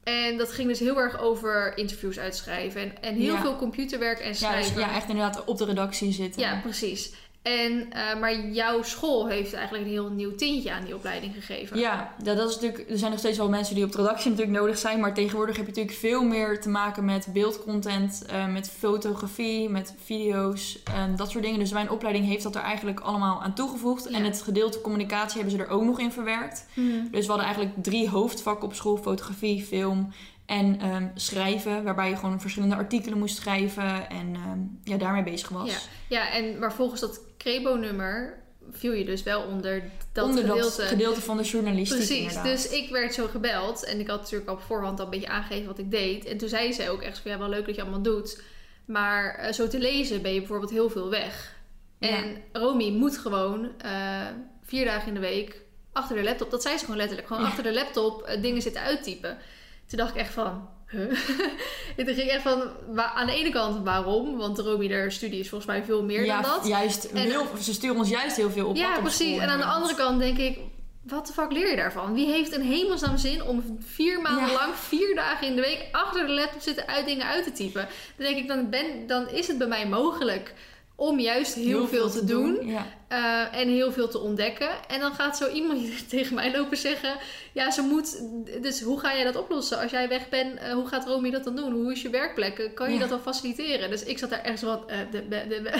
En 0.04 0.36
dat 0.36 0.52
ging 0.52 0.68
dus 0.68 0.78
heel 0.78 0.98
erg 0.98 1.20
over 1.20 1.72
interviews 1.78 2.18
uitschrijven. 2.18 2.80
En, 2.80 3.02
en 3.02 3.14
heel 3.14 3.34
Ja. 3.34 3.40
veel 3.40 3.56
computerwerk 3.56 4.18
en 4.18 4.24
Ja, 4.24 4.30
dus, 4.30 4.38
schrijven. 4.38 4.80
ja, 4.80 4.94
echt 4.94 5.08
inderdaad 5.08 5.44
op 5.44 5.58
de 5.58 5.64
redactie 5.64 6.12
zitten. 6.12 6.40
Ja, 6.42 6.60
precies. 6.62 7.12
En, 7.46 7.92
eh, 7.92 8.20
maar 8.20 8.46
jouw 8.46 8.82
school 8.82 9.28
heeft 9.28 9.52
eigenlijk 9.52 9.84
een 9.84 9.90
heel 9.90 10.10
nieuw 10.10 10.34
tintje 10.34 10.72
aan 10.72 10.84
die 10.84 10.94
opleiding 10.94 11.34
gegeven. 11.34 11.78
Ja, 11.78 12.14
dat 12.22 12.48
is 12.48 12.54
natuurlijk, 12.54 12.90
er 12.90 12.98
zijn 12.98 13.10
nog 13.10 13.20
steeds 13.20 13.38
wel 13.38 13.48
mensen 13.48 13.74
die 13.74 13.84
op 13.84 13.92
de 13.92 13.98
redactie 13.98 14.30
natuurlijk 14.30 14.58
nodig 14.58 14.78
zijn. 14.78 15.00
Maar 15.00 15.14
tegenwoordig 15.14 15.56
heb 15.56 15.64
je 15.66 15.70
natuurlijk 15.70 15.98
veel 15.98 16.24
meer 16.24 16.60
te 16.60 16.68
maken 16.68 17.04
met 17.04 17.28
beeldcontent, 17.32 18.24
eh, 18.26 18.46
met 18.46 18.70
fotografie, 18.70 19.68
met 19.68 19.94
video's, 20.04 20.82
en 20.94 21.16
dat 21.16 21.30
soort 21.30 21.44
dingen. 21.44 21.58
Dus 21.58 21.72
mijn 21.72 21.90
opleiding 21.90 22.26
heeft 22.26 22.42
dat 22.42 22.54
er 22.54 22.62
eigenlijk 22.62 23.00
allemaal 23.00 23.42
aan 23.42 23.54
toegevoegd. 23.54 24.06
Ja. 24.10 24.16
En 24.16 24.24
het 24.24 24.42
gedeelte 24.42 24.80
communicatie 24.80 25.40
hebben 25.40 25.58
ze 25.58 25.64
er 25.64 25.70
ook 25.70 25.84
nog 25.84 25.98
in 25.98 26.12
verwerkt. 26.12 26.66
Hmm. 26.74 27.08
Dus 27.10 27.20
we 27.20 27.32
hadden 27.32 27.46
eigenlijk 27.46 27.74
drie 27.82 28.08
hoofdvakken 28.08 28.68
op 28.68 28.74
school: 28.74 28.96
fotografie, 28.96 29.62
film 29.62 30.12
en 30.46 30.80
ehm, 30.80 31.08
schrijven. 31.14 31.84
Waarbij 31.84 32.08
je 32.08 32.16
gewoon 32.16 32.40
verschillende 32.40 32.76
artikelen 32.76 33.18
moest 33.18 33.36
schrijven 33.36 34.10
en 34.10 34.34
ehm, 34.34 34.58
ja, 34.84 34.96
daarmee 34.96 35.22
bezig 35.22 35.48
was. 35.48 35.70
Ja. 35.70 35.78
ja, 36.08 36.32
en 36.32 36.58
maar 36.58 36.72
volgens 36.72 37.00
dat 37.00 37.25
Crebo-nummer 37.46 38.38
viel 38.70 38.92
je 38.92 39.04
dus 39.04 39.22
wel 39.22 39.42
onder 39.42 39.82
dat 40.12 40.24
Onder 40.24 40.44
gedeelte. 40.44 40.76
dat 40.80 40.86
gedeelte 40.88 41.20
van 41.20 41.36
de 41.36 41.42
journalistiek 41.42 41.96
Precies, 41.96 42.18
inderdaad. 42.18 42.44
dus 42.44 42.68
ik 42.68 42.90
werd 42.90 43.14
zo 43.14 43.26
gebeld 43.26 43.84
en 43.84 44.00
ik 44.00 44.06
had 44.06 44.20
natuurlijk 44.20 44.50
al 44.50 44.54
op 44.54 44.62
voorhand 44.62 44.98
al 44.98 45.04
een 45.04 45.10
beetje 45.10 45.28
aangegeven 45.28 45.66
wat 45.66 45.78
ik 45.78 45.90
deed. 45.90 46.24
En 46.24 46.36
toen 46.38 46.48
zei 46.48 46.72
ze 46.72 46.90
ook 46.90 47.02
echt 47.02 47.18
van 47.18 47.30
ja, 47.30 47.38
wel 47.38 47.48
leuk 47.48 47.66
dat 47.66 47.74
je 47.74 47.80
allemaal 47.82 48.02
doet. 48.02 48.42
Maar 48.84 49.34
eh, 49.34 49.52
zo 49.52 49.68
te 49.68 49.78
lezen 49.78 50.22
ben 50.22 50.32
je 50.32 50.38
bijvoorbeeld 50.38 50.70
heel 50.70 50.90
veel 50.90 51.10
weg. 51.10 51.54
En 51.98 52.42
Romy 52.52 52.90
moet 52.90 53.18
gewoon 53.18 53.68
eh, 53.80 54.26
vier 54.62 54.84
dagen 54.84 55.08
in 55.08 55.14
de 55.14 55.20
week 55.20 55.60
achter 55.92 56.16
de 56.16 56.22
laptop. 56.22 56.50
Dat 56.50 56.62
zei 56.62 56.74
ze 56.74 56.80
gewoon 56.84 56.96
letterlijk. 56.96 57.28
Gewoon 57.28 57.42
Ja. 57.42 57.48
achter 57.48 57.64
de 57.64 57.74
laptop 57.74 58.22
eh, 58.22 58.42
dingen 58.42 58.62
zitten 58.62 58.82
uittypen. 58.82 59.38
Toen 59.86 59.98
dacht 59.98 60.14
ik 60.14 60.20
echt 60.20 60.32
van... 60.32 60.68
Huh? 60.90 61.00
Toen 61.96 62.06
ging 62.06 62.18
ik 62.18 62.28
echt 62.30 62.42
van... 62.42 62.62
aan 62.96 63.26
de 63.26 63.32
ene 63.34 63.50
kant 63.50 63.84
waarom? 63.84 64.36
Want 64.36 64.58
Romy, 64.58 64.92
haar 64.92 65.12
studie 65.12 65.40
is 65.40 65.48
volgens 65.48 65.70
mij 65.70 65.84
veel 65.84 66.02
meer 66.02 66.24
ja, 66.24 66.40
dan 66.40 66.50
dat. 66.50 66.66
Juist, 66.66 67.04
En- 67.04 67.16
heel, 67.16 67.46
ze 67.60 67.72
sturen 67.72 67.96
ons 67.96 68.08
juist 68.08 68.36
heel 68.36 68.50
veel 68.50 68.66
op 68.68 68.76
Ja, 68.76 68.98
precies. 69.00 69.26
school, 69.28 69.40
En 69.40 69.48
aan 69.48 69.58
de 69.58 69.64
andere 69.64 69.94
kant 69.94 70.18
denk 70.18 70.38
ik... 70.38 70.58
Wat 71.02 71.26
de 71.26 71.32
fuck 71.32 71.52
leer 71.52 71.70
je 71.70 71.76
daarvan? 71.76 72.14
Wie 72.14 72.26
heeft 72.26 72.52
een 72.54 72.62
hemelsnaam 72.62 73.16
zin 73.16 73.42
om 73.42 73.78
vier 73.80 74.20
maanden 74.20 74.46
Ja. 74.46 74.52
lang, 74.52 74.74
vier 74.74 75.14
dagen 75.14 75.46
in 75.46 75.54
de 75.54 75.60
week 75.60 75.88
achter 75.92 76.26
de 76.26 76.32
laptop 76.32 76.60
zitten 76.60 76.86
uit 76.86 77.06
dingen 77.06 77.26
uit 77.26 77.44
te 77.44 77.52
typen? 77.52 77.88
Dan 78.16 78.26
denk 78.26 78.36
ik, 78.38 78.48
dan, 78.48 78.70
ben, 78.70 79.06
dan 79.06 79.28
is 79.28 79.46
het 79.48 79.58
bij 79.58 79.66
mij 79.66 79.86
mogelijk 79.88 80.54
om 80.96 81.18
juist 81.20 81.54
heel, 81.54 81.88
veel, 81.88 82.10
te 82.10 82.24
doen. 82.24 82.66
Ja. 82.66 82.86
Eh, 83.08 83.60
en 83.60 83.68
heel 83.68 83.92
veel 83.92 84.08
te 84.08 84.18
ontdekken. 84.18 84.68
En 84.88 85.00
dan 85.00 85.12
gaat 85.14 85.36
zo 85.36 85.48
iemand 85.48 85.80
tegen 86.08 86.34
mij 86.34 86.52
lopen 86.56 86.76
zeggen: 86.76 87.16
Ja, 87.52 87.70
ze 87.70 87.82
moet. 87.82 88.22
Dus 88.62 88.80
hoe 88.80 89.00
ga 89.00 89.14
jij 89.14 89.24
dat 89.24 89.36
oplossen? 89.36 89.78
Als 89.78 89.90
jij 89.90 90.08
weg 90.08 90.28
bent, 90.28 90.58
eh, 90.58 90.72
hoe 90.72 90.86
gaat 90.86 91.06
Romy 91.06 91.30
dat 91.30 91.44
dan 91.44 91.56
doen? 91.56 91.72
Hoe 91.72 91.92
is 91.92 92.02
je 92.02 92.10
werkplek? 92.10 92.58
Eh, 92.58 92.74
Kan 92.74 92.88
je 92.88 92.94
Ja. 92.94 93.00
dat 93.00 93.08
dan 93.08 93.20
faciliteren? 93.20 93.90
Dus 93.90 94.02
ik 94.04 94.18
zat 94.18 94.30
daar 94.30 94.42
echt 94.42 94.58
zo 94.58 94.66
wat. 94.66 94.88
de, 94.88 95.28
de, 95.28 95.44
de, 95.48 95.62
de. 95.62 95.72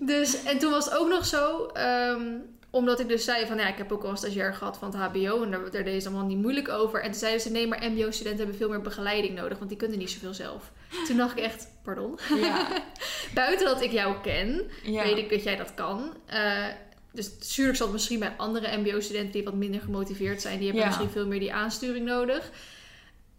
dus, 0.12 0.42
en 0.44 0.58
toen 0.58 0.70
was 0.70 0.84
het 0.84 0.96
ook 0.96 1.08
nog 1.08 1.26
zo. 1.26 1.66
ehm, 1.66 2.22
omdat 2.76 3.00
ik 3.00 3.08
dus 3.08 3.24
zei 3.24 3.46
van 3.46 3.56
ja, 3.58 3.68
ik 3.68 3.76
heb 3.78 3.92
ook 3.92 4.02
al 4.04 4.10
een 4.10 4.16
stagiair 4.16 4.54
gehad 4.54 4.78
van 4.78 4.88
het 4.88 4.96
HBO 5.00 5.42
en 5.42 5.50
daar, 5.50 5.70
daar 5.70 5.84
deed 5.84 6.02
ze 6.02 6.08
allemaal 6.08 6.26
niet 6.26 6.38
moeilijk 6.38 6.68
over. 6.68 7.00
En 7.00 7.10
toen 7.10 7.18
zeiden 7.20 7.40
ze 7.40 7.50
nee, 7.50 7.66
maar 7.66 7.90
MBO-studenten 7.90 8.38
hebben 8.38 8.56
veel 8.56 8.68
meer 8.68 8.80
begeleiding 8.80 9.34
nodig, 9.34 9.58
want 9.58 9.70
die 9.70 9.78
kunnen 9.78 9.98
niet 9.98 10.10
zoveel 10.10 10.34
zelf. 10.34 10.72
Toen 11.06 11.16
dacht 11.16 11.38
ik 11.38 11.44
echt, 11.44 11.68
pardon. 11.84 12.18
Ja. 12.40 12.68
Buiten 13.34 13.66
dat 13.66 13.82
ik 13.82 13.90
jou 13.92 14.14
ken, 14.22 14.70
Ja. 14.82 15.02
weet 15.02 15.16
ik 15.16 15.30
dat 15.30 15.42
jij 15.42 15.56
dat 15.56 15.74
kan. 15.74 16.14
Eh, 16.26 16.64
dus 17.12 17.30
natuurlijk 17.38 17.76
zal 17.76 17.86
het 17.86 17.94
misschien 17.94 18.18
bij 18.18 18.34
andere 18.36 18.76
MBO-studenten 18.76 19.32
die 19.32 19.44
wat 19.44 19.54
minder 19.54 19.80
gemotiveerd 19.80 20.40
zijn, 20.42 20.56
die 20.58 20.64
hebben 20.66 20.82
Ja. 20.84 20.88
misschien 20.88 21.10
veel 21.10 21.26
meer 21.26 21.40
die 21.40 21.52
aansturing 21.52 22.06
nodig. 22.06 22.50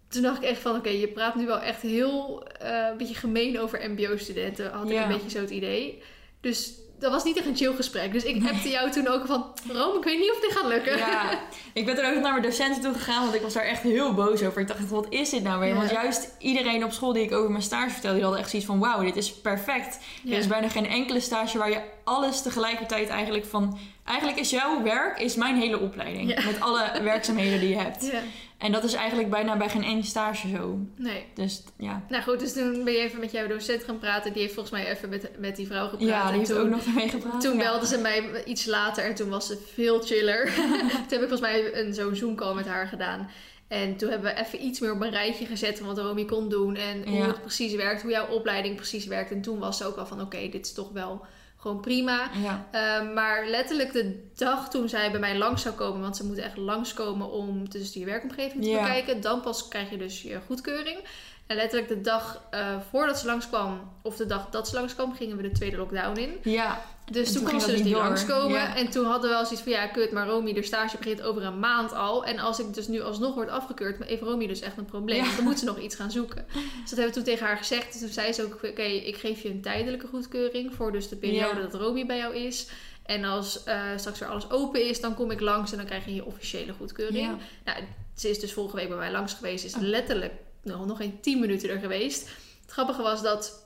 Toen 0.08 0.22
dacht 0.22 0.38
ik 0.38 0.50
echt 0.50 0.62
van, 0.62 0.76
oké, 0.76 0.90
je 0.90 1.08
praat 1.08 1.36
nu 1.36 1.46
wel 1.46 1.60
echt 1.60 1.82
heel 1.82 2.44
eh, 2.48 2.88
een 2.92 2.98
beetje 2.98 3.16
gemeen 3.16 3.60
over 3.60 3.90
MBO-studenten. 3.92 4.72
Had 4.72 4.86
ik 4.86 4.92
Ja. 4.92 5.04
een 5.04 5.14
beetje 5.14 5.30
zo 5.30 5.40
het 5.40 5.50
idee. 5.50 6.02
Dus 6.42 6.72
dat 7.00 7.12
was 7.12 7.24
niet 7.24 7.38
echt 7.38 7.46
een 7.46 7.56
chill 7.56 7.76
gesprek. 7.76 8.14
Dus 8.14 8.24
ik 8.24 8.50
appte 8.50 8.70
jou 8.70 8.92
toen 8.92 9.08
ook 9.08 9.26
van, 9.26 9.46
Rome, 9.72 9.98
ik 9.98 10.04
weet 10.04 10.20
niet 10.20 10.32
of 10.32 10.40
dit 10.40 10.52
gaat 10.52 10.66
lukken. 10.66 10.98
Ja, 10.98 11.40
ik 11.74 11.86
ben 11.86 11.98
er 11.98 12.16
ook 12.16 12.22
naar 12.22 12.32
mijn 12.32 12.44
docenten 12.44 12.82
toe 12.82 12.94
gegaan, 12.94 13.24
want 13.24 13.36
ik 13.36 13.42
was 13.42 13.54
daar 13.54 13.64
echt 13.64 13.82
heel 13.82 14.14
boos 14.14 14.44
over. 14.44 14.62
Ik 14.62 14.68
dacht, 14.68 14.90
wat 14.90 15.06
is 15.10 15.30
dit 15.30 15.44
nou 15.44 15.60
weer? 15.60 15.70
Ja. 15.70 15.76
Want 15.76 15.90
juist 15.90 16.36
iedereen 16.40 16.84
op 16.84 16.92
school 16.92 17.14
die 17.14 17.24
ik 17.24 17.34
over 17.34 17.52
mijn 17.52 17.64
stage 17.64 17.90
vertelde, 17.90 18.16
die 18.16 18.24
hadden 18.24 18.42
echt 18.42 18.50
zoiets 18.50 18.68
van, 18.68 18.80
wauw, 18.80 19.04
dit 19.04 19.16
is 19.16 19.34
perfect. 19.34 20.00
Ja. 20.24 20.32
Er 20.32 20.38
is 20.38 20.48
bijna 20.48 20.70
geen 20.70 20.88
enkele 20.88 21.20
stage 21.20 21.58
waar 21.58 21.70
je 21.70 21.82
alles 22.04 22.42
tegelijkertijd 22.42 23.10
eigenlijk 23.10 23.46
van... 23.46 23.78
Eigenlijk 24.06 24.40
is 24.40 24.50
jouw 24.50 24.84
werk 24.84 25.20
is 25.20 25.36
mijn 25.36 25.56
hele 25.56 25.80
opleiding. 25.80 26.30
Ja. 26.30 26.46
Met 26.46 26.60
alle 26.60 26.92
werkzaamheden 27.02 27.60
die 27.60 27.70
je 27.70 27.76
hebt. 27.76 28.12
En 28.58 28.72
dat 28.72 28.84
is 28.84 28.94
eigenlijk 28.94 29.30
bijna 29.30 29.58
bij 29.58 29.70
geen 29.70 29.84
één 29.84 30.04
stage 30.04 30.48
zo. 30.48 30.80
nee. 30.96 31.26
Dus 31.34 31.64
ja. 31.78 32.02
Nou 32.10 32.24
goed, 32.24 32.40
dus 32.40 32.54
toen 32.54 32.84
ben 32.84 32.94
je 32.94 33.00
even 33.00 33.20
met 33.20 33.32
jouw 33.32 33.48
docent 33.48 33.84
gaan 33.84 34.00
praten. 34.00 34.34
Die 34.34 34.42
heeft 34.42 34.54
volgens 34.54 34.76
mij 34.82 34.92
even 34.92 35.10
met, 35.10 35.30
met 35.40 35.56
die 35.56 35.68
vrouw 35.68 35.88
gepraat. 35.88 36.08
Ja, 36.08 36.28
die 36.30 36.38
heeft 36.38 36.50
toen- 36.50 36.60
ook 36.60 36.70
nog 36.70 36.86
ermee 36.86 37.10
gepraat. 37.10 37.42
Toen 37.42 37.58
ja. 37.58 37.64
belde 37.64 37.86
ze 37.88 37.98
mij 37.98 38.44
iets 38.46 38.66
later 38.66 39.04
en 39.04 39.16
toen 39.16 39.30
was 39.30 39.48
ze 39.48 39.68
veel 39.74 40.02
chiller. 40.02 40.54
toen 41.08 41.20
heb 41.20 41.22
ik 41.22 41.28
volgens 41.30 41.40
mij 41.42 41.76
een, 41.76 41.94
zo'n 41.94 42.16
Zoom-call 42.16 42.54
met 42.56 42.66
haar 42.68 42.88
gedaan. 42.88 43.30
En 43.68 43.98
toen 43.98 44.10
hebben 44.10 44.34
we 44.36 44.42
even 44.42 44.64
iets 44.66 44.80
meer 44.80 44.92
op 44.94 45.02
een 45.02 45.10
rijtje 45.10 45.46
gezet 45.46 45.78
van 45.78 45.88
wat 45.88 45.98
Romy 45.98 46.26
kon 46.26 46.50
doen. 46.50 46.76
En 46.76 47.04
hoe 47.08 47.18
Ja. 47.18 47.28
het 47.28 47.42
precies 47.42 47.76
werkt, 47.76 48.02
hoe 48.02 48.12
jouw 48.12 48.28
opleiding 48.28 48.76
precies 48.76 49.06
werkt. 49.06 49.32
En 49.32 49.42
toen 49.42 49.60
was 49.60 49.78
ze 49.78 49.86
ook 49.86 49.96
wel 49.96 50.06
van, 50.06 50.22
oké, 50.22 50.50
dit 50.50 50.66
is 50.66 50.74
toch 50.74 50.92
wel 50.92 51.26
gewoon 51.68 51.82
prima. 51.82 52.30
Ja. 52.44 52.68
Eh, 52.72 53.14
maar 53.14 53.48
letterlijk 53.48 53.94
de 53.94 54.28
dag 54.36 54.70
toen 54.70 54.90
zij 54.90 55.12
bij 55.12 55.20
mij 55.20 55.38
langs 55.38 55.62
zou 55.62 55.76
komen, 55.76 56.02
want 56.02 56.18
ze 56.18 56.26
moeten 56.26 56.44
echt 56.44 56.58
langskomen 56.58 57.32
om 57.32 57.70
dus 57.70 57.92
die 57.92 58.06
werkomgeving 58.06 58.64
te 58.64 58.70
Ja. 58.70 58.82
bekijken, 58.82 59.22
dan 59.22 59.42
pas 59.42 59.68
krijg 59.68 59.90
je 59.90 59.98
dus 59.98 60.22
je 60.22 60.40
goedkeuring. 60.46 61.00
En 61.48 61.56
letterlijk 61.56 61.88
de 61.90 62.02
dag 62.02 62.42
eh, 62.52 62.76
voordat 62.90 63.20
ze 63.20 63.26
langskwam, 63.26 63.92
of 64.02 64.16
de 64.16 64.26
dag 64.26 64.50
dat 64.50 64.68
ze 64.68 64.76
langskwam, 64.76 65.16
gingen 65.16 65.38
we 65.38 65.44
de 65.44 65.52
tweede 65.52 65.78
lockdown 65.78 66.18
in. 66.20 66.38
ja, 66.44 66.82
Dus 67.12 67.28
En 67.28 67.34
toen 67.34 67.44
kon 67.50 67.62
ze 67.62 67.72
dus 67.72 67.82
niet 67.84 67.94
door. 67.94 68.04
langskomen. 68.04 68.52
Ja. 68.60 68.76
En 68.76 68.90
toen 68.90 69.06
hadden 69.06 69.30
we 69.30 69.36
wel 69.36 69.44
zoiets 69.46 69.62
van, 69.64 69.72
ja 69.72 69.88
kut, 69.88 70.12
maar 70.12 70.28
Romy, 70.28 70.54
de 70.54 70.64
stage 70.64 70.98
begint 70.98 71.22
over 71.22 71.44
een 71.44 71.60
maand 71.60 71.94
al. 71.94 72.26
En 72.26 72.40
als 72.40 72.60
ik 72.60 72.74
dus 72.74 72.88
nu 72.88 73.02
alsnog 73.02 73.34
word 73.36 73.50
afgekeurd, 73.50 74.04
heeft 74.04 74.22
Romy 74.22 74.48
dus 74.48 74.60
echt 74.62 74.78
een 74.78 74.86
probleem. 74.86 75.24
Ja. 75.24 75.36
Dan 75.36 75.44
moet 75.44 75.60
ze 75.60 75.66
nog 75.66 75.80
iets 75.80 75.96
gaan 75.96 76.12
zoeken. 76.12 76.46
Dus 76.54 76.62
dat 76.90 76.90
hebben 76.90 77.06
we 77.08 77.12
toen 77.14 77.24
tegen 77.24 77.46
haar 77.46 77.58
gezegd. 77.58 77.92
Dus 77.92 78.02
toen 78.02 78.10
zei 78.10 78.34
ze 78.34 78.44
ook, 78.44 78.54
oké, 78.64 78.82
ik 78.82 79.16
geef 79.18 79.42
je 79.42 79.50
een 79.50 79.62
tijdelijke 79.62 80.08
goedkeuring 80.08 80.74
voor 80.76 80.92
dus 80.92 81.10
de 81.10 81.16
periode 81.16 81.56
Ja. 81.62 81.68
dat 81.68 81.74
Romy 81.82 82.06
bij 82.06 82.18
jou 82.18 82.36
is. 82.36 82.68
En 83.06 83.24
als 83.24 83.64
eh, 83.64 83.82
straks 83.96 84.20
weer 84.20 84.30
alles 84.30 84.50
open 84.50 84.88
is, 84.88 85.02
dan 85.02 85.16
kom 85.16 85.32
ik 85.32 85.40
langs 85.42 85.72
en 85.72 85.78
dan 85.78 85.86
krijg 85.86 86.06
je 86.06 86.14
je 86.16 86.26
officiële 86.26 86.74
goedkeuring. 86.74 87.38
Nou, 87.66 87.78
ze 88.16 88.30
is 88.30 88.40
dus 88.40 88.54
vorige 88.54 88.76
week 88.76 88.88
bij 88.88 88.98
mij 88.98 89.12
langs 89.12 89.34
geweest. 89.34 89.66
Is 89.66 89.74
Oh. 89.76 89.82
letterlijk 89.82 90.34
nog, 90.68 90.86
nog 90.86 90.98
geen 90.98 91.20
10 91.22 91.40
minuten 91.40 91.70
er 91.70 91.80
geweest. 91.80 92.30
Het 92.62 92.72
grappige 92.72 93.02
was 93.02 93.22
dat 93.22 93.66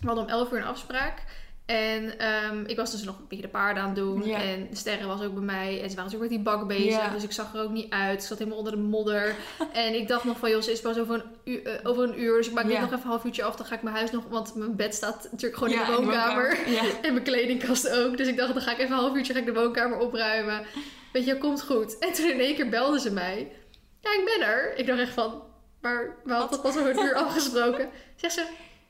we 0.00 0.06
hadden 0.06 0.24
om 0.24 0.30
11 0.30 0.52
uur 0.52 0.58
een 0.58 0.64
afspraak. 0.64 1.24
En 1.66 2.18
ehm, 2.18 2.64
ik 2.66 2.76
was 2.76 2.90
dus 2.90 3.02
nog 3.02 3.18
een 3.18 3.24
beetje 3.28 3.44
de 3.44 3.50
paarden 3.50 3.82
aan 3.82 3.88
het 3.88 3.98
doen. 3.98 4.26
Ja. 4.26 4.42
En 4.42 4.68
Sterren 4.72 5.08
was 5.08 5.22
ook 5.22 5.34
bij 5.34 5.42
mij. 5.42 5.82
En 5.82 5.90
ze 5.90 5.96
waren 5.96 6.12
natuurlijk 6.12 6.20
met 6.20 6.30
die 6.30 6.40
bak 6.40 6.68
bezig. 6.68 7.04
Ja. 7.04 7.08
Dus 7.08 7.22
ik 7.22 7.32
zag 7.32 7.54
er 7.54 7.62
ook 7.62 7.70
niet 7.70 7.90
uit. 7.92 8.20
Ik 8.20 8.26
zat 8.26 8.38
helemaal 8.38 8.58
onder 8.58 8.72
de 8.72 8.78
modder. 8.78 9.34
en 9.72 9.94
ik 9.94 10.08
dacht 10.08 10.24
nog 10.24 10.38
van, 10.38 10.50
joh, 10.50 10.62
ze 10.62 10.72
is 10.72 10.80
pas 10.80 10.98
over 10.98 11.14
een, 11.14 11.22
uur, 11.44 11.66
eh, 11.66 11.88
over 11.88 12.02
een 12.02 12.20
uur. 12.20 12.36
Dus 12.36 12.46
ik 12.46 12.52
maak 12.52 12.64
Ja. 12.64 12.70
dit 12.70 12.80
nog 12.80 12.88
even 12.88 13.02
een 13.02 13.08
half 13.08 13.24
uurtje 13.24 13.42
af. 13.42 13.56
Dan 13.56 13.66
ga 13.66 13.74
ik 13.74 13.82
mijn 13.82 13.96
huis 13.96 14.10
nog... 14.10 14.24
Want 14.28 14.54
mijn 14.54 14.76
bed 14.76 14.94
staat 14.94 15.28
natuurlijk 15.30 15.56
gewoon 15.62 15.72
in 15.72 15.84
de 15.84 15.92
woonkamer. 15.92 16.58
En 17.02 17.12
mijn 17.12 17.24
kledingkast 17.24 17.90
ook. 17.90 18.16
Dus 18.16 18.28
ik 18.28 18.36
dacht, 18.36 18.52
dan 18.52 18.62
ga 18.62 18.72
ik 18.72 18.78
even 18.78 18.92
een 18.92 19.02
half 19.02 19.14
uurtje 19.16 19.32
ga 19.32 19.38
ik 19.38 19.46
de 19.46 19.52
woonkamer 19.52 19.98
opruimen. 19.98 20.66
Weet 21.12 21.24
je, 21.24 21.38
komt 21.38 21.62
goed. 21.62 21.98
En 21.98 22.12
toen 22.12 22.30
in 22.30 22.40
één 22.40 22.54
keer 22.54 22.68
belden 22.68 23.00
ze 23.00 23.10
mij. 23.12 23.52
Ja, 24.00 24.10
ik 24.12 24.24
ben 24.24 24.46
er. 24.48 24.78
Ik 24.78 24.86
dacht 24.86 25.00
echt 25.00 25.12
van, 25.12 25.42
maar 25.84 26.16
we 26.24 26.32
hadden 26.32 26.60
pas 26.60 26.76
over 26.76 26.90
een 26.90 27.04
uur 27.04 27.14
afgesproken. 27.24 27.90
Zegt 28.16 28.34
ze, 28.34 28.44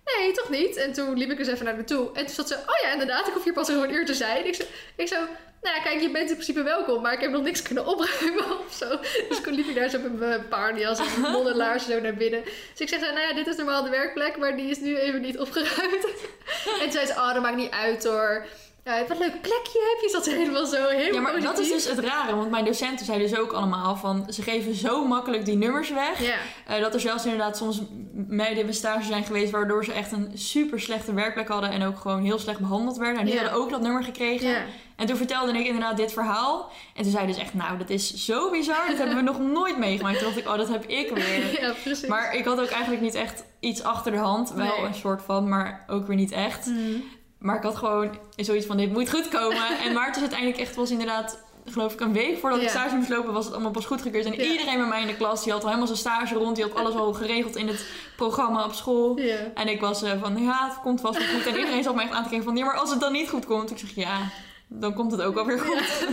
nee, 0.05 0.33
toch 0.33 0.51
niet. 0.51 0.77
En 0.77 0.93
toen 0.93 1.17
liep 1.19 1.31
ik 1.31 1.37
dus 1.37 1.49
even 1.49 1.65
naar 1.65 1.75
haar 1.75 1.85
toe. 1.85 2.07
En 2.13 2.27
toen 2.27 2.35
zat 2.35 2.49
ze, 2.49 2.55
oh 2.55 2.79
ja, 2.83 2.93
inderdaad, 2.93 3.27
ik 3.27 3.33
hoef 3.33 3.45
hier 3.45 3.53
pas 3.53 3.71
over 3.71 3.89
een 3.89 3.95
uur 3.95 4.07
te 4.07 4.15
zijn. 4.15 4.47
Ik 4.47 4.55
zo, 4.55 4.65
ik 4.97 5.09
zo 5.09 5.17
nou 5.65 5.77
ja, 5.77 5.83
kijk, 5.83 6.01
je 6.01 6.11
bent 6.11 6.29
in 6.29 6.35
principe 6.35 6.63
welkom, 6.63 7.03
maar 7.03 7.13
ik 7.13 7.21
heb 7.21 7.31
nog 7.31 7.43
niks 7.43 7.63
kunnen 7.63 7.87
opruimen 7.87 8.59
of 8.67 8.73
zo. 8.73 8.99
Dus 9.29 9.41
toen 9.41 9.55
liep 9.55 9.67
ik 9.67 9.75
daar 9.75 9.89
zo 9.89 9.99
met 9.99 10.19
mijn 10.19 10.49
paardenjas 10.49 10.99
en 10.99 11.21
mijn 11.21 11.33
modderlaars 11.33 11.87
zo 11.87 12.01
naar 12.01 12.15
binnen. 12.15 12.45
Dus 12.45 12.81
ik 12.81 12.89
zeg 12.89 13.01
nou 13.01 13.21
ja, 13.21 13.33
dit 13.33 13.47
is 13.47 13.57
normaal 13.57 13.83
de 13.83 13.91
werkplek, 13.91 14.37
maar 14.37 14.57
die 14.57 14.71
is 14.71 14.81
nu 14.81 14.97
even 14.97 15.21
niet 15.21 15.39
opgeruimd. 15.39 16.07
En 16.65 16.81
toen 16.81 16.93
zei 16.93 17.07
ze, 17.07 17.13
oh, 17.13 17.33
dat 17.33 17.43
maakt 17.43 17.57
niet 17.57 17.71
uit 17.71 18.05
hoor. 18.05 18.47
Ja, 18.85 18.99
wat 19.01 19.11
een 19.11 19.18
leuk 19.18 19.40
plekje 19.40 19.81
heb 19.94 20.01
je. 20.03 20.09
Zat 20.12 20.27
helemaal 20.27 20.66
zo, 20.66 20.87
helemaal 20.88 21.12
Ja, 21.12 21.20
maar 21.20 21.40
dat 21.40 21.59
is 21.59 21.68
dus 21.68 21.88
het 21.88 21.99
rare. 21.99 22.37
Want 22.37 22.51
mijn 22.51 22.64
docenten 22.64 23.07
zeiden 23.07 23.29
dus 23.29 23.38
ook 23.38 23.53
allemaal 23.53 23.97
van... 23.97 24.27
Ze 24.33 24.42
geven 24.42 24.75
zo 24.75 25.07
makkelijk 25.07 25.44
die 25.44 25.57
nummers 25.57 25.90
weg. 25.90 26.20
Ja, 26.23 26.35
eh, 26.66 26.81
dat 26.81 26.94
er 26.94 27.01
zelfs 27.01 27.25
inderdaad 27.25 27.57
soms 27.57 27.81
meiden 28.12 28.66
in 28.66 28.75
stage 28.75 29.05
zijn 29.07 29.25
geweest... 29.25 29.51
waardoor 29.53 29.85
ze 29.85 29.92
echt 29.92 30.12
een 30.12 30.31
super 30.35 30.81
slechte 30.81 31.14
werkplek 31.14 31.49
hadden... 31.49 31.70
en 31.70 31.85
ook 31.85 31.99
gewoon 31.99 32.23
heel 32.23 32.38
slecht 32.38 32.59
behandeld 32.61 32.97
werden. 32.97 33.18
En 33.18 33.25
die 33.27 33.35
Ja. 33.35 33.40
hadden 33.42 33.61
ook 33.61 33.70
dat 33.70 33.81
nummer 33.81 34.05
gekregen. 34.05 34.49
ja. 34.49 34.62
En 34.97 35.07
toen 35.07 35.16
vertelde 35.16 35.59
ik 35.59 35.66
inderdaad 35.66 35.97
dit 35.97 36.12
verhaal. 36.12 36.70
En 36.94 37.03
toen 37.03 37.12
zeiden 37.12 37.35
ze 37.35 37.40
echt, 37.40 37.55
nou, 37.55 37.79
dat 37.79 37.90
is 37.90 38.14
zo 38.25 38.51
bizar. 38.51 38.87
Dat 38.88 38.97
hebben 38.99 39.16
we 39.16 39.23
nog 39.33 39.40
nooit 39.40 39.79
meegemaakt. 39.79 40.18
Toen 40.18 40.27
dacht 40.27 40.38
ik, 40.38 40.49
oh, 40.49 40.57
dat 40.57 40.68
heb 40.68 40.85
ik 40.85 41.11
weer. 41.11 41.53
ja, 41.61 41.73
precies. 41.83 42.09
Maar 42.09 42.35
ik 42.37 42.44
had 42.44 42.61
ook 42.61 42.68
eigenlijk 42.70 43.03
niet 43.03 43.14
echt 43.14 43.44
iets 43.61 43.83
achter 43.83 44.12
de 44.12 44.18
hand. 44.18 44.53
Wel 44.53 44.66
Nee. 44.77 44.87
een 44.87 44.94
soort 44.94 45.23
van, 45.23 45.49
maar 45.49 45.85
ook 45.87 46.07
weer 46.07 46.16
niet 46.16 46.33
echt. 46.33 46.66
Mhm. 46.66 46.79
Maar 47.45 47.57
ik 47.57 47.63
had 47.63 47.77
gewoon 47.77 48.11
zoiets 48.37 48.67
van, 48.67 48.77
dit 48.77 48.93
moet 48.93 49.11
goed 49.11 49.29
komen. 49.29 49.79
en 49.85 49.93
Maarten 49.93 50.15
is 50.15 50.21
uiteindelijk 50.21 50.61
echt, 50.61 50.77
was 50.77 50.91
inderdaad, 50.91 51.39
geloof 51.67 51.93
ik, 51.93 52.01
een 52.01 52.13
week 52.13 52.39
voordat 52.39 52.63
ik 52.63 52.69
stage 52.69 52.95
moest 52.95 53.09
lopen, 53.09 53.33
was 53.33 53.45
het 53.45 53.55
allemaal 53.55 53.71
pas 53.71 53.87
goedgekeurd. 53.87 54.25
En 54.25 54.41
iedereen 54.41 54.79
bij 54.79 54.87
mij 54.87 55.01
in 55.01 55.07
de 55.07 55.17
klas, 55.17 55.43
die 55.43 55.53
had 55.53 55.61
al 55.61 55.67
helemaal 55.67 55.87
zijn 55.87 55.99
stage 55.99 56.35
rond. 56.35 56.57
Die 56.57 56.65
had 56.65 56.75
alles 56.75 56.95
al 56.95 57.13
geregeld 57.13 57.57
in 57.57 57.69
het 57.69 57.87
programma 58.17 58.65
op 58.65 58.73
school. 58.73 59.21
En 59.55 59.69
ik 59.69 59.81
was 59.81 60.03
eh, 60.03 60.21
van, 60.21 60.43
ja, 60.43 60.69
het 60.69 60.81
komt 60.81 61.01
vast 61.01 61.19
wel 61.19 61.29
goed. 61.29 61.47
En 61.47 61.59
iedereen 61.59 61.83
zat 61.83 61.95
me 61.95 62.03
echt 62.03 62.13
aan 62.13 62.23
te 62.23 62.29
kijken 62.29 62.47
van, 62.47 62.57
ja, 62.57 62.65
maar 62.65 62.79
als 62.79 62.91
het 62.91 63.01
dan 63.01 63.13
niet 63.13 63.29
goed 63.29 63.47
komt. 63.47 63.71
Ik 63.71 63.79
zeg, 63.79 63.95
ja, 63.95 64.19
dan 64.68 64.94
komt 64.94 65.12
het 65.12 65.20
ook 65.22 65.35
wel 65.35 65.46
weer 65.46 65.59
goed. 65.59 66.07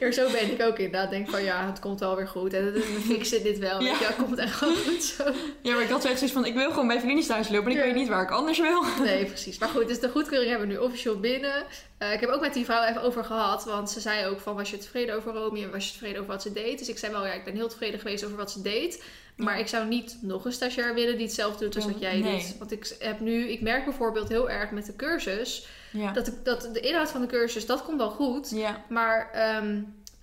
Ja, 0.00 0.12
zo 0.22 0.30
ben 0.30 0.52
ik 0.52 0.62
ook 0.62 0.78
inderdaad. 0.78 1.10
Denk 1.10 1.30
van 1.30 1.44
ja, 1.44 1.66
het 1.66 1.78
komt 1.78 2.00
wel 2.00 2.16
weer 2.16 2.28
goed. 2.28 2.52
En 2.54 2.72
we 2.72 2.80
fixen 3.14 3.42
dit 3.42 3.58
wel. 3.58 3.80
Ja. 3.82 3.90
Ja. 3.90 3.98
ja, 4.00 4.12
komt 4.24 4.38
echt 4.38 4.60
wel 4.60 4.74
goed 4.74 5.02
zo. 5.02 5.24
Ja, 5.62 5.74
maar 5.74 5.82
ik 5.82 5.88
had 5.88 6.02
zoiets 6.02 6.32
van, 6.32 6.44
ik 6.44 6.54
wil 6.54 6.70
gewoon 6.70 6.86
bij 6.86 7.00
Feline 7.00 7.22
stage 7.22 7.52
lopen. 7.52 7.70
En 7.70 7.76
ik 7.76 7.82
weet 7.84 7.94
niet 7.94 8.08
waar 8.08 8.22
ik 8.22 8.30
anders 8.30 8.58
wil. 8.60 8.82
Nee, 9.04 9.24
precies. 9.24 9.58
Maar 9.58 9.68
goed, 9.68 9.88
dus 9.88 10.00
de 10.00 10.08
goedkeuring 10.08 10.50
hebben 10.50 10.68
we 10.68 10.74
nu 10.74 10.80
officieel 10.80 11.20
binnen. 11.20 11.64
Eh, 11.98 12.12
ik 12.12 12.20
heb 12.20 12.28
ook 12.30 12.40
met 12.40 12.54
die 12.54 12.64
vrouw 12.64 12.84
even 12.88 13.02
over 13.02 13.24
gehad. 13.24 13.64
Want 13.64 13.90
ze 13.90 14.00
zei 14.00 14.26
ook 14.26 14.40
van, 14.40 14.54
was 14.56 14.70
je 14.70 14.78
tevreden 14.78 15.14
over 15.16 15.32
Romy 15.32 15.62
en 15.62 15.70
was 15.70 15.86
je 15.86 15.92
tevreden 15.92 16.16
over 16.20 16.32
wat 16.32 16.42
ze 16.42 16.52
deed? 16.52 16.78
Dus 16.78 16.88
ik 16.88 16.98
zei 16.98 17.12
wel, 17.12 17.26
ja, 17.26 17.32
ik 17.32 17.44
ben 17.44 17.54
heel 17.54 17.68
tevreden 17.68 18.00
geweest 18.00 18.24
over 18.24 18.36
wat 18.36 18.50
ze 18.50 18.62
deed. 18.62 19.02
Maar 19.36 19.58
ik 19.58 19.68
zou 19.68 19.86
niet 19.88 20.18
nog 20.20 20.44
een 20.44 20.52
stagiair 20.52 20.94
willen 20.94 21.16
die 21.16 21.26
hetzelfde 21.26 21.64
doet 21.64 21.76
als 21.76 21.84
wat 21.84 22.00
jij 22.00 22.18
Nee. 22.18 22.32
doet. 22.32 22.58
Want 22.58 22.72
ik 22.72 22.96
heb 22.98 23.20
nu, 23.20 23.48
ik 23.48 23.60
merk 23.60 23.84
bijvoorbeeld 23.84 24.28
heel 24.28 24.50
erg 24.50 24.70
met 24.70 24.86
de 24.86 24.96
cursus. 24.96 25.66
Ja. 25.90 26.12
Dat, 26.12 26.32
dat 26.42 26.68
de 26.72 26.80
inhoud 26.80 27.10
van 27.10 27.20
de 27.20 27.26
cursus, 27.26 27.66
dat 27.66 27.84
komt 27.84 27.98
wel 27.98 28.10
goed. 28.10 28.50
Ja. 28.50 28.84
Maar 28.88 29.30
ehm, 29.32 29.82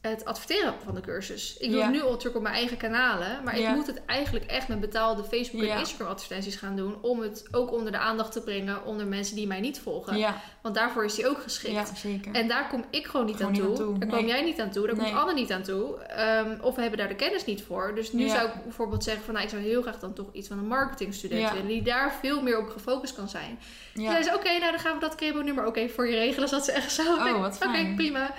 het 0.09 0.25
adverteren 0.25 0.73
van 0.83 0.95
de 0.95 1.01
cursus. 1.01 1.57
Ik 1.57 1.69
doe 1.69 1.77
Ja. 1.79 1.83
het 1.85 1.93
nu 1.93 2.01
al 2.01 2.09
natuurlijk 2.09 2.35
op 2.35 2.41
mijn 2.41 2.55
eigen 2.55 2.77
kanalen. 2.77 3.43
Maar 3.43 3.59
Ja. 3.59 3.69
ik 3.69 3.75
moet 3.75 3.87
het 3.87 4.05
eigenlijk 4.05 4.45
echt 4.45 4.67
met 4.67 4.79
betaalde 4.79 5.23
Facebook 5.23 5.61
en 5.61 5.67
Ja. 5.67 5.79
Instagram 5.79 6.07
advertenties 6.07 6.55
gaan 6.55 6.75
doen. 6.75 6.95
Om 7.01 7.19
het 7.21 7.45
ook 7.51 7.71
onder 7.71 7.91
de 7.91 7.97
aandacht 7.97 8.31
te 8.31 8.41
brengen 8.41 8.85
onder 8.85 9.05
mensen 9.07 9.35
die 9.35 9.47
mij 9.47 9.59
niet 9.59 9.79
volgen. 9.79 10.25
Want 10.61 10.75
daarvoor 10.75 11.05
is 11.05 11.15
die 11.15 11.27
ook 11.27 11.41
geschikt. 11.41 11.91
zeker. 11.97 12.31
En 12.33 12.47
daar 12.47 12.67
kom 12.67 12.85
ik 12.89 13.05
gewoon 13.05 13.25
niet, 13.25 13.35
Gewoon 13.35 13.51
aan, 13.55 13.61
niet 13.61 13.75
toe. 13.75 13.85
aan 13.85 13.89
toe, 13.91 13.99
Daar 13.99 14.07
nee. 14.07 14.17
kom 14.17 14.27
jij 14.27 14.41
niet 14.43 14.59
aan 14.61 14.71
toe. 14.71 14.87
Daar 14.87 14.95
Nee. 14.95 15.05
komt 15.05 15.17
Anne 15.17 15.33
niet 15.33 15.51
aan 15.51 15.61
toe. 15.63 15.97
Ehm, 15.97 16.57
of 16.61 16.75
we 16.75 16.81
hebben 16.81 16.99
daar 16.99 17.07
de 17.07 17.15
kennis 17.15 17.45
niet 17.45 17.63
voor. 17.63 17.95
Dus 17.95 18.11
nu 18.11 18.27
zou 18.29 18.47
ik 18.47 18.53
bijvoorbeeld 18.63 19.03
zeggen 19.03 19.23
van... 19.23 19.33
Nou, 19.33 19.45
ik 19.45 19.51
zou 19.51 19.61
heel 19.63 19.81
graag 19.81 19.99
dan 19.99 20.13
toch 20.13 20.27
iets 20.33 20.47
van 20.47 20.57
een 20.57 20.67
marketingstudent 20.67 21.51
willen. 21.51 21.67
Die 21.67 21.81
daar 21.81 22.13
veel 22.21 22.41
meer 22.41 22.57
op 22.59 22.69
gefocust 22.69 23.15
kan 23.15 23.29
zijn. 23.29 23.59
Ja. 23.93 24.11
zei 24.11 24.23
ze, 24.23 24.33
oké, 24.35 24.49
nou 24.59 24.71
dan 24.71 24.79
gaan 24.79 24.93
we 24.93 24.99
dat 24.99 25.15
Crebo-nummer 25.15 25.65
ook 25.65 25.75
even 25.77 25.95
voor 25.95 26.07
je 26.07 26.15
regelen. 26.15 26.49
Zat 26.49 26.65
ze 26.65 26.71
echt 26.71 26.91
zo. 26.91 27.01
Oh, 27.01 27.45
Oké, 27.65 27.93
prima. 27.95 28.31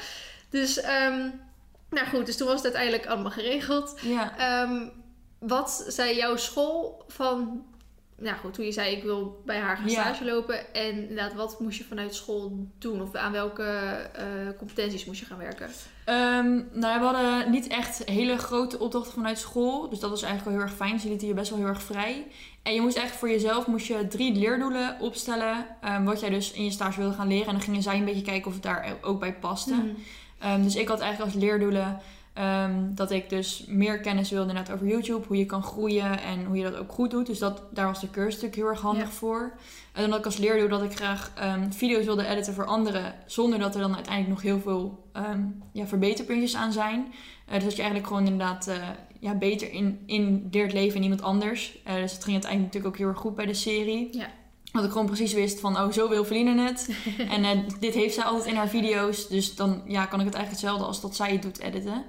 Dus, 0.50 0.80
ehm, 0.80 1.28
nou 1.90 2.06
goed. 2.06 2.26
Dus 2.26 2.36
toen 2.36 2.46
was 2.46 2.56
het 2.56 2.64
uiteindelijk 2.64 3.06
allemaal 3.06 3.30
geregeld. 3.30 3.98
ja. 4.02 4.38
Ehm, 4.38 4.88
wat 5.38 5.84
zei 5.88 6.16
jouw 6.16 6.36
school 6.36 7.04
van... 7.08 7.62
Nou 8.20 8.36
goed, 8.36 8.54
toen 8.54 8.64
je 8.64 8.72
zei 8.72 8.96
ik 8.96 9.02
wil 9.02 9.42
bij 9.44 9.58
haar 9.58 9.76
gaan 9.76 9.88
Ja. 9.88 10.00
stage 10.02 10.24
lopen. 10.24 10.74
En 10.74 10.90
inderdaad, 10.90 11.34
wat 11.34 11.60
moest 11.60 11.78
je 11.78 11.84
vanuit 11.84 12.14
school 12.14 12.66
doen? 12.78 13.02
Of 13.02 13.14
aan 13.14 13.32
welke 13.32 13.62
eh, 14.12 14.24
competenties 14.58 15.04
moest 15.04 15.20
je 15.20 15.26
gaan 15.26 15.38
werken? 15.38 15.68
Ehm, 16.04 16.54
nou, 16.80 16.98
we 16.98 17.04
hadden 17.04 17.50
niet 17.50 17.66
echt 17.66 18.04
hele 18.04 18.38
grote 18.38 18.78
opdrachten 18.78 19.12
vanuit 19.12 19.38
school. 19.38 19.88
Dus 19.88 19.98
dat 19.98 20.10
was 20.10 20.22
eigenlijk 20.22 20.50
wel 20.56 20.58
heel 20.60 20.68
erg 20.72 20.86
fijn. 20.86 21.00
Ze 21.00 21.08
lieten 21.08 21.28
je 21.28 21.34
best 21.34 21.50
wel 21.50 21.58
heel 21.58 21.68
erg 21.68 21.82
vrij. 21.82 22.26
En 22.62 22.74
je 22.74 22.80
moest 22.80 22.96
eigenlijk 22.96 23.26
voor 23.26 23.40
jezelf 23.42 23.66
moest 23.66 23.86
je 23.86 24.08
drie 24.08 24.34
leerdoelen 24.34 24.96
opstellen. 25.00 25.66
ehm, 25.80 26.04
wat 26.04 26.20
jij 26.20 26.30
dus 26.30 26.52
in 26.52 26.64
je 26.64 26.70
stage 26.70 27.00
wilde 27.00 27.14
gaan 27.14 27.28
leren. 27.28 27.46
En 27.46 27.52
dan 27.52 27.62
gingen 27.62 27.82
zij 27.82 27.96
een 27.98 28.04
beetje 28.04 28.22
kijken 28.22 28.46
of 28.46 28.52
het 28.54 28.62
daar 28.62 28.94
ook 29.02 29.20
bij 29.20 29.34
paste. 29.34 29.74
Mhm. 29.74 29.88
Ehm, 30.38 30.62
dus 30.62 30.76
ik 30.76 30.88
had 30.88 31.00
eigenlijk 31.00 31.32
als 31.34 31.42
leerdoelen 31.42 32.00
ehm, 32.32 32.94
dat 32.94 33.10
ik 33.10 33.28
dus 33.28 33.64
meer 33.68 34.00
kennis 34.00 34.30
wilde 34.30 34.48
inderdaad 34.48 34.74
over 34.74 34.86
YouTube. 34.86 35.26
Hoe 35.26 35.36
je 35.36 35.46
kan 35.46 35.62
groeien 35.62 36.20
en 36.20 36.44
hoe 36.44 36.56
je 36.56 36.62
dat 36.62 36.76
ook 36.76 36.92
goed 36.92 37.10
doet. 37.10 37.26
Dus 37.26 37.38
dat, 37.38 37.62
daar 37.70 37.86
was 37.86 38.00
de 38.00 38.10
cursus 38.10 38.34
natuurlijk 38.34 38.56
heel 38.60 38.68
erg 38.68 38.80
handig 38.80 39.04
Ja. 39.04 39.10
voor. 39.10 39.52
En 39.92 40.00
dan 40.02 40.10
had 40.10 40.18
ik 40.18 40.24
als 40.24 40.36
leerdoel 40.36 40.68
dat 40.68 40.82
ik 40.82 40.96
graag 40.96 41.32
ehm, 41.34 41.70
video's 41.70 42.04
wilde 42.04 42.26
editen 42.26 42.54
voor 42.54 42.64
anderen. 42.66 43.14
Zonder 43.26 43.58
dat 43.58 43.74
er 43.74 43.80
dan 43.80 43.94
uiteindelijk 43.94 44.34
nog 44.34 44.42
heel 44.42 44.60
veel 44.60 45.06
ja, 45.72 45.86
verbeterpuntjes 45.86 46.56
aan 46.56 46.72
zijn. 46.72 47.12
Eh, 47.46 47.54
dus 47.54 47.64
dat 47.64 47.72
je 47.72 47.82
eigenlijk 47.82 48.06
gewoon 48.06 48.26
inderdaad 48.26 48.66
eh, 48.66 48.76
ja, 49.20 49.34
beter 49.34 49.72
in, 49.72 50.02
in 50.06 50.48
leert 50.50 50.72
leven 50.72 50.96
in 50.96 51.02
iemand 51.02 51.22
anders. 51.22 51.78
Eh, 51.84 51.94
dus 51.94 52.12
het 52.12 52.24
ging 52.24 52.32
uiteindelijk 52.32 52.74
natuurlijk 52.74 52.86
ook 52.86 52.98
heel 52.98 53.08
erg 53.08 53.18
goed 53.18 53.34
bij 53.34 53.46
de 53.46 53.54
serie. 53.54 54.08
Ja. 54.18 54.26
Dat 54.72 54.84
ik 54.84 54.90
gewoon 54.90 55.06
precies 55.06 55.32
wist 55.32 55.60
van, 55.60 55.76
oh, 55.76 55.92
zo 55.92 56.08
wil 56.08 56.24
Feline 56.24 56.62
het. 56.62 56.88
en 57.34 57.44
eh, 57.44 57.58
dit 57.80 57.94
heeft 57.94 58.14
zij 58.14 58.24
altijd 58.24 58.46
in 58.46 58.56
haar 58.56 58.68
video's. 58.68 59.28
Dus 59.28 59.54
dan 59.54 59.82
ja, 59.86 60.06
kan 60.06 60.20
ik 60.20 60.26
het 60.26 60.34
eigenlijk 60.34 60.50
hetzelfde 60.50 60.84
als 60.84 61.00
dat 61.00 61.16
zij 61.16 61.32
het 61.32 61.42
doet 61.42 61.58
editen. 61.58 62.04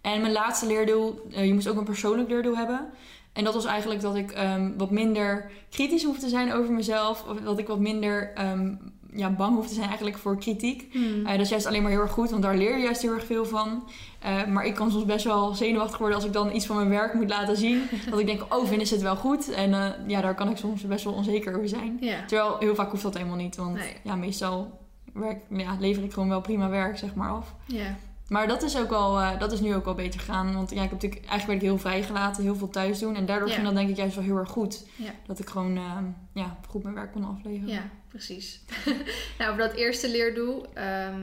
En 0.00 0.20
mijn 0.20 0.32
laatste 0.32 0.66
leerdoel, 0.66 1.26
eh, 1.32 1.46
je 1.46 1.54
moest 1.54 1.68
ook 1.68 1.76
een 1.76 1.84
persoonlijk 1.84 2.28
leerdoel 2.28 2.56
hebben. 2.56 2.90
En 3.32 3.44
dat 3.44 3.54
was 3.54 3.64
eigenlijk 3.64 4.00
dat 4.00 4.16
ik 4.16 4.30
ehm, 4.30 4.70
wat 4.76 4.90
minder 4.90 5.50
kritisch 5.70 6.04
hoef 6.04 6.18
te 6.18 6.28
zijn 6.28 6.52
over 6.52 6.72
mezelf. 6.72 7.24
Of 7.28 7.40
dat 7.40 7.58
ik 7.58 7.66
wat 7.66 7.78
minder 7.78 8.32
ehm, 8.34 8.74
ja, 9.14 9.30
bang 9.30 9.54
hoef 9.54 9.66
te 9.66 9.74
zijn 9.74 9.86
eigenlijk 9.86 10.18
voor 10.18 10.38
kritiek. 10.38 10.88
Hmm. 10.92 11.26
Eh, 11.26 11.32
dat 11.32 11.40
is 11.40 11.48
juist 11.48 11.66
alleen 11.66 11.82
maar 11.82 11.90
heel 11.90 12.00
erg 12.00 12.10
goed, 12.10 12.30
want 12.30 12.42
daar 12.42 12.56
leer 12.56 12.76
je 12.76 12.82
juist 12.82 13.02
heel 13.02 13.12
erg 13.12 13.26
veel 13.26 13.44
van. 13.44 13.88
Eh, 14.20 14.46
maar 14.46 14.64
ik 14.64 14.74
kan 14.74 14.90
soms 14.90 15.04
best 15.04 15.24
wel 15.24 15.54
zenuwachtig 15.54 15.98
worden 15.98 16.16
als 16.16 16.26
ik 16.26 16.32
dan 16.32 16.54
iets 16.54 16.66
van 16.66 16.76
mijn 16.76 16.88
werk 16.88 17.14
moet 17.14 17.28
laten 17.28 17.56
zien. 17.56 17.82
dat 18.10 18.18
ik 18.18 18.26
denk, 18.26 18.54
oh, 18.54 18.66
vinden 18.66 18.86
ze 18.86 18.94
het 18.94 19.02
wel 19.02 19.16
goed? 19.16 19.50
En 19.50 19.74
eh, 19.74 19.88
ja, 20.06 20.20
daar 20.20 20.34
kan 20.34 20.50
ik 20.50 20.56
soms 20.56 20.82
best 20.82 21.04
wel 21.04 21.12
onzeker 21.12 21.56
over 21.56 21.68
zijn. 21.68 21.98
Terwijl 22.26 22.56
heel 22.58 22.74
vaak 22.74 22.90
hoeft 22.90 23.02
dat 23.02 23.14
helemaal 23.14 23.36
niet, 23.36 23.56
want 23.56 23.74
Nee. 23.74 23.96
ja, 24.02 24.16
meestal 24.16 24.80
werk, 25.12 25.42
ja, 25.48 25.76
lever 25.80 26.02
ik 26.02 26.12
gewoon 26.12 26.28
wel 26.28 26.40
prima 26.40 26.68
werk, 26.68 26.98
zeg 26.98 27.14
maar, 27.14 27.30
af. 27.30 27.54
ja. 27.66 27.96
Maar 28.32 28.46
dat 28.48 28.62
is, 28.62 28.76
ook 28.78 28.90
wel, 28.90 29.18
eh, 29.20 29.38
dat 29.38 29.52
is 29.52 29.60
nu 29.60 29.74
ook 29.74 29.84
wel 29.84 29.94
beter 29.94 30.20
gegaan. 30.20 30.54
Want 30.54 30.70
ja, 30.70 30.76
ik 30.76 30.90
heb 30.90 30.92
natuurlijk, 30.92 31.20
eigenlijk 31.20 31.46
werd 31.46 31.62
ik 31.62 31.68
heel 31.68 31.78
vrijgelaten, 31.90 32.42
heel 32.42 32.56
veel 32.56 32.70
thuis 32.70 32.98
doen. 32.98 33.16
En 33.16 33.26
daardoor 33.26 33.48
Ja. 33.48 33.54
ging 33.54 33.66
dat 33.66 33.74
denk 33.76 33.88
ik 33.88 33.96
juist 33.96 34.14
wel 34.14 34.24
heel 34.24 34.36
erg 34.36 34.48
goed. 34.50 34.86
Ja. 34.96 35.10
Dat 35.26 35.38
ik 35.38 35.48
gewoon 35.48 35.76
eh, 35.76 35.98
ja, 36.32 36.56
goed 36.68 36.82
mijn 36.82 36.94
werk 36.94 37.12
kon 37.12 37.24
afleveren. 37.24 37.74
Ja, 37.74 37.82
precies. 38.08 38.60
nou, 39.38 39.50
over 39.52 39.62
dat 39.68 39.72
eerste 39.72 40.10
leerdoel, 40.10 40.66
ehm, 40.74 41.20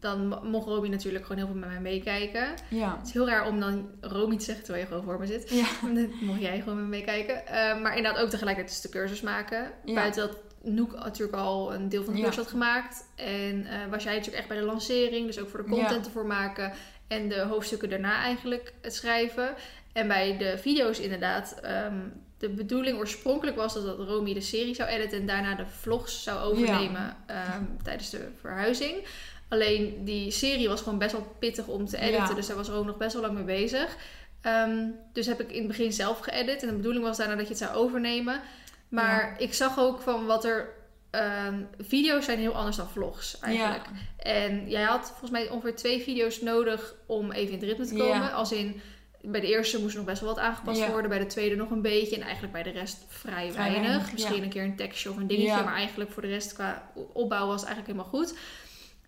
dan 0.00 0.28
mo- 0.28 0.40
mocht 0.44 0.66
Romy 0.66 0.88
natuurlijk 0.88 1.24
gewoon 1.26 1.38
heel 1.38 1.46
veel 1.52 1.60
met 1.60 1.68
mij 1.68 1.80
meekijken. 1.80 2.48
Ja. 2.70 2.96
Het 2.98 3.06
is 3.06 3.12
heel 3.12 3.26
raar 3.28 3.46
om 3.48 3.60
dan 3.60 3.86
Romy 4.00 4.36
te 4.36 4.44
zeggen 4.44 4.64
terwijl 4.64 4.84
je 4.84 4.90
gewoon 4.90 5.04
voor 5.04 5.18
me 5.18 5.26
zit. 5.26 5.50
Ja. 5.50 5.66
Dan 5.94 6.10
mocht 6.20 6.40
jij 6.40 6.58
gewoon 6.58 6.74
met 6.74 6.84
me 6.84 6.90
meekijken. 6.90 7.46
Eh, 7.46 7.80
maar 7.82 7.96
inderdaad 7.96 8.22
ook 8.22 8.28
tegelijkertijd 8.30 8.82
dus 8.82 8.90
de 8.90 8.98
cursus 8.98 9.20
maken. 9.20 9.70
Ja. 9.84 9.94
Buiten 9.94 10.26
dat 10.26 10.36
Noek 10.74 10.92
natuurlijk 10.94 11.38
al 11.38 11.74
een 11.74 11.88
deel 11.88 12.04
van 12.04 12.12
de 12.12 12.18
Ja. 12.18 12.24
cursus 12.24 12.42
had 12.42 12.52
gemaakt. 12.52 13.04
En 13.14 13.66
eh, 13.66 13.90
was 13.90 14.02
jij 14.02 14.12
natuurlijk 14.12 14.38
echt 14.38 14.48
bij 14.48 14.58
de 14.58 14.64
lancering. 14.64 15.26
Dus 15.26 15.38
ook 15.38 15.48
voor 15.48 15.62
de 15.62 15.68
content 15.70 16.06
ervoor 16.06 16.26
maken. 16.26 16.72
En 17.06 17.28
de 17.28 17.40
hoofdstukken 17.40 17.88
daarna 17.90 18.22
eigenlijk 18.22 18.72
het 18.80 18.94
schrijven. 18.94 19.54
En 19.92 20.08
bij 20.08 20.36
de 20.38 20.58
video's 20.58 20.98
inderdaad. 20.98 21.58
ehm, 21.62 21.96
de 22.38 22.48
bedoeling 22.48 22.98
oorspronkelijk 22.98 23.56
was 23.56 23.74
dat, 23.74 23.84
dat 23.84 24.08
Romy 24.08 24.34
de 24.34 24.40
serie 24.40 24.74
zou 24.74 24.88
editen. 24.88 25.18
En 25.20 25.26
daarna 25.26 25.54
de 25.54 25.66
vlogs 25.66 26.22
zou 26.22 26.40
overnemen 26.52 27.16
ehm, 27.26 27.62
tijdens 27.84 28.10
de 28.10 28.28
verhuizing. 28.40 29.06
Alleen 29.48 30.04
die 30.04 30.30
serie 30.30 30.68
was 30.68 30.80
gewoon 30.82 30.98
best 30.98 31.12
wel 31.12 31.36
pittig 31.38 31.66
om 31.66 31.86
te 31.86 31.98
editen. 31.98 32.34
Dus 32.34 32.46
daar 32.46 32.56
was 32.56 32.68
Romy 32.68 32.86
nog 32.86 32.96
best 32.96 33.12
wel 33.12 33.22
lang 33.22 33.34
mee 33.34 33.44
bezig. 33.44 33.96
Ehm, 34.40 34.76
dus 35.12 35.26
heb 35.26 35.40
ik 35.40 35.50
in 35.52 35.58
het 35.58 35.66
begin 35.68 35.92
zelf 35.92 36.18
geëdit. 36.18 36.62
En 36.62 36.68
de 36.68 36.74
bedoeling 36.74 37.04
was 37.04 37.16
daarna 37.16 37.34
dat 37.34 37.42
je 37.44 37.54
het 37.54 37.62
zou 37.62 37.74
overnemen. 37.76 38.40
Maar 38.88 39.34
ik 39.38 39.54
zag 39.54 39.78
ook 39.78 40.00
van 40.00 40.26
wat 40.26 40.44
er... 40.44 40.68
ehm, 41.10 41.62
video's 41.78 42.24
zijn 42.24 42.38
heel 42.38 42.54
anders 42.54 42.76
dan 42.76 42.88
vlogs 42.90 43.38
eigenlijk. 43.40 43.84
En 44.18 44.68
jij 44.70 44.82
had 44.82 45.06
volgens 45.08 45.30
mij 45.30 45.48
ongeveer 45.48 45.74
twee 45.76 46.02
video's 46.02 46.40
nodig 46.40 46.94
om 47.06 47.32
even 47.32 47.52
in 47.52 47.58
het 47.58 47.68
ritme 47.68 47.86
te 47.86 47.94
komen. 47.94 48.16
Ja. 48.22 48.28
Als 48.28 48.52
in, 48.52 48.80
bij 49.22 49.40
de 49.40 49.46
eerste 49.46 49.80
moest 49.80 49.96
nog 49.96 50.04
best 50.04 50.20
wel 50.20 50.34
wat 50.34 50.44
aangepast 50.44 50.78
Ja. 50.80 50.90
worden. 50.90 51.10
Bij 51.10 51.18
de 51.18 51.26
tweede 51.26 51.56
nog 51.56 51.70
een 51.70 51.82
beetje. 51.82 52.16
En 52.16 52.22
eigenlijk 52.22 52.52
bij 52.52 52.62
de 52.62 52.70
rest 52.70 53.04
vrij, 53.08 53.32
Vrij 53.52 53.52
weinig. 53.70 53.88
weinig, 53.88 54.12
Misschien 54.12 54.36
ja. 54.36 54.42
een 54.42 54.48
keer 54.48 54.62
een 54.64 54.76
tekstje 54.76 55.10
of 55.10 55.16
een 55.16 55.26
dingetje. 55.26 55.48
Ja. 55.50 55.62
Maar 55.62 55.74
eigenlijk 55.74 56.10
voor 56.10 56.22
de 56.22 56.28
rest 56.28 56.52
qua 56.52 56.90
opbouw 57.12 57.46
was 57.46 57.60
het 57.60 57.70
eigenlijk 57.70 57.86
helemaal 57.98 58.20
goed. 58.24 58.38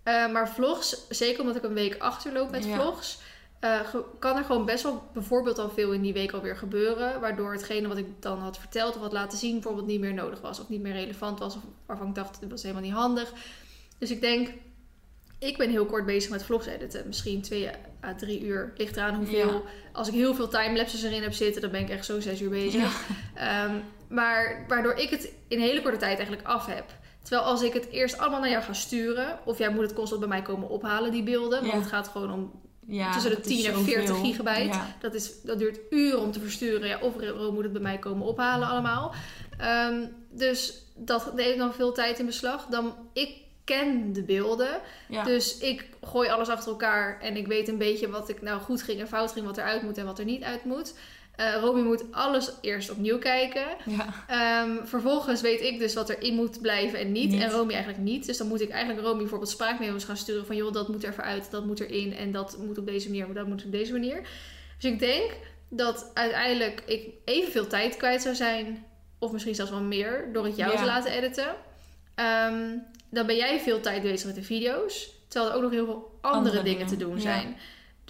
Eh, 0.02 0.32
maar 0.32 0.48
vlogs, 0.48 1.06
zeker 1.08 1.40
omdat 1.40 1.56
ik 1.56 1.62
een 1.62 1.74
week 1.74 1.96
achterloop 1.98 2.50
met 2.50 2.66
vlogs... 2.66 3.18
eh, 3.60 3.80
kan 4.18 4.36
er 4.36 4.44
gewoon 4.44 4.64
best 4.64 4.82
wel 4.82 5.02
bijvoorbeeld 5.12 5.58
al 5.58 5.70
veel 5.70 5.92
in 5.92 6.02
die 6.02 6.12
week 6.12 6.32
alweer 6.32 6.56
gebeuren. 6.56 7.20
Waardoor 7.20 7.52
hetgene 7.52 7.88
wat 7.88 7.96
ik 7.96 8.06
dan 8.22 8.38
had 8.38 8.58
verteld 8.58 8.94
of 8.96 9.00
had 9.02 9.12
laten 9.12 9.38
zien... 9.38 9.52
bijvoorbeeld 9.52 9.86
niet 9.86 10.00
meer 10.00 10.14
nodig 10.14 10.40
was. 10.40 10.60
Of 10.60 10.68
niet 10.68 10.80
meer 10.80 10.92
relevant 10.92 11.38
was. 11.38 11.56
Of 11.56 11.62
waarvan 11.86 12.08
ik 12.08 12.14
dacht, 12.14 12.40
dit 12.40 12.50
was 12.50 12.62
helemaal 12.62 12.82
niet 12.82 12.92
handig. 12.92 13.32
Dus 13.98 14.10
ik 14.10 14.20
denk... 14.20 14.48
Ik 15.38 15.56
ben 15.58 15.70
heel 15.70 15.86
kort 15.86 16.06
bezig 16.06 16.30
met 16.30 16.44
vlogs 16.44 16.66
editen. 16.66 17.06
Misschien 17.06 17.42
twee 17.42 17.70
à 18.04 18.14
drie 18.14 18.44
uur. 18.44 18.72
Ligt 18.76 18.96
eraan 18.96 19.14
hoeveel. 19.14 19.52
Ja. 19.52 19.60
Als 19.92 20.08
ik 20.08 20.14
heel 20.14 20.34
veel 20.34 20.48
timelapses 20.48 21.02
erin 21.02 21.22
heb 21.22 21.32
zitten, 21.32 21.62
dan 21.62 21.70
ben 21.70 21.80
ik 21.80 21.88
echt 21.90 22.04
zo 22.04 22.20
zes 22.20 22.40
uur 22.40 22.50
bezig. 22.50 23.06
Ehm, 23.34 23.74
maar 24.08 24.64
waardoor 24.68 24.92
ik 24.94 25.10
het 25.10 25.32
in 25.48 25.60
hele 25.60 25.82
korte 25.82 25.96
tijd 25.96 26.16
eigenlijk 26.16 26.48
af 26.48 26.66
heb. 26.66 26.84
Terwijl 27.22 27.42
als 27.42 27.62
ik 27.62 27.72
het 27.72 27.88
eerst 27.90 28.18
allemaal 28.18 28.40
naar 28.40 28.50
jou 28.50 28.62
ga 28.62 28.72
sturen, 28.72 29.38
of 29.44 29.58
jij 29.58 29.70
moet 29.70 29.82
het 29.82 29.94
constant 29.94 30.20
bij 30.20 30.28
mij 30.28 30.42
komen 30.42 30.68
ophalen, 30.68 31.10
die 31.10 31.22
beelden. 31.22 31.60
Want 31.60 31.72
Ja. 31.72 31.78
het 31.78 31.88
gaat 31.88 32.08
gewoon 32.08 32.32
om 32.32 32.52
Ja, 32.90 33.12
tussen 33.12 33.30
de 33.30 33.36
dat 33.36 33.46
is 33.46 33.62
10 33.62 33.72
en 33.74 33.84
40 33.84 34.06
zoveel. 34.06 34.24
gigabyte. 34.24 34.64
Ja. 34.64 34.96
Dat, 35.00 35.14
is, 35.14 35.42
dat 35.42 35.58
duurt 35.58 35.80
uren 35.90 36.20
om 36.20 36.32
te 36.32 36.40
versturen. 36.40 36.88
Ja, 36.88 36.98
of 37.00 37.14
moet 37.52 37.62
het 37.62 37.72
bij 37.72 37.82
mij 37.82 37.98
komen 37.98 38.26
ophalen 38.26 38.68
allemaal. 38.68 39.14
Ehm, 39.58 40.06
dus 40.30 40.84
dat 40.94 41.34
neemt 41.34 41.56
nog 41.56 41.74
veel 41.74 41.92
tijd 41.92 42.18
in 42.18 42.26
beslag. 42.26 42.66
Dan, 42.66 42.94
ik 43.12 43.36
ken 43.64 44.12
de 44.12 44.22
beelden. 44.22 44.80
Ja. 45.08 45.24
Dus 45.24 45.58
ik 45.58 45.88
gooi 46.02 46.28
alles 46.28 46.48
achter 46.48 46.70
elkaar. 46.70 47.20
En 47.20 47.36
ik 47.36 47.46
weet 47.46 47.68
een 47.68 47.78
beetje 47.78 48.10
wat 48.10 48.28
ik 48.28 48.42
nou 48.42 48.60
goed 48.60 48.82
ging 48.82 49.00
en 49.00 49.08
fout 49.08 49.32
ging. 49.32 49.46
Wat 49.46 49.58
eruit 49.58 49.82
moet 49.82 49.98
en 49.98 50.04
wat 50.04 50.18
er 50.18 50.24
niet 50.24 50.42
uit 50.42 50.64
moet. 50.64 50.94
Eh 51.40 51.54
Romy 51.60 51.80
moet 51.80 52.04
alles 52.10 52.50
eerst 52.60 52.90
opnieuw 52.90 53.18
kijken. 53.18 53.66
ja. 53.86 54.06
Ehm, 54.26 54.84
vervolgens 54.86 55.40
weet 55.40 55.60
ik 55.60 55.78
dus 55.78 55.94
wat 55.94 56.08
erin 56.08 56.34
moet 56.34 56.60
blijven 56.60 56.98
en 56.98 57.12
niet. 57.12 57.30
Niet. 57.30 57.42
En 57.42 57.50
Romy 57.50 57.72
eigenlijk 57.72 58.02
niet. 58.02 58.26
Dus 58.26 58.36
dan 58.36 58.46
moet 58.48 58.60
ik 58.60 58.70
eigenlijk 58.70 59.06
Romy 59.06 59.18
bijvoorbeeld 59.18 59.50
spraakmemo's 59.50 60.04
gaan 60.04 60.16
sturen. 60.16 60.46
Van 60.46 60.56
joh, 60.56 60.72
dat 60.72 60.88
moet 60.88 61.04
er 61.04 61.14
uit, 61.22 61.50
dat 61.50 61.66
moet 61.66 61.80
erin. 61.80 62.14
En 62.16 62.32
dat 62.32 62.58
moet 62.58 62.78
op 62.78 62.86
deze 62.86 63.08
manier, 63.08 63.26
maar 63.26 63.34
dat 63.34 63.46
moet 63.46 63.64
op 63.64 63.72
deze 63.72 63.92
manier. 63.92 64.20
Dus 64.78 64.90
ik 64.90 64.98
denk 64.98 65.30
dat 65.68 66.10
uiteindelijk 66.14 66.82
ik 66.86 67.08
evenveel 67.24 67.66
tijd 67.66 67.96
kwijt 67.96 68.22
zou 68.22 68.34
zijn. 68.34 68.84
Of 69.18 69.32
misschien 69.32 69.54
zelfs 69.54 69.70
wel 69.70 69.80
meer. 69.80 70.28
Door 70.32 70.44
het 70.44 70.56
jou 70.56 70.72
Ja. 70.72 70.78
te 70.78 70.84
laten 70.84 71.12
editen. 71.12 71.54
Ehm, 72.14 72.76
dan 73.10 73.26
ben 73.26 73.36
jij 73.36 73.60
veel 73.60 73.80
tijd 73.80 74.02
bezig 74.02 74.26
met 74.26 74.34
de 74.34 74.42
video's. 74.42 75.10
Terwijl 75.28 75.50
er 75.50 75.56
ook 75.56 75.62
nog 75.62 75.72
heel 75.72 75.84
veel 75.84 76.18
andere, 76.20 76.38
Andere 76.50 76.62
dingen, 76.62 76.86
te 76.86 76.96
doen 76.96 77.20
ja. 77.20 77.42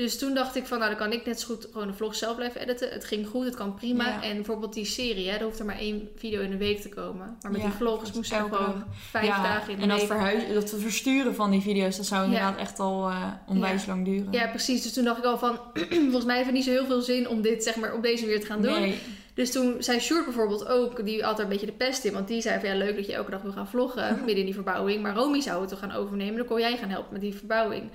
Dus 0.01 0.19
toen 0.19 0.35
dacht 0.35 0.57
ik 0.57 0.67
van, 0.67 0.79
nou 0.79 0.91
dan 0.91 0.99
kan 0.99 1.13
ik 1.13 1.27
net 1.27 1.41
zo 1.41 1.47
goed 1.47 1.69
gewoon 1.73 1.87
de 1.87 1.93
vlog 1.93 2.15
zelf 2.15 2.37
blijven 2.37 2.61
editen. 2.61 2.91
Het 2.91 3.05
ging 3.05 3.27
goed, 3.27 3.45
het 3.45 3.55
kan 3.55 3.75
prima. 3.75 4.07
Ja. 4.07 4.23
En 4.23 4.35
bijvoorbeeld 4.35 4.73
die 4.73 4.85
serie, 4.85 5.29
hè, 5.29 5.37
er 5.37 5.43
hoeft 5.43 5.59
er 5.59 5.65
maar 5.65 5.79
één 5.79 6.09
video 6.17 6.41
in 6.41 6.51
de 6.51 6.57
week 6.57 6.81
te 6.81 6.89
komen. 6.89 7.37
Maar 7.43 7.51
met 7.53 7.61
Ja, 7.61 7.67
die 7.67 7.77
vlogs 7.77 8.13
moest 8.13 8.33
er 8.33 8.39
gewoon 8.39 8.85
vijf 9.11 9.27
Ja, 9.27 9.43
dagen 9.43 9.71
in 9.71 9.77
de 9.77 9.83
En 9.83 9.89
dat, 9.89 9.99
week. 9.99 10.07
verhuizen, 10.07 10.55
dat 10.55 10.75
versturen 10.79 11.35
van 11.35 11.51
die 11.51 11.61
video's, 11.61 11.97
dat 11.97 12.07
zou 12.07 12.25
inderdaad 12.25 12.57
echt 12.57 12.79
al 12.79 13.09
eh 13.09 13.25
onwijs 13.47 13.87
lang 13.87 14.05
duren. 14.05 14.33
Ja, 14.33 14.47
precies. 14.47 14.83
Dus 14.83 14.93
toen 14.93 15.05
dacht 15.05 15.19
ik 15.19 15.25
al 15.25 15.39
van, 15.39 15.59
volgens 16.11 16.25
mij 16.25 16.35
heeft 16.35 16.47
het 16.47 16.57
niet 16.57 16.65
zo 16.65 16.71
heel 16.71 16.87
veel 16.87 17.01
zin 17.03 17.29
om 17.29 17.43
dit 17.43 17.63
zeg 17.63 17.77
maar 17.77 17.95
op 17.95 18.03
deze 18.03 18.25
manier 18.25 18.41
te 18.41 18.47
gaan 18.47 18.63
doen. 18.63 18.81
Nee. 18.81 18.99
Dus 19.35 19.53
toen 19.53 19.77
zei 19.79 20.01
Sjoerd 20.01 20.25
bijvoorbeeld 20.25 20.69
ook, 20.69 21.05
die 21.05 21.23
had 21.23 21.39
er 21.39 21.45
een 21.45 21.51
beetje 21.51 21.67
de 21.67 21.73
pest 21.73 22.05
in. 22.05 22.13
Want 22.13 22.29
die 22.29 22.41
zei 22.41 22.61
van, 22.61 22.69
ja 22.69 22.75
leuk 22.75 22.97
dat 22.97 23.07
je 23.07 23.15
elke 23.15 23.31
dag 23.31 23.43
wil 23.43 23.53
gaan 23.53 23.69
vloggen 23.69 24.17
midden 24.25 24.37
in 24.39 24.45
die 24.45 24.55
verbouwing. 24.55 25.03
Maar 25.03 25.15
Romy 25.15 25.41
zou 25.41 25.61
het 25.61 25.69
toch 25.71 25.79
gaan 25.79 25.93
overnemen, 25.93 26.37
dan 26.37 26.47
kon 26.47 26.61
jij 26.61 26.77
gaan 26.77 26.91
helpen 26.91 27.13
met 27.13 27.21
die 27.21 27.35
verbouwing. 27.35 27.91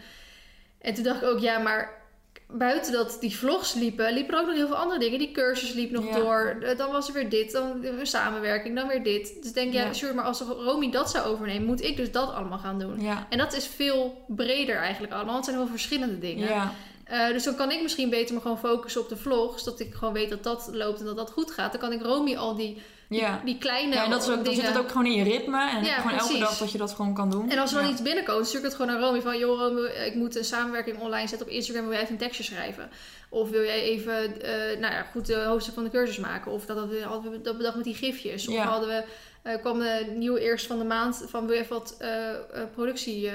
En 0.86 0.94
toen 0.94 1.04
dacht 1.04 1.22
ik 1.22 1.28
ook, 1.28 1.40
ja 1.40 1.58
maar 1.60 2.04
buiten 2.48 2.92
dat 2.94 3.18
die 3.20 3.38
vlogs 3.38 3.74
liepen, 3.74 4.14
liepen 4.14 4.34
er 4.34 4.40
ook 4.42 4.46
nog 4.48 4.56
heel 4.56 4.68
veel 4.68 4.76
andere 4.76 5.00
dingen. 5.00 5.20
Die 5.20 5.32
cursus 5.32 5.74
liep 5.74 5.92
nog 5.92 6.06
Ja. 6.08 6.14
door. 6.20 6.64
Dan 6.78 6.92
was 6.92 7.08
er 7.08 7.14
weer 7.14 7.30
dit, 7.30 7.52
dan 7.52 7.80
weer 7.82 8.08
samenwerking, 8.08 8.76
dan 8.76 8.88
weer 8.88 9.04
dit. 9.04 9.38
Dus 9.44 9.54
denk 9.54 9.72
je, 9.72 9.78
ja, 9.78 9.86
Ja. 9.86 9.94
sure, 9.94 10.14
maar 10.14 10.24
als 10.26 10.42
Romy 10.42 10.92
dat 10.92 11.10
zou 11.10 11.26
overnemen, 11.28 11.66
moet 11.68 11.84
ik 11.84 11.98
dus 11.98 12.12
dat 12.12 12.34
allemaal 12.34 12.58
gaan 12.58 12.80
doen. 12.80 13.02
Ja. 13.02 13.26
En 13.30 13.38
dat 13.38 13.54
is 13.56 13.68
veel 13.68 14.26
breder 14.28 14.76
eigenlijk 14.78 15.14
allemaal. 15.14 15.34
want 15.34 15.46
Het 15.46 15.56
zijn 15.56 15.58
heel 15.58 15.68
veel 15.68 15.76
verschillende 15.78 16.20
dingen. 16.20 16.72
Eh, 17.06 17.28
dus 17.28 17.44
dan 17.44 17.56
kan 17.56 17.72
ik 17.72 17.82
misschien 17.82 18.10
beter 18.10 18.36
me 18.36 18.42
gewoon 18.42 18.60
focussen 18.60 19.02
op 19.02 19.10
de 19.10 19.18
vlogs. 19.18 19.64
Dat 19.64 19.80
ik 19.80 19.94
gewoon 19.94 20.14
weet 20.14 20.30
dat 20.30 20.44
dat 20.44 20.70
loopt 20.72 21.00
en 21.00 21.06
dat 21.06 21.16
dat 21.18 21.32
goed 21.32 21.52
gaat. 21.52 21.72
Dan 21.72 21.82
kan 21.82 21.92
ik 21.92 22.02
Romy 22.02 22.36
al 22.36 22.56
die, 22.56 22.82
Ja. 23.10 23.42
die 23.46 23.58
kleine 23.58 23.96
Ja, 23.96 24.04
en 24.04 24.10
dat 24.10 24.22
is 24.22 24.30
ook, 24.30 24.46
dan 24.46 24.54
zit 24.54 24.68
het 24.68 24.78
ook 24.78 24.88
gewoon 24.88 25.06
in 25.06 25.12
je 25.12 25.24
ritme. 25.24 25.70
En 25.70 25.84
Ja, 25.84 25.96
gewoon 25.96 26.18
elke 26.18 26.38
dag 26.38 26.58
dat 26.58 26.72
je 26.72 26.78
dat 26.78 26.92
gewoon 26.92 27.14
kan 27.14 27.30
doen. 27.30 27.50
En 27.50 27.58
als 27.58 27.74
er 27.74 27.82
dan 27.82 27.92
iets 27.92 28.02
binnenkomt, 28.02 28.48
stuur 28.48 28.60
ik 28.60 28.66
het 28.66 28.76
gewoon 28.76 28.92
naar 28.92 29.02
Romy 29.02 29.22
van... 29.22 29.38
joh 29.38 29.60
Romy, 29.60 29.82
ik 29.82 30.16
moet 30.16 30.36
een 30.36 30.46
samenwerking 30.46 31.00
online 31.00 31.28
zetten 31.28 31.48
op 31.48 31.54
Instagram. 31.54 31.84
Wil 31.84 31.94
jij 31.94 32.02
even 32.02 32.14
een 32.14 32.20
tekstje 32.20 32.44
schrijven? 32.44 32.90
Of 33.30 33.50
wil 33.50 33.64
jij 33.64 33.82
even, 33.82 34.42
eh, 34.42 34.80
nou 34.80 34.94
ja, 34.94 35.04
goed 35.12 35.26
de 35.26 35.36
hoofdstuk 35.36 35.74
van 35.74 35.84
de 35.84 35.90
cursus 35.90 36.18
maken? 36.18 36.52
Of 36.52 36.66
dat 36.66 36.78
hadden 36.78 36.96
we, 36.96 37.04
hadden 37.04 37.32
we 37.32 37.42
dat 37.42 37.58
bedacht 37.58 37.76
met 37.76 37.86
die 37.86 37.96
gifjes. 37.96 38.48
Of 38.48 38.58
hadden 38.58 38.90
we, 38.90 39.04
eh, 39.46 39.60
kwam 39.62 39.80
de 39.80 40.14
nieuwe 40.16 40.40
eerst 40.40 40.66
van 40.66 40.78
de 40.78 40.84
maand 40.84 41.24
van... 41.28 41.46
wil 41.46 41.56
je 41.56 41.62
even 41.62 41.76
wat 41.76 41.96
eh, 42.00 42.30
eh, 42.30 42.38
productie, 42.74 43.32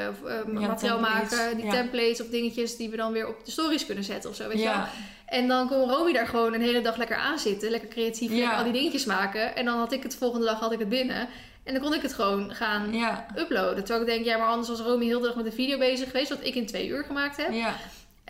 materiaal 0.46 0.98
maken? 1.00 1.56
Die 1.56 1.64
Ja. 1.64 1.70
templates 1.70 2.20
of 2.20 2.26
dingetjes 2.28 2.76
die 2.76 2.90
we 2.90 2.96
dan 2.96 3.12
weer 3.12 3.28
op 3.28 3.44
de 3.44 3.50
stories 3.50 3.86
kunnen 3.86 4.04
zetten 4.04 4.30
of 4.30 4.36
zo, 4.36 4.48
weet 4.48 4.58
je 4.58 4.64
wel? 4.64 4.84
En 5.26 5.48
dan 5.48 5.68
kon 5.68 5.90
Romy 5.90 6.12
daar 6.12 6.26
gewoon 6.26 6.54
een 6.54 6.60
hele 6.60 6.80
dag 6.80 6.96
lekker 6.96 7.16
aan 7.16 7.38
zitten. 7.38 7.70
Lekker 7.70 7.88
creatief, 7.88 8.30
lekker 8.30 8.56
al 8.56 8.64
die 8.64 8.72
dingetjes 8.72 9.04
maken. 9.04 9.56
En 9.56 9.64
dan 9.64 9.78
had 9.78 9.92
ik 9.92 10.02
het 10.02 10.16
volgende 10.16 10.46
dag 10.46 10.60
had 10.60 10.72
ik 10.72 10.78
het 10.78 10.88
binnen. 10.88 11.28
En 11.64 11.72
dan 11.72 11.82
kon 11.82 11.94
ik 11.94 12.02
het 12.02 12.12
gewoon 12.12 12.54
gaan 12.54 12.94
uploaden. 13.36 13.84
Terwijl 13.84 14.00
ik 14.00 14.06
denk, 14.06 14.24
ja, 14.24 14.36
maar 14.38 14.48
anders 14.48 14.68
was 14.68 14.80
Romy 14.80 15.04
heel 15.04 15.20
de 15.20 15.26
dag 15.26 15.36
met 15.36 15.46
een 15.46 15.52
video 15.52 15.78
bezig 15.78 16.10
geweest. 16.10 16.28
Wat 16.28 16.38
ik 16.44 16.54
in 16.54 16.66
twee 16.66 16.88
uur 16.88 17.04
gemaakt 17.04 17.36
heb. 17.36 17.52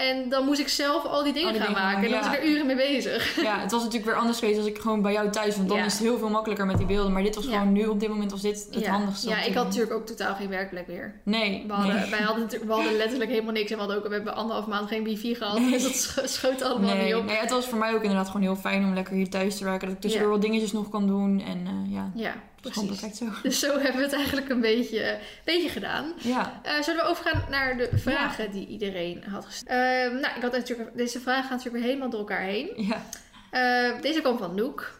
En 0.00 0.28
dan 0.28 0.44
moest 0.44 0.60
ik 0.60 0.68
zelf 0.68 1.04
al 1.04 1.22
die 1.24 1.32
dingen 1.32 1.48
Al 1.48 1.52
die 1.54 1.62
gaan 1.62 1.72
dingen 1.74 1.88
maken. 1.88 2.04
En 2.04 2.10
dan 2.10 2.20
was 2.20 2.32
ik 2.32 2.38
er 2.42 2.48
uren 2.48 2.66
mee 2.66 2.76
bezig. 2.76 3.36
ja, 3.42 3.60
het 3.60 3.70
was 3.70 3.82
natuurlijk 3.82 4.10
weer 4.10 4.20
anders 4.20 4.38
geweest 4.38 4.58
als 4.58 4.66
ik 4.66 4.78
gewoon 4.78 5.02
bij 5.02 5.12
jou 5.12 5.30
thuis 5.30 5.46
was. 5.46 5.56
Want 5.56 5.68
dan 5.68 5.78
Ja. 5.78 5.84
is 5.84 5.92
het 5.92 6.02
heel 6.02 6.18
veel 6.18 6.28
makkelijker 6.28 6.66
met 6.66 6.76
die 6.76 6.86
beelden. 6.86 7.12
Maar 7.12 7.22
dit 7.22 7.34
was 7.34 7.44
gewoon 7.46 7.72
nu 7.72 7.86
op 7.86 8.00
dit 8.00 8.08
moment 8.08 8.30
was 8.30 8.40
dit 8.40 8.68
het 8.70 8.86
handigste. 8.86 9.28
Ja, 9.28 9.36
ik 9.36 9.44
had 9.44 9.54
doen. 9.54 9.64
natuurlijk 9.64 9.92
ook 9.92 10.06
totaal 10.06 10.34
geen 10.34 10.48
werkplek 10.48 10.86
meer. 10.86 11.14
Nee. 11.22 11.64
We 11.66 11.72
hadden, 11.72 11.96
nee. 11.96 12.10
wij 12.10 12.18
hadden, 12.20 12.42
natuurlijk- 12.42 12.70
we 12.70 12.76
hadden 12.76 12.96
letterlijk 12.96 13.30
helemaal 13.30 13.52
niks. 13.52 13.70
En 13.70 13.74
we, 13.76 13.82
hadden 13.82 13.98
ook, 14.02 14.08
we 14.08 14.14
hebben 14.14 14.34
anderhalf 14.34 14.66
maand 14.66 14.88
geen 14.88 15.04
wifi 15.04 15.34
gehad. 15.34 15.58
Nee. 15.58 15.70
Dus 15.70 15.82
dat 15.82 15.94
scho- 16.04 16.26
schoot 16.26 16.62
allemaal 16.62 16.94
Nee, 16.94 17.04
niet 17.04 17.14
op. 17.14 17.24
nee, 17.24 17.36
het 17.36 17.50
was 17.50 17.66
voor 17.66 17.78
mij 17.78 17.94
ook 17.94 18.02
inderdaad 18.02 18.26
gewoon 18.26 18.42
heel 18.42 18.56
fijn 18.56 18.84
om 18.84 18.94
lekker 18.94 19.14
hier 19.14 19.28
thuis 19.30 19.56
te 19.56 19.64
werken. 19.64 19.86
Dat 19.86 19.96
ik 19.96 20.02
tussendoor 20.02 20.28
Ja. 20.30 20.34
wat 20.36 20.44
dingetjes 20.44 20.72
nog 20.72 20.88
kan 20.88 21.06
doen. 21.06 21.40
En 21.46 21.66
eh, 21.66 21.92
ja, 21.94 22.10
Ja, 22.14 22.34
precies. 22.60 23.16
zo. 23.18 23.26
Dus 23.42 23.58
zo 23.58 23.72
hebben 23.78 23.96
we 23.96 24.02
het 24.02 24.12
eigenlijk 24.12 24.48
een 24.48 24.60
beetje, 24.60 25.18
beetje 25.44 25.68
gedaan. 25.68 26.12
Ja, 26.18 26.60
Eh, 26.62 26.82
zullen 26.82 27.02
we 27.04 27.08
overgaan 27.10 27.44
naar 27.50 27.76
de 27.76 27.88
vragen 27.94 28.50
die 28.50 28.66
iedereen 28.66 29.24
had 29.24 29.44
gesteld? 29.46 29.68
Ehm, 29.78 30.20
nou, 30.20 30.36
ik 30.36 30.42
had 30.42 30.52
natuurlijk, 30.52 30.96
deze 30.96 31.20
vragen 31.20 31.42
gaan 31.42 31.50
natuurlijk 31.56 31.76
weer 31.76 31.86
helemaal 31.92 32.10
door 32.10 32.20
elkaar 32.20 32.42
heen. 32.42 32.70
ja. 32.76 33.02
Eh, 33.50 34.00
deze 34.00 34.20
kwam 34.20 34.38
van 34.38 34.54
Noek. 34.54 34.98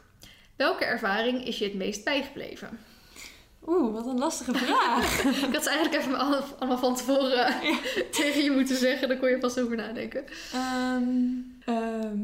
Welke 0.57 0.85
ervaring 0.85 1.47
is 1.47 1.59
je 1.59 1.65
het 1.65 1.75
meest 1.75 2.05
bijgebleven? 2.05 2.79
Oeh, 3.67 3.93
wat 3.95 4.07
een 4.07 4.19
lastige 4.19 4.53
vraag. 4.55 5.23
ik 5.49 5.53
had 5.55 5.63
ze 5.63 5.71
eigenlijk 5.71 6.03
even 6.03 6.19
alle- 6.19 6.43
allemaal 6.59 6.79
van 6.79 6.97
tevoren 6.97 7.55
tegen 8.11 8.43
je 8.43 8.51
moeten 8.51 8.77
zeggen. 8.77 9.09
Dan 9.09 9.19
kon 9.19 9.29
je 9.31 9.39
pas 9.39 9.59
over 9.59 9.77
nadenken. 9.77 10.25
Ehm, 10.53 11.03
ehm, 11.65 12.19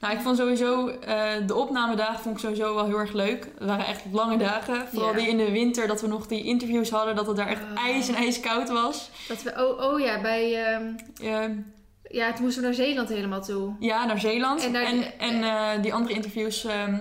nou, 0.00 0.14
ik 0.14 0.20
vond 0.20 0.36
sowieso 0.36 0.88
eh, 0.88 1.32
de 1.46 1.54
opnamedagen 1.54 2.18
vond 2.20 2.34
ik 2.34 2.40
sowieso 2.40 2.74
wel 2.74 2.84
heel 2.84 2.98
erg 2.98 3.12
leuk. 3.12 3.48
Het 3.58 3.68
waren 3.68 3.86
echt 3.86 4.02
lange 4.12 4.36
dagen. 4.36 4.88
Vooral 4.88 5.12
die 5.14 5.28
in 5.28 5.36
de 5.36 5.50
winter, 5.50 5.86
dat 5.86 6.00
we 6.00 6.06
nog 6.06 6.26
die 6.26 6.42
interviews 6.44 6.90
hadden, 6.90 7.16
dat 7.16 7.26
het 7.26 7.36
daar 7.36 7.48
echt 7.48 7.62
Oh. 7.62 7.84
ijs 7.84 8.08
en 8.08 8.14
ijskoud 8.14 8.68
was. 8.68 9.10
Dat 9.28 9.42
we, 9.42 9.66
oh, 9.66 9.92
oh 9.92 10.00
ja, 10.00 10.20
bij, 10.20 10.64
ehm, 10.64 10.84
Ehm, 11.22 11.52
ja, 12.08 12.32
toen 12.32 12.42
moesten 12.44 12.62
we 12.62 12.68
naar 12.68 12.76
Zeeland 12.76 13.08
helemaal 13.08 13.42
toe. 13.44 13.74
ja, 13.80 14.04
naar 14.04 14.20
Zeeland. 14.20 14.64
En 14.72 14.74
En, 15.18 15.42
eh, 15.44 15.82
die 15.82 15.94
andere 15.94 16.14
interviews, 16.14 16.64
ehm, 16.64 16.94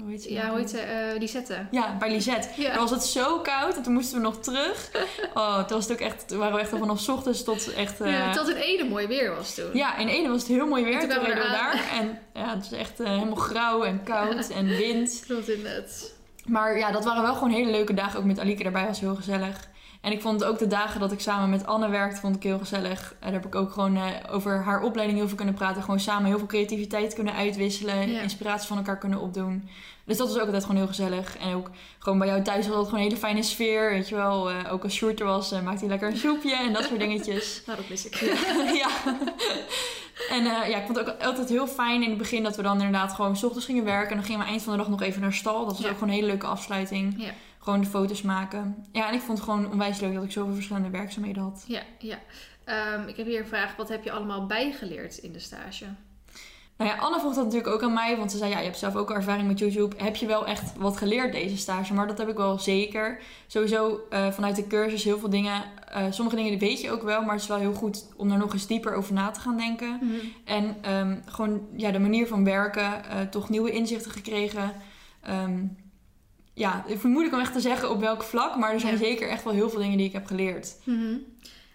hoe 0.00 0.10
heet 0.10 0.22
ze? 0.22 0.32
Ja, 0.32 0.38
nou? 0.40 0.50
hoe 0.50 0.58
heet 0.58 0.70
ze? 0.70 1.14
Die 1.18 1.28
zetten. 1.28 1.68
Ja, 1.70 1.96
bij 1.98 2.10
Lisette. 2.10 2.48
Ja. 2.62 2.68
Dan 2.70 2.78
was 2.78 2.90
het 2.90 3.04
zo 3.04 3.38
koud 3.38 3.76
en 3.76 3.82
toen 3.82 3.92
moesten 3.92 4.16
we 4.16 4.22
nog 4.22 4.36
terug. 4.40 4.90
Oh, 5.34 5.58
toen 5.58 5.76
was 5.76 5.88
het 5.88 5.92
ook 5.92 6.06
echt, 6.06 6.34
waren 6.34 6.54
we 6.54 6.60
echt 6.60 6.72
al 6.72 6.78
vanaf 6.78 7.00
's 7.00 7.08
ochtends 7.08 7.44
tot 7.44 7.72
echt... 7.74 7.98
Ja, 7.98 8.32
tot 8.32 8.46
het 8.46 8.56
ene 8.56 8.84
mooi 8.88 9.06
weer 9.06 9.34
was 9.34 9.54
toen. 9.54 9.70
Ja, 9.72 9.96
in 9.96 10.08
ene 10.08 10.28
was 10.28 10.38
het 10.42 10.48
heel 10.50 10.66
mooi 10.66 10.84
weer. 10.84 10.92
En 10.94 11.00
toen 11.00 11.08
Toen 11.08 11.18
kwamen 11.18 11.36
we 11.36 11.42
reden 11.42 11.52
we 11.58 11.58
eraan. 11.58 11.76
daar. 11.76 11.98
En 12.00 12.18
ja, 12.42 12.54
het 12.54 12.70
was 12.70 12.78
echt 12.78 12.98
helemaal 12.98 13.34
grauw 13.34 13.84
en 13.84 14.02
koud 14.04 14.50
en 14.58 14.66
wind. 14.66 15.22
Klopt 15.26 15.48
inderdaad. 15.48 16.12
Maar 16.46 16.78
ja, 16.78 16.90
dat 16.92 17.04
waren 17.04 17.22
wel 17.22 17.34
gewoon 17.34 17.50
hele 17.50 17.70
leuke 17.70 17.94
dagen. 17.94 18.18
Ook 18.18 18.24
met 18.24 18.38
Alike 18.40 18.64
erbij 18.64 18.86
was 18.86 19.00
heel 19.00 19.14
gezellig. 19.14 19.68
En 20.02 20.12
ik 20.12 20.20
vond 20.20 20.44
ook 20.44 20.58
de 20.58 20.66
dagen 20.66 21.00
dat 21.00 21.12
ik 21.12 21.20
samen 21.20 21.50
met 21.50 21.66
Anne 21.66 21.88
werkte, 21.88 22.20
vond 22.20 22.36
ik 22.36 22.42
heel 22.42 22.58
gezellig. 22.58 23.10
En 23.10 23.16
daar 23.20 23.32
heb 23.32 23.46
ik 23.46 23.54
ook 23.54 23.72
gewoon 23.72 23.96
eh, 23.96 24.02
over 24.30 24.62
haar 24.62 24.82
opleiding 24.82 25.18
heel 25.18 25.28
veel 25.28 25.36
kunnen 25.36 25.54
praten. 25.54 25.82
Gewoon 25.82 26.00
samen 26.00 26.26
heel 26.26 26.38
veel 26.38 26.46
creativiteit 26.46 27.14
kunnen 27.14 27.34
uitwisselen. 27.34 28.10
Ja. 28.10 28.20
Inspiratie 28.20 28.66
van 28.68 28.76
elkaar 28.76 28.98
kunnen 28.98 29.20
opdoen. 29.20 29.68
Dus 30.04 30.16
dat 30.16 30.26
was 30.28 30.36
ook 30.38 30.44
altijd 30.44 30.62
gewoon 30.62 30.76
heel 30.76 30.86
gezellig. 30.86 31.36
En 31.38 31.54
ook 31.54 31.70
gewoon 31.98 32.18
bij 32.18 32.28
jou 32.28 32.42
thuis 32.42 32.66
was 32.66 32.76
dat 32.76 32.84
gewoon 32.84 33.00
een 33.00 33.06
hele 33.06 33.16
fijne 33.20 33.42
sfeer. 33.42 33.90
Weet 33.90 34.08
je 34.08 34.14
wel, 34.14 34.50
Eh, 34.50 34.72
ook 34.72 34.82
als 34.82 34.94
Sjoerd 34.94 35.20
er 35.20 35.26
was, 35.26 35.52
eh, 35.52 35.62
maakte 35.62 35.80
hij 35.80 35.88
lekker 35.88 36.08
een 36.10 36.16
soepje 36.16 36.56
en 36.56 36.72
dat 36.72 36.84
soort 36.84 37.00
dingetjes. 37.00 37.62
Nou, 37.66 37.78
dat 37.78 37.88
mis 37.88 38.06
ik. 38.06 38.14
ja. 38.74 38.88
En 40.30 40.42
ja, 40.44 40.64
ik 40.64 40.84
vond 40.86 40.98
het 40.98 41.08
ook 41.10 41.22
altijd 41.22 41.48
heel 41.48 41.66
fijn 41.66 42.02
in 42.02 42.08
het 42.08 42.18
begin 42.18 42.42
dat 42.42 42.56
we 42.56 42.62
dan 42.62 42.76
inderdaad 42.76 43.12
gewoon 43.12 43.36
's 43.36 43.42
ochtends 43.44 43.66
gingen 43.66 43.84
werken. 43.84 44.10
En 44.10 44.16
dan 44.16 44.24
gingen 44.24 44.40
we 44.40 44.46
eind 44.46 44.62
van 44.62 44.72
de 44.72 44.78
dag 44.78 44.88
nog 44.88 45.02
even 45.02 45.20
naar 45.20 45.32
stal. 45.32 45.58
Dat 45.64 45.72
was 45.76 45.80
Ja. 45.84 45.88
ook 45.88 45.92
gewoon 45.94 46.08
een 46.08 46.14
hele 46.14 46.26
leuke 46.26 46.46
afsluiting. 46.46 47.14
Ja. 47.22 47.30
Gewoon 47.62 47.80
de 47.80 47.86
foto's 47.86 48.22
maken. 48.22 48.84
Ja, 48.92 49.08
en 49.08 49.14
ik 49.14 49.20
vond 49.20 49.38
het 49.38 49.48
gewoon 49.48 49.70
onwijs 49.70 50.00
leuk 50.00 50.14
dat 50.14 50.24
ik 50.24 50.32
zoveel 50.32 50.54
verschillende 50.54 50.90
werkzaamheden 50.90 51.42
had. 51.42 51.64
Ja, 51.66 51.82
ja. 51.98 52.18
Ehm, 52.64 53.08
ik 53.08 53.16
heb 53.16 53.26
hier 53.26 53.40
een 53.40 53.46
vraag. 53.46 53.76
Wat 53.76 53.88
heb 53.88 54.04
je 54.04 54.12
allemaal 54.12 54.46
bijgeleerd 54.46 55.16
in 55.16 55.32
de 55.32 55.38
stage? 55.38 55.84
Nou 56.76 56.90
ja, 56.90 56.96
Anne 56.96 57.18
vroeg 57.18 57.34
dat 57.34 57.44
natuurlijk 57.44 57.74
ook 57.74 57.82
aan 57.82 57.92
mij. 57.92 58.16
Want 58.16 58.30
ze 58.30 58.38
zei, 58.38 58.50
ja, 58.50 58.58
je 58.58 58.64
hebt 58.64 58.78
zelf 58.78 58.96
ook 58.96 59.10
ervaring 59.10 59.46
met 59.48 59.58
YouTube. 59.58 59.96
Heb 60.02 60.16
je 60.16 60.26
wel 60.26 60.46
echt 60.46 60.76
wat 60.76 60.96
geleerd 60.96 61.32
deze 61.32 61.56
stage? 61.56 61.94
Maar 61.94 62.06
dat 62.06 62.18
heb 62.18 62.28
ik 62.28 62.36
wel 62.36 62.58
zeker. 62.58 63.20
Sowieso 63.46 64.00
eh, 64.10 64.30
vanuit 64.30 64.56
de 64.56 64.66
cursus 64.66 65.04
heel 65.04 65.18
veel 65.18 65.30
dingen. 65.30 65.62
eh, 65.88 66.04
sommige 66.10 66.36
dingen 66.36 66.58
weet 66.58 66.80
je 66.80 66.90
ook 66.90 67.02
wel. 67.02 67.22
Maar 67.22 67.32
het 67.32 67.42
is 67.42 67.48
wel 67.48 67.58
heel 67.58 67.72
goed 67.74 68.08
om 68.16 68.28
daar 68.28 68.38
nog 68.38 68.52
eens 68.52 68.66
dieper 68.66 68.94
over 68.94 69.14
na 69.14 69.30
te 69.30 69.40
gaan 69.40 69.56
denken. 69.56 70.00
En 70.44 70.76
ehm, 70.82 71.16
gewoon 71.26 71.60
ja, 71.76 71.90
de 71.90 71.98
manier 71.98 72.26
van 72.26 72.44
werken, 72.44 73.04
eh, 73.04 73.20
toch 73.20 73.48
nieuwe 73.48 73.70
inzichten 73.70 74.10
gekregen. 74.10 74.72
Ehm, 75.22 75.64
ja, 76.54 76.84
het 76.86 77.02
moeilijk 77.02 77.34
om 77.34 77.40
echt 77.40 77.52
te 77.52 77.60
zeggen 77.60 77.90
op 77.90 78.00
welk 78.00 78.22
vlak, 78.22 78.56
maar 78.56 78.72
er 78.72 78.80
zijn 78.80 78.92
Ja. 78.92 78.98
zeker 78.98 79.28
echt 79.28 79.44
wel 79.44 79.52
heel 79.52 79.70
veel 79.70 79.80
dingen 79.80 79.96
die 79.98 80.06
ik 80.06 80.12
heb 80.12 80.26
geleerd. 80.26 80.76
Mhm. 80.84 81.14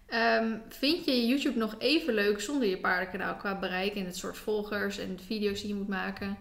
Ehm, 0.07 0.55
vind 0.69 1.05
je 1.05 1.27
YouTube 1.27 1.57
nog 1.59 1.75
even 1.77 2.13
leuk 2.13 2.41
zonder 2.41 2.67
je 2.67 2.77
paardenkanaal 2.77 3.35
qua 3.35 3.59
bereik 3.59 3.95
en 3.95 4.05
het 4.05 4.17
soort 4.17 4.37
volgers 4.37 4.97
en 4.97 5.15
de 5.15 5.23
video's 5.23 5.59
die 5.59 5.69
je 5.69 5.75
moet 5.75 5.87
maken? 5.87 6.37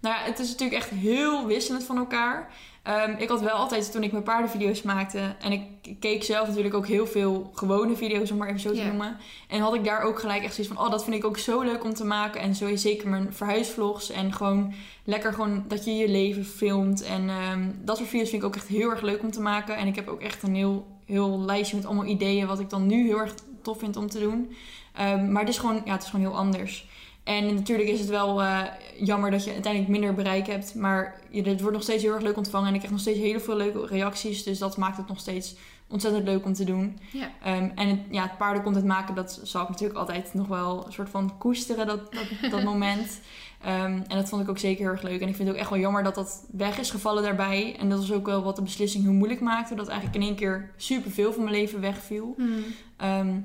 Nou 0.00 0.14
ja, 0.14 0.22
het 0.24 0.38
is 0.38 0.48
natuurlijk 0.50 0.80
echt 0.82 0.90
heel 0.90 1.46
wisselend 1.46 1.84
van 1.84 1.96
elkaar. 1.96 2.52
Ehm, 2.82 3.14
ik 3.18 3.28
had 3.28 3.40
wel 3.40 3.50
altijd, 3.50 3.92
toen 3.92 4.02
ik 4.02 4.12
mijn 4.12 4.24
paardenvideo's 4.24 4.82
maakte... 4.82 5.34
en 5.40 5.52
ik 5.52 5.62
keek 6.00 6.24
zelf 6.24 6.48
natuurlijk 6.48 6.74
ook 6.74 6.86
heel 6.86 7.06
veel 7.06 7.50
gewone 7.54 7.96
video's, 7.96 8.30
om 8.30 8.36
maar 8.36 8.48
even 8.48 8.60
zo 8.60 8.72
te 8.72 8.82
noemen. 8.82 9.16
En 9.48 9.60
had 9.60 9.74
ik 9.74 9.84
daar 9.84 10.02
ook 10.02 10.18
gelijk 10.18 10.42
echt 10.42 10.54
zoiets 10.54 10.74
van... 10.74 10.84
oh, 10.84 10.90
dat 10.90 11.04
vind 11.04 11.16
ik 11.16 11.24
ook 11.24 11.38
zo 11.38 11.60
leuk 11.60 11.84
om 11.84 11.94
te 11.94 12.04
maken. 12.04 12.40
En 12.40 12.54
zo 12.54 12.76
zeker 12.76 13.08
mijn 13.08 13.32
verhuisvlogs. 13.32 14.10
En 14.10 14.32
gewoon 14.32 14.74
lekker 15.04 15.32
gewoon 15.32 15.64
dat 15.68 15.84
je 15.84 15.96
je 15.96 16.08
leven 16.08 16.44
filmt. 16.44 17.02
En 17.02 17.28
ehm, 17.28 17.70
dat 17.80 17.96
soort 17.96 18.08
video's 18.08 18.30
vind 18.30 18.42
ik 18.42 18.48
ook 18.48 18.56
echt 18.56 18.68
heel 18.68 18.90
erg 18.90 19.00
leuk 19.00 19.22
om 19.22 19.30
te 19.30 19.40
maken. 19.40 19.76
En 19.76 19.86
ik 19.86 19.94
heb 19.94 20.08
ook 20.08 20.20
echt 20.20 20.42
een 20.42 20.54
heel, 20.54 20.86
heel 21.04 21.40
lijstje 21.40 21.76
met 21.76 21.86
allemaal 21.86 22.06
ideeën... 22.06 22.46
wat 22.46 22.60
ik 22.60 22.70
dan 22.70 22.86
nu 22.86 23.06
heel 23.06 23.18
erg 23.18 23.34
tof 23.62 23.78
vind 23.78 23.96
om 23.96 24.08
te 24.08 24.20
doen. 24.20 24.54
Ehm, 24.94 25.32
maar 25.32 25.40
het 25.40 25.50
is, 25.50 25.58
gewoon, 25.58 25.82
ja, 25.84 25.92
het 25.92 26.02
is 26.02 26.10
gewoon 26.10 26.26
heel 26.26 26.38
anders. 26.38 26.86
En 27.24 27.54
natuurlijk 27.54 27.88
is 27.88 28.00
het 28.00 28.08
wel 28.08 28.42
eh, 28.42 28.62
jammer 28.98 29.30
dat 29.30 29.44
je 29.44 29.52
uiteindelijk 29.52 29.92
minder 29.92 30.14
bereik 30.14 30.46
hebt. 30.46 30.74
Maar 30.74 31.20
je, 31.30 31.42
het 31.42 31.60
wordt 31.60 31.74
nog 31.74 31.82
steeds 31.82 32.02
heel 32.02 32.12
erg 32.12 32.22
leuk 32.22 32.36
ontvangen. 32.36 32.68
En 32.68 32.72
ik 32.72 32.78
krijg 32.78 32.92
nog 32.92 33.02
steeds 33.02 33.18
heel 33.18 33.40
veel 33.40 33.56
leuke 33.56 33.86
reacties. 33.86 34.42
Dus 34.42 34.58
dat 34.58 34.76
maakt 34.76 34.96
het 34.96 35.08
nog 35.08 35.20
steeds 35.20 35.54
ontzettend 35.88 36.24
leuk 36.24 36.44
om 36.44 36.52
te 36.52 36.64
doen. 36.64 36.98
Ja. 37.12 37.30
Ehm, 37.42 37.70
en 37.74 37.88
het, 37.88 37.98
ja, 38.10 38.22
het 38.22 38.38
paardencontent 38.38 38.84
maken, 38.84 39.14
dat 39.14 39.40
zal 39.42 39.62
ik 39.62 39.68
natuurlijk 39.68 39.98
altijd 39.98 40.34
nog 40.34 40.46
wel 40.46 40.86
een 40.86 40.92
soort 40.92 41.08
van 41.08 41.38
koesteren, 41.38 41.86
dat, 41.86 42.12
dat, 42.12 42.50
dat 42.50 42.62
moment. 42.72 43.20
Ehm, 43.60 44.00
en 44.08 44.16
dat 44.16 44.28
vond 44.28 44.42
ik 44.42 44.48
ook 44.48 44.58
zeker 44.58 44.82
heel 44.82 44.92
erg 44.92 45.02
leuk. 45.02 45.20
En 45.20 45.28
ik 45.28 45.34
vind 45.34 45.48
het 45.48 45.56
ook 45.56 45.62
echt 45.62 45.70
wel 45.70 45.78
jammer 45.78 46.02
dat 46.02 46.14
dat 46.14 46.46
weg 46.50 46.78
is 46.78 46.90
gevallen 46.90 47.22
daarbij. 47.22 47.76
En 47.78 47.88
dat 47.88 47.98
was 47.98 48.12
ook 48.12 48.26
wel 48.26 48.42
wat 48.42 48.56
de 48.56 48.62
beslissing 48.62 49.04
heel 49.04 49.12
moeilijk 49.12 49.40
maakte. 49.40 49.74
Dat 49.74 49.88
eigenlijk 49.88 50.18
in 50.18 50.28
één 50.28 50.36
keer 50.36 50.70
superveel 50.76 51.32
van 51.32 51.42
mijn 51.42 51.56
leven 51.56 51.80
wegviel. 51.80 52.34
Mhm. 52.36 52.50
Ehm, 52.96 53.36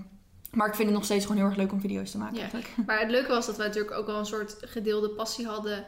maar 0.51 0.67
ik 0.67 0.75
vind 0.75 0.87
het 0.87 0.97
nog 0.97 1.05
steeds 1.05 1.25
gewoon 1.25 1.41
heel 1.41 1.49
erg 1.49 1.57
leuk 1.57 1.71
om 1.71 1.79
video's 1.81 2.11
te 2.11 2.17
maken 2.17 2.35
Ja. 2.35 2.41
eigenlijk. 2.41 2.69
Maar 2.87 2.99
het 2.99 3.09
leuke 3.09 3.27
was 3.27 3.45
dat 3.45 3.57
wij 3.57 3.67
natuurlijk 3.67 3.95
ook 3.95 4.05
wel 4.05 4.19
een 4.19 4.25
soort 4.25 4.57
gedeelde 4.61 5.09
passie 5.09 5.47
hadden 5.47 5.85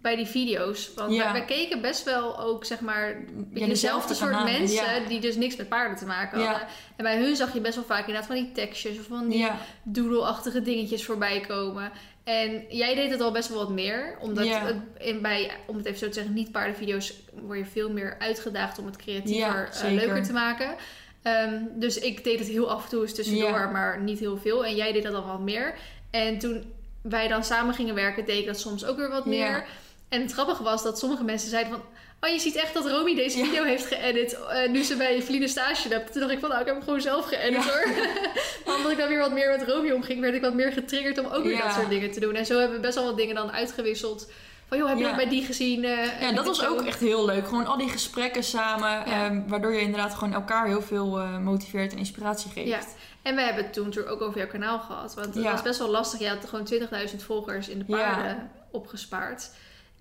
bij 0.00 0.16
die 0.16 0.26
video's. 0.26 0.94
Want 0.94 1.12
Ja. 1.12 1.22
wij, 1.22 1.32
wij 1.32 1.44
keken 1.44 1.80
best 1.80 2.04
wel 2.04 2.40
ook, 2.40 2.64
zeg 2.64 2.80
maar, 2.80 3.24
dezelfde 3.52 4.14
soort 4.14 4.30
kanalen, 4.30 4.52
mensen 4.58 5.02
ja. 5.02 5.08
die 5.08 5.20
dus 5.20 5.36
niks 5.36 5.56
met 5.56 5.68
paarden 5.68 5.96
te 5.96 6.06
maken 6.06 6.44
hadden. 6.44 6.66
En 6.96 7.04
bij 7.04 7.18
hun 7.22 7.36
zag 7.36 7.52
je 7.54 7.60
best 7.60 7.74
wel 7.74 7.84
vaak 7.84 8.00
inderdaad 8.06 8.26
van 8.26 8.34
die 8.36 8.52
tekstjes 8.52 8.98
of 8.98 9.06
van 9.06 9.28
die 9.28 9.38
Ja, 9.38 9.58
doodle-achtige 9.82 10.62
dingetjes 10.62 11.04
voorbij 11.04 11.40
komen. 11.40 11.90
En 12.24 12.64
jij 12.68 12.94
deed 12.94 13.10
het 13.10 13.20
al 13.20 13.32
best 13.32 13.48
wel 13.48 13.58
wat 13.58 13.70
meer. 13.70 14.16
Omdat 14.20 14.46
het 14.48 14.76
in, 14.98 15.22
bij, 15.22 15.50
om 15.66 15.76
het 15.76 15.86
even 15.86 15.98
zo 15.98 16.06
te 16.06 16.12
zeggen, 16.12 16.34
niet 16.34 16.52
paardenvideo's 16.52 17.14
word 17.42 17.58
je 17.58 17.64
veel 17.64 17.90
meer 17.90 18.16
uitgedaagd 18.18 18.78
om 18.78 18.86
het 18.86 18.96
creatiever, 18.96 19.70
eh, 19.82 19.92
leuker 19.92 20.22
te 20.22 20.32
maken. 20.32 20.74
Ehm, 21.22 21.60
dus 21.74 21.98
ik 21.98 22.24
deed 22.24 22.38
het 22.38 22.48
heel 22.48 22.70
af 22.70 22.82
en 22.84 22.88
toe 22.90 23.02
eens 23.02 23.14
tussendoor, 23.14 23.68
maar 23.72 24.00
niet 24.00 24.18
heel 24.18 24.36
veel. 24.36 24.64
En 24.64 24.74
jij 24.76 24.92
deed 24.92 25.02
dat 25.02 25.14
al 25.14 25.26
wat 25.26 25.40
meer. 25.40 25.74
En 26.10 26.38
toen 26.38 26.72
wij 27.02 27.28
dan 27.28 27.44
samen 27.44 27.74
gingen 27.74 27.94
werken, 27.94 28.24
deed 28.24 28.38
ik 28.38 28.46
dat 28.46 28.60
soms 28.60 28.84
ook 28.84 28.96
weer 28.96 29.08
wat 29.10 29.26
meer. 29.26 29.64
En 30.08 30.20
het 30.22 30.32
grappige 30.32 30.62
was 30.62 30.82
dat 30.82 30.98
sommige 30.98 31.24
mensen 31.24 31.48
zeiden 31.50 31.72
van... 31.72 31.82
Oh, 32.20 32.30
je 32.34 32.38
ziet 32.40 32.54
echt 32.56 32.74
dat 32.74 32.86
Romy 32.90 33.14
deze 33.14 33.38
Ja. 33.38 33.44
video 33.44 33.64
heeft 33.64 33.86
geëdit 33.86 34.38
eh, 34.48 34.68
nu 34.70 34.82
ze 34.82 34.96
bij 34.96 35.22
Feline 35.22 35.48
stage 35.48 35.88
loopt. 35.88 36.12
Toen 36.12 36.20
dacht 36.20 36.32
ik 36.32 36.38
van, 36.40 36.48
nou, 36.48 36.60
ik 36.60 36.66
heb 36.66 36.76
hem 36.76 36.84
gewoon 36.84 37.00
zelf 37.00 37.26
geëdit 37.26 37.64
Ja. 37.64 37.70
hoor. 37.70 37.86
maar 38.66 38.76
omdat 38.76 38.90
ik 38.90 38.98
dan 38.98 39.08
weer 39.08 39.18
wat 39.18 39.32
meer 39.32 39.50
met 39.58 39.68
Romy 39.68 39.90
omging, 39.90 40.20
werd 40.20 40.34
ik 40.34 40.40
wat 40.40 40.54
meer 40.54 40.72
getriggerd 40.72 41.18
om 41.18 41.26
ook 41.26 41.42
weer 41.44 41.52
Ja. 41.52 41.62
dat 41.64 41.72
soort 41.74 41.88
dingen 41.88 42.10
te 42.10 42.20
doen. 42.20 42.34
En 42.34 42.46
zo 42.46 42.58
hebben 42.58 42.76
we 42.76 42.82
best 42.82 42.94
wel 42.94 43.04
wat 43.04 43.16
dingen 43.16 43.34
dan 43.34 43.52
uitgewisseld. 43.52 44.30
Van, 44.72 44.80
joh, 44.80 44.90
heb 44.90 44.98
je 44.98 45.04
Ja. 45.04 45.16
bij 45.16 45.28
die 45.28 45.44
gezien? 45.44 45.84
Eh, 45.84 46.20
Ja, 46.20 46.32
dat 46.32 46.46
was 46.46 46.58
zo. 46.58 46.66
ook 46.70 46.82
echt 46.82 47.00
heel 47.00 47.24
leuk. 47.24 47.46
Gewoon 47.48 47.66
al 47.66 47.76
die 47.76 47.88
gesprekken 47.88 48.42
samen, 48.44 48.88
Ja. 48.90 49.04
ehm, 49.04 49.42
waardoor 49.48 49.72
je 49.72 49.80
inderdaad 49.80 50.14
gewoon 50.14 50.32
elkaar 50.32 50.66
heel 50.66 50.82
veel 50.82 51.18
eh, 51.18 51.38
motiveert 51.38 51.92
en 51.92 51.98
inspiratie 51.98 52.50
geeft. 52.50 52.68
Ja. 52.68 52.78
En 53.22 53.34
we 53.34 53.40
hebben 53.42 53.64
het 53.64 53.72
toen 53.72 53.84
natuurlijk 53.84 54.14
ook 54.14 54.20
over 54.22 54.38
jouw 54.38 54.48
kanaal 54.48 54.78
gehad. 54.78 55.14
Want 55.14 55.34
het 55.34 55.44
was 55.44 55.62
best 55.62 55.78
wel 55.78 55.88
lastig. 55.88 56.20
Je 56.20 56.28
had 56.28 56.44
gewoon 56.48 56.64
20.000 56.64 57.22
volgers 57.22 57.68
in 57.68 57.78
de 57.78 57.84
Ja. 57.86 57.96
paarden 57.96 58.50
opgespaard. 58.70 59.50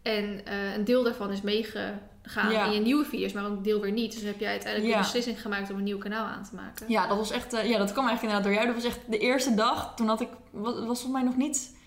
En 0.01 0.41
eh, 0.45 0.73
een 0.75 0.83
deel 0.83 1.03
daarvan 1.03 1.31
is 1.31 1.41
meegegaan 1.41 2.51
Ja. 2.51 2.65
in 2.65 2.71
je 2.71 2.79
nieuwe 2.79 3.05
video's, 3.05 3.31
maar 3.33 3.43
een 3.43 3.61
deel 3.61 3.79
weer 3.81 3.91
niet. 3.91 4.13
Dus 4.13 4.21
heb 4.23 4.39
jij 4.39 4.49
uiteindelijk 4.51 4.91
Ja. 4.93 4.97
de 4.97 5.03
beslissing 5.03 5.41
gemaakt 5.41 5.69
om 5.71 5.77
een 5.77 5.83
nieuw 5.83 5.97
kanaal 5.97 6.25
aan 6.25 6.43
te 6.43 6.55
maken. 6.55 6.85
Ja, 6.89 7.07
dat 7.07 7.17
was 7.17 7.31
echt, 7.31 7.51
ja, 7.51 7.77
dat 7.77 7.91
kwam 7.91 8.07
eigenlijk 8.07 8.21
inderdaad 8.21 8.43
door 8.43 8.53
jou. 8.53 8.65
Dat 8.65 8.75
was 8.75 8.85
echt 8.85 8.99
de 9.07 9.17
eerste 9.17 9.53
dag. 9.53 9.93
Toen 9.95 10.07
had 10.07 10.21
ik, 10.21 10.29
was, 10.51 10.73
was 10.73 10.83
volgens 10.83 11.11
mij 11.11 11.21
nog 11.23 11.37
niet, 11.37 11.79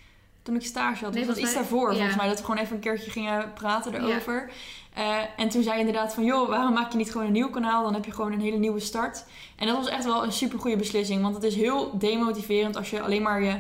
toen 0.45 0.55
ik 0.55 0.65
stage 0.65 1.05
had. 1.05 1.15
Nee, 1.15 1.27
was 1.27 1.35
dat 1.35 1.45
mij- 1.45 1.55
daarvoor, 1.55 1.91
ja. 1.91 1.97
volgens 1.97 2.17
mij. 2.17 2.29
Dat 2.29 2.39
we 2.39 2.45
gewoon 2.45 2.61
even 2.61 2.75
een 2.75 2.81
keertje 2.81 3.11
gingen 3.11 3.53
praten 3.53 3.95
erover. 3.95 4.51
Eh, 4.95 5.17
en 5.37 5.49
toen 5.49 5.63
zei 5.63 5.75
je 5.75 5.81
inderdaad 5.87 6.15
van, 6.15 6.25
joh, 6.25 6.49
waarom 6.49 6.73
maak 6.75 6.91
je 6.91 6.97
niet 6.97 7.11
gewoon 7.11 7.27
een 7.27 7.33
nieuw 7.33 7.51
kanaal? 7.51 7.83
Dan 7.83 7.95
heb 7.95 8.05
je 8.05 8.13
gewoon 8.13 8.33
een 8.33 8.41
hele 8.41 8.57
nieuwe 8.57 8.81
start. 8.81 9.25
En 9.57 9.67
dat 9.67 9.77
was 9.77 9.89
echt 9.89 10.05
wel 10.05 10.25
een 10.25 10.33
super 10.33 10.59
goede 10.59 10.77
beslissing. 10.77 11.23
Want 11.23 11.35
het 11.35 11.45
is 11.45 11.55
heel 11.55 11.99
demotiverend 11.99 12.77
als 12.77 12.91
je 12.91 13.01
alleen 13.03 13.23
maar 13.23 13.43
je 13.43 13.57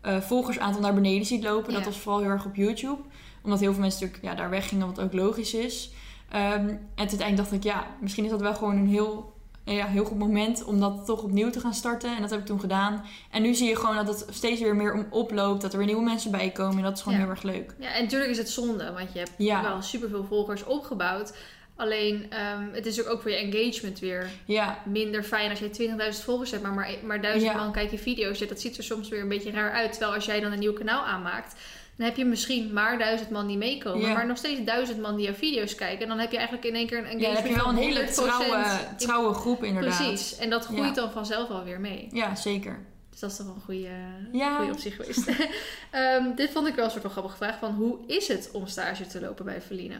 eh, 0.00 0.20
volgersaantal 0.20 0.80
naar 0.80 0.94
beneden 0.94 1.26
ziet 1.26 1.42
lopen. 1.42 1.72
Dat 1.72 1.84
was 1.84 1.98
vooral 1.98 2.20
heel 2.20 2.30
erg 2.30 2.44
op 2.44 2.54
YouTube. 2.54 3.00
Omdat 3.42 3.60
heel 3.60 3.72
veel 3.72 3.80
mensen 3.80 4.00
natuurlijk 4.00 4.32
ja, 4.32 4.34
daar 4.40 4.50
weggingen, 4.50 4.86
wat 4.86 5.00
ook 5.00 5.12
logisch 5.12 5.54
is. 5.54 5.90
Ehm, 6.28 6.68
en 6.68 6.88
uiteindelijk 6.96 7.36
dacht 7.36 7.52
ik, 7.52 7.62
ja, 7.62 7.86
misschien 8.00 8.24
is 8.24 8.30
dat 8.30 8.40
wel 8.40 8.54
gewoon 8.54 8.76
een 8.76 8.88
heel, 8.88 9.32
ja, 9.74 9.86
heel 9.86 10.04
goed 10.04 10.18
moment 10.18 10.64
om 10.64 10.80
dat 10.80 11.06
toch 11.06 11.22
opnieuw 11.22 11.50
te 11.50 11.60
gaan 11.60 11.74
starten. 11.74 12.14
En 12.16 12.20
dat 12.20 12.30
heb 12.30 12.40
ik 12.40 12.46
toen 12.46 12.60
gedaan. 12.60 13.04
En 13.30 13.42
nu 13.42 13.54
zie 13.54 13.68
je 13.68 13.76
gewoon 13.76 13.96
dat 13.96 14.08
het 14.08 14.26
steeds 14.36 14.60
weer 14.60 14.76
meer 14.76 14.92
om 14.94 15.06
oploopt. 15.10 15.62
Dat 15.62 15.72
er 15.72 15.78
weer 15.78 15.86
nieuwe 15.86 16.02
mensen 16.02 16.30
bij 16.30 16.50
komen. 16.50 16.76
En 16.76 16.82
dat 16.82 16.96
is 16.96 17.02
gewoon 17.02 17.18
Ja. 17.18 17.24
heel 17.24 17.32
erg 17.34 17.42
leuk. 17.42 17.74
Ja, 17.78 17.94
en 17.94 18.02
natuurlijk 18.02 18.30
is 18.30 18.38
het 18.38 18.50
zonde, 18.50 18.92
want 18.92 19.12
je 19.12 19.18
hebt 19.18 19.32
Ja. 19.36 19.62
wel 19.62 19.82
superveel 19.82 20.24
volgers 20.24 20.64
opgebouwd. 20.64 21.36
Alleen, 21.76 22.26
ehm, 22.30 22.62
het 22.72 22.86
is 22.86 23.06
ook 23.06 23.22
voor 23.22 23.30
je 23.30 23.36
engagement 23.36 23.98
weer 23.98 24.30
Ja, 24.44 24.78
minder 24.84 25.22
fijn 25.22 25.50
als 25.50 25.58
je 25.58 25.70
20.000 25.70 26.24
volgers 26.24 26.50
hebt, 26.50 26.62
maar 26.62 26.72
maar, 26.72 26.90
maar 27.04 27.20
duizend 27.20 27.52
Ja. 27.52 27.58
man 27.58 27.72
kijkt 27.72 27.90
je 27.90 27.98
video's. 27.98 28.38
Ja, 28.38 28.46
dat 28.46 28.60
ziet 28.60 28.76
er 28.76 28.82
soms 28.84 29.08
weer 29.08 29.20
een 29.20 29.28
beetje 29.28 29.50
raar 29.50 29.72
uit. 29.72 29.90
Terwijl 29.90 30.12
als 30.14 30.24
jij 30.24 30.40
dan 30.40 30.52
een 30.52 30.58
nieuw 30.58 30.72
kanaal 30.72 31.04
aanmaakt, 31.04 31.54
dan 31.98 32.06
heb 32.06 32.16
je 32.16 32.24
misschien 32.24 32.72
maar 32.72 32.98
duizend 32.98 33.30
man 33.30 33.46
die 33.46 33.56
meekomen, 33.56 34.00
Ja. 34.06 34.12
maar 34.12 34.26
nog 34.26 34.36
steeds 34.36 34.64
duizend 34.64 35.00
man 35.00 35.16
die 35.16 35.24
jouw 35.24 35.34
video's 35.34 35.74
kijken. 35.74 36.02
En 36.02 36.08
dan 36.08 36.18
heb 36.18 36.30
je 36.30 36.36
eigenlijk 36.36 36.66
in 36.66 36.74
één 36.74 36.86
keer 36.86 36.98
een 36.98 37.04
ja 37.04 37.10
engagement 37.28 37.34
dan 37.36 37.44
heb 37.44 37.56
je 37.56 37.62
wel 37.62 37.68
een 37.68 37.94
hele 37.94 38.06
100% 38.06 38.12
trouwe, 38.14 38.94
trouwe 38.96 39.34
groep 39.34 39.64
inderdaad. 39.64 39.96
Precies, 39.96 40.36
en 40.38 40.50
dat 40.50 40.64
groeit 40.64 40.94
Ja. 40.94 41.00
dan 41.02 41.10
vanzelf 41.12 41.48
alweer 41.48 41.80
mee. 41.80 42.08
Ja, 42.12 42.34
zeker. 42.34 42.78
Dus 43.10 43.20
dat 43.20 43.30
is 43.30 43.36
toch 43.36 43.46
wel 43.46 43.54
een 43.54 43.60
goede, 43.62 44.38
Ja. 44.38 44.56
goede 44.56 44.72
optie 44.72 44.90
geweest. 44.90 45.28
Ehm, 45.90 46.34
dit 46.34 46.50
vond 46.50 46.66
ik 46.66 46.74
wel 46.74 46.84
een 46.84 46.90
soort 46.90 47.02
van 47.02 47.10
grappige 47.10 47.36
vraag 47.36 47.58
van 47.58 47.74
hoe 47.74 47.98
is 48.06 48.28
het 48.28 48.50
om 48.52 48.66
stage 48.66 49.06
te 49.06 49.20
lopen 49.20 49.44
bij 49.44 49.60
Feline? 49.62 49.96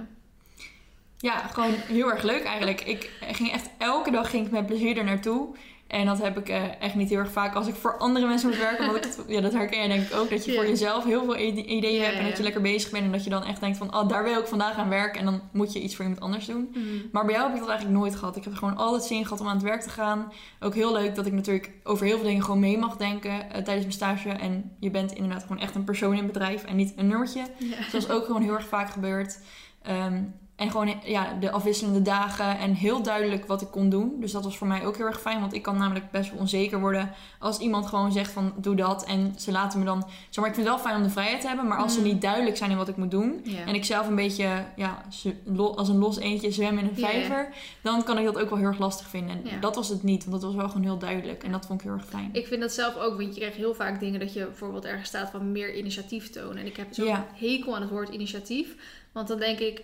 Ja, 1.19 1.39
gewoon 1.39 1.71
heel 1.75 2.11
erg 2.11 2.23
leuk 2.23 2.45
eigenlijk. 2.45 2.81
Ik 2.81 3.11
ging 3.21 3.53
echt 3.53 3.69
elke 3.79 4.11
dag 4.11 4.31
ging 4.31 4.47
ik 4.47 4.53
met 4.53 4.67
plezier 4.67 4.97
er 4.97 5.05
naartoe. 5.05 5.57
En 5.89 6.07
dat 6.07 6.23
heb 6.23 6.39
ik 6.39 6.49
eh, 6.49 6.63
echt 6.83 6.95
niet 6.95 7.09
heel 7.09 7.19
erg 7.19 7.31
vaak 7.31 7.55
als 7.55 7.67
ik 7.67 7.75
voor 7.75 7.99
andere 7.99 8.27
mensen 8.27 8.49
moet 8.49 8.59
werken. 8.59 8.87
Want 8.93 9.05
het, 9.05 9.25
ja, 9.29 9.41
dat 9.41 9.53
herken 9.53 9.83
je 9.83 9.89
denk 9.89 10.07
ik 10.09 10.15
ook. 10.15 10.31
Dat 10.31 10.45
je 10.45 10.55
voor 10.55 10.67
jezelf 10.67 11.05
heel 11.05 11.25
veel 11.25 11.39
ide- 11.39 11.65
ideeën 11.65 12.03
hebt. 12.03 12.17
En 12.17 12.25
dat 12.29 12.37
je 12.37 12.43
lekker 12.43 12.61
bezig 12.61 12.91
bent. 12.91 13.05
En 13.05 13.13
dat 13.13 13.25
je 13.25 13.31
dan 13.31 13.45
echt 13.45 13.61
denkt 13.61 13.79
van, 13.79 13.95
oh, 13.97 14.09
daar 14.09 14.25
wil 14.25 14.39
ik 14.41 14.47
vandaag 14.47 14.77
aan 14.77 14.89
werken. 14.89 15.21
En 15.21 15.25
dan 15.27 15.41
moet 15.53 15.73
je 15.73 15.81
iets 15.81 15.95
voor 15.97 16.05
iemand 16.05 16.23
anders 16.23 16.47
doen. 16.47 16.75
Maar 17.13 17.25
bij 17.25 17.35
jou 17.35 17.45
heb 17.47 17.55
ik 17.55 17.61
dat 17.61 17.69
eigenlijk 17.71 17.99
nooit 17.99 18.17
gehad. 18.17 18.37
Ik 18.37 18.45
heb 18.45 18.55
gewoon 18.55 18.77
altijd 18.77 19.03
zin 19.03 19.23
gehad 19.25 19.41
om 19.41 19.47
aan 19.49 19.55
het 19.55 19.63
werk 19.65 19.81
te 19.83 19.91
gaan. 19.91 20.33
Ook 20.61 20.75
heel 20.75 20.93
leuk 20.93 21.15
dat 21.15 21.27
ik 21.27 21.33
natuurlijk 21.33 21.71
over 21.85 22.07
heel 22.07 22.17
veel 22.17 22.27
dingen 22.27 22.43
gewoon 22.45 22.61
mee 22.61 22.79
mag 22.79 22.97
denken 22.97 23.31
eh, 23.31 23.63
tijdens 23.63 23.81
mijn 23.81 23.93
stage. 23.93 24.29
En 24.31 24.77
je 24.81 24.91
bent 24.91 25.13
inderdaad 25.13 25.43
gewoon 25.43 25.59
echt 25.59 25.75
een 25.75 25.85
persoon 25.85 26.13
in 26.13 26.23
het 26.23 26.27
bedrijf 26.33 26.65
en 26.65 26.77
niet 26.77 26.93
een 26.97 27.07
nummertje. 27.07 27.43
Zoals 27.91 28.09
ook 28.11 28.25
gewoon 28.27 28.43
heel 28.43 28.55
erg 28.55 28.69
vaak 28.69 28.91
gebeurt. 28.91 29.39
Ehm, 29.83 30.23
en 30.59 30.71
gewoon 30.71 30.95
ja, 31.05 31.37
de 31.41 31.51
afwisselende 31.51 32.03
dagen 32.03 32.59
en 32.59 32.75
heel 32.75 33.03
duidelijk 33.03 33.47
wat 33.47 33.63
ik 33.63 33.71
kon 33.71 33.89
doen. 33.89 34.17
Dus 34.21 34.33
dat 34.33 34.45
was 34.45 34.59
voor 34.59 34.67
mij 34.67 34.87
ook 34.87 34.97
heel 34.97 35.07
erg 35.07 35.21
fijn. 35.21 35.41
Want 35.41 35.55
ik 35.55 35.63
kan 35.63 35.79
namelijk 35.79 36.11
best 36.11 36.31
wel 36.31 36.41
onzeker 36.41 36.81
worden 36.81 37.11
als 37.39 37.59
iemand 37.59 37.87
gewoon 37.87 38.13
zegt 38.13 38.31
van 38.33 38.53
doe 38.57 38.75
dat. 38.75 39.05
En 39.05 39.35
ze 39.37 39.53
laten 39.53 39.79
me 39.79 39.85
dan... 39.85 39.99
Zeg 40.29 40.37
maar, 40.45 40.49
ik 40.49 40.55
vind 40.55 40.67
het 40.67 40.75
wel 40.77 40.79
fijn 40.85 40.97
om 40.97 41.03
de 41.03 41.11
vrijheid 41.11 41.41
te 41.41 41.47
hebben. 41.47 41.67
Maar 41.67 41.79
als 41.79 41.93
ze 41.93 41.99
Mm. 42.01 42.05
niet 42.07 42.21
duidelijk 42.23 42.57
zijn 42.57 42.71
in 42.71 42.77
wat 42.77 42.89
ik 42.89 42.97
moet 42.97 43.11
doen. 43.11 43.45
En 43.67 43.75
ik 43.75 43.85
zelf 43.85 44.07
een 44.07 44.15
beetje 44.15 44.65
ja, 44.77 45.03
als 45.75 45.89
een 45.89 45.99
los 45.99 46.19
eentje 46.19 46.51
zwem 46.51 46.79
in 46.79 46.85
een 46.87 46.97
vijver. 46.97 47.49
Dan 47.83 48.05
kan 48.05 48.19
ik 48.19 48.25
dat 48.25 48.39
ook 48.39 48.49
wel 48.49 48.59
heel 48.59 48.69
erg 48.69 48.79
lastig 48.79 49.09
vinden. 49.09 49.45
En 49.45 49.61
dat 49.61 49.75
was 49.77 49.89
het 49.89 50.03
niet. 50.03 50.25
Want 50.25 50.41
dat 50.41 50.51
was 50.51 50.61
wel 50.61 50.69
gewoon 50.69 50.83
heel 50.83 50.99
duidelijk. 50.99 51.45
En 51.45 51.53
dat 51.53 51.67
vond 51.67 51.81
ik 51.81 51.87
heel 51.87 51.97
erg 51.97 52.07
fijn. 52.07 52.29
Ik 52.33 52.47
vind 52.47 52.61
dat 52.61 52.73
zelf 52.73 52.97
ook, 52.97 53.17
want 53.17 53.35
je 53.35 53.41
krijgt 53.41 53.57
heel 53.57 53.75
vaak 53.75 54.01
dingen 54.01 54.21
dat 54.21 54.33
je 54.33 54.45
bijvoorbeeld 54.45 54.85
ergens 54.85 55.09
staat 55.09 55.31
van 55.31 55.53
meer 55.53 55.75
initiatief 55.75 56.31
tonen. 56.31 56.57
En 56.57 56.67
ik 56.67 56.77
heb 56.77 56.87
zo'n 56.91 57.17
hekel 57.35 57.75
aan 57.75 57.81
het 57.83 57.91
woord 57.91 58.09
initiatief. 58.09 58.75
Want 59.13 59.29
dan 59.29 59.39
denk 59.39 59.59
ik, 59.59 59.83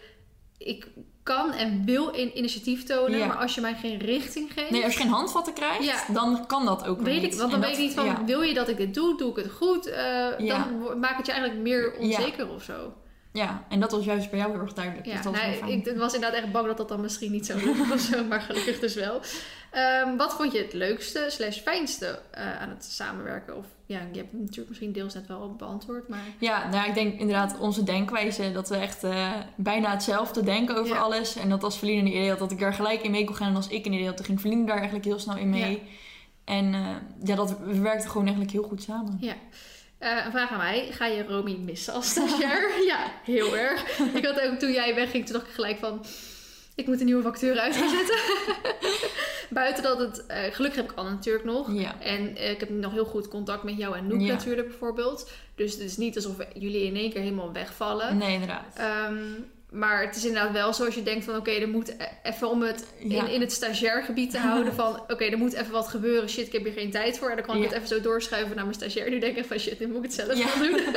ik 0.58 0.86
kan 1.22 1.52
en 1.52 1.84
wil 1.84 2.08
in 2.10 2.38
initiatief 2.38 2.84
tonen, 2.84 3.18
Ja. 3.18 3.26
maar 3.26 3.36
als 3.36 3.54
je 3.54 3.60
mij 3.60 3.74
geen 3.74 3.98
richting 3.98 4.52
geeft. 4.52 4.70
Nee, 4.70 4.84
als 4.84 4.94
je 4.94 5.00
geen 5.00 5.10
handvatten 5.10 5.52
krijgt, 5.54 5.84
Ja. 5.84 6.04
dan 6.12 6.46
kan 6.46 6.64
dat 6.64 6.86
ook 6.86 7.00
Weet 7.00 7.22
niet. 7.22 7.32
ik, 7.32 7.38
want 7.38 7.50
dan 7.50 7.60
weet 7.60 7.72
ik 7.72 7.78
niet 7.78 7.94
van, 7.94 8.04
ja. 8.04 8.24
wil 8.24 8.42
je 8.42 8.54
dat 8.54 8.68
ik 8.68 8.76
dit 8.76 8.94
doe? 8.94 9.16
Doe 9.18 9.30
ik 9.30 9.36
het 9.36 9.50
goed? 9.52 9.86
Eh. 9.86 10.26
Dan 10.38 10.98
maakt 11.00 11.16
het 11.16 11.26
je 11.26 11.32
eigenlijk 11.32 11.62
meer 11.62 11.94
onzeker 11.98 12.48
of 12.48 12.62
zo. 12.62 12.92
Ja, 13.32 13.64
en 13.68 13.80
dat 13.80 13.90
was 13.92 14.04
juist 14.04 14.30
bij 14.30 14.38
jou 14.38 14.52
heel 14.52 14.60
erg 14.60 14.72
duidelijk. 14.72 15.06
Ja, 15.06 15.12
dus 15.14 15.22
dat 15.22 15.32
was 15.32 15.42
nou, 15.60 15.72
ik 15.72 15.96
was 15.96 16.14
inderdaad 16.14 16.38
echt 16.42 16.52
bang 16.52 16.66
dat 16.66 16.76
dat 16.76 16.88
dan 16.88 17.00
misschien 17.00 17.32
niet 17.32 17.46
zo 17.46 17.58
zo, 17.98 18.24
maar 18.28 18.40
gelukkig 18.40 18.78
dus 18.78 18.94
wel. 18.94 19.20
Ehm, 19.70 20.16
wat 20.16 20.34
vond 20.34 20.52
je 20.52 20.58
het 20.58 20.72
leukste 20.72 21.26
slash 21.28 21.58
fijnste 21.58 22.18
eh, 22.30 22.60
aan 22.60 22.68
het 22.68 22.84
samenwerken? 22.84 23.56
Of 23.56 23.66
ja, 23.86 23.98
je 24.12 24.18
hebt 24.18 24.32
het 24.32 24.40
natuurlijk 24.40 24.68
misschien 24.68 24.92
deels 24.92 25.14
net 25.14 25.26
wel 25.26 25.54
beantwoord, 25.58 26.08
maar 26.08 26.24
Ja, 26.38 26.68
nou, 26.68 26.88
ik 26.88 26.94
denk 26.94 27.18
inderdaad 27.20 27.58
onze 27.58 27.82
denkwijze. 27.82 28.52
Dat 28.52 28.68
we 28.68 28.76
echt 28.76 29.04
eh, 29.04 29.32
bijna 29.56 29.90
hetzelfde 29.90 30.42
denken 30.42 30.76
over 30.76 30.94
Ja. 30.94 31.00
alles. 31.02 31.36
En 31.36 31.48
dat 31.48 31.62
als 31.62 31.78
Verlien 31.78 31.98
een 31.98 32.06
idee 32.06 32.28
had, 32.28 32.38
dat 32.38 32.52
ik 32.52 32.58
daar 32.58 32.74
gelijk 32.74 33.02
in 33.02 33.10
mee 33.10 33.24
kon 33.24 33.34
gaan. 33.36 33.48
En 33.48 33.56
als 33.56 33.68
ik 33.68 33.86
een 33.86 33.92
idee 33.92 34.06
had, 34.06 34.16
dan 34.16 34.26
ging 34.26 34.40
Verlien 34.40 34.66
daar 34.66 34.76
eigenlijk 34.76 35.04
heel 35.04 35.18
snel 35.18 35.36
in 35.36 35.50
mee. 35.50 35.72
Ja. 35.72 35.78
En 36.44 36.74
eh, 36.74 36.80
ja, 37.24 37.34
dat, 37.34 37.58
we 37.58 37.78
werkten 37.80 38.08
gewoon 38.10 38.22
eigenlijk 38.26 38.52
heel 38.54 38.62
goed 38.68 38.82
samen. 38.82 39.16
ja. 39.20 39.34
Eh, 39.98 40.24
een 40.24 40.30
vraag 40.30 40.50
aan 40.50 40.58
mij. 40.58 40.88
Ga 40.90 41.06
je 41.06 41.24
Romy 41.26 41.56
missen 41.56 41.94
als 41.94 42.10
stagiair? 42.10 42.70
ja, 42.92 42.98
heel 43.24 43.56
erg. 43.56 43.98
Ik 43.98 44.24
had 44.26 44.40
ook 44.40 44.58
toen 44.58 44.72
jij 44.72 44.94
wegging, 44.94 45.24
toen 45.26 45.34
dacht 45.36 45.48
ik 45.48 45.54
gelijk 45.54 45.78
van... 45.78 46.04
Ik 46.74 46.86
moet 46.86 47.00
een 47.00 47.06
nieuwe 47.06 47.22
vacature 47.22 47.60
uit 47.60 47.76
gaan 47.76 47.88
zetten. 47.88 48.16
Buiten 49.50 49.82
dat 49.82 49.98
het... 49.98 50.26
eh, 50.26 50.42
gelukkig 50.52 50.80
heb 50.80 50.90
ik 50.90 50.98
Anne 50.98 51.10
natuurlijk 51.10 51.44
nog. 51.44 51.72
Ja. 51.72 52.00
En 52.00 52.36
eh, 52.36 52.50
ik 52.50 52.60
heb 52.60 52.68
nog 52.70 52.92
heel 52.92 53.04
goed 53.04 53.28
contact 53.28 53.62
met 53.62 53.76
jou 53.76 53.96
en 53.96 54.06
Noek 54.06 54.20
Ja. 54.20 54.32
natuurlijk 54.32 54.68
bijvoorbeeld. 54.68 55.30
Dus 55.54 55.72
het 55.72 55.80
is 55.80 55.96
niet 55.96 56.16
alsof 56.16 56.36
jullie 56.54 56.82
in 56.84 56.96
één 56.96 57.10
keer 57.12 57.20
helemaal 57.20 57.52
wegvallen. 57.52 58.16
Nee, 58.16 58.32
inderdaad. 58.32 58.76
Ehm, 58.76 59.16
maar 59.74 60.02
het 60.06 60.16
is 60.16 60.24
inderdaad 60.24 60.52
wel 60.52 60.72
zoals 60.74 60.94
je 60.94 61.02
denkt 61.02 61.24
van... 61.24 61.36
Oké, 61.36 61.50
er 61.50 61.68
moet 61.68 61.88
e- 61.88 61.94
even 62.22 62.50
om 62.50 62.62
het 62.62 62.86
Ja. 62.98 63.22
in, 63.26 63.32
in 63.32 63.40
het 63.40 63.52
stagiairgebied 63.52 64.30
te 64.30 64.38
houden 64.38 64.74
van... 64.74 65.00
Oké, 65.08 65.24
er 65.24 65.38
moet 65.38 65.52
even 65.52 65.72
wat 65.72 65.88
gebeuren. 65.88 66.28
Shit, 66.28 66.46
ik 66.46 66.52
heb 66.52 66.64
hier 66.64 66.72
geen 66.72 66.90
tijd 66.90 67.18
voor. 67.18 67.28
En 67.30 67.36
dan 67.36 67.44
kan 67.44 67.54
ik 67.56 67.62
Ja. 67.62 67.66
het 67.68 67.76
even 67.76 67.88
zo 67.88 68.00
doorschuiven 68.00 68.54
naar 68.56 68.64
mijn 68.64 68.76
stagiair. 68.76 69.10
Nu 69.10 69.18
denk 69.18 69.36
ik 69.36 69.44
van 69.44 69.58
shit, 69.58 69.80
nu 69.80 69.86
moet 69.86 69.96
ik 69.96 70.02
het 70.02 70.12
zelf 70.14 70.38
Ja. 70.38 70.46
gaan 70.46 70.62
doen. 70.66 70.80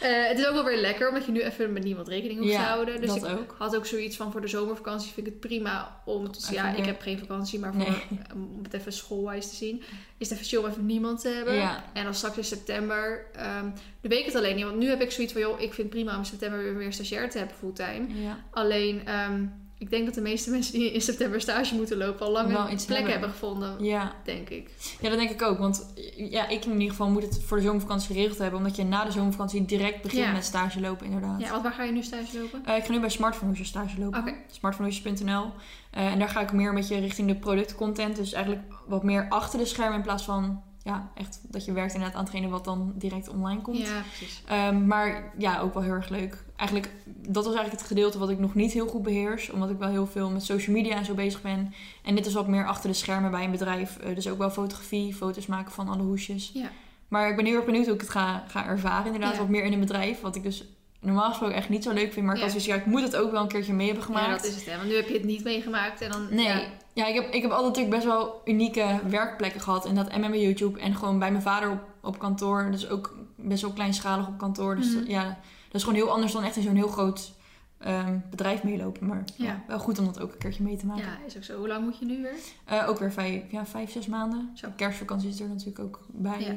Eh, 0.00 0.26
het 0.28 0.38
is 0.38 0.46
ook 0.46 0.54
wel 0.54 0.64
weer 0.64 0.76
lekker, 0.80 1.08
omdat 1.08 1.24
je 1.24 1.32
nu 1.32 1.40
even 1.40 1.72
met 1.72 1.84
niemand 1.84 2.08
rekening 2.08 2.38
hoeft 2.40 2.52
te 2.52 2.58
houden. 2.58 3.00
Dus 3.00 3.14
ik 3.14 3.24
ook. 3.24 3.54
had 3.58 3.76
ook 3.76 3.86
zoiets 3.86 4.16
van 4.16 4.32
voor 4.32 4.40
de 4.40 4.46
zomervakantie 4.48 5.12
vind 5.12 5.26
ik 5.26 5.32
het 5.32 5.40
prima 5.42 6.02
om... 6.04 6.32
te- 6.32 6.38
Even 6.42 6.54
ja, 6.54 6.74
ik 6.74 6.84
heb 6.84 7.00
geen 7.00 7.18
vakantie, 7.18 7.58
maar 7.58 7.72
voor, 7.72 7.82
Nee. 7.82 8.20
om 8.34 8.60
het 8.62 8.74
even 8.74 8.92
schoolwijs 8.92 9.48
te 9.48 9.54
zien... 9.54 9.82
is 10.18 10.48
chill 10.48 10.58
om 10.58 10.66
even 10.66 10.86
niemand 10.86 11.20
te 11.20 11.28
hebben. 11.28 11.54
Ja. 11.54 11.84
En 11.92 12.04
dan 12.04 12.14
straks 12.14 12.36
in 12.36 12.44
september... 12.44 13.26
ehm 13.32 13.64
nu 14.00 14.10
weet 14.10 14.18
ik 14.18 14.24
het 14.24 14.34
alleen 14.34 14.56
niet, 14.56 14.64
want 14.64 14.76
nu 14.76 14.88
heb 14.88 15.00
ik 15.00 15.10
zoiets 15.10 15.32
van... 15.32 15.42
joh, 15.42 15.60
ik 15.60 15.74
vind 15.74 15.76
het 15.76 15.88
prima 15.88 16.12
om 16.12 16.18
in 16.18 16.24
september 16.24 16.62
weer 16.62 16.72
meer 16.72 16.92
stagiair 16.92 17.30
te 17.30 17.38
hebben 17.38 17.56
fulltime. 17.56 18.06
Ja. 18.22 18.38
Alleen, 18.50 19.06
ehm, 19.06 19.46
ik 19.84 19.90
denk 19.90 20.04
dat 20.04 20.14
de 20.14 20.20
meeste 20.20 20.50
mensen 20.50 20.72
die 20.72 20.92
in 20.92 21.00
september 21.00 21.40
stage 21.40 21.74
moeten 21.74 21.96
lopen... 21.96 22.26
al 22.26 22.32
lang 22.32 22.48
een 22.48 22.76
plek 22.76 22.88
hebben. 22.88 23.10
hebben 23.10 23.30
gevonden, 23.30 23.84
Ja. 23.84 24.12
denk 24.24 24.48
ik. 24.48 24.70
ja, 25.00 25.08
dat 25.08 25.18
denk 25.18 25.30
ik 25.30 25.42
ook. 25.42 25.58
Want 25.58 25.92
ja, 26.16 26.48
ik 26.48 26.64
in 26.64 26.72
ieder 26.72 26.88
geval 26.90 27.08
moet 27.08 27.22
het 27.22 27.42
voor 27.46 27.56
de 27.56 27.62
zomervakantie 27.62 28.14
geregeld 28.14 28.38
hebben. 28.38 28.58
Omdat 28.58 28.76
je 28.76 28.84
na 28.84 29.04
de 29.04 29.12
zomervakantie 29.12 29.64
direct 29.64 30.02
begint 30.02 30.24
Ja. 30.24 30.32
met 30.32 30.44
stage 30.44 30.80
lopen, 30.80 31.06
inderdaad. 31.06 31.40
Ja, 31.40 31.50
want 31.50 31.62
waar 31.62 31.72
ga 31.72 31.82
je 31.82 31.92
nu 31.92 32.02
stage 32.02 32.38
lopen? 32.38 32.64
Eh, 32.66 32.76
ik 32.76 32.84
ga 32.84 32.92
nu 32.92 33.00
bij 33.00 33.08
Smartphone 33.08 33.64
stage 33.64 33.98
lopen. 34.00 34.20
Oké. 34.20 34.34
Smartphonehoesjes.nl. 34.50 35.52
Eh, 35.90 36.12
en 36.12 36.18
daar 36.18 36.28
ga 36.28 36.40
ik 36.40 36.52
meer 36.52 36.68
een 36.68 36.74
beetje 36.74 36.98
richting 36.98 37.28
de 37.28 37.36
productcontent. 37.36 38.16
Dus 38.16 38.32
eigenlijk 38.32 38.64
wat 38.86 39.02
meer 39.02 39.26
achter 39.28 39.58
de 39.58 39.64
schermen 39.64 39.96
in 39.96 40.02
plaats 40.02 40.24
van... 40.24 40.62
Ja, 40.84 41.10
echt 41.14 41.40
dat 41.42 41.64
je 41.64 41.72
werkt 41.72 41.92
inderdaad 41.94 42.16
aan 42.18 42.24
hetgene 42.24 42.48
wat 42.48 42.64
dan 42.64 42.92
direct 42.96 43.28
online 43.28 43.60
komt. 43.60 43.78
Ja, 43.78 44.00
precies. 44.16 44.42
Ehm, 44.46 44.86
maar 44.86 45.32
ja, 45.38 45.60
ook 45.60 45.74
wel 45.74 45.82
heel 45.82 45.92
erg 45.92 46.08
leuk. 46.08 46.44
Eigenlijk, 46.56 46.90
dat 47.04 47.34
was 47.44 47.54
eigenlijk 47.54 47.76
het 47.78 47.86
gedeelte 47.86 48.18
wat 48.18 48.30
ik 48.30 48.38
nog 48.38 48.54
niet 48.54 48.72
heel 48.72 48.86
goed 48.86 49.02
beheers. 49.02 49.50
Omdat 49.50 49.70
ik 49.70 49.78
wel 49.78 49.88
heel 49.88 50.06
veel 50.06 50.30
met 50.30 50.42
social 50.44 50.76
media 50.76 50.96
en 50.96 51.04
zo 51.04 51.14
bezig 51.14 51.42
ben. 51.42 51.74
En 52.02 52.14
dit 52.14 52.26
is 52.26 52.34
wat 52.34 52.48
meer 52.48 52.66
achter 52.66 52.88
de 52.90 52.96
schermen 52.96 53.30
bij 53.30 53.44
een 53.44 53.50
bedrijf. 53.50 53.96
Eh, 53.96 54.14
dus 54.14 54.28
ook 54.28 54.38
wel 54.38 54.50
fotografie, 54.50 55.14
foto's 55.14 55.46
maken 55.46 55.72
van 55.72 55.88
alle 55.88 56.02
hoesjes. 56.02 56.50
Ja. 56.54 56.70
Maar 57.08 57.28
ik 57.30 57.36
ben 57.36 57.44
heel 57.44 57.56
erg 57.56 57.64
benieuwd 57.64 57.84
hoe 57.84 57.94
ik 57.94 58.00
het 58.00 58.10
ga, 58.10 58.44
ga 58.48 58.66
ervaren. 58.66 59.06
Inderdaad, 59.06 59.32
Ja. 59.32 59.38
wat 59.38 59.48
meer 59.48 59.64
in 59.64 59.72
een 59.72 59.80
bedrijf. 59.80 60.20
Wat 60.20 60.36
ik 60.36 60.42
dus 60.42 60.64
normaal 61.04 61.28
gesproken 61.28 61.56
echt 61.56 61.68
niet 61.68 61.82
zo 61.82 61.92
leuk 61.92 62.12
vind. 62.12 62.26
Maar 62.26 62.34
ik 62.34 62.40
Ja. 62.40 62.46
had 62.48 62.60
zoiets, 62.60 62.68
ja, 62.68 62.74
ik 62.76 62.86
moet 62.86 63.02
het 63.02 63.16
ook 63.16 63.30
wel 63.30 63.42
een 63.42 63.48
keertje 63.48 63.72
mee 63.72 63.86
hebben 63.92 64.04
Ja, 64.12 64.18
gemaakt. 64.18 64.42
dat 64.42 64.50
is 64.50 64.56
het. 64.56 64.66
Hè. 64.70 64.76
Want 64.76 64.88
nu 64.88 64.94
heb 64.96 65.08
je 65.08 65.14
het 65.14 65.24
niet 65.24 65.44
meegemaakt. 65.44 66.00
En 66.00 66.10
dan, 66.10 66.26
Nee. 66.30 66.44
Ja, 66.46 66.62
Ja, 66.92 67.06
ik, 67.06 67.14
heb, 67.14 67.32
ik 67.32 67.42
heb 67.42 67.50
altijd 67.50 67.68
natuurlijk 67.76 67.94
best 67.94 68.06
wel 68.06 68.40
unieke 68.44 69.00
werkplekken 69.08 69.60
gehad. 69.60 69.86
En 69.86 69.94
dat 69.94 70.08
en 70.08 70.20
met 70.20 70.30
mijn 70.30 70.42
YouTube. 70.42 70.80
En 70.80 70.94
gewoon 70.94 71.18
bij 71.18 71.30
mijn 71.30 71.42
vader 71.42 71.70
op, 71.70 71.80
op 72.00 72.18
kantoor. 72.18 72.68
Dus 72.70 72.88
ook 72.88 73.16
best 73.36 73.62
wel 73.62 73.70
kleinschalig 73.72 74.26
op 74.28 74.38
kantoor. 74.38 74.76
Dus 74.76 74.86
Mhm. 74.88 74.98
dat- 74.98 75.06
ja, 75.06 75.24
dat 75.24 75.74
is 75.74 75.82
gewoon 75.82 75.98
heel 75.98 76.10
anders 76.10 76.32
dan 76.32 76.44
echt 76.44 76.56
in 76.56 76.62
zo'n 76.62 76.74
heel 76.76 76.88
groot 76.88 77.32
ehm, 77.78 78.18
bedrijf 78.30 78.62
meelopen. 78.62 79.06
Maar 79.06 79.24
ja. 79.36 79.44
Ja. 79.46 79.62
wel 79.66 79.78
goed 79.78 79.98
om 79.98 80.04
dat 80.04 80.20
ook 80.20 80.32
een 80.32 80.38
keertje 80.38 80.62
mee 80.62 80.76
te 80.76 80.86
maken. 80.86 81.04
ja, 81.04 81.18
is 81.26 81.36
ook 81.36 81.42
zo. 81.44 81.56
Hoe 81.58 81.68
lang 81.68 81.84
moet 81.84 81.98
je 81.98 82.04
nu 82.04 82.22
weer? 82.22 82.34
Eh, 82.64 82.88
ook 82.88 82.98
weer 82.98 83.12
vijf, 83.12 83.42
ja, 83.50 83.66
vijf, 83.66 83.90
zes 83.90 84.06
maanden. 84.06 84.50
Zo. 84.54 84.68
Kerstvakantie 84.76 85.28
is 85.28 85.40
er 85.40 85.48
natuurlijk 85.48 85.78
ook 85.78 86.00
bij. 86.08 86.40
Ja. 86.40 86.54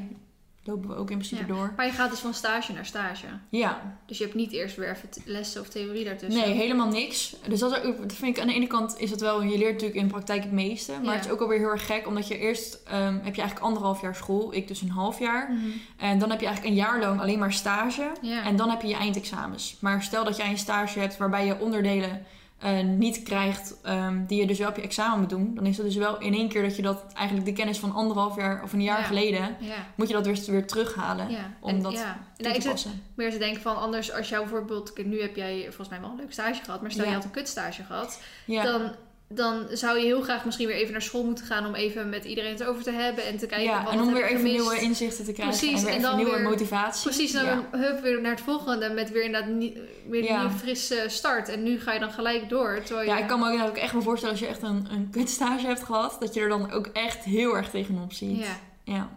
Lopen 0.68 0.88
we 0.88 0.94
ook 0.96 1.10
in 1.10 1.16
principe 1.16 1.40
Ja. 1.46 1.46
door. 1.54 1.72
Maar 1.76 1.86
je 1.86 1.92
gaat 1.92 2.10
dus 2.10 2.18
van 2.18 2.34
stage 2.34 2.72
naar 2.72 2.86
stage. 2.86 3.26
Ja, 3.48 3.98
Dus 4.06 4.18
je 4.18 4.24
hebt 4.24 4.36
niet 4.36 4.52
eerst 4.52 4.76
weer 4.76 4.90
even 4.90 5.08
lessen 5.24 5.60
of 5.60 5.68
theorie 5.68 6.04
daartussen. 6.04 6.42
nee, 6.42 6.54
helemaal 6.54 6.88
niks. 6.88 7.36
Dus 7.48 7.60
dat, 7.60 7.76
is 7.76 7.82
dat 8.00 8.12
vind 8.12 8.36
ik 8.36 8.40
aan 8.42 8.46
de 8.48 8.54
ene 8.54 8.66
kant 8.66 8.98
is 9.00 9.10
het 9.10 9.20
wel, 9.20 9.42
je 9.42 9.58
leert 9.58 9.72
natuurlijk 9.72 9.98
in 10.00 10.04
de 10.06 10.12
praktijk 10.12 10.42
het 10.42 10.52
meeste. 10.52 10.92
Maar 10.92 11.04
Ja. 11.04 11.12
het 11.12 11.24
is 11.24 11.30
ook 11.30 11.40
alweer 11.40 11.58
heel 11.58 11.68
erg 11.70 11.86
gek, 11.86 12.06
omdat 12.06 12.28
je 12.28 12.38
eerst 12.38 12.78
ehm, 12.84 13.14
heb 13.14 13.34
je 13.34 13.40
eigenlijk 13.40 13.60
anderhalf 13.60 14.00
jaar 14.00 14.14
school, 14.14 14.54
ik 14.54 14.68
dus 14.68 14.80
een 14.80 14.90
half 14.90 15.18
jaar. 15.18 15.52
Mhm. 15.52 15.66
En 15.96 16.18
dan 16.18 16.30
heb 16.30 16.40
je 16.40 16.46
eigenlijk 16.46 16.76
een 16.76 16.82
jaar 16.82 17.00
lang 17.00 17.20
alleen 17.20 17.38
maar 17.38 17.52
stage. 17.52 18.10
Ja. 18.20 18.44
En 18.44 18.56
dan 18.56 18.70
heb 18.70 18.82
je 18.82 18.88
je 18.88 18.94
eindexamens. 18.96 19.76
Maar 19.80 20.02
stel 20.02 20.24
dat 20.24 20.36
jij 20.36 20.50
een 20.50 20.58
stage 20.58 20.98
hebt 20.98 21.16
waarbij 21.16 21.46
je 21.46 21.58
onderdelen 21.58 22.22
eh, 22.58 22.80
niet 22.84 23.22
krijgt 23.22 23.74
ehm, 23.82 24.24
die 24.26 24.40
je 24.40 24.46
dus 24.46 24.58
wel 24.58 24.68
op 24.68 24.76
je 24.76 24.82
examen 24.82 25.20
moet 25.20 25.28
doen. 25.30 25.54
Dan 25.54 25.66
is 25.66 25.76
het 25.76 25.86
dus 25.86 25.96
wel 25.96 26.18
in 26.18 26.34
één 26.34 26.48
keer 26.48 26.62
dat 26.62 26.76
je 26.76 26.82
dat 26.82 27.04
eigenlijk 27.14 27.46
de 27.46 27.52
kennis 27.52 27.78
van 27.78 27.92
anderhalf 27.94 28.36
jaar 28.36 28.62
of 28.62 28.72
een 28.72 28.82
jaar 28.82 28.98
Ja. 28.98 29.04
geleden, 29.04 29.56
ja. 29.60 29.74
moet 29.94 30.08
je 30.08 30.14
dat 30.14 30.26
weer, 30.26 30.38
weer 30.46 30.66
terughalen. 30.66 31.30
Ja. 31.30 31.52
Om 31.60 31.68
En- 31.70 31.82
dat 31.82 31.92
ja. 31.92 31.98
toe 32.02 32.12
Nou, 32.12 32.50
te 32.50 32.54
ik 32.56 32.62
zit 32.62 32.70
passen. 32.70 33.02
meer 33.14 33.30
te 33.30 33.38
denken 33.38 33.62
van 33.62 33.76
anders 33.76 34.12
als 34.12 34.28
jou 34.28 34.42
bijvoorbeeld... 34.48 35.04
Nu 35.06 35.20
heb 35.20 35.36
jij 35.36 35.62
volgens 35.64 35.88
mij 35.88 36.00
wel 36.00 36.10
een 36.10 36.16
leuk 36.16 36.32
stage 36.32 36.62
gehad. 36.64 36.80
Maar 36.82 36.90
stel 36.90 37.04
je 37.04 37.12
had 37.12 37.24
een 37.24 37.30
kutstage 37.30 37.82
gehad. 37.82 38.20
Dan, 38.46 38.90
dan 39.28 39.66
zou 39.72 39.98
je 39.98 40.04
heel 40.04 40.20
graag 40.22 40.44
misschien 40.44 40.66
weer 40.66 40.76
even 40.76 40.92
naar 40.92 41.02
school 41.02 41.24
moeten 41.24 41.44
gaan... 41.44 41.66
om 41.66 41.74
even 41.74 42.08
met 42.08 42.24
iedereen 42.24 42.50
het 42.52 42.64
over 42.64 42.82
te 42.82 42.90
hebben 42.90 43.24
en 43.24 43.36
te 43.38 43.46
kijken 43.46 43.66
ja, 43.66 43.84
wat 43.84 43.92
en 43.92 44.00
om 44.00 44.12
weer 44.12 44.24
even 44.24 44.36
gemist. 44.36 44.54
nieuwe 44.54 44.78
inzichten 44.80 45.24
te 45.24 45.32
krijgen. 45.32 45.58
Precies, 45.58 45.78
en 45.78 45.84
weer 45.84 45.94
en 45.94 45.98
even 45.98 46.08
dan 46.10 46.16
nieuwe 46.18 46.34
weer- 46.34 46.48
motivatie. 46.48 47.02
Precies, 47.10 47.32
dan 47.32 47.44
ja. 47.44 47.68
hup 47.70 48.00
weer 48.02 48.20
naar 48.20 48.30
het 48.30 48.40
volgende 48.40 48.90
met 48.90 49.10
weer 49.10 49.24
inderdaad 49.24 49.50
nie- 49.50 49.78
weer 50.08 50.22
Ja. 50.24 50.44
een 50.44 50.50
frisse 50.50 51.04
start. 51.06 51.48
En 51.48 51.62
nu 51.62 51.80
ga 51.80 51.92
je 51.92 52.00
dan 52.00 52.10
gelijk 52.12 52.48
door. 52.48 52.82
Je... 52.88 53.02
Ja, 53.04 53.18
ik 53.18 53.26
kan 53.26 53.40
me 53.40 53.62
ook 53.68 53.76
echt 53.76 53.92
wel 53.92 54.02
voorstellen 54.02 54.34
als 54.34 54.44
je 54.44 54.50
echt 54.50 54.62
een, 54.62 54.86
een 54.90 55.08
kutstage 55.10 55.66
hebt 55.66 55.82
gehad, 55.82 56.16
dat 56.20 56.34
je 56.34 56.40
er 56.40 56.48
dan 56.48 56.72
ook 56.72 56.86
echt 56.86 57.24
heel 57.24 57.56
erg 57.56 57.70
tegenop 57.70 58.12
ziet. 58.12 58.38
Ja. 58.38 58.56
Ja. 58.84 59.08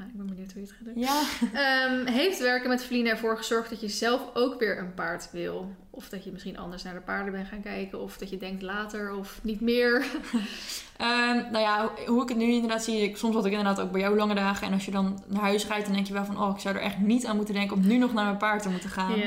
Nou, 0.00 0.12
ik 0.12 0.18
ben 0.18 0.26
benieuwd 0.26 0.52
hoe 0.52 0.62
je 0.62 0.68
het 0.68 0.76
gaat 0.76 0.86
doen. 0.94 0.98
Ja. 1.02 1.22
Ehm, 1.86 2.06
heeft 2.14 2.38
werken 2.38 2.68
met 2.68 2.84
Feline 2.84 3.08
ervoor 3.10 3.36
gezorgd 3.36 3.70
dat 3.70 3.80
je 3.80 3.88
zelf 3.88 4.20
ook 4.34 4.58
weer 4.58 4.78
een 4.78 4.94
paard 4.94 5.28
wil? 5.32 5.70
Of 5.90 6.08
dat 6.08 6.24
je 6.24 6.32
misschien 6.32 6.58
anders 6.58 6.82
naar 6.82 6.94
de 6.94 7.00
paarden 7.00 7.32
bent 7.32 7.48
gaan 7.48 7.62
kijken? 7.62 8.00
Of 8.00 8.16
dat 8.16 8.30
je 8.30 8.36
denkt 8.36 8.62
later 8.62 9.12
of 9.14 9.38
niet 9.42 9.60
meer? 9.60 10.04
Ehm, 10.96 11.36
nou 11.36 11.58
ja, 11.58 11.90
hoe- 12.06 12.22
ik 12.22 12.28
het 12.28 12.38
nu 12.38 12.44
inderdaad 12.52 12.84
zie, 12.84 13.02
ik, 13.02 13.16
soms 13.16 13.34
had 13.34 13.44
ik 13.46 13.50
inderdaad 13.52 13.80
ook 13.80 13.92
bij 13.92 14.00
jou 14.00 14.16
lange 14.16 14.34
dagen. 14.34 14.66
En 14.66 14.72
als 14.72 14.84
je 14.84 14.90
dan 14.90 15.22
naar 15.26 15.42
huis 15.42 15.66
rijdt, 15.66 15.84
dan 15.84 15.94
denk 15.94 16.06
je 16.06 16.12
wel 16.12 16.24
van, 16.24 16.40
oh, 16.42 16.54
ik 16.54 16.60
zou 16.60 16.74
er 16.76 16.80
echt 16.82 16.98
niet 16.98 17.26
aan 17.26 17.36
moeten 17.36 17.54
denken 17.54 17.76
om 17.76 17.86
nu 17.86 17.96
nog 17.98 18.12
naar 18.12 18.24
mijn 18.24 18.36
paard 18.36 18.62
te 18.62 18.68
moeten 18.68 18.90
gaan. 18.90 19.18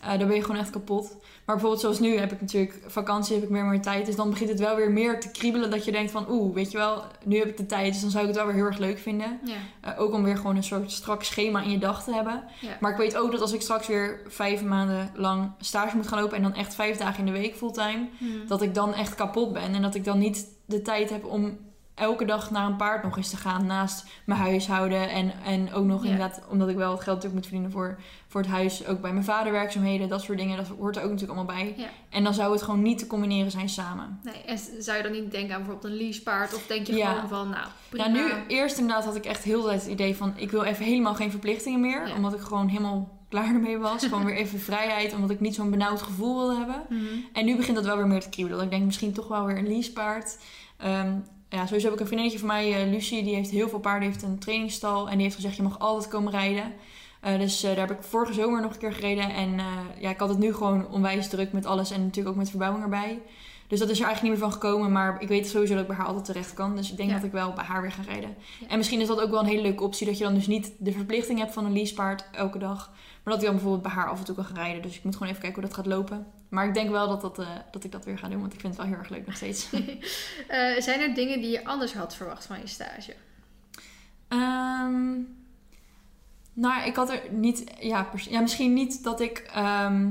Eh, 0.00 0.18
dan 0.18 0.26
ben 0.26 0.36
je 0.36 0.42
gewoon 0.42 0.60
echt 0.60 0.70
kapot. 0.70 1.10
Maar 1.44 1.54
bijvoorbeeld 1.54 1.80
zoals 1.80 2.00
nu 2.00 2.18
heb 2.18 2.32
ik 2.32 2.40
natuurlijk 2.40 2.82
vakantie, 2.86 3.34
heb 3.34 3.44
ik 3.44 3.50
meer 3.50 3.64
meer 3.64 3.80
tijd. 3.82 4.06
Dus 4.06 4.16
dan 4.16 4.30
begint 4.30 4.50
het 4.50 4.58
wel 4.58 4.76
weer 4.76 4.90
meer 4.90 5.20
te 5.20 5.30
kriebelen 5.30 5.70
dat 5.70 5.84
je 5.84 5.92
denkt 5.92 6.10
van, 6.10 6.30
oeh, 6.30 6.54
weet 6.54 6.70
je 6.70 6.78
wel, 6.78 7.02
nu 7.24 7.38
heb 7.38 7.48
ik 7.48 7.56
de 7.56 7.66
tijd. 7.66 7.92
Dus 7.92 8.00
dan 8.00 8.10
zou 8.10 8.22
ik 8.22 8.28
het 8.28 8.38
wel 8.38 8.46
weer 8.46 8.54
heel 8.54 8.64
erg 8.64 8.78
leuk 8.78 8.98
vinden. 8.98 9.40
Ja. 9.44 9.54
Eh, 9.80 10.00
ook 10.00 10.12
om 10.12 10.22
weer 10.22 10.36
gewoon 10.36 10.56
een 10.56 10.62
soort 10.62 10.92
strak 10.92 11.22
schema 11.22 11.62
in 11.62 11.70
je 11.70 11.78
dag 11.78 12.04
te 12.04 12.14
hebben. 12.14 12.44
Ja. 12.60 12.76
Maar 12.80 12.90
ik 12.90 12.96
weet 12.96 13.16
ook 13.16 13.32
dat 13.32 13.40
als 13.40 13.52
ik 13.52 13.60
straks 13.60 13.86
weer 13.86 14.20
vijf 14.28 14.62
maanden 14.62 15.10
lang 15.14 15.50
stage 15.60 15.96
moet 15.96 16.08
gaan 16.08 16.20
lopen 16.20 16.36
en 16.36 16.42
dan 16.42 16.54
echt 16.54 16.74
vijf 16.74 16.96
dagen 16.96 17.18
in 17.18 17.32
de 17.32 17.38
week 17.38 17.56
fulltime, 17.56 18.08
Hmm. 18.18 18.46
dat 18.46 18.62
ik 18.62 18.74
dan 18.74 18.94
echt 18.94 19.14
kapot 19.14 19.52
ben. 19.52 19.74
En 19.74 19.82
dat 19.82 19.94
ik 19.94 20.04
dan 20.04 20.18
niet 20.18 20.46
de 20.66 20.82
tijd 20.82 21.10
heb 21.10 21.24
om 21.24 21.58
elke 21.96 22.24
dag 22.24 22.50
naar 22.50 22.66
een 22.66 22.76
paard 22.76 23.02
nog 23.02 23.16
eens 23.16 23.30
te 23.30 23.36
gaan 23.36 23.66
naast 23.66 24.04
mijn 24.24 24.40
huishouden. 24.40 25.10
En, 25.10 25.32
en 25.44 25.72
ook 25.72 25.84
nog 25.84 26.04
Ja. 26.04 26.10
inderdaad, 26.10 26.40
omdat 26.48 26.68
ik 26.68 26.76
wel 26.76 26.90
het 26.90 27.00
geld 27.02 27.16
natuurlijk 27.16 27.34
moet 27.34 27.42
verdienen 27.42 27.70
voor, 27.70 27.98
voor 28.28 28.40
het 28.40 28.50
huis, 28.50 28.86
ook 28.86 29.00
bij 29.00 29.12
mijn 29.12 29.24
vader 29.24 29.52
werkzaamheden, 29.52 30.08
dat 30.08 30.22
soort 30.22 30.38
dingen. 30.38 30.56
Dat 30.56 30.66
hoort 30.78 30.96
er 30.96 31.02
ook 31.02 31.10
natuurlijk 31.10 31.38
allemaal 31.38 31.56
bij. 31.56 31.74
Ja. 31.76 31.86
En 32.10 32.24
dan 32.24 32.34
zou 32.34 32.52
het 32.52 32.62
gewoon 32.62 32.82
niet 32.82 32.98
te 32.98 33.06
combineren 33.06 33.50
zijn 33.50 33.68
samen. 33.68 34.20
Nee, 34.22 34.42
en 34.46 34.58
zou 34.82 34.96
je 34.96 35.02
dan 35.02 35.12
niet 35.12 35.30
denken 35.30 35.54
aan 35.54 35.62
bijvoorbeeld 35.64 35.92
een 35.92 35.98
leasepaard? 35.98 36.54
Of 36.54 36.66
denk 36.66 36.86
je 36.86 36.94
Ja. 36.96 37.12
gewoon 37.12 37.28
van, 37.28 37.48
nou, 37.48 37.66
prima. 37.88 38.04
Ja, 38.06 38.10
nu 38.12 38.32
eerst 38.48 38.78
inderdaad 38.78 39.04
had 39.04 39.16
ik 39.16 39.24
echt 39.24 39.42
heel 39.44 39.60
de 39.62 39.68
tijd 39.68 39.82
het 39.82 39.90
idee 39.90 40.16
van 40.16 40.32
ik 40.36 40.50
wil 40.50 40.62
even 40.62 40.84
helemaal 40.84 41.14
geen 41.14 41.30
verplichtingen 41.30 41.80
meer. 41.80 42.12
Omdat 42.16 42.34
ik 42.34 42.40
gewoon 42.40 42.68
helemaal 42.68 43.14
klaar 43.28 43.54
ermee 43.54 43.78
was. 43.78 44.02
gewoon 44.04 44.24
weer 44.24 44.34
even 44.44 44.60
vrijheid, 44.60 45.14
omdat 45.14 45.30
ik 45.30 45.40
niet 45.40 45.54
zo'n 45.54 45.70
benauwd 45.70 46.02
gevoel 46.02 46.36
wilde 46.38 46.56
hebben. 46.56 46.82
Mhm. 46.88 47.04
En 47.32 47.44
nu 47.44 47.56
begint 47.56 47.76
dat 47.76 47.84
wel 47.84 47.96
weer 47.96 48.06
meer 48.06 48.20
te 48.20 48.28
kriebelen. 48.28 48.56
Dat 48.58 48.66
ik 48.66 48.72
denk 48.72 48.84
misschien 48.84 49.12
toch 49.12 49.28
wel 49.28 49.44
weer 49.46 49.58
een 49.58 49.68
leasepaard. 49.68 50.38
Ehm 50.76 51.12
ja, 51.48 51.66
sowieso 51.66 51.84
heb 51.84 51.94
ik 51.94 52.00
een 52.00 52.06
vriendinnetje 52.06 52.38
van 52.38 52.48
mij, 52.48 52.82
eh, 52.82 52.90
Lucie, 52.90 53.22
die 53.22 53.34
heeft 53.34 53.50
heel 53.50 53.68
veel 53.68 53.78
paarden, 53.78 54.00
die 54.00 54.10
heeft 54.10 54.32
een 54.32 54.38
trainingsstal. 54.38 55.06
En 55.06 55.12
die 55.12 55.22
heeft 55.22 55.34
gezegd, 55.34 55.56
je 55.56 55.62
mag 55.62 55.78
altijd 55.78 56.10
komen 56.12 56.32
rijden. 56.32 56.72
Eh, 57.20 57.38
dus 57.38 57.62
eh, 57.62 57.76
daar 57.76 57.88
heb 57.88 57.98
ik 57.98 58.04
vorige 58.04 58.32
zomer 58.32 58.60
nog 58.60 58.72
een 58.72 58.78
keer 58.78 58.92
gereden. 58.92 59.30
En 59.30 59.60
ja, 59.98 60.10
ik 60.10 60.18
had 60.18 60.28
het 60.28 60.38
nu 60.38 60.54
gewoon 60.54 60.88
onwijs 60.88 61.28
druk 61.28 61.52
met 61.52 61.66
alles. 61.66 61.90
En 61.90 62.00
natuurlijk 62.02 62.28
ook 62.28 62.40
met 62.40 62.50
verbouwing 62.50 62.84
erbij. 62.84 63.22
Dus 63.68 63.78
dat 63.78 63.90
is 63.90 63.98
er 64.00 64.04
eigenlijk 64.04 64.34
niet 64.34 64.42
meer 64.42 64.50
van 64.50 64.62
gekomen. 64.62 64.92
Maar 64.92 65.22
ik 65.22 65.28
weet 65.28 65.48
sowieso 65.48 65.72
dat 65.72 65.82
ik 65.82 65.88
bij 65.88 65.96
haar 65.96 66.06
altijd 66.06 66.24
terecht 66.24 66.54
kan. 66.54 66.76
Dus 66.76 66.90
ik 66.90 66.96
denk 66.96 67.08
Ja. 67.08 67.14
dat 67.14 67.24
ik 67.24 67.32
wel 67.32 67.52
bij 67.52 67.64
haar 67.64 67.82
weer 67.82 67.92
ga 67.92 68.02
rijden. 68.02 68.34
Ja. 68.60 68.66
En 68.68 68.76
misschien 68.76 69.00
is 69.00 69.06
dat 69.06 69.20
ook 69.20 69.30
wel 69.30 69.40
een 69.40 69.46
hele 69.46 69.62
leuke 69.62 69.82
optie. 69.82 70.06
Dat 70.06 70.18
je 70.18 70.24
dan 70.24 70.34
dus 70.34 70.46
niet 70.46 70.72
de 70.78 70.92
verplichting 70.92 71.38
hebt 71.38 71.52
van 71.52 71.64
een 71.64 71.72
leasepaard 71.72 72.24
elke 72.32 72.58
dag. 72.58 72.90
Maar 73.22 73.34
dat 73.34 73.42
ik 73.42 73.48
dan 73.48 73.54
bijvoorbeeld 73.54 73.82
bij 73.82 73.92
haar 73.92 74.08
af 74.08 74.18
en 74.18 74.24
toe 74.24 74.34
kan 74.34 74.44
gaan 74.44 74.54
rijden. 74.56 74.82
Dus 74.82 74.96
ik 74.96 75.04
moet 75.04 75.12
gewoon 75.12 75.28
even 75.28 75.42
kijken 75.42 75.60
hoe 75.60 75.68
dat 75.68 75.78
gaat 75.78 75.86
lopen. 75.86 76.26
Maar 76.48 76.66
ik 76.66 76.74
denk 76.74 76.90
wel 76.90 77.08
dat, 77.08 77.20
dat, 77.20 77.38
eh, 77.38 77.48
dat 77.70 77.84
ik 77.84 77.92
dat 77.92 78.04
weer 78.04 78.18
ga 78.18 78.28
doen. 78.28 78.40
Want 78.40 78.52
ik 78.52 78.60
vind 78.60 78.72
het 78.72 78.82
wel 78.82 78.92
heel 78.92 79.00
erg 79.02 79.10
leuk 79.10 79.26
nog 79.26 79.36
steeds. 79.36 79.68
Eh, 80.48 80.80
zijn 80.80 81.00
er 81.00 81.14
dingen 81.14 81.40
die 81.40 81.50
je 81.50 81.64
anders 81.64 81.94
had 81.94 82.14
verwacht 82.14 82.46
van 82.46 82.58
je 82.60 82.66
stage? 82.66 83.14
Ehm, 84.28 85.14
nou, 86.52 86.86
ik 86.86 86.96
had 86.96 87.10
er 87.10 87.22
niet... 87.30 87.64
Ja, 87.80 88.10
ja 88.30 88.40
misschien 88.40 88.72
niet 88.72 89.04
dat 89.04 89.20
ik... 89.20 89.38
ehm, 89.38 90.08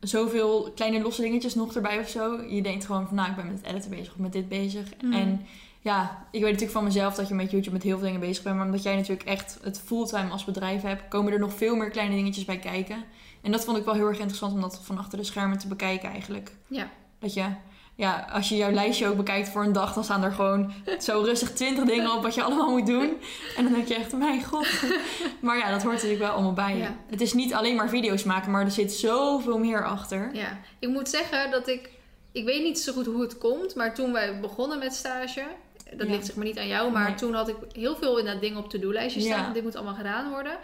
zoveel 0.00 0.72
kleine 0.74 1.00
losse 1.00 1.22
dingetjes 1.22 1.54
nog 1.54 1.74
erbij 1.74 1.98
of 1.98 2.08
zo. 2.08 2.42
Je 2.42 2.62
denkt 2.62 2.84
gewoon 2.84 3.06
van, 3.06 3.16
nou, 3.16 3.30
ik 3.30 3.36
ben 3.36 3.46
met 3.46 3.56
het 3.56 3.66
editen 3.66 3.90
bezig 3.90 4.12
of 4.12 4.18
met 4.18 4.32
dit 4.32 4.48
bezig. 4.48 4.88
Mm. 5.02 5.12
En 5.12 5.46
ja, 5.80 6.26
ik 6.30 6.40
weet 6.40 6.50
natuurlijk 6.50 6.78
van 6.78 6.84
mezelf 6.84 7.14
dat 7.14 7.28
je 7.28 7.34
met 7.34 7.50
YouTube 7.50 7.72
met 7.72 7.82
heel 7.82 7.96
veel 7.96 8.06
dingen 8.06 8.20
bezig 8.20 8.44
bent. 8.44 8.56
Maar 8.56 8.64
omdat 8.64 8.82
jij 8.82 8.96
natuurlijk 8.96 9.28
echt 9.28 9.58
het 9.62 9.80
fulltime 9.84 10.30
als 10.30 10.44
bedrijf 10.44 10.82
hebt, 10.82 11.08
komen 11.08 11.32
er 11.32 11.38
nog 11.38 11.54
veel 11.54 11.76
meer 11.76 11.90
kleine 11.90 12.14
dingetjes 12.14 12.44
bij 12.44 12.58
kijken. 12.58 13.04
En 13.42 13.52
dat 13.52 13.64
vond 13.64 13.76
ik 13.78 13.84
wel 13.84 13.94
heel 13.94 14.06
erg 14.08 14.18
interessant 14.18 14.52
om 14.52 14.60
dat 14.60 14.80
van 14.82 14.98
achter 14.98 15.18
de 15.18 15.24
schermen 15.24 15.58
te 15.58 15.68
bekijken 15.68 16.10
eigenlijk. 16.10 16.52
Ja. 16.66 16.90
Dat 17.18 17.34
je, 17.34 17.44
ja, 17.94 18.26
als 18.32 18.48
je 18.48 18.56
jouw 18.56 18.70
lijstje 18.70 19.06
ook 19.08 19.16
bekijkt 19.16 19.48
voor 19.48 19.64
een 19.64 19.72
dag, 19.72 19.92
dan 19.94 20.04
staan 20.04 20.22
er 20.22 20.32
gewoon 20.32 20.72
zo 21.00 21.20
rustig 21.20 21.52
twintig 21.52 21.84
dingen 21.84 22.12
op 22.16 22.22
wat 22.22 22.34
je 22.34 22.42
allemaal 22.42 22.70
moet 22.70 22.86
doen. 22.86 23.16
En 23.56 23.64
dan 23.64 23.72
denk 23.72 23.86
je 23.88 23.94
echt, 23.94 24.12
mijn 24.12 24.44
god. 24.44 24.66
Maar 25.40 25.58
ja, 25.58 25.70
dat 25.70 25.82
hoort 25.82 25.94
natuurlijk 25.94 26.20
wel 26.22 26.30
allemaal 26.30 26.52
bij. 26.52 26.76
Ja. 26.76 26.96
Het 27.10 27.20
is 27.20 27.32
niet 27.32 27.54
alleen 27.54 27.76
maar 27.76 27.88
video's 27.88 28.24
maken, 28.24 28.50
maar 28.50 28.64
er 28.64 28.70
zit 28.70 28.92
zoveel 28.92 29.58
meer 29.58 29.84
achter. 29.86 30.30
Ja, 30.32 30.58
ik 30.78 30.88
moet 30.88 31.08
zeggen 31.08 31.50
dat 31.50 31.68
ik... 31.68 31.90
Ik 32.32 32.44
weet 32.44 32.62
niet 32.62 32.78
zo 32.80 32.92
goed 32.92 33.06
hoe 33.06 33.20
het 33.22 33.38
komt, 33.38 33.74
maar 33.74 33.94
toen 33.94 34.12
wij 34.12 34.40
begonnen 34.40 34.78
met 34.78 34.94
stage... 34.94 35.42
Dat 35.96 36.06
Ja. 36.08 36.14
ligt 36.14 36.26
zeg 36.26 36.36
maar 36.36 36.44
niet 36.44 36.58
aan 36.58 36.66
jou, 36.68 36.92
maar 36.92 37.08
Nee. 37.08 37.14
toen 37.14 37.34
had 37.34 37.48
ik 37.48 37.56
heel 37.72 37.96
veel 37.96 38.18
inderdaad 38.18 38.42
dingen 38.42 38.58
op 38.58 38.70
to-do-lijstjes 38.70 39.24
staan. 39.24 39.46
Ja. 39.46 39.52
Dit 39.52 39.62
moet 39.62 39.76
allemaal 39.76 39.94
gedaan 39.94 40.30
worden. 40.30 40.58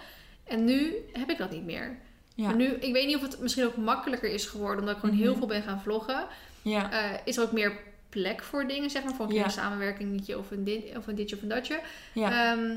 En 0.45 0.64
nu 0.64 0.95
heb 1.12 1.31
ik 1.31 1.39
dat 1.39 1.51
niet 1.51 1.64
meer. 1.64 1.99
Ja. 2.37 2.45
Maar 2.47 2.57
nu, 2.57 2.64
ik 2.66 2.93
weet 2.93 3.07
niet 3.07 3.16
of 3.16 3.22
het 3.22 3.41
misschien 3.41 3.64
ook 3.64 3.76
makkelijker 3.76 4.30
is 4.30 4.47
geworden, 4.47 4.78
omdat 4.80 4.95
ik 4.95 5.01
gewoon 5.01 5.16
heel 5.16 5.28
Mhm. 5.30 5.39
veel 5.39 5.47
ben 5.49 5.62
gaan 5.62 5.80
vloggen. 5.80 6.26
Ja. 6.62 6.91
Eh, 6.93 7.18
is 7.24 7.37
er 7.37 7.43
ook 7.43 7.53
meer 7.53 7.72
plek 8.09 8.43
voor 8.43 8.66
dingen, 8.66 8.91
zeg 8.91 9.05
maar, 9.05 9.14
voor 9.14 9.26
een 9.26 9.34
Ja. 9.34 9.49
samenwerkingetje 9.49 10.39
of 10.39 10.51
een, 10.51 10.64
dit, 10.64 10.97
of 10.97 11.07
een 11.07 11.14
ditje 11.14 11.37
of 11.37 11.43
een 11.43 11.49
datje. 11.49 11.80
ja. 12.12 12.53
Ehm, 12.53 12.76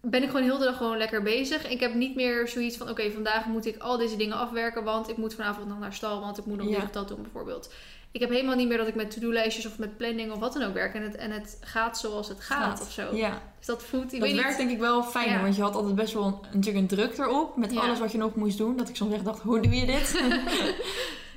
ben 0.00 0.22
ik 0.22 0.28
gewoon 0.28 0.42
heel 0.44 0.58
de 0.58 0.64
dag 0.64 0.76
gewoon 0.76 0.96
lekker 0.98 1.22
bezig. 1.22 1.68
Ik 1.68 1.80
heb 1.80 1.94
niet 1.94 2.14
meer 2.14 2.48
zoiets 2.48 2.76
van, 2.76 2.88
oké, 2.90 3.10
vandaag 3.10 3.46
moet 3.46 3.66
ik 3.66 3.76
al 3.78 3.96
deze 3.96 4.16
dingen 4.16 4.36
afwerken, 4.36 4.84
want 4.84 5.08
ik 5.08 5.16
moet 5.16 5.34
vanavond 5.34 5.68
nog 5.68 5.78
naar 5.78 5.92
stal, 5.94 6.20
want 6.20 6.38
ik 6.38 6.44
moet 6.46 6.56
nog 6.58 6.66
dit 6.68 6.82
of 6.82 6.90
dat 6.90 7.08
doen 7.08 7.22
bijvoorbeeld. 7.22 7.72
Ik 8.12 8.20
heb 8.20 8.30
helemaal 8.30 8.56
niet 8.56 8.68
meer 8.68 8.76
dat 8.78 8.88
ik 8.88 8.94
met 8.94 9.10
to-do-lijstjes 9.10 9.66
of 9.66 9.78
met 9.78 9.96
planning 9.96 10.32
of 10.32 10.38
wat 10.38 10.52
dan 10.52 10.62
ook 10.62 10.74
werk. 10.74 10.94
En 10.94 11.02
het, 11.02 11.16
en 11.16 11.30
het 11.30 11.58
gaat 11.60 11.98
zoals 11.98 12.28
het 12.28 12.40
gaat, 12.40 12.78
Gaat. 12.78 12.80
of 12.80 12.92
zo. 12.92 13.14
ja. 13.16 13.42
Dus 13.58 13.66
dat 13.66 13.82
voelt, 13.82 14.12
ik 14.12 14.20
dat 14.20 14.30
werkt 14.32 14.48
niet. 14.48 14.56
denk 14.56 14.70
ik 14.70 14.78
wel 14.78 15.02
fijner, 15.02 15.34
Ja. 15.36 15.42
want 15.42 15.56
je 15.56 15.62
had 15.62 15.74
altijd 15.74 15.94
best 15.94 16.12
wel 16.12 16.24
een- 16.24 16.38
natuurlijk 16.58 16.76
een 16.76 16.86
druk 16.96 17.18
erop 17.18 17.56
met 17.56 17.72
Ja. 17.72 17.80
alles 17.80 17.98
wat 17.98 18.12
je 18.12 18.18
nog 18.18 18.34
moest 18.34 18.58
doen. 18.58 18.76
Dat 18.76 18.88
ik 18.88 18.96
soms 18.96 19.14
echt 19.14 19.24
dacht, 19.24 19.42
hoe 19.42 19.60
doe 19.60 19.74
je 19.74 19.86
dit? 19.86 20.20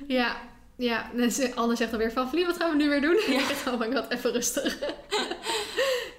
Ja, 0.06 0.36
ja. 0.76 1.10
Dus 1.14 1.54
Anne 1.54 1.76
zegt 1.76 1.90
dan 1.90 2.00
weer 2.00 2.12
van, 2.12 2.28
Vlie, 2.28 2.46
wat 2.46 2.56
gaan 2.56 2.70
we 2.70 2.76
nu 2.76 2.88
weer 2.88 3.00
doen? 3.00 3.20
Ja. 3.26 3.40
Ik 3.40 3.48
dacht, 3.48 3.66
oh 3.66 3.78
my 3.78 3.92
god, 3.96 4.10
even 4.10 4.32
rustig. 4.32 4.78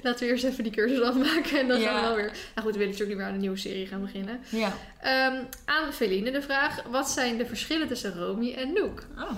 laten 0.04 0.26
we 0.26 0.32
eerst 0.32 0.43
even 0.43 0.64
die 0.64 0.72
cursus 0.74 1.01
afmaken 1.01 1.60
en 1.60 1.68
dan 1.68 1.80
gaan 1.82 1.95
we 1.95 2.01
wel 2.08 2.16
weer... 2.16 2.32
Nou 2.56 2.62
goed, 2.68 2.72
we 2.72 2.78
willen 2.78 2.80
natuurlijk 2.91 3.10
niet 3.10 3.18
meer 3.18 3.26
aan 3.28 3.34
een 3.34 3.39
nieuwe 3.39 3.58
serie 3.58 3.88
gaan 3.88 4.01
beginnen. 4.01 4.39
Ja. 4.49 4.74
Ehm, 5.01 5.43
aan 5.66 5.93
Feline 5.93 6.32
de 6.32 6.41
vraag, 6.41 6.84
wat 6.84 7.10
zijn 7.10 7.38
de 7.38 7.45
verschillen 7.45 7.88
tussen 7.88 8.14
Romy 8.18 8.54
en 8.54 8.74
Noek? 8.74 9.04
Oh. 9.18 9.32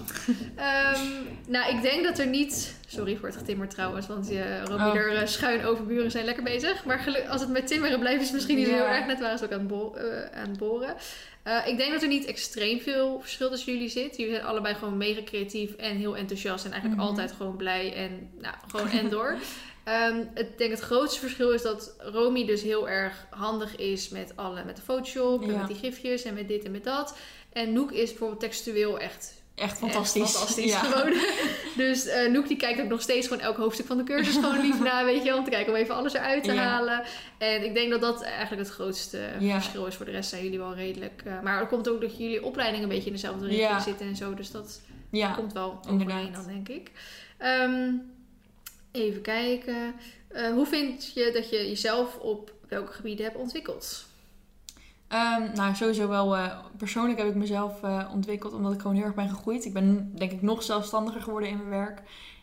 Ehm, 0.55 0.99
nou, 1.47 1.75
ik 1.75 1.81
denk 1.81 2.03
dat 2.03 2.19
er 2.19 2.27
niet... 2.27 2.75
Sorry 2.87 3.17
voor 3.17 3.27
het 3.27 3.37
getimmer 3.37 3.67
trouwens, 3.69 4.07
want 4.07 4.31
eh 4.31 4.63
Romy 4.63 4.83
Oh. 4.89 4.95
er 4.95 5.15
eh, 5.15 5.27
schuin 5.27 5.65
over 5.65 5.85
buren 5.85 6.11
zijn 6.11 6.25
lekker 6.25 6.43
bezig. 6.43 6.85
Maar 6.85 6.99
gelu- 6.99 7.27
als 7.29 7.41
het 7.41 7.49
met 7.49 7.67
timmeren 7.67 7.99
blijft 7.99 8.19
is 8.19 8.25
het 8.25 8.35
misschien 8.35 8.57
niet 8.57 8.67
zo 8.67 8.73
heel 8.73 8.85
erg. 8.87 9.05
Net 9.05 9.19
waren 9.19 9.37
ze 9.37 9.43
ook 9.45 9.51
aan 9.51 9.67
bo- 9.67 9.93
eh, 9.95 10.39
aan 10.41 10.49
het 10.49 10.57
boren. 10.57 10.95
Eh, 11.43 11.67
ik 11.67 11.77
denk 11.77 11.91
dat 11.91 12.01
er 12.01 12.07
niet 12.07 12.25
extreem 12.25 12.79
veel 12.79 13.19
verschil 13.19 13.49
tussen 13.49 13.73
jullie 13.73 13.89
zit. 13.89 14.17
Jullie 14.17 14.33
zijn 14.33 14.45
allebei 14.45 14.75
gewoon 14.75 14.97
mega 14.97 15.21
creatief 15.25 15.71
en 15.75 15.95
heel 15.95 16.17
enthousiast. 16.17 16.65
En 16.65 16.71
eigenlijk 16.71 17.01
Mhm. 17.01 17.09
altijd 17.11 17.31
gewoon 17.31 17.55
blij 17.55 17.93
en 17.93 18.29
nou, 18.41 18.55
gewoon 18.67 18.89
en 18.89 19.09
door. 19.09 19.35
Ehm, 19.85 20.19
ik 20.33 20.57
denk 20.57 20.71
het 20.71 20.79
grootste 20.79 21.19
verschil 21.19 21.51
is 21.51 21.61
dat 21.61 21.95
Romy 21.99 22.45
dus 22.45 22.61
heel 22.61 22.89
erg 22.89 23.25
handig 23.29 23.75
is 23.75 24.09
met, 24.09 24.31
alle, 24.35 24.63
met 24.63 24.75
de 24.75 24.81
Photoshop 24.81 25.41
en 25.43 25.51
Ja. 25.51 25.57
met 25.57 25.67
die 25.67 25.75
gifjes 25.75 26.23
en 26.23 26.33
met 26.33 26.47
dit 26.47 26.63
en 26.65 26.71
met 26.71 26.83
dat. 26.83 27.17
En 27.53 27.73
Noek 27.73 27.91
is 27.91 28.09
bijvoorbeeld 28.09 28.39
textueel 28.39 28.99
echt 28.99 29.43
Echt 29.55 29.77
fantastisch. 29.77 30.21
Echt 30.21 30.31
fantastisch 30.31 30.71
Ja. 30.71 30.79
gewoon. 30.79 31.13
dus 31.85 32.05
eh 32.05 32.31
Noek 32.31 32.47
die 32.47 32.57
kijkt 32.57 32.81
ook 32.81 32.87
nog 32.87 33.01
steeds 33.01 33.27
gewoon 33.27 33.43
elk 33.43 33.57
hoofdstuk 33.57 33.85
van 33.85 33.97
de 33.97 34.03
cursus 34.03 34.33
gewoon 34.35 34.61
lief 34.61 34.79
na, 34.89 35.05
weet 35.05 35.23
je 35.23 35.29
wel. 35.29 35.37
Om 35.37 35.43
te 35.43 35.49
kijken 35.49 35.73
om 35.73 35.79
even 35.79 35.95
alles 35.95 36.13
eruit 36.13 36.43
te 36.43 36.53
Ja. 36.53 36.61
halen. 36.61 37.03
En 37.37 37.63
ik 37.63 37.73
denk 37.73 37.89
dat 37.91 38.01
dat 38.01 38.21
eigenlijk 38.23 38.61
het 38.61 38.71
grootste 38.71 39.19
Ja. 39.39 39.53
verschil 39.53 39.85
is. 39.85 39.95
Voor 39.95 40.05
de 40.05 40.11
rest 40.11 40.29
zijn 40.29 40.43
jullie 40.43 40.57
wel 40.59 40.73
redelijk... 40.75 41.21
eh, 41.25 41.41
maar 41.41 41.59
dat 41.59 41.67
komt 41.67 41.89
ook 41.89 42.01
dat 42.01 42.17
jullie 42.17 42.43
opleiding 42.43 42.83
een 42.83 42.89
beetje 42.89 43.05
in 43.05 43.11
dezelfde 43.11 43.47
richting 43.47 43.81
zitten 43.81 44.07
en 44.07 44.15
zo. 44.15 44.33
Dus 44.33 44.51
dat 44.51 44.81
komt 45.35 45.53
wel 45.53 45.79
overeen 45.89 46.31
dan, 46.33 46.45
denk 46.47 46.69
ik. 46.69 46.91
Ehm, 47.37 47.91
even 48.95 49.21
kijken. 49.21 49.93
Eh, 50.27 50.51
hoe 50.51 50.65
vind 50.65 51.11
je 51.13 51.29
dat 51.33 51.49
je 51.49 51.55
jezelf 51.57 52.17
op 52.17 52.53
welke 52.67 52.91
gebieden 52.91 53.25
hebt 53.25 53.37
ontwikkeld? 53.37 54.05
Ehm, 55.07 55.43
nou, 55.55 55.75
sowieso 55.75 56.07
wel. 56.07 56.35
eh, 56.35 56.57
persoonlijk 56.77 57.17
heb 57.17 57.27
ik 57.27 57.35
mezelf 57.35 57.83
eh, 57.83 58.09
ontwikkeld 58.13 58.53
omdat 58.53 58.73
ik 58.73 58.79
gewoon 58.81 58.95
heel 58.95 59.05
erg 59.05 59.15
ben 59.15 59.29
gegroeid. 59.29 59.65
Ik 59.65 59.73
ben 59.73 60.11
denk 60.15 60.31
ik 60.31 60.41
nog 60.41 60.63
zelfstandiger 60.63 61.21
geworden 61.21 61.49
in 61.49 61.57
mijn 61.57 61.69
werk. 61.69 62.01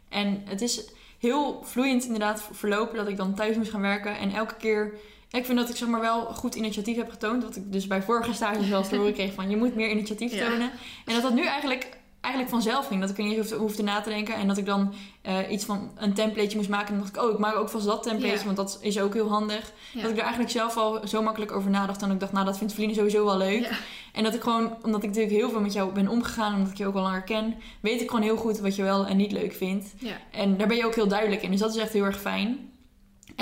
En 0.09 0.43
het 0.45 0.61
is 0.61 0.85
heel 1.19 1.61
vloeiend 1.65 2.05
inderdaad 2.05 2.49
verlopen 2.53 2.97
dat 2.97 3.09
ik 3.09 3.17
dan 3.17 3.35
thuis 3.35 3.57
moest 3.57 3.71
gaan 3.71 3.81
werken. 3.81 4.19
En 4.19 4.31
elke 4.33 4.55
keer... 4.57 4.95
Ik 5.31 5.45
vind 5.47 5.59
dat 5.59 5.69
ik 5.69 5.77
zeg 5.77 5.89
maar 5.89 6.01
wel 6.01 6.25
goed 6.25 6.55
initiatief 6.55 6.97
heb 6.97 7.11
getoond. 7.11 7.43
Wat 7.43 7.57
ik 7.57 7.73
dus 7.73 7.87
bij 7.87 8.03
vorige 8.03 8.33
stages 8.33 8.69
wel 8.69 8.79
eens 8.79 8.89
te 8.89 8.97
horen 8.97 9.13
kreeg 9.19 9.33
van... 9.33 9.51
je 9.51 9.57
moet 9.57 9.75
meer 9.75 9.91
initiatief 9.91 10.33
Ja. 10.35 10.49
tonen. 10.49 10.71
En 11.05 11.13
dat 11.15 11.23
dat 11.23 11.35
nu 11.35 11.45
eigenlijk, 11.47 11.89
eigenlijk 12.23 12.55
vanzelf 12.55 12.87
ging. 12.87 13.01
Dat 13.01 13.11
ik 13.11 13.19
er 13.19 13.25
niet 13.25 13.37
hoefde, 13.37 13.57
hoefde 13.57 13.83
na 13.83 14.01
te 14.01 14.09
denken. 14.09 14.35
En 14.35 14.47
dat 14.49 14.57
ik 14.57 14.67
dan 14.67 14.95
eh, 15.23 15.51
iets 15.51 15.65
van 15.65 15.91
een 15.97 16.15
templateje 16.15 16.57
moest 16.57 16.69
maken. 16.69 16.87
En 16.87 16.95
dan 16.95 17.03
dacht 17.03 17.17
ik, 17.17 17.23
oh, 17.23 17.33
ik 17.33 17.39
maak 17.39 17.57
ook 17.57 17.69
vast 17.69 17.87
dat 17.87 18.03
template. 18.03 18.39
Ja. 18.39 18.45
Want 18.45 18.57
dat 18.57 18.79
is 18.81 19.01
ook 19.01 19.15
heel 19.15 19.29
handig. 19.29 19.73
Ja. 19.93 20.03
Dat 20.03 20.11
ik 20.11 20.17
er 20.17 20.23
eigenlijk 20.23 20.53
zelf 20.53 20.77
al 20.77 21.01
zo 21.07 21.23
makkelijk 21.23 21.53
over 21.53 21.71
nadacht. 21.71 22.03
En 22.03 22.11
ik 22.11 22.21
dacht, 22.21 22.33
nou, 22.33 22.47
dat 22.47 22.59
vindt 22.59 22.73
Feline 22.73 22.95
sowieso 22.95 23.25
wel 23.25 23.37
leuk. 23.37 23.63
Ja. 23.63 23.71
En 24.13 24.23
dat 24.23 24.35
ik 24.35 24.43
gewoon, 24.43 24.77
omdat 24.83 25.03
ik 25.03 25.09
natuurlijk 25.09 25.35
heel 25.35 25.51
veel 25.51 25.61
met 25.61 25.73
jou 25.73 25.93
ben 25.93 26.09
omgegaan, 26.09 26.55
omdat 26.55 26.71
ik 26.71 26.79
je 26.79 26.87
ook 26.87 26.95
al 26.95 27.03
langer 27.03 27.23
ken, 27.23 27.55
weet 27.81 28.01
ik 28.01 28.11
gewoon 28.11 28.25
heel 28.25 28.37
goed 28.37 28.59
wat 28.59 28.77
je 28.77 28.83
wel 28.83 29.07
en 29.07 29.17
niet 29.17 29.33
leuk 29.33 29.53
vindt. 29.53 29.95
En 30.31 30.57
daar 30.57 30.69
ben 30.69 30.77
je 30.77 30.87
ook 30.87 30.95
heel 30.95 31.09
duidelijk 31.09 31.43
in. 31.43 31.51
Dus 31.51 31.61
dat 31.61 31.75
is 31.75 31.83
echt 31.83 31.93
heel 31.93 32.05
erg 32.05 32.21
fijn. 32.21 32.72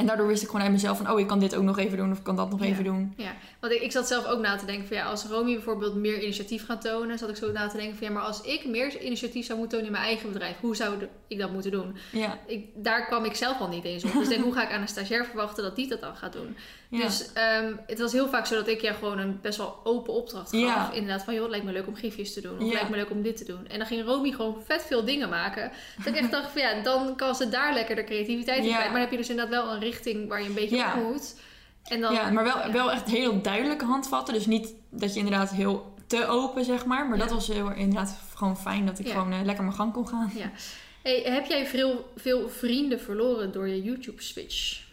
En 0.01 0.07
daardoor 0.07 0.27
wist 0.27 0.43
ik 0.43 0.49
gewoon 0.49 0.63
uit 0.63 0.73
mezelf 0.73 0.97
van, 0.97 1.11
oh, 1.11 1.21
ik 1.21 1.27
kan 1.27 1.39
dit 1.39 1.55
ook 1.57 1.63
nog 1.63 1.79
even 1.79 1.97
doen 1.99 2.11
of 2.11 2.19
ik 2.19 2.25
kan 2.25 2.37
dat 2.37 2.51
nog 2.51 2.61
Ja. 2.61 2.67
even 2.67 2.85
doen. 2.85 3.15
Ja, 3.17 3.33
want 3.61 3.73
ik, 3.73 3.81
ik 3.83 3.93
zat 3.93 4.07
zelf 4.09 4.27
ook 4.27 4.41
na 4.41 4.57
te 4.57 4.65
denken 4.67 4.87
van 4.89 4.97
ja, 4.97 5.05
als 5.05 5.25
Romy 5.25 5.53
bijvoorbeeld 5.55 5.95
meer 5.95 6.23
initiatief 6.23 6.65
gaat 6.65 6.81
tonen, 6.83 7.19
zat 7.19 7.29
ik 7.29 7.37
zo 7.37 7.53
na 7.53 7.69
te 7.69 7.77
denken 7.77 7.97
van 7.97 8.07
ja, 8.07 8.13
maar 8.13 8.23
als 8.23 8.41
ik 8.41 8.65
meer 8.67 9.01
initiatief 9.01 9.47
zou 9.47 9.59
moeten 9.59 9.79
tonen 9.79 9.95
in 9.95 10.01
mijn 10.01 10.11
eigen 10.13 10.33
bedrijf, 10.33 10.57
hoe 10.61 10.77
zou 10.77 10.95
ik 11.29 11.39
dat 11.39 11.53
moeten 11.53 11.71
doen? 11.71 11.97
Ja, 12.13 12.39
Ik, 12.47 12.67
daar 12.75 13.07
kwam 13.07 13.25
ik 13.25 13.35
zelf 13.35 13.61
al 13.61 13.69
niet 13.69 13.85
eens 13.85 14.05
op. 14.05 14.13
Dus 14.13 14.29
denk, 14.29 14.43
hoe 14.45 14.53
ga 14.53 14.63
ik 14.63 14.73
aan 14.73 14.81
een 14.81 14.89
stagiair 14.89 15.25
verwachten 15.25 15.63
dat 15.63 15.77
die 15.77 15.89
dat 15.89 16.01
dan 16.01 16.17
gaat 16.17 16.33
doen? 16.33 16.57
Ja. 16.91 17.05
Dus 17.07 17.33
ehm, 17.33 17.73
het 17.87 17.99
was 17.99 18.13
heel 18.13 18.29
vaak 18.29 18.47
zo 18.47 18.55
dat 18.55 18.69
ik 18.69 18.81
jou 18.81 18.95
gewoon 18.97 19.19
een 19.19 19.39
best 19.43 19.59
wel 19.59 19.81
open 19.85 20.13
opdracht 20.13 20.51
gaf. 20.51 20.61
Ja. 20.61 20.93
Inderdaad, 20.93 21.25
van 21.25 21.35
joh, 21.35 21.43
het 21.43 21.51
lijkt 21.51 21.67
me 21.67 21.73
leuk 21.73 21.87
om 21.87 21.95
gifjes 21.95 22.33
te 22.33 22.41
doen. 22.41 22.59
Of 22.59 22.67
Ja. 22.67 22.73
lijkt 22.73 22.91
me 22.91 22.97
leuk 22.97 23.11
om 23.11 23.23
dit 23.23 23.37
te 23.37 23.45
doen. 23.45 23.67
En 23.69 23.79
dan 23.79 23.87
ging 23.87 24.05
Romy 24.05 24.31
gewoon 24.31 24.63
vet 24.67 24.83
veel 24.83 25.05
dingen 25.05 25.29
maken. 25.29 25.71
Dat 25.97 26.07
ik 26.07 26.17
echt 26.21 26.31
dacht 26.41 26.51
van 26.51 26.61
ja, 26.63 26.83
dan 26.83 27.17
kan 27.17 27.35
ze 27.35 27.49
daar 27.49 27.75
lekker 27.75 27.97
de 27.97 28.05
creativiteit 28.05 28.59
in 28.59 28.65
kwijt. 28.65 28.83
Maar 28.83 28.93
dan 28.93 29.01
heb 29.01 29.11
je 29.11 29.17
dus 29.17 29.29
inderdaad 29.29 29.55
wel 29.65 29.73
een 29.73 29.81
richting 29.81 30.29
waar 30.29 30.43
je 30.43 30.49
een 30.49 30.55
beetje 30.55 30.85
op 30.85 31.03
moet. 31.03 31.35
En 31.85 32.01
dan, 32.01 32.15
ja, 32.15 32.31
maar 32.31 32.45
wel, 32.45 32.73
wel 32.73 32.93
echt 32.93 33.09
heel 33.09 33.43
duidelijke 33.43 33.85
handvatten. 33.85 34.35
Dus 34.35 34.47
niet 34.47 34.75
dat 34.91 35.13
je 35.13 35.19
inderdaad 35.19 35.51
heel 35.51 35.95
te 36.07 36.27
open, 36.27 36.65
zeg 36.65 36.85
maar. 36.85 37.09
Maar 37.09 37.19
dat 37.19 37.31
was 37.31 37.47
heel, 37.49 37.71
inderdaad 37.73 38.19
gewoon 38.35 38.59
fijn 38.59 38.87
dat 38.87 38.99
ik 38.99 39.09
gewoon 39.09 39.33
eh, 39.33 39.39
lekker 39.45 39.65
mijn 39.65 39.77
gang 39.77 39.93
kon 39.93 40.09
gaan. 40.09 40.33
Hey, 41.03 41.23
heb 41.25 41.47
jij 41.47 41.67
veel, 41.67 42.13
veel 42.17 42.49
vrienden 42.49 43.01
verloren 43.01 43.53
door 43.53 43.69
je 43.69 43.83
YouTube-switch? 43.83 44.89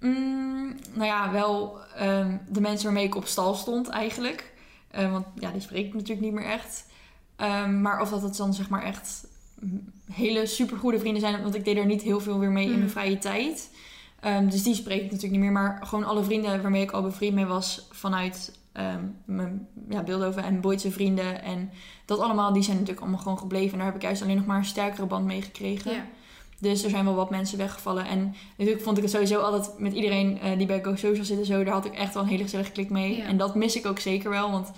Mm, 0.00 0.76
nou 0.92 1.06
ja, 1.06 1.32
wel 1.32 1.78
ehm, 1.96 2.36
de 2.48 2.60
mensen 2.60 2.84
waarmee 2.84 3.04
ik 3.04 3.14
op 3.14 3.26
stal 3.26 3.54
stond 3.54 3.88
eigenlijk. 3.88 4.52
Eh, 4.90 5.12
want 5.12 5.26
ja, 5.38 5.50
die 5.50 5.60
spreek 5.60 5.86
ik 5.86 5.92
natuurlijk 5.94 6.20
niet 6.20 6.32
meer 6.32 6.44
echt. 6.44 6.86
Ehm, 7.36 7.80
maar 7.82 8.00
of 8.00 8.10
dat 8.10 8.22
het 8.22 8.36
dan 8.36 8.54
zeg 8.54 8.68
maar 8.68 8.82
echt 8.82 9.26
mm, 9.60 9.92
hele 10.12 10.46
supergoede 10.46 10.98
vrienden 10.98 11.20
zijn. 11.20 11.42
Want 11.42 11.54
ik 11.54 11.64
deed 11.64 11.76
er 11.76 11.86
niet 11.86 12.02
heel 12.02 12.20
veel 12.20 12.38
weer 12.38 12.50
mee 12.50 12.64
in 12.64 12.72
Mm. 12.72 12.78
mijn 12.78 12.90
vrije 12.90 13.18
tijd. 13.18 13.70
Ehm, 14.20 14.48
dus 14.48 14.62
die 14.62 14.74
spreek 14.74 14.98
ik 14.98 15.04
natuurlijk 15.04 15.32
niet 15.32 15.40
meer. 15.40 15.52
Maar 15.52 15.80
gewoon 15.86 16.04
alle 16.04 16.24
vrienden 16.24 16.62
waarmee 16.62 16.82
ik 16.82 16.90
al 16.90 17.02
bevriend 17.02 17.34
mee 17.34 17.46
was 17.46 17.86
vanuit 17.90 18.56
ehm, 18.72 19.04
mijn 19.24 19.66
ja, 19.88 20.02
Beeldhoven 20.02 20.42
en 20.42 20.60
Boydse 20.60 20.90
vrienden. 20.90 21.42
En 21.42 21.70
dat 22.04 22.18
allemaal, 22.18 22.52
die 22.52 22.62
zijn 22.62 22.74
natuurlijk 22.76 23.02
allemaal 23.02 23.22
gewoon 23.22 23.38
gebleven. 23.38 23.72
En 23.72 23.76
daar 23.78 23.86
heb 23.86 23.96
ik 23.96 24.02
juist 24.02 24.22
alleen 24.22 24.36
nog 24.36 24.46
maar 24.46 24.56
een 24.58 24.64
sterkere 24.64 25.06
band 25.06 25.24
mee 25.24 25.42
gekregen. 25.42 25.92
Ja. 25.92 26.04
Dus 26.60 26.84
er 26.84 26.90
zijn 26.90 27.04
wel 27.04 27.14
wat 27.14 27.30
mensen 27.30 27.58
weggevallen. 27.58 28.06
En 28.06 28.34
natuurlijk 28.56 28.82
vond 28.82 28.96
ik 28.96 29.02
het 29.02 29.12
sowieso 29.12 29.40
altijd 29.40 29.78
met 29.78 29.92
iedereen 29.92 30.40
eh, 30.40 30.58
die 30.58 30.66
bij 30.66 30.82
Go 30.82 30.96
Social 30.96 31.24
zit 31.24 31.38
en 31.38 31.44
zo. 31.44 31.64
Daar 31.64 31.74
had 31.74 31.84
ik 31.84 31.94
echt 31.94 32.14
wel 32.14 32.22
een 32.22 32.28
hele 32.28 32.42
gezellige 32.42 32.72
klik 32.72 32.90
mee. 32.90 33.16
Ja. 33.16 33.24
En 33.24 33.36
dat 33.36 33.54
mis 33.54 33.76
ik 33.76 33.86
ook 33.86 33.98
zeker 33.98 34.30
wel. 34.30 34.50
Want 34.50 34.70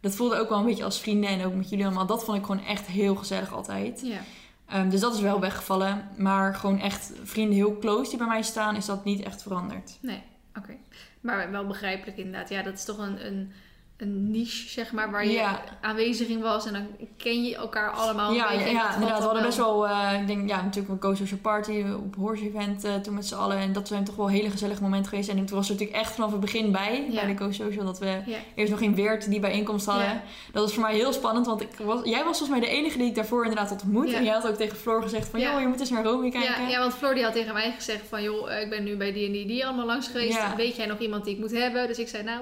dat 0.00 0.14
voelde 0.14 0.38
ook 0.38 0.48
wel 0.48 0.58
een 0.58 0.64
beetje 0.64 0.84
als 0.84 1.00
vrienden. 1.00 1.30
En 1.30 1.44
ook 1.44 1.54
met 1.54 1.68
jullie 1.68 1.84
allemaal. 1.84 2.06
Dat 2.06 2.24
vond 2.24 2.38
ik 2.38 2.44
gewoon 2.44 2.64
echt 2.64 2.86
heel 2.86 3.14
gezellig 3.14 3.52
altijd. 3.52 4.00
Ja. 4.04 4.20
Ehm, 4.66 4.88
dus 4.88 5.00
dat 5.00 5.14
is 5.14 5.20
wel 5.20 5.40
weggevallen. 5.40 6.08
Maar 6.16 6.54
gewoon 6.54 6.80
echt 6.80 7.12
vrienden 7.22 7.56
heel 7.56 7.78
close 7.78 8.08
die 8.08 8.18
bij 8.18 8.26
mij 8.26 8.42
staan, 8.42 8.76
is 8.76 8.86
dat 8.86 9.04
niet 9.04 9.22
echt 9.22 9.42
veranderd. 9.42 9.98
Nee, 10.00 10.22
oké. 10.56 10.76
Maar 11.20 11.50
wel 11.50 11.66
begrijpelijk 11.66 12.16
inderdaad. 12.16 12.48
Ja, 12.48 12.62
dat 12.62 12.74
is 12.74 12.84
toch 12.84 12.98
een, 12.98 13.26
een, 13.26 13.52
een 13.98 14.30
niche, 14.30 14.68
zeg 14.68 14.92
maar, 14.92 15.10
waar 15.10 15.24
je 15.26 15.32
Ja. 15.32 15.60
aanwezig 15.80 16.28
in 16.28 16.40
was. 16.40 16.66
En 16.66 16.72
dan 16.72 16.86
ken 17.16 17.44
je 17.44 17.56
elkaar 17.56 17.90
allemaal 17.90 18.32
ja, 18.32 18.50
inderdaad. 18.50 18.98
We 18.98 19.04
hadden 19.04 19.42
best 19.42 19.56
wel, 19.56 19.86
eh, 19.88 20.20
ik 20.20 20.26
denk, 20.26 20.48
ja, 20.48 20.62
natuurlijk 20.62 20.94
een 20.94 21.02
Go 21.10 21.14
Social 21.14 21.38
Party 21.38 21.84
op 21.96 22.14
Horse 22.14 22.44
Event 22.44 22.84
eh, 22.84 22.94
toen 22.94 23.14
met 23.14 23.26
z'n 23.26 23.34
allen. 23.34 23.56
En 23.56 23.72
dat 23.72 23.88
zijn 23.88 24.04
toch 24.04 24.16
wel 24.16 24.28
hele 24.28 24.50
gezellige 24.50 24.82
momenten 24.82 25.08
geweest. 25.08 25.28
En 25.28 25.36
toen 25.46 25.56
was 25.56 25.66
er 25.68 25.72
natuurlijk 25.72 26.00
echt 26.00 26.12
vanaf 26.12 26.30
het 26.30 26.40
begin 26.40 26.72
bij, 26.72 27.06
Ja. 27.10 27.24
bij 27.24 27.34
de 27.34 27.38
Go 27.44 27.52
Social, 27.52 27.84
dat 27.84 27.98
we 27.98 28.22
eerst 28.54 28.70
nog 28.70 28.80
in 28.80 28.94
Weert 28.94 29.30
die 29.30 29.40
bijeenkomst 29.40 29.86
hadden. 29.86 30.22
Dat 30.52 30.62
was 30.62 30.72
voor 30.74 30.82
mij 30.82 30.94
heel 30.94 31.12
spannend, 31.12 31.46
want 31.46 31.60
ik 31.60 31.70
was, 31.82 32.00
jij 32.04 32.24
was 32.24 32.38
volgens 32.38 32.58
mij 32.60 32.68
de 32.68 32.74
enige 32.76 32.98
die 32.98 33.06
ik 33.06 33.14
daarvoor 33.14 33.42
inderdaad 33.42 33.68
had 33.68 33.82
ontmoet. 33.82 34.12
En 34.12 34.24
jij 34.24 34.32
had 34.34 34.48
ook 34.48 34.56
tegen 34.56 34.76
Floor 34.76 35.02
gezegd 35.02 35.28
van, 35.28 35.40
joh, 35.40 35.60
je 35.60 35.66
moet 35.66 35.80
eens 35.80 35.90
naar 35.90 36.04
Rome 36.04 36.30
kijken. 36.30 36.68
Ja, 36.68 36.78
want 36.78 36.94
Floor 36.94 37.14
die 37.14 37.24
had 37.24 37.32
tegen 37.32 37.54
mij 37.54 37.72
gezegd 37.72 38.02
van... 38.08 38.22
joh, 38.22 38.52
eh, 38.52 38.62
ik 38.62 38.70
ben 38.70 38.84
nu 38.84 38.96
bij 38.96 39.12
die 39.12 39.26
en 39.26 39.32
die, 39.32 39.46
die 39.46 39.66
allemaal 39.66 39.86
langs 39.86 40.06
geweest. 40.06 40.54
Weet 40.56 40.76
jij 40.76 40.86
nog 40.86 40.98
iemand 40.98 41.24
die 41.24 41.34
ik 41.34 41.40
moet 41.40 41.52
hebben? 41.52 41.86
Dus 41.86 41.98
ik 41.98 42.08
zei, 42.08 42.22
nou, 42.22 42.40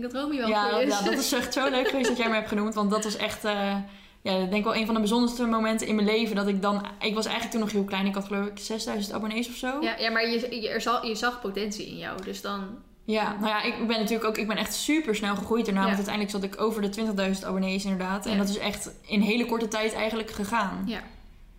denk 0.00 0.12
dat 0.12 0.22
Romy 0.22 0.36
wel 0.36 0.48
Ja, 0.48 0.78
is. 0.78 0.88
ja, 0.88 1.04
dat 1.04 1.18
is 1.18 1.32
echt 1.32 1.52
zo 1.52 1.70
leuk 1.70 1.88
geweest 1.88 2.08
dat 2.08 2.16
jij 2.16 2.28
me 2.28 2.34
hebt 2.34 2.48
genoemd. 2.48 2.74
Want 2.74 2.90
dat 2.90 3.04
was 3.04 3.16
echt, 3.16 3.44
eh, 3.44 3.76
ja, 4.22 4.32
ik 4.32 4.50
denk 4.50 4.64
wel 4.64 4.76
een 4.76 4.86
van 4.86 4.94
de 4.94 5.00
bijzonderste 5.00 5.46
momenten 5.46 5.86
in 5.86 5.94
mijn 5.94 6.06
leven. 6.06 6.36
Dat 6.36 6.48
ik 6.48 6.62
dan, 6.62 6.86
ik 7.00 7.14
was 7.14 7.24
eigenlijk 7.24 7.54
toen 7.54 7.64
nog 7.64 7.72
heel 7.72 7.84
klein. 7.84 8.06
Ik 8.06 8.14
had 8.14 8.24
geloof 8.24 8.46
ik 8.46 8.58
6000 8.58 9.14
abonnees 9.14 9.48
of 9.48 9.54
zo. 9.54 9.80
ja, 9.80 9.96
ja, 9.98 10.10
maar 10.10 10.28
je, 10.28 10.60
je, 10.60 10.68
er 10.68 10.80
zal, 10.80 11.06
je 11.06 11.14
zag 11.14 11.40
potentie 11.40 11.86
in 11.86 11.96
jou. 11.96 12.22
Dus 12.22 12.40
dan... 12.40 12.60
Ja, 13.06 13.32
nou 13.32 13.46
ja, 13.46 13.62
ik 13.62 13.86
ben 13.86 13.98
natuurlijk 13.98 14.24
ook, 14.24 14.38
ik 14.38 14.48
ben 14.48 14.56
echt 14.56 14.74
super 14.74 15.14
snel 15.14 15.36
gegroeid 15.36 15.64
daarna. 15.64 15.80
Ja. 15.80 15.86
Want 15.86 16.08
uiteindelijk 16.08 16.34
zat 16.34 16.52
ik 16.52 16.60
over 16.60 16.82
de 16.82 17.34
20.000 17.40 17.46
abonnees 17.46 17.84
inderdaad. 17.84 18.26
En 18.26 18.38
dat 18.38 18.48
is 18.48 18.58
echt 18.58 18.90
in 19.06 19.20
hele 19.20 19.46
korte 19.46 19.68
tijd 19.68 19.94
eigenlijk 19.94 20.30
gegaan. 20.30 20.82
Ja, 20.86 21.02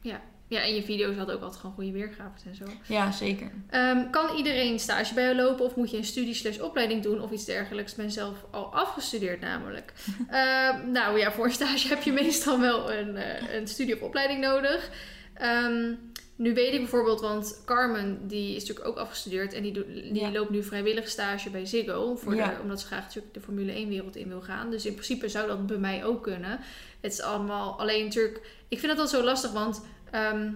ja. 0.01 0.21
Ja, 0.47 0.61
en 0.61 0.75
je 0.75 0.83
video's 0.83 1.15
hadden 1.15 1.35
ook 1.35 1.41
altijd 1.41 1.59
gewoon 1.61 1.75
goede 1.75 1.91
weergaves 1.91 2.43
en 2.45 2.55
zo. 2.55 2.63
Ja, 2.87 3.11
zeker. 3.11 3.51
Ehm, 3.69 4.09
kan 4.09 4.35
iedereen 4.37 4.79
stage 4.79 5.13
bij 5.13 5.23
jou 5.23 5.35
lopen 5.35 5.65
of 5.65 5.75
moet 5.75 5.91
je 5.91 5.97
een 5.97 6.03
studie 6.05 6.33
slash 6.33 6.57
opleiding 6.57 7.03
doen 7.03 7.21
of 7.21 7.31
iets 7.31 7.45
dergelijks? 7.45 7.91
Ik 7.91 7.97
ben 7.97 8.11
zelf 8.11 8.45
al 8.51 8.73
afgestudeerd 8.73 9.41
namelijk. 9.41 9.93
Ehm, 10.29 10.91
nou 10.91 11.19
ja, 11.19 11.31
voor 11.31 11.45
een 11.45 11.51
stage 11.51 11.87
heb 11.87 12.01
je 12.01 12.11
meestal 12.11 12.59
wel 12.59 12.91
een, 12.93 13.15
eh, 13.15 13.55
een 13.55 13.67
studie 13.67 13.95
of 13.95 14.01
opleiding 14.01 14.41
nodig. 14.41 14.89
Ehm, 15.33 15.93
nu 16.35 16.53
weet 16.53 16.73
ik 16.73 16.79
bijvoorbeeld, 16.79 17.21
want 17.21 17.61
Carmen 17.65 18.27
die 18.27 18.55
is 18.55 18.59
natuurlijk 18.61 18.87
ook 18.87 18.97
afgestudeerd 18.97 19.53
en 19.53 19.63
die, 19.63 19.71
doet- 19.71 19.93
die 19.93 20.19
Ja. 20.19 20.31
loopt 20.31 20.49
nu 20.49 20.63
vrijwillig 20.63 21.07
stage 21.09 21.49
bij 21.49 21.65
Ziggo. 21.65 22.15
Voor 22.15 22.35
Ja. 22.35 22.47
de, 22.49 22.61
omdat 22.61 22.79
ze 22.81 22.87
graag 22.87 23.03
natuurlijk 23.03 23.33
de 23.33 23.39
Formule 23.41 23.71
1 23.75 23.89
wereld 23.89 24.15
in 24.15 24.27
wil 24.27 24.41
gaan. 24.41 24.69
Dus 24.69 24.85
in 24.85 24.93
principe 24.93 25.29
zou 25.29 25.47
dat 25.47 25.67
bij 25.67 25.77
mij 25.77 26.05
ook 26.05 26.23
kunnen. 26.23 26.59
Het 27.01 27.11
is 27.13 27.21
allemaal 27.21 27.79
alleen 27.79 28.03
natuurlijk... 28.03 28.37
Ik 28.67 28.79
vind 28.79 28.91
dat 28.91 29.01
altijd 29.01 29.19
zo 29.21 29.25
lastig, 29.29 29.51
want... 29.51 29.81
ehm, 30.15 30.51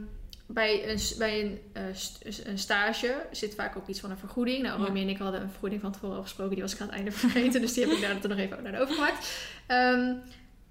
bij 0.47 0.89
een, 0.91 0.99
bij 1.17 1.41
een, 1.41 1.59
eh, 1.73 2.43
een 2.45 2.57
stage 2.59 3.25
zit 3.31 3.55
vaak 3.55 3.77
ook 3.77 3.87
iets 3.87 3.99
van 3.99 4.11
een 4.11 4.17
vergoeding. 4.17 4.61
Nou, 4.63 4.79
Ja. 4.79 4.85
Romy 4.85 5.01
en 5.01 5.09
ik 5.09 5.17
hadden 5.17 5.41
een 5.41 5.49
vergoeding 5.49 5.81
van 5.81 5.91
tevoren 5.91 6.17
afgesproken. 6.17 6.53
Die 6.53 6.63
was 6.63 6.73
ik 6.73 6.79
aan 6.81 6.87
het 6.87 6.95
einde 6.95 7.11
vergeten. 7.25 7.61
dus 7.61 7.73
die 7.73 7.83
heb 7.85 7.93
ik 7.93 8.01
daar 8.01 8.29
nog 8.29 8.37
even 8.37 8.63
naar 8.63 8.81
overgemaakt. 8.81 9.31
Ehm, 9.67 10.13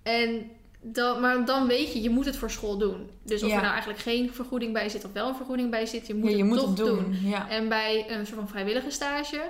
en 0.02 0.50
dan, 0.80 1.20
maar 1.20 1.44
dan 1.44 1.66
weet 1.66 1.92
je, 1.92 2.02
je 2.02 2.10
moet 2.10 2.24
het 2.24 2.36
voor 2.36 2.50
school 2.50 2.78
doen. 2.78 3.10
Dus 3.22 3.42
of 3.42 3.48
Ja. 3.48 3.54
er 3.54 3.60
nou 3.60 3.72
eigenlijk 3.72 4.02
geen 4.02 4.32
vergoeding 4.32 4.72
bij 4.72 4.88
zit 4.88 5.04
of 5.04 5.12
wel 5.12 5.28
een 5.28 5.34
vergoeding 5.34 5.70
bij 5.70 5.86
zit, 5.86 6.06
je 6.06 6.14
moet 6.14 6.24
Ja, 6.30 6.36
je 6.36 6.42
het 6.42 6.46
moet 6.46 6.58
toch 6.58 6.68
het 6.68 6.76
doen. 6.76 7.16
doen. 7.22 7.34
En 7.48 7.68
bij 7.68 8.04
een 8.08 8.26
soort 8.26 8.38
van 8.38 8.48
vrijwillige 8.48 8.90
stage 8.90 9.40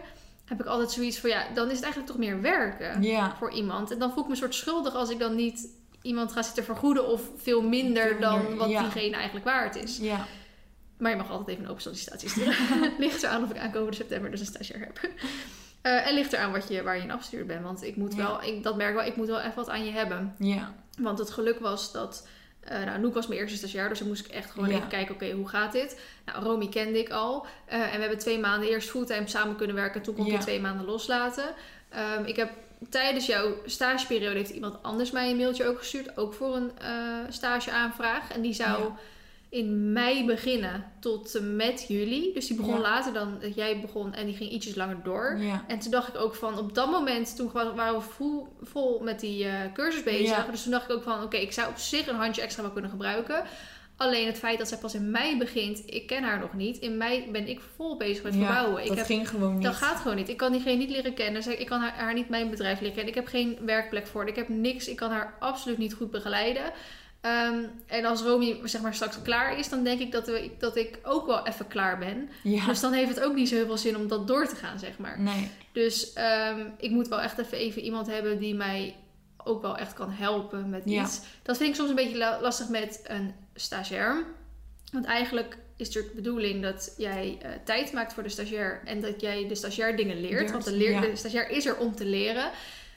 heb 0.45 0.61
ik 0.61 0.67
altijd 0.67 0.91
zoiets 0.91 1.19
van, 1.19 1.31
ja, 1.31 1.47
dan 1.55 1.67
is 1.67 1.73
het 1.75 1.83
eigenlijk 1.83 2.13
toch 2.13 2.21
meer 2.21 2.41
werken 2.41 3.03
voor 3.39 3.53
iemand. 3.53 3.91
En 3.91 3.99
dan 3.99 4.11
voel 4.13 4.19
ik 4.21 4.25
me 4.25 4.31
een 4.31 4.39
soort 4.41 4.55
schuldig 4.55 4.95
als 4.95 5.11
ik 5.11 5.19
dan 5.19 5.35
niet 5.35 5.69
iemand 6.09 6.33
ga 6.33 6.43
zitten 6.43 6.65
vergoeden 6.65 7.07
of 7.09 7.21
veel 7.37 7.63
minder 7.63 8.09
Veel 8.09 8.21
dan 8.21 8.57
wat 8.57 8.69
ja. 8.69 8.83
diegene 8.83 9.15
eigenlijk 9.17 9.45
waard 9.47 9.77
is. 9.77 9.99
Ja. 9.99 10.27
Maar 10.99 11.11
je 11.11 11.17
mag 11.17 11.31
altijd 11.31 11.49
even 11.49 11.65
een 11.65 11.71
open 11.71 11.83
sollicitatie 11.83 12.29
sturen. 12.35 12.55
ligt 12.99 13.23
eraan 13.23 13.43
of 13.45 13.51
ik 13.51 13.59
aankomende 13.59 13.97
september 13.97 14.31
dus 14.31 14.41
een 14.41 14.47
stagiair 14.47 14.81
heb. 14.81 15.11
Eh, 15.83 16.07
en 16.07 16.15
ligt 16.15 16.33
eraan 16.33 16.53
wat 16.53 16.69
je, 16.69 16.83
waar 16.83 16.97
je 16.97 17.03
in 17.03 17.11
afgestuurd 17.11 17.47
bent. 17.47 17.63
Want 17.63 17.83
ik 17.85 17.97
moet 17.97 18.15
Ja. 18.15 18.19
wel, 18.27 18.43
ik, 18.43 18.63
dat 18.63 18.77
merk 18.77 18.95
wel, 18.95 19.05
ik 19.05 19.17
moet 19.17 19.27
wel 19.27 19.41
even 19.41 19.55
wat 19.55 19.69
aan 19.71 19.85
je 19.85 19.91
hebben. 19.91 20.35
Ja. 20.39 20.75
Want 20.99 21.19
het 21.19 21.31
geluk 21.31 21.59
was 21.61 21.93
dat... 21.93 22.29
eh 22.61 22.85
nou, 22.85 22.99
Noek 23.01 23.15
was 23.15 23.27
mijn 23.27 23.41
eerste 23.41 23.57
stagiair, 23.57 23.89
dus 23.89 23.99
dan 23.99 24.09
moest 24.09 24.27
ik 24.27 24.33
echt 24.33 24.51
gewoon 24.51 24.69
Ja. 24.69 24.77
even 24.77 24.89
kijken, 24.89 25.15
oké, 25.15 25.31
hoe 25.31 25.49
gaat 25.49 25.73
dit? 25.73 26.01
Nou, 26.25 26.45
Romy 26.45 26.69
kende 26.69 26.99
ik 26.99 27.11
al. 27.11 27.47
Eh, 27.67 27.81
en 27.81 27.93
we 27.95 28.01
hebben 28.01 28.19
twee 28.19 28.39
maanden 28.39 28.69
eerst 28.69 28.91
fulltime 28.91 29.29
samen 29.29 29.57
kunnen 29.57 29.77
werken. 29.77 30.03
Toen 30.03 30.15
kon 30.15 30.27
ik 30.27 30.33
Ja. 30.33 30.39
twee 30.39 30.61
maanden 30.61 30.87
loslaten. 30.87 31.55
Ehm, 31.89 32.25
ik 32.25 32.37
heb 32.37 32.51
tijdens 32.91 33.27
jouw 33.27 33.55
stageperiode 33.67 34.37
heeft 34.39 34.51
iemand 34.51 34.83
anders 34.83 35.11
mij 35.11 35.31
een 35.31 35.37
mailtje 35.37 35.65
ook 35.67 35.79
gestuurd. 35.79 36.17
Ook 36.17 36.35
voor 36.35 36.57
een 36.57 36.71
eh 36.79 37.19
stageaanvraag. 37.29 38.31
En 38.33 38.41
die 38.41 38.53
zou 38.55 38.81
Ja. 38.83 38.95
in 39.51 39.93
mei 39.93 40.25
beginnen 40.27 40.85
tot 41.01 41.35
en 41.35 41.57
met 41.57 41.85
juli. 41.89 42.33
Dus 42.35 42.47
die 42.47 42.57
begon 42.57 42.75
Ja. 42.75 42.81
later 42.81 43.13
dan 43.13 43.39
dat 43.41 43.55
jij 43.55 43.81
begon 43.81 44.15
en 44.15 44.27
die 44.27 44.37
ging 44.37 44.51
ietsjes 44.51 44.75
langer 44.75 44.97
door. 45.05 45.37
Ja. 45.41 45.65
En 45.67 45.79
toen 45.79 45.91
dacht 45.91 46.09
ik 46.09 46.17
ook 46.21 46.35
van, 46.35 46.59
op 46.59 46.75
dat 46.75 46.91
moment, 46.91 47.37
toen 47.37 47.51
wa- 47.53 47.75
waren 47.75 47.95
we 47.95 48.01
vol, 48.01 48.49
vol 48.63 49.01
met 49.03 49.21
die 49.21 49.45
eh, 49.45 49.53
cursus 49.75 50.03
bezig. 50.03 50.47
Dus 50.47 50.63
toen 50.63 50.73
dacht 50.73 50.85
ik 50.91 50.97
ook 50.97 51.03
van, 51.03 51.23
oké, 51.23 51.37
ik 51.37 51.53
zou 51.53 51.69
op 51.69 51.77
zich 51.79 52.07
een 52.07 52.15
handje 52.15 52.43
extra 52.43 52.63
wel 52.63 52.73
kunnen 52.73 52.91
gebruiken. 52.91 53.43
Alleen 53.99 54.27
het 54.27 54.39
feit 54.39 54.59
dat 54.59 54.69
zij 54.69 54.79
pas 54.79 54.95
in 54.95 55.11
mei 55.11 55.39
begint, 55.39 55.83
ik 55.87 56.07
ken 56.07 56.23
haar 56.23 56.39
nog 56.39 56.53
niet. 56.55 56.79
In 56.79 56.97
mei 56.97 57.31
ben 57.33 57.49
ik 57.49 57.61
vol 57.77 57.97
bezig 57.97 58.23
met 58.23 58.35
Ja, 58.35 58.39
verbouwen. 58.41 58.83
Ik 58.83 58.89
dat 58.89 58.97
heb, 58.97 59.07
ging 59.07 59.29
gewoon 59.29 59.55
niet. 59.55 59.63
dat 59.63 59.75
gaat 59.75 60.01
gewoon 60.01 60.17
niet. 60.17 60.29
Ik 60.29 60.37
kan 60.37 60.53
diegene 60.53 60.77
niet 60.77 60.91
leren 60.91 61.15
kennen. 61.15 61.61
Ik 61.61 61.67
kan 61.67 61.81
haar, 61.81 61.93
haar 61.97 62.15
niet 62.15 62.29
mijn 62.29 62.51
bedrijf 62.51 62.81
leren 62.81 62.95
kennen. 62.95 63.13
Ik 63.15 63.19
heb 63.21 63.27
geen 63.29 63.59
werkplek 63.65 64.07
voor. 64.07 64.21
haar. 64.21 64.31
Ik 64.31 64.37
heb 64.37 64.49
niks. 64.49 64.89
Ik 64.89 64.97
kan 64.97 65.11
haar 65.11 65.35
absoluut 65.39 65.79
niet 65.79 65.95
goed 65.95 66.11
begeleiden. 66.11 66.73
Ehm, 67.21 67.59
en 67.87 68.05
als 68.05 68.23
Romy 68.23 68.59
zeg 68.65 68.81
maar 68.81 68.95
straks 68.95 69.23
klaar 69.23 69.59
is, 69.59 69.69
dan 69.69 69.85
denk 69.85 70.01
ik 70.01 70.13
dat, 70.13 70.27
we, 70.27 70.51
dat 70.59 70.77
ik 70.77 70.99
ook 71.03 71.27
wel 71.27 71.47
even 71.47 71.67
klaar 71.69 71.99
ben. 71.99 72.29
Ja. 72.43 72.67
Dus 72.67 72.81
dan 72.81 72.93
heeft 72.93 73.09
het 73.15 73.21
ook 73.25 73.35
niet 73.35 73.49
zo 73.49 73.55
heel 73.55 73.67
veel 73.67 73.77
zin 73.79 73.97
om 73.97 74.09
dat 74.09 74.27
door 74.27 74.47
te 74.49 74.57
gaan, 74.57 74.79
zeg 74.79 74.99
maar. 74.99 75.21
Nee. 75.21 75.51
Dus 75.73 76.13
ehm, 76.13 76.61
ik 76.79 76.91
moet 76.91 77.09
wel 77.09 77.21
echt 77.21 77.39
even, 77.39 77.59
even 77.59 77.83
iemand 77.83 78.07
hebben 78.07 78.39
die 78.39 78.55
mij 78.55 78.97
ook 79.49 79.63
wel 79.63 79.77
echt 79.77 79.93
kan 79.93 80.11
helpen 80.11 80.71
met 80.71 80.83
Ja. 80.85 81.03
iets. 81.03 81.21
Dat 81.43 81.57
vind 81.57 81.69
ik 81.69 81.75
soms 81.75 81.89
een 81.89 81.95
beetje 81.97 82.19
la- 82.19 82.39
lastig 82.41 82.69
met 82.69 83.01
een 83.05 83.35
stagiair. 83.55 84.25
Want 84.93 85.05
eigenlijk 85.05 85.53
is 85.77 85.87
het 85.87 85.95
natuurlijk 85.95 86.15
de 86.15 86.23
bedoeling 86.23 86.63
dat 86.63 86.95
jij 86.97 87.39
eh, 87.43 87.51
tijd 87.65 87.93
maakt 87.93 88.13
voor 88.13 88.23
de 88.23 88.29
stagiair 88.29 88.81
en 88.85 89.01
dat 89.01 89.21
jij 89.21 89.49
de 89.49 89.55
stagiair 89.55 89.97
dingen 89.97 90.21
leert. 90.21 90.33
Leert, 90.41 90.51
Want 90.51 90.65
de, 90.65 90.73
leer, 90.73 90.91
ja. 90.91 91.01
de 91.01 91.17
stagiair 91.17 91.51
is 91.51 91.67
er 91.67 91.77
om 91.77 91.95
te 91.95 92.05
leren. 92.05 92.51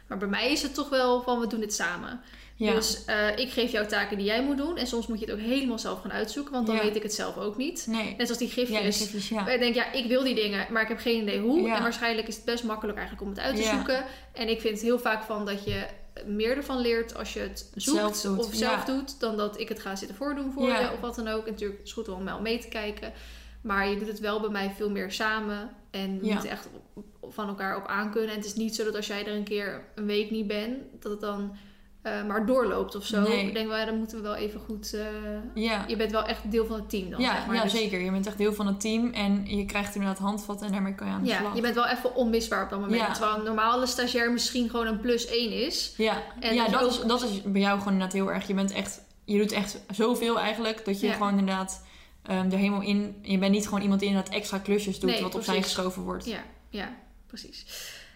Maar 0.07 0.17
bij 0.17 0.27
mij 0.27 0.51
is 0.51 0.61
het 0.61 0.73
toch 0.73 0.89
wel 0.89 1.21
van 1.21 1.39
we 1.39 1.47
doen 1.47 1.59
dit 1.59 1.73
samen. 1.73 2.21
Ja. 2.55 2.73
Dus 2.73 3.05
eh, 3.05 3.37
ik 3.37 3.49
geef 3.51 3.71
jou 3.71 3.87
taken 3.87 4.17
die 4.17 4.25
jij 4.25 4.43
moet 4.43 4.57
doen. 4.57 4.77
En 4.77 4.87
soms 4.87 5.07
moet 5.07 5.19
je 5.19 5.25
het 5.25 5.33
ook 5.33 5.41
helemaal 5.41 5.79
zelf 5.79 6.01
gaan 6.01 6.11
uitzoeken, 6.11 6.53
want 6.53 6.67
dan 6.67 6.75
Ja. 6.75 6.81
weet 6.81 6.95
ik 6.95 7.03
het 7.03 7.13
zelf 7.13 7.37
ook 7.37 7.57
niet. 7.57 7.85
nee. 7.89 8.15
Net 8.17 8.27
zoals 8.27 8.37
die 8.37 8.47
Ja, 8.47 8.53
gifjes. 8.53 8.97
die 8.97 9.07
gifjes, 9.07 9.29
ja. 9.29 9.47
Ik 9.47 9.59
denk, 9.59 9.75
ja, 9.75 9.91
ik 9.91 10.05
wil 10.05 10.23
die 10.23 10.35
dingen, 10.35 10.67
maar 10.71 10.81
ik 10.81 10.87
heb 10.87 10.99
geen 10.99 11.21
idee 11.21 11.39
hoe. 11.39 11.61
Ja. 11.61 11.75
En 11.75 11.81
waarschijnlijk 11.81 12.27
is 12.27 12.35
het 12.35 12.45
best 12.45 12.63
makkelijk 12.63 12.97
eigenlijk 12.97 13.27
om 13.27 13.33
het 13.35 13.43
uit 13.45 13.55
te 13.55 13.61
Ja. 13.61 13.75
zoeken. 13.75 14.05
En 14.33 14.49
ik 14.49 14.61
vind 14.61 14.73
het 14.73 14.83
heel 14.83 14.99
vaak 14.99 15.23
van 15.23 15.45
dat 15.45 15.63
je 15.65 15.85
meer 16.25 16.57
ervan 16.57 16.77
leert 16.79 17.15
als 17.15 17.33
je 17.33 17.39
het 17.39 17.71
zoekt 17.75 17.97
Zelf 17.99 18.21
doet, 18.21 18.45
of 18.47 18.53
zelf 18.53 18.87
ja. 18.87 18.93
doet, 18.93 19.19
dan 19.19 19.37
dat 19.37 19.59
ik 19.59 19.69
het 19.69 19.79
ga 19.79 19.95
zitten 19.95 20.17
voordoen 20.17 20.51
voor 20.53 20.67
Ja. 20.67 20.79
je 20.79 20.91
of 20.91 20.99
wat 20.99 21.15
dan 21.15 21.27
ook. 21.27 21.45
En 21.45 21.51
natuurlijk 21.51 21.79
is 21.81 21.89
het 21.89 21.97
goed 22.05 22.15
om 22.15 22.25
wel 22.25 22.41
mee 22.41 22.59
te 22.59 22.67
kijken. 22.67 23.13
Maar 23.61 23.87
je 23.89 23.97
doet 23.97 24.07
het 24.07 24.19
wel 24.19 24.39
bij 24.39 24.49
mij 24.49 24.73
veel 24.75 24.89
meer 24.89 25.11
samen. 25.11 25.69
En 25.91 26.19
we 26.19 26.25
Ja. 26.25 26.31
moeten 26.33 26.49
echt 26.51 26.67
op- 26.93 27.05
op- 27.19 27.33
van 27.33 27.47
elkaar 27.47 27.77
op 27.77 27.85
aankunnen. 27.87 28.29
En 28.29 28.35
het 28.37 28.45
is 28.45 28.55
niet 28.55 28.75
zo 28.75 28.83
dat 28.83 28.95
als 28.95 29.07
jij 29.07 29.25
er 29.27 29.35
een 29.35 29.43
keer 29.43 29.83
een 29.95 30.05
week 30.05 30.31
niet 30.31 30.47
bent, 30.47 30.77
dat 30.99 31.11
het 31.11 31.21
dan 31.21 31.55
eh, 32.01 32.23
maar 32.23 32.45
doorloopt 32.45 32.95
of 32.95 33.05
zo. 33.05 33.21
Nee. 33.21 33.45
Ik 33.47 33.53
denk 33.53 33.67
wel, 33.67 33.77
ja, 33.77 33.85
dan 33.85 33.97
moeten 33.97 34.17
we 34.17 34.23
wel 34.23 34.35
even 34.35 34.59
goed... 34.59 34.93
eh, 34.93 35.05
Ja. 35.53 35.85
je 35.87 35.95
bent 35.95 36.11
wel 36.11 36.23
echt 36.23 36.51
deel 36.51 36.65
van 36.65 36.75
het 36.79 36.89
team 36.89 37.09
dan, 37.09 37.19
Ja, 37.21 37.35
zeg 37.35 37.45
maar. 37.45 37.55
ja 37.55 37.63
Dus- 37.63 37.71
zeker. 37.71 37.99
Je 37.99 38.11
bent 38.11 38.27
echt 38.27 38.37
deel 38.37 38.53
van 38.53 38.67
het 38.67 38.79
team 38.81 39.13
en 39.13 39.45
je 39.57 39.65
krijgt 39.65 39.95
inderdaad 39.95 40.19
handvatten 40.19 40.65
en 40.65 40.71
daarmee 40.73 40.95
kan 40.95 41.07
je 41.07 41.13
aan 41.13 41.21
de 41.23 41.27
Ja, 41.29 41.39
slag. 41.39 41.55
je 41.55 41.61
bent 41.61 41.75
wel 41.75 41.87
even 41.87 42.15
onmisbaar 42.15 42.63
op 42.63 42.69
dat 42.69 42.79
moment. 42.79 43.01
Ja. 43.01 43.11
Terwijl 43.13 43.37
een 43.37 43.43
normale 43.43 43.85
stagiair 43.85 44.31
misschien 44.31 44.69
gewoon 44.69 44.87
een 44.87 44.99
plus 44.99 45.27
1 45.27 45.51
is. 45.65 45.93
Ja, 45.97 46.21
En 46.39 46.53
ja 46.55 46.61
dat 46.63 46.71
je 46.71 46.77
dat, 46.77 46.83
ook- 46.83 46.89
is, 46.89 47.07
dat 47.07 47.21
is 47.23 47.41
bij 47.41 47.61
jou 47.61 47.77
gewoon 47.77 47.93
inderdaad 47.93 48.15
heel 48.17 48.31
erg. 48.31 48.47
Je 48.47 48.53
bent 48.53 48.71
echt, 48.71 49.01
je 49.25 49.37
doet 49.37 49.51
echt 49.51 49.79
zoveel 49.91 50.39
eigenlijk 50.39 50.85
dat 50.85 50.99
je 50.99 51.07
Ja. 51.07 51.13
gewoon 51.13 51.37
inderdaad 51.39 51.85
ehm, 52.21 52.51
er 52.51 52.57
helemaal 52.57 52.81
in. 52.81 53.19
Je 53.21 53.37
bent 53.37 53.51
niet 53.51 53.65
gewoon 53.65 53.81
iemand 53.81 53.99
die 53.99 54.09
inderdaad 54.09 54.33
extra 54.33 54.57
klusjes 54.57 54.99
doet 54.99 55.09
Nee, 55.09 55.21
wat 55.21 55.35
opzij 55.35 55.53
precies. 55.55 55.73
geschoven 55.73 56.01
wordt. 56.01 56.25
Ja, 56.25 56.43
ja 56.69 56.89
precies. 57.27 57.65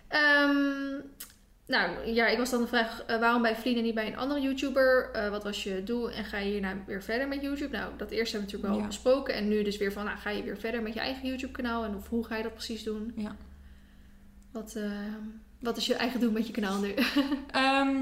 Ehm, 0.07 0.55
nou 1.67 2.07
ja, 2.13 2.27
ik 2.27 2.37
was 2.37 2.49
dan 2.49 2.61
de 2.61 2.67
vraag: 2.67 3.03
eh, 3.07 3.19
waarom 3.19 3.41
bij 3.41 3.55
Vlien 3.55 3.77
en 3.77 3.83
niet 3.83 3.95
bij 3.95 4.07
een 4.07 4.17
andere 4.17 4.41
YouTuber? 4.41 5.09
Eh, 5.13 5.29
wat 5.29 5.43
was 5.43 5.63
je 5.63 5.83
doel 5.83 6.11
en 6.11 6.25
ga 6.25 6.37
je 6.37 6.51
hierna 6.51 6.73
weer 6.85 7.03
verder 7.03 7.27
met 7.27 7.41
YouTube? 7.41 7.77
Nou, 7.77 7.91
dat 7.97 8.09
eerste 8.11 8.37
hebben 8.37 8.51
we 8.51 8.57
natuurlijk 8.57 8.71
wel 8.73 8.79
Ja. 8.81 8.87
besproken. 8.87 9.33
En 9.35 9.47
nu 9.47 9.63
dus 9.63 9.77
weer 9.77 9.91
van: 9.91 10.05
nou, 10.05 10.17
ga 10.17 10.29
je 10.29 10.43
weer 10.43 10.57
verder 10.57 10.81
met 10.81 10.93
je 10.93 10.99
eigen 10.99 11.27
YouTube-kanaal 11.27 11.83
en 11.83 11.95
of 11.95 12.09
hoe 12.09 12.25
ga 12.25 12.35
je 12.37 12.43
dat 12.43 12.53
precies 12.53 12.83
doen? 12.83 13.13
Ja. 13.15 13.35
Wat, 14.51 14.73
eh, 14.75 14.91
wat 15.59 15.77
is 15.77 15.85
je 15.85 15.95
eigen 15.95 16.19
doel 16.19 16.31
met 16.31 16.47
je 16.47 16.53
kanaal 16.53 16.79
nu? 16.79 16.93
Ehm, 17.51 17.97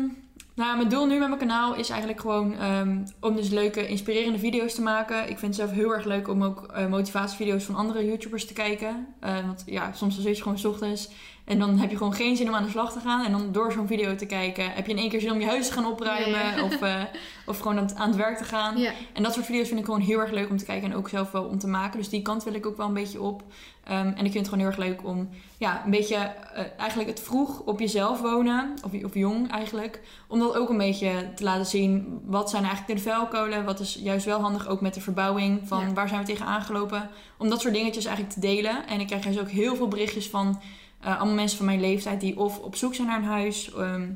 nou, 0.55 0.77
mijn 0.77 0.89
doel 0.89 1.05
nu 1.05 1.19
met 1.19 1.27
mijn 1.27 1.39
kanaal 1.39 1.75
is 1.75 1.89
eigenlijk 1.89 2.19
gewoon 2.21 2.57
ehm, 2.57 2.97
om 3.19 3.35
dus 3.35 3.49
leuke, 3.49 3.87
inspirerende 3.87 4.39
video's 4.39 4.73
te 4.75 4.81
maken. 4.81 5.21
Ik 5.21 5.39
vind 5.39 5.41
het 5.41 5.55
zelf 5.55 5.71
heel 5.71 5.93
erg 5.93 6.05
leuk 6.05 6.27
om 6.27 6.43
ook 6.43 6.87
motivatievideo's 6.89 7.63
van 7.63 7.75
andere 7.75 8.05
YouTubers 8.05 8.45
te 8.45 8.53
kijken. 8.53 9.07
Want 9.19 9.63
ja, 9.65 9.91
soms 9.93 10.15
dan 10.15 10.23
zit 10.23 10.35
je 10.37 10.43
gewoon 10.43 10.57
's 10.57 10.65
ochtends 10.65 11.09
en 11.45 11.59
dan 11.59 11.77
heb 11.77 11.89
je 11.89 11.97
gewoon 11.97 12.13
geen 12.13 12.35
zin 12.37 12.47
om 12.47 12.55
aan 12.55 12.63
de 12.63 12.69
slag 12.69 12.93
te 12.93 12.99
gaan. 12.99 13.25
En 13.25 13.31
dan 13.31 13.51
door 13.51 13.71
zo'n 13.71 13.87
video 13.87 14.15
te 14.15 14.25
kijken 14.25 14.71
heb 14.71 14.85
je 14.85 14.91
in 14.91 14.97
één 14.97 15.09
keer 15.09 15.21
zin 15.21 15.31
om 15.31 15.39
je 15.39 15.45
huis 15.45 15.67
te 15.67 15.73
gaan 15.73 15.85
opruimen. 15.85 16.41
Of, 16.63 16.81
eh, 16.81 17.01
of 17.45 17.59
gewoon 17.59 17.77
aan 17.77 17.83
het, 17.83 17.95
aan 17.95 18.07
het 18.07 18.17
werk 18.17 18.37
te 18.37 18.43
gaan. 18.43 18.77
ja, 18.77 18.91
En 19.13 19.23
dat 19.23 19.33
soort 19.33 19.45
video's 19.45 19.67
vind 19.67 19.79
ik 19.79 19.85
gewoon 19.85 19.99
heel 19.99 20.19
erg 20.19 20.31
leuk 20.31 20.49
om 20.49 20.57
te 20.57 20.65
kijken 20.65 20.91
en 20.91 20.97
ook 20.97 21.09
zelf 21.09 21.31
wel 21.31 21.43
om 21.43 21.59
te 21.59 21.67
maken. 21.67 21.97
Dus 21.99 22.09
die 22.09 22.21
kant 22.21 22.43
wil 22.43 22.53
ik 22.53 22.65
ook 22.65 22.77
wel 22.77 22.87
een 22.87 22.93
beetje 22.93 23.21
op. 23.21 23.43
Ehm, 23.83 24.07
en 24.07 24.25
ik 24.25 24.31
vind 24.31 24.33
het 24.33 24.43
gewoon 24.47 24.59
heel 24.59 24.67
erg 24.67 24.77
leuk 24.77 25.03
om 25.07 25.29
ja, 25.57 25.81
een 25.85 25.91
beetje 25.91 26.15
eh, 26.15 26.63
eigenlijk 26.77 27.09
het 27.09 27.19
vroeg 27.19 27.59
op 27.59 27.79
jezelf 27.79 28.21
wonen, 28.21 28.73
of, 28.83 29.03
of 29.03 29.13
jong 29.13 29.51
eigenlijk. 29.51 30.01
Om 30.27 30.39
dat 30.39 30.55
ook 30.57 30.69
een 30.69 30.77
beetje 30.77 31.33
te 31.35 31.43
laten 31.43 31.65
zien. 31.65 32.19
Wat 32.25 32.49
zijn 32.49 32.63
eigenlijk 32.63 32.97
de 32.99 33.09
vuilkolen? 33.09 33.65
Wat 33.65 33.79
is 33.79 33.99
juist 34.03 34.25
wel 34.25 34.39
handig 34.39 34.67
ook 34.67 34.81
met 34.81 34.93
de 34.93 35.01
verbouwing? 35.01 35.61
Van 35.67 35.79
Ja. 35.79 35.93
waar 35.93 36.07
zijn 36.07 36.19
we 36.19 36.25
tegen 36.27 36.45
aangelopen? 36.45 37.09
Om 37.37 37.49
dat 37.49 37.61
soort 37.61 37.73
dingetjes 37.73 38.05
eigenlijk 38.05 38.35
te 38.35 38.41
delen. 38.41 38.87
En 38.87 38.99
ik 38.99 39.07
krijg 39.07 39.23
dus 39.23 39.39
ook 39.39 39.49
heel 39.49 39.75
veel 39.75 39.87
berichtjes 39.87 40.29
van 40.29 40.61
eh, 41.03 41.17
allemaal 41.17 41.35
mensen 41.35 41.57
van 41.57 41.65
mijn 41.65 41.79
leeftijd 41.79 42.19
die 42.19 42.37
of 42.39 42.59
op 42.59 42.75
zoek 42.75 42.95
zijn 42.95 43.07
naar 43.07 43.17
een 43.17 43.23
huis. 43.23 43.73
ehm, 43.73 44.09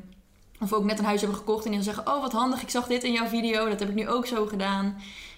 of 0.60 0.72
ook 0.72 0.84
net 0.84 0.98
een 0.98 1.04
huis 1.04 1.20
hebben 1.20 1.38
gekocht 1.38 1.64
en 1.64 1.70
die 1.70 1.80
dan 1.80 1.94
zeggen: 1.94 2.14
Oh, 2.14 2.20
wat 2.22 2.32
handig, 2.32 2.62
ik 2.62 2.70
zag 2.70 2.86
dit 2.86 3.04
in 3.04 3.12
jouw 3.12 3.26
video. 3.26 3.68
Dat 3.68 3.80
heb 3.80 3.88
ik 3.88 3.94
nu 3.94 4.08
ook 4.08 4.26
zo 4.26 4.46
gedaan. 4.46 4.96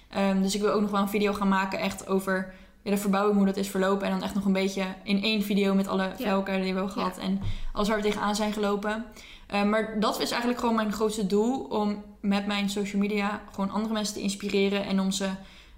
Ehm, 0.09 0.41
dus 0.41 0.55
ik 0.55 0.61
wil 0.61 0.71
ook 0.71 0.81
nog 0.81 0.91
wel 0.91 1.01
een 1.01 1.09
video 1.09 1.33
gaan 1.33 1.47
maken 1.47 1.79
echt 1.79 2.07
over 2.07 2.53
ja, 2.81 2.91
de 2.91 2.97
verbouwing, 2.97 3.37
hoe 3.37 3.45
dat 3.45 3.57
is 3.57 3.69
verlopen. 3.69 4.05
En 4.05 4.11
dan 4.11 4.23
echt 4.23 4.33
nog 4.35 4.45
een 4.45 4.53
beetje 4.53 4.85
in 5.03 5.23
één 5.23 5.41
video 5.41 5.73
met 5.73 5.87
alle 5.87 6.11
vuilkuilen 6.17 6.65
die 6.65 6.73
we 6.73 6.79
hebben 6.79 6.97
gehad. 6.97 7.17
En 7.17 7.41
alles 7.73 7.87
waar 7.87 7.97
we 7.97 8.03
tegenaan 8.03 8.35
zijn 8.35 8.53
gelopen. 8.53 9.05
Ehm, 9.47 9.69
maar 9.69 9.99
dat 9.99 10.19
is 10.19 10.29
eigenlijk 10.29 10.59
gewoon 10.59 10.75
mijn 10.75 10.93
grootste 10.93 11.27
doel. 11.27 11.59
Om 11.59 12.03
met 12.21 12.45
mijn 12.45 12.69
social 12.69 13.01
media 13.01 13.41
gewoon 13.51 13.71
andere 13.71 13.93
mensen 13.93 14.13
te 14.13 14.21
inspireren. 14.21 14.85
En 14.85 14.99
om 14.99 15.11
ze 15.11 15.29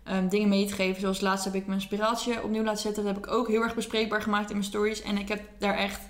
ehm, 0.04 0.28
dingen 0.28 0.50
mee 0.50 0.66
te 0.66 0.74
geven. 0.74 1.02
Zoals 1.02 1.22
laatst 1.22 1.46
heb 1.46 1.56
ik 1.56 1.68
mijn 1.68 1.82
spiraaltje 1.82 2.44
opnieuw 2.44 2.64
laten 2.64 2.82
zetten. 2.82 3.04
Dat 3.04 3.16
heb 3.16 3.26
ik 3.26 3.32
ook 3.32 3.48
heel 3.48 3.62
erg 3.62 3.76
bespreekbaar 3.76 4.22
gemaakt 4.22 4.50
in 4.50 4.56
mijn 4.56 4.68
stories. 4.68 5.02
En 5.02 5.18
ik 5.18 5.28
heb 5.28 5.42
daar 5.60 5.78
echt, 5.78 6.02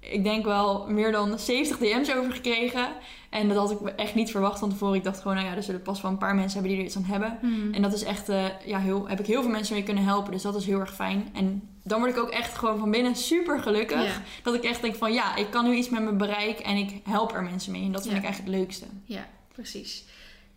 ik 0.00 0.24
denk 0.24 0.44
wel 0.44 0.86
meer 0.88 1.12
dan 1.12 1.38
70 1.38 1.78
DM's 1.78 2.14
over 2.14 2.32
gekregen. 2.32 2.88
En 3.30 3.48
dat 3.48 3.56
had 3.56 3.70
ik 3.70 3.88
echt 3.88 4.14
niet 4.14 4.30
verwacht 4.30 4.58
van 4.58 4.70
tevoren. 4.70 4.94
Ik 4.94 5.04
dacht 5.04 5.20
gewoon, 5.20 5.36
nou 5.36 5.48
ja, 5.48 5.56
er 5.56 5.62
zullen 5.62 5.82
pas 5.82 6.00
wel 6.00 6.10
een 6.10 6.18
paar 6.18 6.34
mensen 6.34 6.52
hebben 6.52 6.70
die 6.70 6.80
er 6.80 6.86
iets 6.86 6.96
aan 6.96 7.04
hebben. 7.04 7.38
Hmm. 7.40 7.74
En 7.74 7.82
dat 7.82 7.92
is 7.92 8.02
echt, 8.02 8.28
eh, 8.28 8.44
ja, 8.66 8.78
heel, 8.78 9.08
heb 9.08 9.20
ik 9.20 9.26
heel 9.26 9.42
veel 9.42 9.50
mensen 9.50 9.74
mee 9.74 9.82
kunnen 9.82 10.04
helpen. 10.04 10.32
Dus 10.32 10.42
dat 10.42 10.56
is 10.56 10.66
heel 10.66 10.80
erg 10.80 10.94
fijn. 10.94 11.28
En 11.32 11.68
dan 11.82 11.98
word 12.00 12.10
ik 12.10 12.22
ook 12.22 12.30
echt 12.30 12.58
gewoon 12.58 12.78
van 12.78 12.90
binnen 12.90 13.16
super 13.16 13.60
gelukkig. 13.60 14.20
Dat 14.42 14.54
ik 14.54 14.62
echt 14.62 14.82
denk 14.82 14.94
van, 14.94 15.12
ja, 15.12 15.36
ik 15.36 15.50
kan 15.50 15.64
nu 15.64 15.74
iets 15.74 15.88
met 15.88 16.02
mijn 16.02 16.16
bereik 16.16 16.58
en 16.58 16.76
ik 16.76 17.00
help 17.04 17.32
er 17.32 17.42
mensen 17.42 17.72
mee. 17.72 17.84
En 17.84 17.92
dat 17.92 18.02
vind 18.02 18.16
ik 18.16 18.24
eigenlijk 18.24 18.52
het 18.52 18.60
leukste. 18.60 18.86
Ja, 19.04 19.28
precies. 19.52 20.04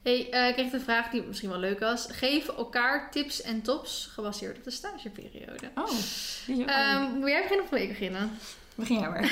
Hey, 0.04 0.30
eh, 0.32 0.48
ik 0.48 0.54
kreeg 0.54 0.72
een 0.72 0.82
vraag 0.82 1.10
die 1.10 1.24
misschien 1.24 1.50
wel 1.50 1.60
leuk 1.60 1.80
was. 1.80 2.08
Geef 2.10 2.48
elkaar 2.48 3.12
tips 3.12 3.42
en 3.42 3.62
tops 3.62 4.10
gebaseerd 4.14 4.58
op 4.58 4.64
de 4.64 4.72
stageperiode. 4.72 5.70
Oh, 5.76 5.90
die 6.46 6.56
is 6.56 6.62
ook 6.62 6.68
leuk. 6.68 6.68
Ehm 6.68 7.20
wil 7.20 7.28
jij 7.28 7.42
beginnen 7.42 7.66
of 7.66 7.70
wil 7.72 7.82
ik 7.82 7.88
beginnen? 7.88 8.32
Begin 8.76 9.00
jij 9.00 9.10
maar. 9.10 9.32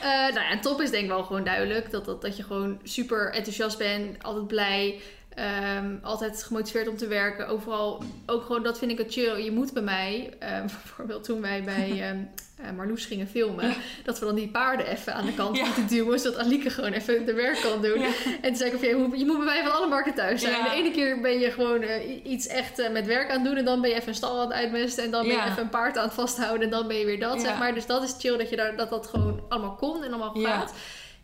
Eh, 0.00 0.34
nou 0.34 0.40
ja, 0.40 0.58
top 0.58 0.80
is 0.80 0.90
denk 0.90 1.02
ik 1.02 1.08
wel 1.08 1.24
gewoon 1.24 1.44
duidelijk. 1.44 1.90
Dat, 1.90 2.04
dat, 2.04 2.22
dat 2.22 2.36
je 2.36 2.42
gewoon 2.42 2.80
super 2.82 3.32
enthousiast 3.32 3.78
bent, 3.78 4.22
altijd 4.22 4.46
blij. 4.46 5.00
Ehm, 5.34 5.94
altijd 6.02 6.42
gemotiveerd 6.42 6.88
om 6.88 6.96
te 6.96 7.06
werken. 7.06 7.48
Overal, 7.48 8.02
ook 8.26 8.42
gewoon, 8.42 8.62
dat 8.62 8.78
vind 8.78 8.90
ik 8.90 8.98
het 8.98 9.12
chill. 9.12 9.44
Je 9.44 9.50
moet 9.50 9.72
bij 9.72 9.82
mij, 9.82 10.34
ehm, 10.38 10.66
bijvoorbeeld 10.82 11.24
toen 11.24 11.40
wij 11.40 11.62
bij 11.62 11.90
ehm, 12.02 12.18
eh, 12.56 12.76
Marloes 12.76 13.04
gingen 13.04 13.28
filmen, 13.28 13.74
dat 14.04 14.18
we 14.18 14.24
dan 14.24 14.34
die 14.34 14.48
paarden 14.48 14.86
even 14.86 15.14
aan 15.14 15.26
de 15.26 15.34
kant 15.34 15.56
Ja. 15.56 15.64
moeten 15.64 15.86
duwen, 15.86 16.18
zodat 16.18 16.38
Alieke 16.38 16.70
gewoon 16.70 16.92
even 16.92 17.26
de 17.26 17.32
werk 17.34 17.60
kan 17.60 17.82
doen. 17.82 17.98
Ja. 18.00 18.06
En 18.24 18.42
toen 18.42 18.56
zei 18.56 18.70
ik, 18.70 18.80
je, 18.80 18.96
moet, 18.96 19.18
je 19.18 19.24
moet 19.24 19.36
bij 19.36 19.44
mij 19.46 19.62
van 19.62 19.72
alle 19.72 19.86
markten 19.86 20.14
thuis 20.14 20.40
zijn. 20.40 20.64
De 20.64 20.70
ene 20.70 20.90
keer 20.90 21.20
ben 21.20 21.38
je 21.38 21.50
gewoon 21.50 21.82
eh, 21.82 22.26
iets 22.26 22.46
echt 22.46 22.78
eh, 22.78 22.90
met 22.90 23.06
werk 23.06 23.30
aan 23.30 23.36
het 23.36 23.44
doen 23.44 23.56
en 23.56 23.64
dan 23.64 23.80
ben 23.80 23.90
je 23.90 23.96
even 23.96 24.08
een 24.08 24.14
stal 24.14 24.40
aan 24.40 24.46
het 24.46 24.56
uitmesten 24.56 25.04
en 25.04 25.10
dan 25.10 25.26
ben 25.26 25.36
je 25.36 25.42
even 25.42 25.62
een 25.62 25.68
paard 25.68 25.96
aan 25.98 26.04
het 26.04 26.14
vasthouden 26.14 26.62
en 26.62 26.70
dan 26.70 26.86
ben 26.88 26.96
je 26.96 27.04
weer 27.06 27.20
dat, 27.20 27.40
zeg 27.40 27.58
maar. 27.58 27.74
Dus 27.74 27.86
dat 27.86 28.02
is 28.02 28.14
chill 28.18 28.36
dat 28.36 28.50
je 28.50 28.56
daar, 28.56 28.76
dat, 28.76 28.90
dat 28.90 29.06
gewoon 29.06 29.42
allemaal 29.48 29.74
kon 29.74 30.04
en 30.04 30.12
allemaal 30.12 30.34
gaat. 30.34 30.74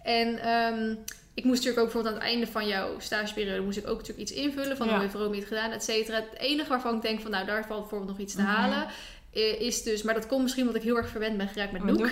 En 0.03 0.39
ik 1.41 1.47
moest 1.47 1.65
natuurlijk 1.65 1.79
ook 1.87 1.93
bijvoorbeeld 1.93 2.15
aan 2.15 2.21
het 2.21 2.31
einde 2.31 2.47
van 2.53 2.67
jouw 2.67 2.99
stageperiode 2.99 3.61
moest 3.63 3.79
ik 3.79 3.87
ook 3.89 3.99
natuurlijk 3.99 4.29
iets 4.31 4.33
invullen 4.39 4.77
van 4.77 4.87
Ja. 4.87 4.93
hoe 4.93 5.03
heeft 5.03 5.15
Romy 5.15 5.37
het 5.37 5.47
gedaan, 5.47 5.71
et 5.71 5.85
cetera. 5.85 6.17
Het 6.17 6.39
enige 6.39 6.69
waarvan 6.69 6.97
ik 6.97 7.03
denk 7.03 7.21
van 7.21 7.31
nou 7.31 7.47
daar 7.47 7.67
valt 7.67 7.81
bijvoorbeeld 7.81 8.11
nog 8.11 8.19
iets 8.21 8.35
te 8.35 8.41
Mhm. 8.43 8.51
halen. 8.51 8.87
eh, 9.33 9.61
Is 9.61 9.83
dus, 9.83 10.03
maar 10.03 10.15
dat 10.15 10.27
komt 10.27 10.43
misschien 10.43 10.63
omdat 10.67 10.79
ik 10.81 10.87
heel 10.89 10.97
erg 10.97 11.09
verwend 11.09 11.37
ben 11.37 11.49
geraakt 11.49 11.73
met 11.73 11.83
Met 11.85 11.99
Noek. 11.99 12.11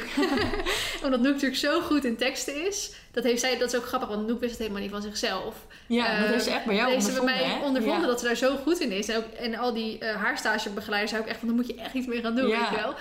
omdat 1.04 1.20
Noek 1.20 1.32
natuurlijk 1.32 1.60
zo 1.60 1.80
goed 1.80 2.04
in 2.04 2.16
teksten 2.16 2.66
is. 2.66 2.92
Dat 3.10 3.24
heeft 3.24 3.40
zij, 3.40 3.58
dat 3.58 3.72
is 3.72 3.78
ook 3.78 3.86
grappig, 3.86 4.08
want 4.08 4.26
Noek 4.26 4.40
wist 4.40 4.50
het 4.52 4.60
helemaal 4.60 4.82
niet 4.82 4.90
van 4.90 5.02
zichzelf. 5.02 5.54
Ja, 5.86 6.16
dat 6.16 6.24
Eh, 6.26 6.30
heeft 6.32 6.44
ze 6.44 6.50
echt 6.50 6.64
bij 6.64 6.74
jou 6.74 6.86
bij 6.86 6.96
ondervonden, 6.96 7.34
mij 7.34 7.44
hè? 7.44 7.64
ondervonden 7.64 8.00
Ja. 8.00 8.06
dat 8.06 8.20
ze 8.20 8.26
daar 8.26 8.36
zo 8.36 8.56
goed 8.56 8.78
in 8.80 8.92
is. 8.92 9.08
En, 9.08 9.16
ook, 9.16 9.24
en 9.38 9.54
al 9.56 9.74
die 9.74 9.98
eh 9.98 10.16
haarstagebegeleiders 10.16 11.10
zei 11.10 11.22
ook 11.22 11.28
echt 11.28 11.38
van, 11.38 11.48
daar 11.48 11.56
moet 11.56 11.66
je 11.66 11.74
echt 11.74 11.94
iets 11.94 12.06
mee 12.06 12.20
gaan 12.20 12.34
doen, 12.36 12.48
Ja. 12.48 12.58
weet 12.60 12.68
je 12.68 12.76
wel. 12.84 12.94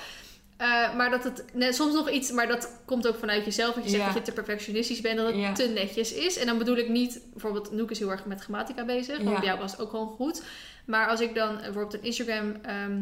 Eh, 0.58 0.96
maar 0.96 1.10
dat 1.10 1.24
het 1.24 1.44
soms 1.76 1.94
nog 1.94 2.10
iets, 2.10 2.32
maar 2.32 2.48
dat 2.48 2.70
komt 2.86 3.08
ook 3.08 3.16
vanuit 3.20 3.46
jezelf. 3.46 3.76
Dat 3.76 3.84
je 3.84 3.90
zegt 3.90 4.02
Ja. 4.02 4.08
dat 4.08 4.18
je 4.18 4.22
te 4.24 4.32
perfectionistisch 4.32 5.02
bent, 5.02 5.18
dat 5.18 5.26
het 5.28 5.36
Ja. 5.36 5.54
te 5.54 5.68
netjes 5.68 6.14
is. 6.14 6.38
En 6.38 6.46
dan 6.46 6.58
bedoel 6.58 6.78
ik 6.78 6.90
niet, 6.90 7.20
bijvoorbeeld, 7.32 7.72
Noek 7.72 7.92
is 7.92 8.00
heel 8.00 8.12
erg 8.12 8.26
met 8.26 8.42
grammatica 8.42 8.86
bezig. 8.86 9.18
Want 9.18 9.30
Ja. 9.30 9.36
bij 9.40 9.46
jou 9.48 9.60
was 9.60 9.72
het 9.72 9.82
ook 9.82 9.90
gewoon 9.90 10.08
goed. 10.08 10.42
Maar 10.86 11.08
als 11.08 11.22
ik 11.22 11.36
dan 11.36 11.56
eh, 11.56 11.64
bijvoorbeeld 11.64 11.94
een 11.94 12.04
Instagram 12.04 12.56
ehm, 12.62 12.98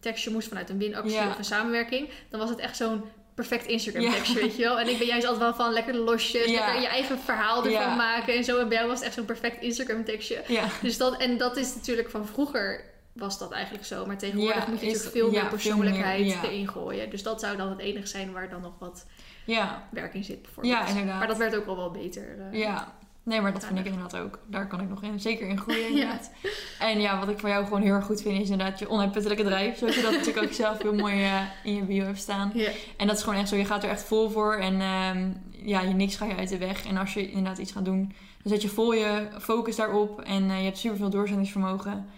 tekstje 0.00 0.30
moest 0.30 0.48
vanuit 0.48 0.70
een 0.70 0.78
winactie 0.78 1.18
of 1.18 1.38
een 1.38 1.44
samenwerking, 1.44 2.08
dan 2.30 2.40
was 2.40 2.48
het 2.50 2.58
echt 2.58 2.76
zo'n 2.76 3.02
perfect 3.34 3.66
Instagram 3.66 4.10
tekstje, 4.12 4.40
weet 4.40 4.56
je 4.56 4.62
wel. 4.62 4.78
En 4.80 4.88
ik 4.88 4.98
ben 4.98 5.06
juist 5.06 5.26
altijd 5.26 5.44
wel 5.44 5.54
van 5.54 5.72
lekker 5.72 5.94
losjes, 5.96 6.46
lekker 6.46 6.80
je 6.80 6.86
eigen 6.86 7.18
verhaal 7.18 7.66
ervan 7.66 7.96
maken 7.96 8.34
en 8.34 8.44
zo. 8.44 8.58
En 8.58 8.68
bij 8.68 8.76
jou 8.76 8.88
was 8.88 8.98
het 8.98 9.06
echt 9.06 9.16
zo'n 9.16 9.24
perfect 9.24 9.62
Instagram 9.62 10.04
tekstje. 10.04 10.42
Dus 10.82 10.96
dat, 10.96 11.16
en 11.16 11.38
dat 11.38 11.56
is 11.56 11.74
natuurlijk 11.74 12.10
van 12.10 12.26
vroeger 12.26 12.84
was 13.12 13.38
dat 13.38 13.52
eigenlijk 13.52 13.84
zo. 13.84 14.06
Maar 14.06 14.18
tegenwoordig 14.18 14.64
Ja, 14.64 14.70
moet 14.70 14.80
je 14.80 14.86
natuurlijk 14.86 15.12
veel 15.12 15.26
ja, 15.26 15.30
meer 15.32 15.40
veel 15.40 15.50
persoonlijkheid 15.50 16.20
meer, 16.20 16.28
ja. 16.34 16.44
erin 16.44 16.68
gooien. 16.68 17.10
Dus 17.10 17.22
dat 17.22 17.40
zou 17.40 17.56
dan 17.56 17.68
het 17.70 17.78
enige 17.78 18.06
zijn 18.06 18.32
waar 18.32 18.48
dan 18.48 18.60
nog 18.60 18.72
wat 18.78 19.06
Ja. 19.44 19.88
werk 19.90 20.14
in 20.14 20.24
zit 20.24 20.42
bijvoorbeeld. 20.42 20.74
Ja, 20.74 20.86
inderdaad. 20.86 21.18
Maar 21.18 21.26
dat 21.28 21.36
werd 21.36 21.56
ook 21.56 21.66
al 21.66 21.76
wel 21.76 21.90
beter. 21.90 22.38
eh. 22.52 22.58
Ja. 22.58 22.92
Nee, 23.22 23.40
maar 23.40 23.52
dat 23.52 23.64
vind 23.66 23.78
ik 23.78 23.84
inderdaad 23.84 24.16
ook. 24.16 24.38
Daar 24.46 24.66
kan 24.68 24.80
ik 24.80 24.88
nog 24.88 25.02
in, 25.02 25.20
zeker 25.20 25.48
in 25.48 25.58
groeien 25.60 25.88
inderdaad. 25.88 26.30
En 26.78 27.00
ja, 27.00 27.18
wat 27.18 27.28
ik 27.28 27.38
van 27.38 27.50
jou 27.50 27.64
gewoon 27.64 27.82
heel 27.82 27.94
erg 27.94 28.04
goed 28.04 28.22
vind 28.22 28.40
is 28.42 28.50
inderdaad 28.50 28.78
je 28.78 28.88
onuitputtelijke 28.90 29.42
drijf. 29.44 29.78
Zoals 29.78 29.94
je 29.96 30.02
dat 30.02 30.10
natuurlijk 30.12 30.46
ook 30.46 30.52
zelf 30.52 30.82
heel 30.82 30.94
mooi 30.94 31.22
eh, 31.22 31.40
in 31.64 31.74
je 31.74 31.82
bio 31.82 32.04
hebt 32.04 32.18
staan. 32.18 32.50
Ja. 32.54 32.70
En 32.96 33.06
dat 33.06 33.16
is 33.16 33.22
gewoon 33.22 33.38
echt 33.38 33.48
zo, 33.48 33.56
je 33.56 33.64
gaat 33.64 33.84
er 33.84 33.90
echt 33.90 34.02
vol 34.02 34.30
voor 34.30 34.54
en 34.54 34.80
ehm, 34.80 35.28
ja, 35.68 35.80
je 35.80 35.94
niks 35.94 36.16
ga 36.16 36.24
je 36.24 36.36
uit 36.36 36.48
de 36.48 36.58
weg. 36.58 36.86
En 36.86 36.96
als 36.96 37.14
je 37.14 37.28
inderdaad 37.30 37.58
iets 37.58 37.72
gaat 37.72 37.84
doen, 37.84 38.12
dan 38.42 38.52
zet 38.52 38.62
je 38.62 38.68
vol 38.68 38.92
je 38.92 39.28
focus 39.40 39.76
daarop 39.76 40.20
en 40.20 40.50
eh, 40.50 40.58
je 40.58 40.64
hebt 40.64 40.78
super 40.78 40.96
veel 40.98 41.10
doorzettingsvermogen. 41.10 42.08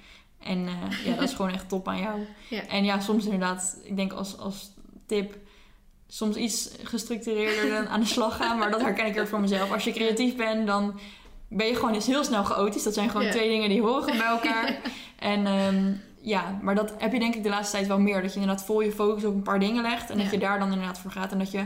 En 0.44 0.66
eh, 0.66 1.04
ja, 1.04 1.14
dat 1.14 1.28
is 1.28 1.34
gewoon 1.34 1.52
echt 1.52 1.68
top 1.68 1.88
aan 1.88 2.00
jou. 2.00 2.20
Ja. 2.48 2.66
En 2.66 2.84
ja, 2.84 3.00
soms 3.00 3.24
inderdaad, 3.24 3.76
ik 3.82 3.96
denk 3.96 4.12
als, 4.12 4.38
als 4.38 4.70
tip, 5.06 5.36
soms 6.08 6.36
iets 6.36 6.70
gestructureerder 6.82 7.70
dan 7.70 7.88
aan 7.88 8.00
de 8.00 8.06
slag 8.06 8.36
gaan. 8.36 8.58
Maar 8.58 8.70
dat 8.70 8.80
herken 8.80 9.06
ik 9.06 9.20
ook 9.20 9.26
voor 9.26 9.40
mezelf. 9.40 9.72
Als 9.72 9.84
je 9.84 9.92
creatief 9.92 10.36
bent, 10.36 10.66
dan 10.66 11.00
ben 11.48 11.66
je 11.66 11.74
gewoon 11.74 11.94
eens 11.94 12.06
heel 12.06 12.24
snel 12.24 12.44
chaotisch. 12.44 12.82
Dat 12.82 12.94
zijn 12.94 13.10
gewoon 13.10 13.26
Ja. 13.26 13.32
twee 13.32 13.48
dingen 13.48 13.68
die 13.68 13.80
horen 13.80 14.18
bij 14.18 14.26
elkaar. 14.36 14.80
En 15.18 15.46
ehm, 15.46 15.92
ja, 16.20 16.58
maar 16.62 16.74
dat 16.74 16.94
heb 16.98 17.12
je 17.12 17.18
denk 17.18 17.34
ik 17.34 17.42
de 17.42 17.48
laatste 17.48 17.76
tijd 17.76 17.88
wel 17.88 17.98
meer. 18.00 18.22
Dat 18.22 18.34
je 18.34 18.40
inderdaad 18.40 18.64
vol 18.64 18.80
je 18.80 18.92
focus 18.92 19.24
op 19.24 19.34
een 19.34 19.42
paar 19.42 19.60
dingen 19.60 19.82
legt. 19.82 20.10
En 20.10 20.18
dat 20.18 20.30
je 20.30 20.38
daar 20.38 20.58
dan 20.58 20.72
inderdaad 20.72 20.98
voor 20.98 21.10
gaat. 21.10 21.32
En 21.32 21.38
dat 21.38 21.50
je 21.50 21.64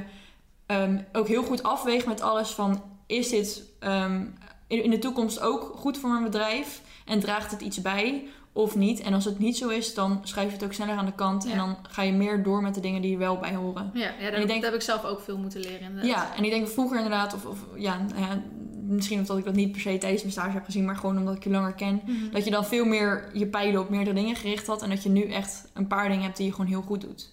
ehm, 0.67 0.99
ook 1.13 1.29
heel 1.29 1.43
goed 1.43 1.63
afweegt 1.63 2.07
met 2.07 2.21
alles 2.21 2.51
van... 2.51 2.83
Is 3.07 3.29
dit 3.29 3.63
ehm, 3.81 4.25
in 4.67 4.91
de 4.91 4.99
toekomst 4.99 5.41
ook 5.41 5.73
goed 5.77 5.99
voor 5.99 6.11
mijn 6.11 6.25
bedrijf? 6.25 6.81
En 7.05 7.21
draagt 7.21 7.51
het 7.51 7.61
iets 7.61 7.83
bij 7.83 8.27
of 8.57 8.77
niet? 8.77 9.01
En 9.01 9.15
als 9.15 9.25
het 9.25 9.39
niet 9.39 9.57
zo 9.57 9.69
is, 9.69 9.95
dan 9.95 10.21
schuif 10.23 10.47
je 10.49 10.55
het 10.55 10.65
ook 10.65 10.73
sneller 10.73 10.97
aan 10.97 11.07
de 11.07 11.13
kant. 11.15 11.45
Ja. 11.45 11.51
En 11.51 11.57
dan 11.57 11.77
ga 11.89 12.03
je 12.03 12.13
meer 12.13 12.43
door 12.43 12.63
met 12.63 12.75
de 12.75 12.81
dingen 12.81 13.03
die 13.03 13.13
er 13.13 13.19
wel 13.19 13.37
bij 13.39 13.55
horen. 13.55 13.91
Ja, 13.95 14.01
ja 14.21 14.29
ik 14.29 14.47
denk- 14.47 14.63
daar 14.63 14.71
heb 14.71 14.81
ik 14.81 14.87
zelf 14.87 15.05
ook 15.05 15.21
veel 15.21 15.39
moeten 15.39 15.61
leren 15.61 15.81
inderdaad. 15.81 16.11
Ja, 16.11 16.37
en 16.37 16.45
ik 16.45 16.51
denk 16.51 16.69
vroeger 16.69 16.97
inderdaad, 16.97 17.35
of, 17.35 17.47
of 17.47 17.59
ja, 17.77 17.99
nou 17.99 18.21
ja, 18.21 18.43
misschien 18.83 19.19
omdat 19.19 19.39
ik 19.39 19.45
dat 19.45 19.55
niet 19.55 19.73
per 19.73 19.81
se 19.81 19.99
tijdens 19.99 20.23
mijn 20.23 20.33
stage 20.35 20.51
heb 20.51 20.65
gezien, 20.65 20.85
maar 20.85 20.97
gewoon 20.97 21.19
omdat 21.19 21.35
ik 21.37 21.45
je 21.45 21.51
langer 21.51 21.73
ken. 21.73 22.01
Mhm. 22.05 22.31
Dat 22.31 22.45
je 22.45 22.51
dan 22.51 22.65
veel 22.67 22.85
meer 22.85 23.31
je 23.33 23.47
pijlen 23.47 23.81
op 23.81 23.89
meerdere 23.89 24.17
dingen 24.17 24.37
gericht 24.37 24.67
had. 24.67 24.83
En 24.83 24.89
dat 24.91 25.03
je 25.03 25.09
nu 25.09 25.23
echt 25.23 25.65
een 25.75 25.87
paar 25.87 26.09
dingen 26.09 26.25
hebt 26.25 26.37
die 26.37 26.47
je 26.47 26.53
gewoon 26.53 26.67
heel 26.67 26.83
goed 26.83 27.01
doet. 27.01 27.31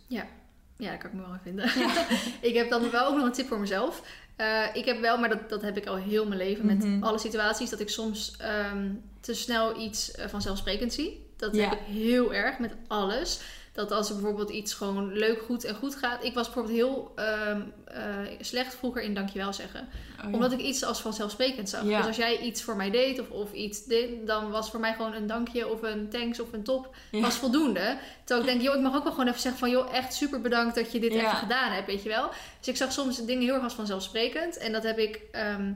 Ja, 0.78 0.90
dat 0.92 0.98
kan 1.00 1.10
ik 1.10 1.16
me 1.16 1.22
wel 1.22 1.34
in 1.34 1.40
vinden. 1.44 1.66
ik 2.50 2.56
heb 2.56 2.70
dan 2.70 2.92
wel 2.92 3.08
ook 3.08 3.16
nog 3.16 3.26
een 3.26 3.32
tip 3.32 3.48
voor 3.48 3.60
mezelf. 3.60 4.02
Eh, 4.36 4.64
ik 4.74 4.86
heb 4.86 5.00
wel, 5.02 5.18
maar 5.18 5.30
dat, 5.30 5.50
dat 5.50 5.62
heb 5.62 5.78
ik 5.78 5.86
al 5.86 5.96
heel 5.96 6.26
mijn 6.26 6.40
leven 6.40 6.66
met 6.66 6.84
Mhm. 6.84 7.04
alle 7.04 7.18
situaties, 7.20 7.70
dat 7.70 7.80
ik 7.80 7.90
soms 7.90 8.34
ehm, 8.38 8.90
te 9.20 9.34
snel 9.34 9.80
iets 9.80 10.12
eh, 10.12 10.28
vanzelfsprekend 10.28 10.94
zie. 10.94 11.26
Dat 11.38 11.56
Ja. 11.56 11.70
heb 11.70 11.80
ik 11.80 11.86
heel 11.86 12.34
erg 12.34 12.60
met 12.60 12.74
alles. 12.88 13.40
Dat 13.74 13.92
als 13.92 14.10
er 14.10 14.16
bijvoorbeeld 14.16 14.50
iets 14.50 14.74
gewoon 14.74 15.14
leuk, 15.14 15.42
goed 15.42 15.64
en 15.64 15.76
goed 15.76 15.96
gaat. 15.96 16.24
Ik 16.24 16.34
was 16.34 16.46
bijvoorbeeld 16.46 16.76
heel 16.76 17.12
ehm, 17.16 17.62
eh, 17.86 18.02
slecht 18.40 18.76
vroeger 18.76 19.02
in 19.02 19.14
dankjewel 19.14 19.54
zeggen. 19.54 19.80
Oh, 20.20 20.24
ja. 20.30 20.34
Omdat 20.34 20.52
ik 20.52 20.60
iets 20.60 20.84
als 20.84 21.02
vanzelfsprekend 21.02 21.70
zag. 21.70 21.84
Ja. 21.84 21.98
Dus 21.98 22.08
als 22.08 22.16
jij 22.16 22.40
iets 22.40 22.64
voor 22.64 22.76
mij 22.76 22.90
deed 22.92 23.20
of, 23.20 23.30
of 23.30 23.54
iets 23.54 23.86
deed, 23.86 24.28
dan 24.28 24.52
was 24.52 24.70
voor 24.70 24.80
mij 24.80 24.94
gewoon 24.94 25.14
een 25.14 25.28
dankje 25.28 25.68
of 25.68 25.82
een 25.82 26.10
thanks 26.10 26.40
of 26.40 26.54
een 26.54 26.64
top 26.64 26.96
Ja. 27.12 27.22
was 27.22 27.36
voldoende. 27.36 27.98
Terwijl 28.24 28.48
ik 28.48 28.54
denk, 28.54 28.62
joh, 28.62 28.76
ik 28.76 28.82
mag 28.82 28.96
ook 28.96 29.04
wel 29.04 29.12
gewoon 29.12 29.28
even 29.28 29.40
zeggen 29.42 29.60
van, 29.60 29.70
joh, 29.70 29.94
echt 29.94 30.14
super 30.14 30.42
bedankt 30.42 30.76
dat 30.76 30.92
je 30.92 31.00
dit 31.00 31.12
even 31.12 31.30
gedaan 31.36 31.72
hebt, 31.72 31.88
weet 31.88 32.04
je 32.04 32.10
wel. 32.10 32.30
Dus 32.60 32.68
ik 32.68 32.76
zag 32.78 32.92
soms 32.92 33.26
dingen 33.26 33.44
heel 33.44 33.54
erg 33.54 33.64
als 33.64 33.74
vanzelfsprekend. 33.74 34.58
En 34.58 34.72
dat 34.72 34.84
heb 34.84 34.98
ik 34.98 35.22
ehm, 35.32 35.72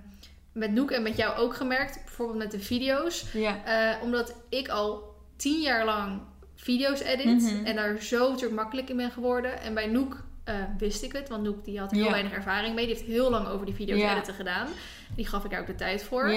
met 0.51 0.71
Noek 0.71 0.91
en 0.91 1.01
met 1.01 1.17
jou 1.17 1.37
ook 1.37 1.55
gemerkt. 1.55 1.99
Bijvoorbeeld 2.05 2.37
met 2.37 2.51
de 2.51 2.59
video's. 2.59 3.23
Ja, 3.33 3.63
Eh, 3.65 4.03
omdat 4.03 4.33
ik 4.49 4.67
al 4.69 5.15
tien 5.35 5.61
jaar 5.61 5.85
lang 5.85 6.21
video's 6.58 6.99
edit. 6.99 7.41
Mhm. 7.41 7.66
En 7.66 7.76
daar 7.76 8.01
zo 8.01 8.30
natuurlijk 8.30 8.62
makkelijk 8.62 8.89
in 8.89 8.97
ben 8.97 9.12
geworden. 9.12 9.62
En 9.62 9.74
bij 9.74 9.88
Noek 9.88 10.24
eh, 10.43 10.55
wist 10.78 11.03
ik 11.03 11.14
het. 11.14 11.30
Want 11.30 11.43
Noek 11.43 11.66
die 11.66 11.80
had 11.80 11.91
heel 11.91 12.12
weinig 12.12 12.32
ervaring 12.32 12.76
mee. 12.76 12.86
Die 12.86 12.95
heeft 12.95 13.08
heel 13.08 13.30
lang 13.30 13.47
over 13.47 13.66
die 13.66 13.76
video's 13.76 14.01
editen 14.01 14.34
gedaan. 14.34 14.68
Die 15.16 15.28
gaf 15.28 15.43
ik 15.43 15.51
daar 15.51 15.60
ook 15.60 15.68
de 15.68 15.76
tijd 15.76 16.03
voor. 16.03 16.34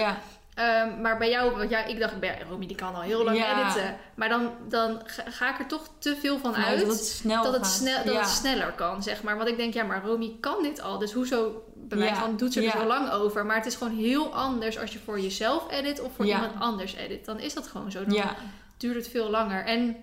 Ehm, 0.55 1.01
maar 1.01 1.19
bij 1.19 1.31
jou, 1.31 1.57
want 1.57 1.71
ja, 1.71 1.85
ik 1.85 1.99
dacht, 1.99 2.15
Romy 2.49 2.67
die 2.67 2.77
kan 2.77 2.95
al 2.95 3.01
heel 3.01 3.25
lang 3.25 3.45
editen. 3.45 3.97
Maar 4.15 4.29
dan, 4.29 4.51
dan 4.69 5.03
ga, 5.07 5.53
ik 5.53 5.59
er 5.59 5.67
toch 5.67 5.89
te 5.99 6.17
veel 6.21 6.39
van 6.39 6.55
uit 6.55 6.81
dat 6.81 6.89
het 6.89 7.05
snel 7.07 7.43
dat, 7.43 7.53
het, 7.53 7.63
gaat. 7.63 7.73
snel, 7.73 8.05
dat 8.05 8.15
ja. 8.15 8.21
het 8.21 8.29
sneller 8.29 8.73
kan, 8.73 9.03
zeg 9.03 9.23
maar. 9.23 9.37
Want 9.37 9.49
ik 9.49 9.57
denk, 9.57 9.75
ja, 9.75 9.85
maar 9.85 10.05
Romy 10.05 10.37
kan 10.41 10.63
dit 10.63 10.81
al. 10.81 10.99
Dus 10.99 11.13
hoezo, 11.13 11.63
bij 11.75 11.99
mij 11.99 12.15
van, 12.15 12.37
doet 12.37 12.53
ze 12.53 12.65
er 12.65 12.71
zo 12.71 12.87
lang 12.87 13.11
over? 13.11 13.47
Maar 13.47 13.57
het 13.57 13.67
is 13.67 13.75
gewoon 13.75 13.97
heel 13.97 14.35
anders 14.35 14.79
als 14.79 14.93
je 14.93 14.99
voor 14.99 15.21
jezelf 15.21 15.71
edit 15.71 16.01
of 16.01 16.13
voor 16.17 16.27
iemand 16.27 16.53
anders 16.59 16.95
edit. 16.95 17.25
Dan 17.25 17.39
is 17.39 17.55
dat 17.55 17.67
gewoon 17.67 17.91
zo. 17.91 18.05
Dan 18.05 18.25
duurt 18.77 18.97
het 18.97 19.09
veel 19.09 19.31
langer. 19.31 19.65
En 19.65 19.97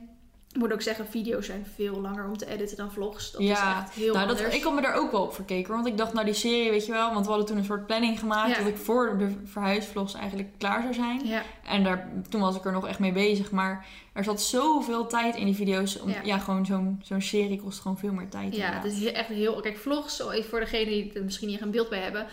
ik 0.57 0.63
moet 0.63 0.73
ook 0.73 0.81
zeggen, 0.81 1.07
video's 1.07 1.45
zijn 1.45 1.65
veel 1.75 2.01
langer 2.01 2.25
om 2.25 2.37
te 2.37 2.47
editen 2.47 2.77
dan 2.77 2.91
vlogs. 2.91 3.31
Dat 3.31 3.41
is 3.41 3.47
Ja. 3.47 3.79
echt 3.81 3.93
heel 3.93 4.13
nou, 4.13 4.27
dat, 4.27 4.53
ik 4.53 4.63
had 4.63 4.73
me 4.73 4.81
daar 4.81 4.93
ook 4.95 5.11
wel 5.11 5.21
op 5.21 5.33
verkeken. 5.33 5.73
Want 5.73 5.87
ik 5.87 5.97
dacht, 5.97 6.13
nou 6.13 6.25
die 6.25 6.33
serie, 6.33 6.69
weet 6.69 6.85
je 6.85 6.91
wel. 6.91 7.13
Want 7.13 7.23
we 7.25 7.29
hadden 7.29 7.47
toen 7.47 7.57
een 7.57 7.65
soort 7.65 7.85
planning 7.85 8.19
gemaakt. 8.19 8.49
Ja. 8.51 8.57
Dat 8.57 8.67
ik 8.67 8.77
voor 8.77 9.17
de 9.17 9.31
verhuisvlogs 9.45 10.13
eigenlijk 10.13 10.49
klaar 10.57 10.81
zou 10.81 10.93
zijn. 10.93 11.25
Ja, 11.27 11.41
En 11.65 11.83
daar, 11.83 12.11
toen 12.29 12.41
was 12.41 12.55
ik 12.55 12.65
er 12.65 12.71
nog 12.71 12.87
echt 12.87 12.99
mee 12.99 13.11
bezig. 13.11 13.51
Maar 13.51 13.85
er 14.13 14.23
zat 14.23 14.41
zoveel 14.41 15.07
tijd 15.07 15.35
in 15.35 15.45
die 15.45 15.55
video's. 15.55 15.99
Om, 15.99 16.09
Ja. 16.09 16.21
ja. 16.23 16.37
gewoon 16.37 16.65
zo'n 16.65 16.99
zo'n 17.03 17.21
serie 17.21 17.61
kost 17.61 17.79
gewoon 17.79 17.97
veel 17.97 18.13
meer 18.13 18.29
tijd. 18.29 18.55
ja 18.55 18.71
het 18.73 18.91
is 18.91 19.11
echt 19.11 19.29
heel... 19.29 19.59
Kijk, 19.59 19.77
vlogs, 19.77 20.23
voor 20.49 20.59
degene 20.59 20.85
die 20.85 21.13
er 21.13 21.23
misschien 21.23 21.47
niet 21.47 21.61
een 21.61 21.71
beeld 21.71 21.89
bij 21.89 21.99
hebben. 22.01 22.25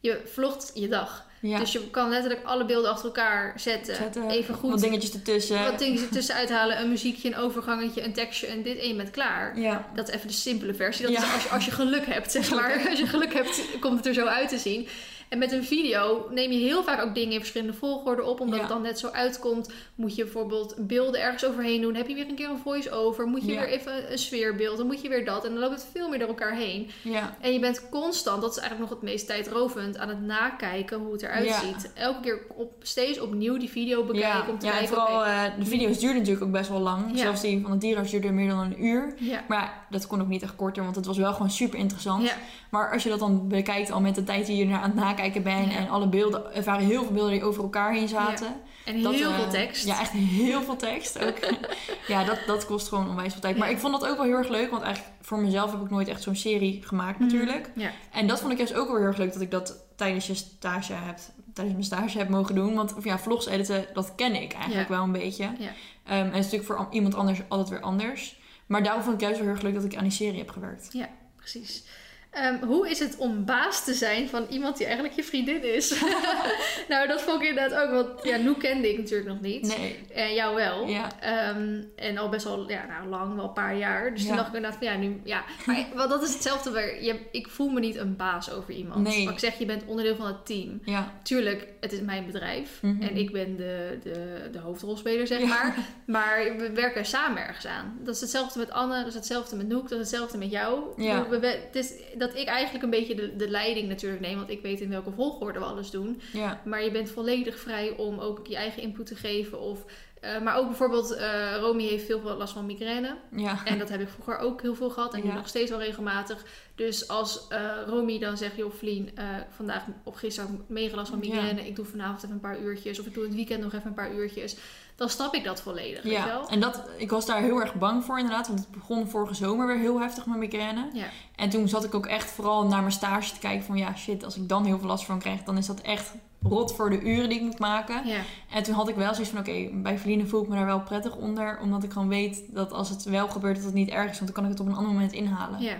Je 0.00 0.20
vlogt 0.24 0.70
je 0.74 0.88
dag. 0.88 1.28
Ja. 1.40 1.58
Dus 1.58 1.72
je 1.72 1.90
kan 1.90 2.08
letterlijk 2.08 2.44
alle 2.44 2.64
beelden 2.64 2.90
achter 2.90 3.04
elkaar 3.04 3.52
zetten. 3.56 3.94
Zetten, 3.94 4.30
Even 4.30 4.54
goed 4.54 4.70
Wat 4.70 4.80
dingetjes 4.80 5.12
ertussen. 5.12 5.64
wat 5.64 5.78
dingen 5.78 6.02
ertussen 6.02 6.34
uithalen. 6.34 6.80
Een 6.80 6.88
muziekje, 6.88 7.28
een 7.28 7.36
overgangetje, 7.36 8.04
een 8.04 8.12
tekstje 8.12 8.46
en 8.46 8.62
dit 8.62 8.78
en 8.78 8.88
je 8.88 8.94
bent 8.94 9.10
klaar. 9.10 9.58
Ja. 9.58 9.88
Dat 9.94 10.08
is 10.08 10.14
even 10.14 10.26
de 10.28 10.32
simpele 10.32 10.74
versie. 10.74 11.04
Dat 11.06 11.14
Ja. 11.14 11.22
is 11.24 11.32
als 11.32 11.42
je, 11.42 11.48
als 11.48 11.64
je 11.64 11.70
geluk 11.70 12.06
hebt, 12.06 12.30
zeg 12.32 12.50
maar. 12.54 12.86
Als 12.90 12.98
je 12.98 13.06
geluk 13.06 13.32
hebt, 13.34 13.60
komt 13.80 13.96
het 13.96 14.06
er 14.06 14.14
zo 14.14 14.26
uit 14.26 14.48
te 14.48 14.58
zien. 14.58 14.88
En 15.30 15.38
met 15.38 15.52
een 15.52 15.64
video 15.64 16.26
neem 16.30 16.50
je 16.52 16.58
heel 16.58 16.82
vaak 16.82 17.02
ook 17.04 17.14
dingen 17.14 17.32
in 17.32 17.38
verschillende 17.38 17.72
volgorde 17.74 18.22
op. 18.24 18.40
Omdat 18.40 18.54
Ja. 18.56 18.60
het 18.64 18.72
dan 18.72 18.82
net 18.82 18.98
zo 18.98 19.08
uitkomt. 19.08 19.70
Moet 19.94 20.14
je 20.16 20.22
bijvoorbeeld 20.22 20.74
beelden 20.78 21.20
ergens 21.20 21.44
overheen 21.46 21.80
doen. 21.80 21.94
Heb 21.94 22.08
je 22.08 22.14
weer 22.14 22.28
een 22.28 22.34
keer 22.34 22.48
een 22.50 22.58
voice-over. 22.58 23.26
Moet 23.26 23.44
je 23.44 23.52
Ja. 23.52 23.60
weer 23.60 23.68
even 23.68 24.12
een 24.12 24.18
sfeerbeeld. 24.18 24.76
Dan 24.76 24.86
moet 24.86 25.00
je 25.02 25.08
weer 25.08 25.24
dat. 25.24 25.44
En 25.44 25.50
dan 25.50 25.60
loopt 25.60 25.74
het 25.74 25.86
veel 25.92 26.08
meer 26.08 26.18
door 26.18 26.28
elkaar 26.28 26.54
heen. 26.56 26.90
Ja. 27.02 27.36
En 27.40 27.52
je 27.52 27.58
bent 27.58 27.88
constant, 27.90 28.40
dat 28.42 28.50
is 28.50 28.58
eigenlijk 28.58 28.90
nog 28.90 29.00
het 29.00 29.08
meest 29.10 29.26
tijdrovend, 29.26 29.98
aan 29.98 30.08
het 30.08 30.20
nakijken 30.22 30.98
hoe 30.98 31.12
het 31.12 31.22
eruit 31.22 31.52
ziet. 31.52 31.90
Elke 31.94 32.20
keer 32.20 32.38
op, 32.56 32.72
steeds 32.82 33.20
opnieuw 33.20 33.58
die 33.58 33.70
video 33.70 34.04
bekijken 34.04 34.28
Ja, 34.46 34.48
om 34.48 34.58
te 34.58 34.66
ja 34.66 34.72
en 34.72 34.78
kijken. 34.78 34.96
vooral 34.96 35.24
eh, 35.24 35.42
de 35.58 35.64
video's 35.66 35.98
duurden 35.98 36.18
natuurlijk 36.18 36.44
ook 36.46 36.52
best 36.52 36.68
wel 36.68 36.80
lang. 36.80 37.18
Zelfs 37.18 37.40
die 37.40 37.60
van 37.62 37.70
de 37.70 37.78
dierenarts 37.78 38.10
duurde 38.10 38.30
meer 38.30 38.48
dan 38.48 38.58
een 38.58 38.84
uur. 38.84 39.14
Maar 39.48 39.86
dat 39.90 40.06
kon 40.06 40.20
ook 40.20 40.28
niet 40.28 40.42
echt 40.42 40.56
korter, 40.56 40.82
want 40.82 40.96
het 40.96 41.06
was 41.06 41.16
wel 41.18 41.32
gewoon 41.32 41.50
super 41.50 41.78
interessant. 41.78 42.34
Maar 42.70 42.92
als 42.92 43.02
je 43.02 43.08
dat 43.08 43.18
dan 43.18 43.48
bekijkt 43.48 43.90
al 43.90 44.00
met 44.00 44.14
de 44.14 44.24
tijd 44.24 44.46
die 44.46 44.56
je 44.56 44.72
er 44.72 44.78
aan 44.78 44.82
het 44.82 44.94
nakijken 44.94 45.18
ben. 45.42 45.70
Ja. 45.70 45.76
En 45.76 45.88
alle 45.88 46.06
beelden, 46.08 46.54
er 46.54 46.62
waren 46.62 46.86
heel 46.86 47.02
veel 47.02 47.12
beelden 47.12 47.32
die 47.32 47.44
over 47.44 47.62
elkaar 47.62 47.92
heen 47.92 48.08
zaten. 48.08 48.46
En 48.84 49.02
Dat, 49.02 49.14
heel 49.14 49.30
eh, 49.30 49.38
veel 49.38 49.48
tekst. 49.50 49.86
Ja, 49.86 50.00
echt 50.00 50.10
heel 50.10 50.62
veel 50.62 50.76
tekst 50.76 51.18
ook. 51.24 51.36
ja, 52.08 52.24
dat, 52.24 52.38
dat 52.46 52.66
kost 52.66 52.88
gewoon 52.88 53.08
onwijs 53.08 53.32
veel 53.32 53.40
tijd. 53.40 53.56
Maar 53.56 53.68
Ja. 53.68 53.74
ik 53.74 53.80
vond 53.80 54.00
dat 54.00 54.10
ook 54.10 54.16
wel 54.16 54.26
heel 54.26 54.36
erg 54.36 54.48
leuk. 54.48 54.70
Want 54.70 54.82
eigenlijk 54.82 55.14
voor 55.20 55.38
mezelf 55.38 55.72
heb 55.72 55.80
ik 55.80 55.90
nooit 55.90 56.08
echt 56.08 56.22
zo'n 56.22 56.36
serie 56.36 56.82
gemaakt 56.84 57.18
Mhm. 57.18 57.28
natuurlijk. 57.28 57.70
Ja. 57.74 57.90
En 58.12 58.26
dat 58.26 58.40
vond 58.40 58.52
ik 58.52 58.58
juist 58.58 58.74
ook 58.74 58.86
wel 58.86 58.96
heel 58.96 59.06
erg 59.06 59.16
leuk 59.16 59.32
dat 59.32 59.42
ik 59.42 59.50
dat 59.50 59.84
tijdens 59.96 60.26
je 60.26 60.34
stage 60.34 60.92
hebt, 60.92 61.32
tijdens 61.54 61.76
mijn 61.76 61.86
stage 61.86 62.18
heb 62.18 62.28
mogen 62.28 62.54
doen. 62.54 62.74
Want 62.74 62.94
of 62.96 63.04
ja, 63.04 63.18
vlogs 63.18 63.46
editen, 63.46 63.86
dat 63.94 64.14
ken 64.14 64.42
ik 64.42 64.52
eigenlijk 64.52 64.88
Ja. 64.88 64.94
wel 64.94 65.04
een 65.04 65.12
beetje. 65.12 65.42
Ja. 65.58 65.68
Ehm, 66.04 66.18
en 66.18 66.24
het 66.24 66.34
is 66.34 66.34
natuurlijk 66.44 66.64
voor 66.64 66.76
an- 66.76 66.88
iemand 66.90 67.14
anders 67.14 67.40
altijd 67.48 67.68
weer 67.68 67.80
anders. 67.80 68.38
Maar 68.66 68.82
daarom 68.82 69.02
vond 69.02 69.14
ik 69.14 69.20
juist 69.20 69.36
wel 69.36 69.46
heel 69.46 69.54
erg 69.56 69.64
leuk 69.64 69.74
dat 69.74 69.84
ik 69.84 69.96
aan 69.96 70.02
die 70.02 70.12
serie 70.12 70.38
heb 70.38 70.50
gewerkt. 70.50 70.90
Precies. 71.36 71.84
Ehm, 72.30 72.64
hoe 72.64 72.90
is 72.90 72.98
het 72.98 73.16
om 73.16 73.44
baas 73.44 73.84
te 73.84 73.94
zijn 73.94 74.28
van 74.28 74.46
iemand 74.50 74.76
die 74.76 74.86
eigenlijk 74.86 75.16
je 75.16 75.24
vriendin 75.24 75.74
is? 75.74 76.00
nou, 76.88 77.08
dat 77.08 77.22
vond 77.22 77.42
ik 77.42 77.48
inderdaad 77.48 77.82
ook. 77.82 77.90
Want 77.90 78.24
ja, 78.24 78.36
Noek 78.36 78.58
kende 78.58 78.90
ik 78.90 78.98
natuurlijk 78.98 79.28
nog 79.28 79.40
niet. 79.40 79.76
Nee. 79.78 79.98
En 80.14 80.34
jou 80.34 80.54
wel. 80.54 80.86
Ja. 80.86 81.20
Ehm, 81.20 81.82
en 81.96 82.18
al 82.18 82.28
best 82.28 82.44
wel 82.44 82.70
ja, 82.70 82.86
nou, 82.86 83.08
lang, 83.08 83.34
wel 83.34 83.44
een 83.44 83.52
paar 83.52 83.76
jaar. 83.76 84.14
Dus 84.14 84.26
toen 84.26 84.36
dacht 84.36 84.48
ik 84.48 84.54
inderdaad 84.54 84.78
van 84.78 84.92
ja, 84.92 84.96
nu... 84.96 85.20
Ja. 85.24 85.44
Maar 85.66 85.86
wel, 85.94 86.08
dat 86.08 86.22
is 86.22 86.32
hetzelfde 86.32 86.70
weer. 86.70 87.02
Je, 87.02 87.20
ik 87.30 87.48
voel 87.48 87.68
me 87.68 87.80
niet 87.80 87.96
een 87.96 88.16
baas 88.16 88.52
over 88.52 88.74
iemand. 88.74 89.02
Nee. 89.08 89.24
Maar 89.24 89.32
ik 89.32 89.38
zeg, 89.38 89.58
je 89.58 89.66
bent 89.66 89.84
onderdeel 89.86 90.16
van 90.16 90.26
het 90.26 90.46
team. 90.46 90.80
Ja. 90.84 91.12
Tuurlijk, 91.22 91.66
het 91.80 91.92
is 91.92 92.00
mijn 92.00 92.26
bedrijf. 92.26 92.78
Mhm. 92.82 93.02
En 93.02 93.16
ik 93.16 93.32
ben 93.32 93.56
de, 93.56 93.98
de, 94.02 94.48
de 94.52 94.58
hoofdrolspeler, 94.58 95.26
zeg 95.26 95.40
Ja. 95.40 95.46
maar. 95.46 95.76
Maar 96.04 96.56
we 96.56 96.70
werken 96.72 97.06
samen 97.06 97.46
ergens 97.46 97.66
aan. 97.66 97.98
Dat 98.00 98.14
is 98.14 98.20
hetzelfde 98.20 98.58
met 98.58 98.70
Anne, 98.70 98.98
dat 98.98 99.06
is 99.06 99.14
hetzelfde 99.14 99.56
met 99.56 99.68
Noek, 99.68 99.88
dat 99.88 99.98
is 100.00 100.10
hetzelfde 100.10 100.38
met 100.38 100.50
jou. 100.50 100.82
Ja. 100.96 101.28
We, 101.28 101.38
we, 101.38 101.46
het 101.46 101.76
is 101.76 101.92
dat 102.20 102.34
ik 102.36 102.46
eigenlijk 102.46 102.84
een 102.84 102.90
beetje 102.90 103.14
de, 103.14 103.36
de 103.36 103.48
leiding 103.48 103.88
natuurlijk 103.88 104.22
neem, 104.22 104.36
want 104.36 104.50
ik 104.50 104.62
weet 104.62 104.80
in 104.80 104.88
welke 104.90 105.10
volgorde 105.10 105.58
we 105.58 105.64
alles 105.64 105.90
doen. 105.90 106.20
Ja. 106.32 106.60
Maar 106.64 106.84
je 106.84 106.90
bent 106.90 107.10
volledig 107.10 107.58
vrij 107.58 107.90
om 107.96 108.18
ook 108.18 108.46
je 108.46 108.56
eigen 108.56 108.82
input 108.82 109.06
te 109.06 109.14
geven. 109.14 109.60
Of, 109.60 109.84
eh, 110.20 110.40
maar 110.40 110.56
ook 110.56 110.66
bijvoorbeeld, 110.66 111.12
eh 111.14 111.56
Romy 111.58 111.82
heeft 111.86 112.06
veel 112.06 112.20
last 112.22 112.52
van 112.52 112.66
migraine. 112.66 113.16
Ja. 113.36 113.64
En 113.64 113.78
dat 113.78 113.88
heb 113.88 114.00
ik 114.00 114.08
vroeger 114.08 114.38
ook 114.38 114.62
heel 114.62 114.74
veel 114.74 114.90
gehad. 114.90 115.14
En 115.14 115.20
nu 115.22 115.26
Ja. 115.28 115.34
nog 115.34 115.48
steeds 115.48 115.70
wel 115.70 115.80
regelmatig. 115.80 116.44
Dus 116.74 117.08
als 117.08 117.46
eh 117.48 117.70
Romy 117.86 118.18
dan 118.18 118.36
zegt, 118.36 118.56
joh 118.56 118.72
Vlien, 118.72 119.10
vandaag 119.48 119.84
of 120.04 120.16
gisteren 120.16 120.64
mega 120.66 120.96
last 120.96 121.10
van 121.10 121.18
migraine. 121.18 121.66
Ik 121.66 121.76
doe 121.76 121.84
vanavond 121.84 122.22
even 122.22 122.34
een 122.34 122.40
paar 122.40 122.60
uurtjes. 122.60 123.00
Of 123.00 123.06
ik 123.06 123.14
doe 123.14 123.24
het 123.24 123.34
weekend 123.34 123.62
nog 123.62 123.72
even 123.74 123.86
een 123.86 123.94
paar 123.94 124.14
uurtjes. 124.14 124.56
Dan 125.00 125.08
snap 125.08 125.34
ik 125.34 125.44
dat 125.44 125.62
volledig, 125.62 126.02
weet 126.02 126.12
Ja, 126.12 126.26
wel? 126.26 126.48
en 126.48 126.60
dat, 126.60 126.82
ik 126.96 127.10
was 127.10 127.26
daar 127.26 127.40
heel 127.40 127.60
erg 127.60 127.74
bang 127.74 128.04
voor 128.04 128.18
inderdaad. 128.18 128.46
Want 128.46 128.58
het 128.58 128.70
begon 128.70 129.08
vorige 129.08 129.34
zomer 129.34 129.66
weer 129.66 129.78
heel 129.78 130.00
heftig 130.00 130.26
met 130.26 130.38
migraine. 130.38 130.88
Ja. 130.92 131.04
En 131.36 131.50
toen 131.50 131.68
zat 131.68 131.84
ik 131.84 131.94
ook 131.94 132.06
echt 132.06 132.30
vooral 132.30 132.66
naar 132.66 132.80
mijn 132.80 132.92
stage 132.92 133.32
te 133.32 133.38
kijken 133.38 133.64
van... 133.64 133.76
Ja, 133.76 133.96
shit, 133.96 134.24
als 134.24 134.36
ik 134.36 134.48
dan 134.48 134.64
heel 134.64 134.78
veel 134.78 134.88
last 134.88 135.04
van 135.04 135.18
krijg... 135.18 135.42
dan 135.42 135.56
is 135.56 135.66
dat 135.66 135.80
echt 135.80 136.12
rot 136.42 136.74
voor 136.74 136.90
de 136.90 137.00
uren 137.00 137.28
die 137.28 137.38
ik 137.38 137.44
moet 137.44 137.58
maken. 137.58 138.06
Ja, 138.06 138.20
En 138.50 138.62
toen 138.62 138.74
had 138.74 138.88
ik 138.88 138.94
wel 138.94 139.14
zoiets 139.14 139.30
van... 139.32 139.40
Oké, 139.40 139.68
bij 139.72 139.98
Verliezen 139.98 140.28
voel 140.28 140.42
ik 140.42 140.48
me 140.48 140.56
daar 140.56 140.66
wel 140.66 140.80
prettig 140.80 141.16
onder. 141.16 141.58
Omdat 141.62 141.82
ik 141.82 141.92
gewoon 141.92 142.08
weet 142.08 142.42
dat 142.48 142.72
als 142.72 142.88
het 142.88 143.04
wel 143.04 143.28
gebeurt... 143.28 143.56
dat 143.56 143.64
het 143.64 143.74
niet 143.74 143.88
erg 143.90 144.10
is. 144.10 144.18
Want 144.20 144.34
dan 144.34 144.42
kan 144.42 144.44
ik 144.44 144.50
het 144.50 144.60
op 144.60 144.66
een 144.66 144.76
ander 144.76 144.92
moment 144.92 145.12
inhalen. 145.12 145.60
ja, 145.60 145.74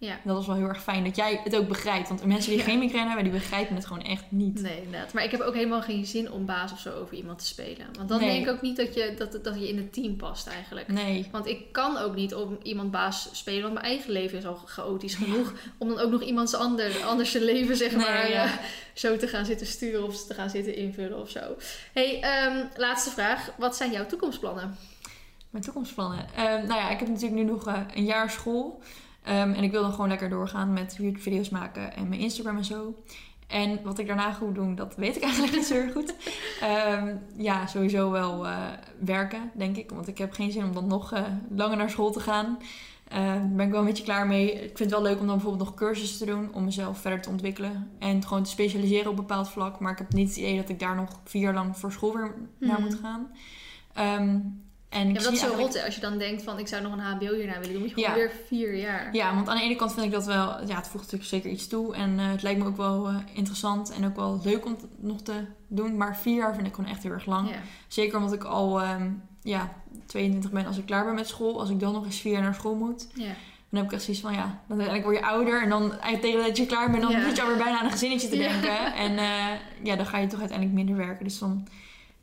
ja. 0.00 0.18
Dat 0.24 0.34
was 0.36 0.46
wel 0.46 0.56
heel 0.56 0.66
erg 0.68 0.82
fijn 0.82 1.04
dat 1.04 1.16
jij 1.16 1.40
het 1.44 1.56
ook 1.56 1.68
begrijpt. 1.68 2.08
Want 2.08 2.24
mensen 2.24 2.50
die 2.50 2.58
Ja. 2.58 2.64
geen 2.64 2.78
migraine 2.78 3.06
hebben... 3.08 3.30
die 3.30 3.40
begrijpen 3.40 3.74
het 3.74 3.86
gewoon 3.86 4.02
echt 4.02 4.24
niet. 4.28 4.60
Nee, 4.62 4.82
inderdaad. 4.82 5.12
Maar 5.12 5.24
ik 5.24 5.30
heb 5.30 5.40
ook 5.40 5.54
helemaal 5.54 5.82
geen 5.82 6.06
zin 6.06 6.32
om 6.32 6.46
baas 6.46 6.72
of 6.72 6.78
zo 6.78 6.92
over 7.00 7.14
iemand 7.16 7.38
te 7.38 7.44
spelen. 7.46 7.86
Want 7.96 8.08
dan 8.08 8.20
Nee. 8.20 8.28
denk 8.30 8.46
ik 8.46 8.52
ook 8.52 8.60
niet 8.62 8.76
dat 8.76 8.94
je, 8.94 9.14
dat, 9.18 9.44
dat 9.44 9.60
je 9.60 9.68
in 9.68 9.76
het 9.76 9.92
team 9.92 10.16
past 10.16 10.46
eigenlijk. 10.46 10.88
Nee. 10.88 11.28
Want 11.32 11.46
ik 11.46 11.72
kan 11.72 11.96
ook 11.96 12.14
niet 12.14 12.34
om 12.34 12.58
iemand 12.62 12.90
baas 12.90 13.28
spelen, 13.32 13.62
want 13.62 13.74
mijn 13.74 13.86
eigen 13.86 14.12
leven 14.12 14.38
is 14.38 14.46
al 14.46 14.54
chaotisch 14.64 15.14
genoeg. 15.14 15.52
Om 15.78 15.88
dan 15.88 15.98
ook 15.98 16.10
nog 16.10 16.22
iemands 16.22 16.54
ander, 16.54 17.02
anders 17.04 17.30
zijn 17.30 17.44
leven, 17.44 17.76
zeg 17.76 17.90
Nee, 17.90 18.00
maar, 18.00 18.30
ja. 18.30 18.44
eh, 18.44 18.52
zo 18.94 19.16
te 19.16 19.28
gaan 19.28 19.44
zitten 19.44 19.66
sturen 19.66 20.04
of 20.04 20.26
te 20.26 20.34
gaan 20.34 20.50
zitten 20.50 20.74
invullen 20.76 21.20
of 21.20 21.30
zo. 21.30 21.40
hey, 21.92 22.20
ehm, 22.22 22.64
laatste 22.76 23.10
vraag. 23.10 23.50
Wat 23.56 23.76
zijn 23.76 23.90
jouw 23.92 24.06
toekomstplannen? 24.06 24.76
Mijn 25.50 25.64
toekomstplannen. 25.64 26.26
Ehm, 26.36 26.44
nou 26.66 26.80
ja, 26.80 26.90
ik 26.90 26.98
heb 26.98 27.08
natuurlijk 27.08 27.34
nu 27.34 27.44
nog 27.44 27.66
eh, 27.66 27.80
een 27.94 28.04
jaar 28.04 28.30
school. 28.30 28.82
Ehm, 29.28 29.52
en 29.52 29.62
ik 29.62 29.70
wil 29.70 29.82
dan 29.82 29.92
gewoon 29.92 30.08
lekker 30.08 30.28
doorgaan 30.28 30.72
met 30.72 30.96
YouTube-video's 30.98 31.48
maken 31.48 31.94
en 31.96 32.08
mijn 32.08 32.20
Instagram 32.20 32.56
en 32.56 32.64
zo. 32.64 32.94
En 33.46 33.80
wat 33.82 33.98
ik 33.98 34.06
daarna 34.06 34.32
goed 34.32 34.54
doen, 34.54 34.74
dat 34.74 34.94
weet 34.96 35.16
ik 35.16 35.22
eigenlijk 35.28 35.54
niet 35.54 35.64
zo 35.66 35.74
heel 35.74 35.92
goed. 35.92 36.14
Ehm, 36.60 37.16
ja, 37.36 37.66
sowieso 37.66 38.10
wel 38.10 38.46
eh, 38.46 38.56
werken, 38.98 39.50
denk 39.54 39.76
ik. 39.76 39.90
Want 39.90 40.08
ik 40.08 40.18
heb 40.18 40.32
geen 40.32 40.52
zin 40.52 40.64
om 40.64 40.72
dan 40.74 40.86
nog 40.86 41.12
eh, 41.12 41.22
langer 41.50 41.76
naar 41.76 41.90
school 41.90 42.10
te 42.10 42.20
gaan. 42.20 42.58
Ehm, 43.08 43.22
Daar 43.24 43.48
ben 43.56 43.64
ik 43.66 43.70
wel 43.72 43.80
een 43.80 43.86
beetje 43.86 44.04
klaar 44.04 44.26
mee. 44.26 44.52
Ik 44.52 44.60
vind 44.76 44.78
het 44.78 44.90
wel 44.90 45.02
leuk 45.02 45.20
om 45.20 45.26
dan 45.26 45.36
bijvoorbeeld 45.36 45.68
nog 45.68 45.74
cursussen 45.78 46.18
te 46.18 46.32
doen. 46.32 46.54
Om 46.54 46.64
mezelf 46.64 46.98
verder 46.98 47.20
te 47.22 47.28
ontwikkelen. 47.28 47.90
En 47.98 48.24
gewoon 48.26 48.42
te 48.42 48.50
specialiseren 48.50 49.10
op 49.10 49.18
een 49.18 49.26
bepaald 49.26 49.48
vlak. 49.48 49.80
Maar 49.80 49.92
ik 49.92 49.98
heb 49.98 50.12
niet 50.12 50.28
het 50.28 50.36
idee 50.38 50.56
dat 50.56 50.68
ik 50.68 50.78
daar 50.78 50.94
nog 50.96 51.20
vier 51.24 51.42
jaar 51.42 51.54
lang 51.54 51.76
voor 51.76 51.92
school 51.92 52.12
weer 52.12 52.34
naar 52.58 52.72
Mhm. 52.80 52.82
moet 52.82 52.98
gaan. 53.02 53.30
Ehm, 53.94 54.38
en 54.88 55.06
Ja, 55.08 55.12
dat 55.14 55.32
is 55.32 55.38
zo 55.38 55.46
eigenlijk- 55.46 55.74
rot 55.74 55.84
als 55.84 55.94
je 55.94 56.00
dan 56.00 56.18
denkt 56.18 56.42
van 56.42 56.58
ik 56.58 56.68
zou 56.68 56.82
nog 56.82 56.92
een 56.92 56.98
HBO 56.98 57.34
hierna 57.34 57.52
willen 57.58 57.72
doen. 57.72 57.80
Moet 57.80 57.88
je 57.88 57.94
gewoon 57.94 58.10
Ja. 58.10 58.14
weer 58.14 58.32
vier 58.46 58.74
jaar. 58.74 59.08
Ja, 59.14 59.34
want 59.34 59.48
aan 59.48 59.56
de 59.56 59.62
ene 59.62 59.76
kant 59.76 59.92
vind 59.92 60.06
ik 60.06 60.12
dat 60.12 60.24
wel... 60.26 60.46
Ja, 60.66 60.76
het 60.76 60.88
voegt 60.88 61.04
natuurlijk 61.04 61.24
zeker 61.30 61.50
iets 61.50 61.66
toe. 61.68 61.94
En 61.94 62.18
eh, 62.18 62.30
het 62.30 62.42
lijkt 62.42 62.60
me 62.60 62.66
ook 62.66 62.76
wel 62.76 63.08
eh, 63.08 63.16
interessant 63.32 63.90
en 63.90 64.06
ook 64.06 64.16
wel 64.16 64.40
leuk 64.44 64.64
om 64.66 64.76
nog 64.98 65.22
te 65.22 65.32
doen. 65.68 65.96
Maar 65.96 66.16
vier 66.16 66.36
jaar 66.36 66.54
vind 66.54 66.66
ik 66.66 66.74
gewoon 66.74 66.90
echt 66.90 67.02
heel 67.02 67.12
erg 67.12 67.26
lang. 67.26 67.48
Ja. 67.48 67.56
Zeker 67.88 68.16
omdat 68.18 68.32
ik 68.32 68.44
al 68.44 68.80
ehm, 68.80 69.10
ja, 69.42 69.72
22 70.06 70.50
ben 70.50 70.66
als 70.66 70.78
ik 70.78 70.86
klaar 70.86 71.04
ben 71.04 71.14
met 71.14 71.28
school. 71.28 71.60
Als 71.60 71.70
ik 71.70 71.80
dan 71.80 71.92
nog 71.92 72.04
eens 72.04 72.20
vier 72.20 72.32
jaar 72.32 72.42
naar 72.42 72.54
school 72.54 72.74
moet. 72.74 73.06
Ja. 73.14 73.32
Dan 73.70 73.80
heb 73.80 73.88
ik 73.88 73.92
echt 73.94 74.02
zoiets 74.02 74.22
van, 74.22 74.32
ja, 74.32 74.42
dan 74.68 74.78
uiteindelijk 74.80 75.04
word 75.04 75.16
je 75.16 75.24
ouder. 75.24 75.62
En 75.62 75.68
dan 75.68 75.90
eigenlijk 75.90 76.22
tegen 76.22 76.42
dat 76.46 76.56
je 76.56 76.66
klaar 76.66 76.90
bent, 76.90 77.02
dan 77.02 77.12
zit 77.22 77.36
je 77.36 77.42
alweer 77.42 77.56
bijna 77.56 77.78
aan 77.78 77.84
een 77.84 77.90
gezinnetje 77.90 78.28
te 78.28 78.36
denken. 78.36 78.94
En 78.94 79.18
eh, 79.18 79.46
ja, 79.82 79.96
dan 79.96 80.06
ga 80.06 80.18
je 80.18 80.26
toch 80.26 80.38
uiteindelijk 80.40 80.76
minder 80.78 80.96
werken. 80.96 81.24
Dus 81.24 81.38
dan 81.38 81.66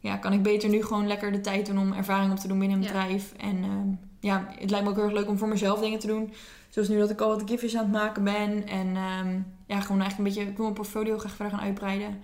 ja, 0.06 0.18
kan 0.18 0.34
ik 0.34 0.44
beter 0.44 0.70
nu 0.70 0.84
gewoon 0.84 1.08
lekker 1.08 1.32
de 1.32 1.42
tijd 1.42 1.66
doen 1.66 1.80
om 1.80 1.94
ervaring 1.94 2.32
op 2.32 2.38
te 2.40 2.48
doen 2.48 2.60
binnen 2.60 2.78
een 2.78 2.84
Ja. 2.84 2.90
bedrijf. 2.92 3.34
En 3.38 3.64
ehm, 3.64 3.88
ja, 4.20 4.48
het 4.60 4.70
lijkt 4.70 4.86
me 4.86 4.92
ook 4.92 4.98
heel 4.98 5.06
erg 5.06 5.14
leuk 5.14 5.28
om 5.30 5.38
voor 5.38 5.48
mezelf 5.48 5.80
dingen 5.80 6.00
te 6.00 6.08
doen. 6.08 6.34
Zoals 6.70 6.88
nu 6.90 6.98
dat 6.98 7.10
ik 7.10 7.22
al 7.22 7.30
wat 7.30 7.44
giftjes 7.46 7.76
aan 7.76 7.84
het 7.84 7.92
maken 7.92 8.24
ben. 8.24 8.68
En 8.68 8.88
ehm, 8.96 9.40
ja, 9.68 9.80
gewoon 9.82 10.02
eigenlijk 10.02 10.18
een 10.18 10.24
beetje, 10.24 10.42
ik 10.42 10.56
wil 10.56 10.64
mijn 10.66 10.74
portfolio 10.78 11.18
graag 11.18 11.36
verder 11.36 11.54
gaan 11.58 11.66
uitbreiden. 11.66 12.22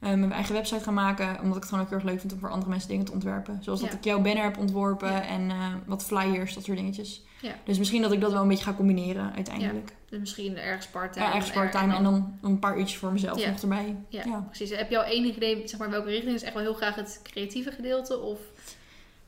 Ehm, 0.00 0.18
mijn 0.18 0.32
eigen 0.32 0.54
website 0.54 0.82
gaan 0.84 0.94
maken. 0.94 1.28
Omdat 1.28 1.46
ik 1.56 1.62
het 1.62 1.64
gewoon 1.64 1.80
ook 1.84 1.88
heel 1.90 1.98
erg 1.98 2.06
leuk 2.08 2.20
vind 2.20 2.32
om 2.32 2.38
voor 2.38 2.50
andere 2.50 2.70
mensen 2.70 2.88
dingen 2.88 3.04
te 3.04 3.12
ontwerpen. 3.12 3.58
Zoals 3.60 3.80
dat 3.80 3.92
ik 3.92 4.04
jouw 4.04 4.20
banner 4.20 4.42
heb 4.42 4.58
ontworpen 4.58 5.10
Ja. 5.10 5.26
en 5.26 5.50
wat 5.86 6.04
flyers, 6.04 6.54
dat 6.54 6.64
soort 6.64 6.76
dingetjes. 6.76 7.24
Ja. 7.44 7.54
Dus 7.64 7.78
misschien 7.78 8.02
dat 8.02 8.12
ik 8.12 8.20
dat 8.20 8.32
wel 8.32 8.42
een 8.42 8.48
beetje 8.48 8.64
ga 8.64 8.72
combineren 8.74 9.32
uiteindelijk. 9.34 9.92
Dus 10.08 10.18
misschien 10.18 10.58
ergens 10.58 10.86
part-time. 10.86 11.26
Ja, 11.26 11.34
ergens 11.34 11.52
part-time 11.52 11.94
en 11.96 12.02
dan 12.02 12.38
een 12.42 12.58
paar 12.58 12.78
uurtjes 12.78 12.98
voor 12.98 13.12
mezelf 13.12 13.40
Ja. 13.40 13.50
nog 13.50 13.62
erbij. 13.62 13.96
Ja, 14.08 14.44
precies. 14.48 14.76
Heb 14.76 14.90
je 14.90 14.98
al 14.98 15.04
enig 15.04 15.36
idee, 15.36 15.62
zeg 15.68 15.78
maar, 15.78 15.90
welke 15.90 16.08
richting 16.08 16.34
is 16.34 16.42
echt 16.42 16.54
wel 16.54 16.62
heel 16.62 16.74
graag 16.74 16.94
het 16.94 17.20
creatieve 17.22 17.70
gedeelte? 17.70 18.18
Of 18.20 18.38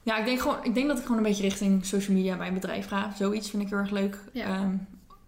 Ja, 0.03 0.19
ik 0.19 0.25
denk, 0.25 0.41
gewoon, 0.41 0.57
ik 0.65 0.75
denk 0.75 0.89
dat 0.89 0.97
ik 0.99 1.03
gewoon 1.03 1.17
een 1.19 1.23
beetje 1.23 1.43
richting 1.43 1.87
social 1.87 2.17
media 2.17 2.37
bij 2.37 2.49
een 2.49 2.55
bedrijf 2.55 2.87
ga. 2.87 3.13
Zoiets 3.17 3.51
vind 3.51 3.63
ik 3.63 3.69
heel 3.69 3.79
erg 3.79 3.91
leuk. 3.91 4.19
Ja. 4.33 4.71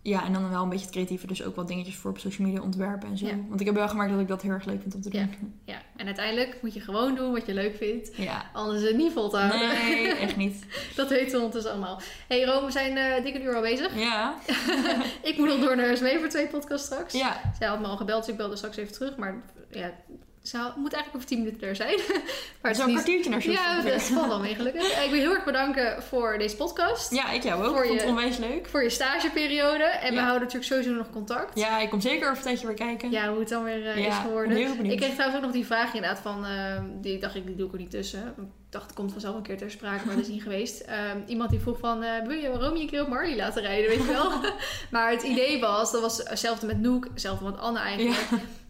Ja, 0.02 0.24
en 0.24 0.32
dan 0.32 0.50
wel 0.50 0.62
een 0.62 0.68
beetje 0.68 0.84
het 0.84 0.94
creatieve. 0.94 1.26
Dus 1.26 1.42
ook 1.42 1.56
wat 1.56 1.68
dingetjes 1.68 1.96
voor 1.96 2.10
op 2.10 2.18
social 2.18 2.46
media 2.48 2.62
ontwerpen 2.62 3.08
en 3.08 3.18
zo. 3.18 3.26
Ja. 3.26 3.34
Want 3.48 3.60
ik 3.60 3.66
heb 3.66 3.74
wel 3.74 3.88
gemerkt 3.88 4.12
dat 4.12 4.20
ik 4.20 4.28
dat 4.28 4.42
heel 4.42 4.50
erg 4.50 4.64
leuk 4.64 4.80
vind 4.80 4.94
om 4.94 5.00
te 5.00 5.08
Ja. 5.12 5.24
doen. 5.40 5.60
ja, 5.64 5.78
en 5.96 6.06
uiteindelijk 6.06 6.58
moet 6.62 6.74
je 6.74 6.80
gewoon 6.80 7.14
doen 7.14 7.32
wat 7.32 7.46
je 7.46 7.54
leuk 7.54 7.76
vindt. 7.76 8.16
Ja. 8.16 8.50
Anders 8.52 8.82
is 8.82 8.88
het 8.88 8.96
niet 8.96 9.12
vol 9.12 9.28
te 9.28 9.36
houden. 9.36 9.68
Nee, 9.68 10.06
echt 10.26 10.36
niet. 10.36 10.64
Dat 10.96 11.08
weten 11.08 11.30
we 11.30 11.36
ondertussen 11.36 11.70
allemaal. 11.72 12.00
hey 12.28 12.44
Rome, 12.44 12.66
we 12.66 12.72
zijn 12.72 12.96
eh 12.96 13.24
dik 13.24 13.34
een 13.34 13.42
uur 13.42 13.54
al 13.54 13.60
bezig. 13.62 13.98
Ja. 13.98 14.34
ik 15.22 15.38
moet 15.38 15.48
nog 15.48 15.60
door 15.60 15.76
naar 15.76 15.96
Smee 15.96 16.18
voor 16.18 16.28
twee 16.28 16.46
podcasts 16.46 16.86
straks. 16.86 17.12
Ja. 17.14 17.40
Zij 17.58 17.68
had 17.68 17.80
me 17.80 17.86
al 17.86 17.96
gebeld, 17.96 18.20
dus 18.20 18.30
ik 18.32 18.36
belde 18.36 18.56
straks 18.56 18.76
even 18.76 18.92
terug. 18.92 19.16
Maar 19.16 19.42
ja, 19.70 19.90
ze 20.48 20.56
moet 20.76 20.92
eigenlijk 20.92 21.14
over 21.14 21.26
10 21.26 21.38
minuten 21.38 21.60
daar 21.60 21.76
zijn. 21.76 21.96
maar 22.62 22.70
het 22.70 22.70
is 22.70 22.76
Zo'n 22.84 22.92
kwartiertje 22.92 23.30
naar 23.30 23.42
social 23.42 23.64
Ja, 23.64 23.82
dat 23.82 24.02
valt 24.02 24.26
wel 24.26 24.40
mee 24.40 24.54
gelukkig. 24.54 24.82
Ik 25.04 25.10
wil 25.10 25.20
heel 25.20 25.34
erg 25.34 25.44
bedanken 25.44 26.02
voor 26.02 26.38
deze 26.38 26.56
podcast. 26.56 27.14
Ja, 27.14 27.30
ik 27.30 27.42
jou 27.42 27.64
ook. 27.64 27.74
Voor 27.74 27.82
Ik 27.82 27.88
vond 27.88 28.00
je- 28.00 28.06
het 28.06 28.16
onwijs 28.16 28.36
leuk. 28.36 28.68
Voor 28.68 28.82
je 28.82 28.90
stageperiode. 28.90 29.84
En 29.84 30.14
we 30.14 30.20
houden 30.20 30.40
natuurlijk 30.42 30.72
sowieso 30.72 30.90
nog 30.92 31.10
contact. 31.10 31.58
Ja, 31.58 31.78
ik 31.80 31.90
kom 31.90 32.00
zeker 32.00 32.24
over 32.26 32.36
een 32.36 32.42
tijdje 32.42 32.66
weer 32.66 32.76
kijken. 32.76 33.10
Ja, 33.10 33.28
hoe 33.30 33.38
het 33.38 33.48
dan 33.48 33.64
weer 33.64 33.86
eh, 33.86 33.98
Ja, 33.98 34.06
is 34.08 34.14
ik 34.16 34.20
geworden. 34.22 34.48
ben 34.54 34.62
heel 34.62 34.74
benieuwd. 34.76 34.92
Ik 34.92 34.98
kreeg 35.00 35.12
trouwens 35.12 35.38
ook 35.38 35.44
nog 35.44 35.54
die 35.54 35.66
vraag 35.66 35.94
inderdaad 35.94 36.18
van... 36.20 36.44
ehm, 36.44 36.84
die 37.00 37.18
dacht 37.18 37.34
ik, 37.34 37.46
die 37.46 37.56
doe 37.56 37.66
ik 37.66 37.72
er 37.72 37.78
niet 37.78 37.90
tussen. 37.90 38.34
Ik 38.38 38.74
dacht, 38.74 38.86
het 38.86 38.94
komt 38.94 39.12
vanzelf 39.12 39.36
een 39.36 39.42
keer 39.42 39.56
ter 39.56 39.70
sprake, 39.70 40.06
maar 40.06 40.14
dat 40.14 40.24
is 40.24 40.30
niet 40.30 40.42
geweest. 40.48 40.80
Ehm, 40.80 41.18
iemand 41.26 41.50
die 41.50 41.60
vroeg 41.60 41.78
van... 41.78 42.02
eh, 42.02 42.26
wil 42.26 42.36
je 42.36 42.48
Romy 42.48 42.80
een 42.80 42.90
keer 42.90 43.02
op 43.02 43.08
Marley 43.08 43.36
laten 43.36 43.62
rijden, 43.62 43.88
weet 43.88 44.06
je 44.06 44.12
wel? 44.12 44.30
maar 44.90 45.10
het 45.10 45.22
idee 45.22 45.60
was, 45.60 45.92
dat 45.92 46.00
was 46.00 46.18
hetzelfde 46.24 46.66
met 46.66 46.80
Noek, 46.80 47.04
hetzelfde 47.12 47.44
met 47.44 47.58
Anne 47.58 47.78
eigenlijk. 47.78 48.18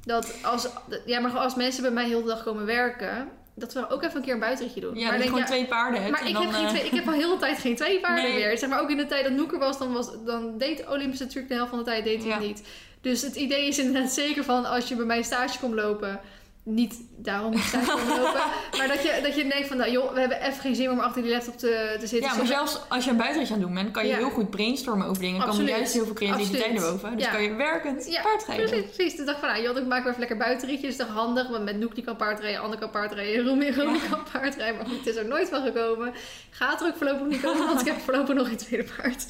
Dat 0.04 0.34
als, 0.42 0.68
ja, 1.06 1.20
maar 1.20 1.30
als 1.30 1.54
mensen 1.54 1.82
bij 1.82 1.90
mij 1.90 2.06
heel 2.06 2.20
de 2.22 2.28
dag 2.28 2.42
komen 2.42 2.66
werken... 2.66 3.28
Dat 3.54 3.72
we 3.72 3.90
ook 3.90 4.02
even 4.02 4.16
een 4.16 4.22
keer 4.22 4.32
een 4.32 4.40
buitenritje 4.40 4.80
doen. 4.80 4.98
Ja, 4.98 5.08
maar 5.08 5.12
dat 5.16 5.22
je 5.22 5.28
gewoon 5.30 5.44
twee 5.44 5.66
paarden 5.66 6.00
hebt. 6.00 6.10
maar 6.12 6.20
en 6.20 6.26
ik, 6.26 6.32
dan, 6.32 6.42
heb 6.42 6.52
geen 6.52 6.64
eh, 6.64 6.70
twee, 6.70 6.84
ik 6.84 6.90
heb 6.90 7.06
al 7.06 7.12
heel 7.12 7.30
de 7.30 7.38
tijd 7.38 7.58
geen 7.58 7.76
twee 7.76 8.00
paarden 8.00 8.24
Nee. 8.24 8.34
meer. 8.34 8.58
Zeg 8.58 8.68
maar 8.68 8.80
ook 8.80 8.90
in 8.90 8.96
de 8.96 9.06
tijd 9.06 9.24
dat 9.24 9.32
Noek 9.32 9.52
er 9.52 9.58
was, 9.58 9.78
dan, 9.78 9.92
was, 9.92 10.10
dan 10.24 10.58
deed 10.58 10.88
Olympus 10.88 11.18
natuurlijk 11.18 11.48
de 11.48 11.54
helft 11.54 11.70
van 11.70 11.78
de 11.78 11.84
tijd 11.84 12.04
deed 12.04 12.18
hij 12.22 12.28
Ja. 12.28 12.38
niet. 12.38 12.62
Dus 13.00 13.22
het 13.22 13.36
idee 13.36 13.66
is 13.66 13.78
inderdaad 13.78 14.12
zeker 14.12 14.44
van 14.44 14.64
als 14.64 14.88
je 14.88 14.94
bij 14.94 15.04
mij 15.04 15.22
stage 15.22 15.58
komt 15.58 15.74
lopen, 15.74 16.20
niet 16.68 16.94
daarom 17.16 17.52
lopen. 17.52 18.40
Maar 18.78 18.88
dat 18.88 19.02
je, 19.02 19.20
dat 19.22 19.34
je 19.34 19.46
denkt 19.48 19.68
van, 19.68 19.76
nou 19.76 19.90
joh, 19.90 20.12
we 20.12 20.20
hebben 20.20 20.40
even 20.40 20.60
geen 20.60 20.74
zin 20.74 20.90
om 20.90 20.98
achter 21.00 21.22
die 21.22 21.30
laptop 21.32 21.58
te, 21.58 21.96
te 22.00 22.06
zitten. 22.06 22.30
Ja, 22.30 22.36
maar 22.36 22.46
zelfs 22.46 22.80
als 22.88 23.04
je 23.04 23.10
een 23.10 23.16
buitenritje 23.16 23.54
aan 23.54 23.60
het 23.60 23.68
doen 23.68 23.78
bent, 23.82 23.90
kan 23.94 24.02
je 24.06 24.10
Ja. 24.10 24.16
heel 24.16 24.30
goed 24.30 24.50
brainstormen 24.50 25.06
over 25.06 25.22
dingen. 25.22 25.34
En 25.34 25.40
kan 25.40 25.48
er 25.48 25.54
Absoluut. 25.54 25.76
juist 25.76 25.92
heel 25.92 26.04
veel 26.04 26.14
creativiteit 26.14 26.72
naar 26.72 26.90
boven. 26.90 27.16
Dus 27.16 27.24
Ja. 27.24 27.30
kan 27.30 27.42
je 27.42 27.54
werkend 27.54 28.06
Ja, 28.10 28.22
paardrijden. 28.22 28.68
Precies, 28.68 28.90
precies. 28.94 29.16
Dus 29.16 29.26
dacht 29.26 29.38
van, 29.38 29.48
nou, 29.48 29.62
joh, 29.62 29.76
ik 29.76 29.86
maak 29.86 29.98
weer 29.98 30.08
even 30.08 30.18
lekker 30.18 30.36
buitenritjes. 30.38 30.96
Dat 30.96 31.06
is 31.06 31.12
toch 31.14 31.22
handig, 31.22 31.48
want 31.48 31.64
met 31.64 31.76
Noek 31.76 31.94
die 31.94 32.04
kan 32.04 32.16
paardrijden, 32.16 32.60
Anne 32.60 32.78
kan 32.78 32.90
paardrijden, 32.90 33.44
Romy, 33.46 33.70
Romy 33.70 33.98
kan 34.10 34.22
paardrijden. 34.32 34.76
Maar 34.76 34.86
goed, 34.86 34.96
het 34.98 35.06
is 35.06 35.16
er 35.16 35.26
nooit 35.26 35.48
van 35.48 35.62
gekomen. 35.62 36.12
Gaat 36.50 36.80
er 36.80 36.86
ook 36.86 36.96
voorlopig 36.96 37.26
niet 37.26 37.40
komen, 37.40 37.66
want 37.66 37.80
ik 37.80 37.86
heb 37.86 37.98
voorlopig 38.00 38.34
nog 38.34 38.46
geen 38.48 38.56
tweede 38.56 38.88
paard. 38.96 39.26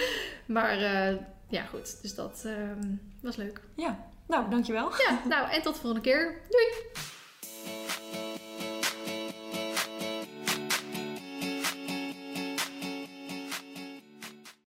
maar 0.46 0.78
eh, 0.78 1.14
ja, 1.48 1.62
goed. 1.62 2.02
Dus 2.02 2.14
dat 2.14 2.42
ehm, 2.44 2.88
was 3.22 3.36
leuk. 3.36 3.60
Ja, 3.76 3.98
nou, 4.30 4.48
dankjewel. 4.50 4.90
Ja, 4.98 5.20
nou 5.24 5.50
en 5.50 5.62
tot 5.62 5.74
de 5.74 5.80
volgende 5.80 6.00
keer. 6.00 6.40
Doei! 6.48 6.66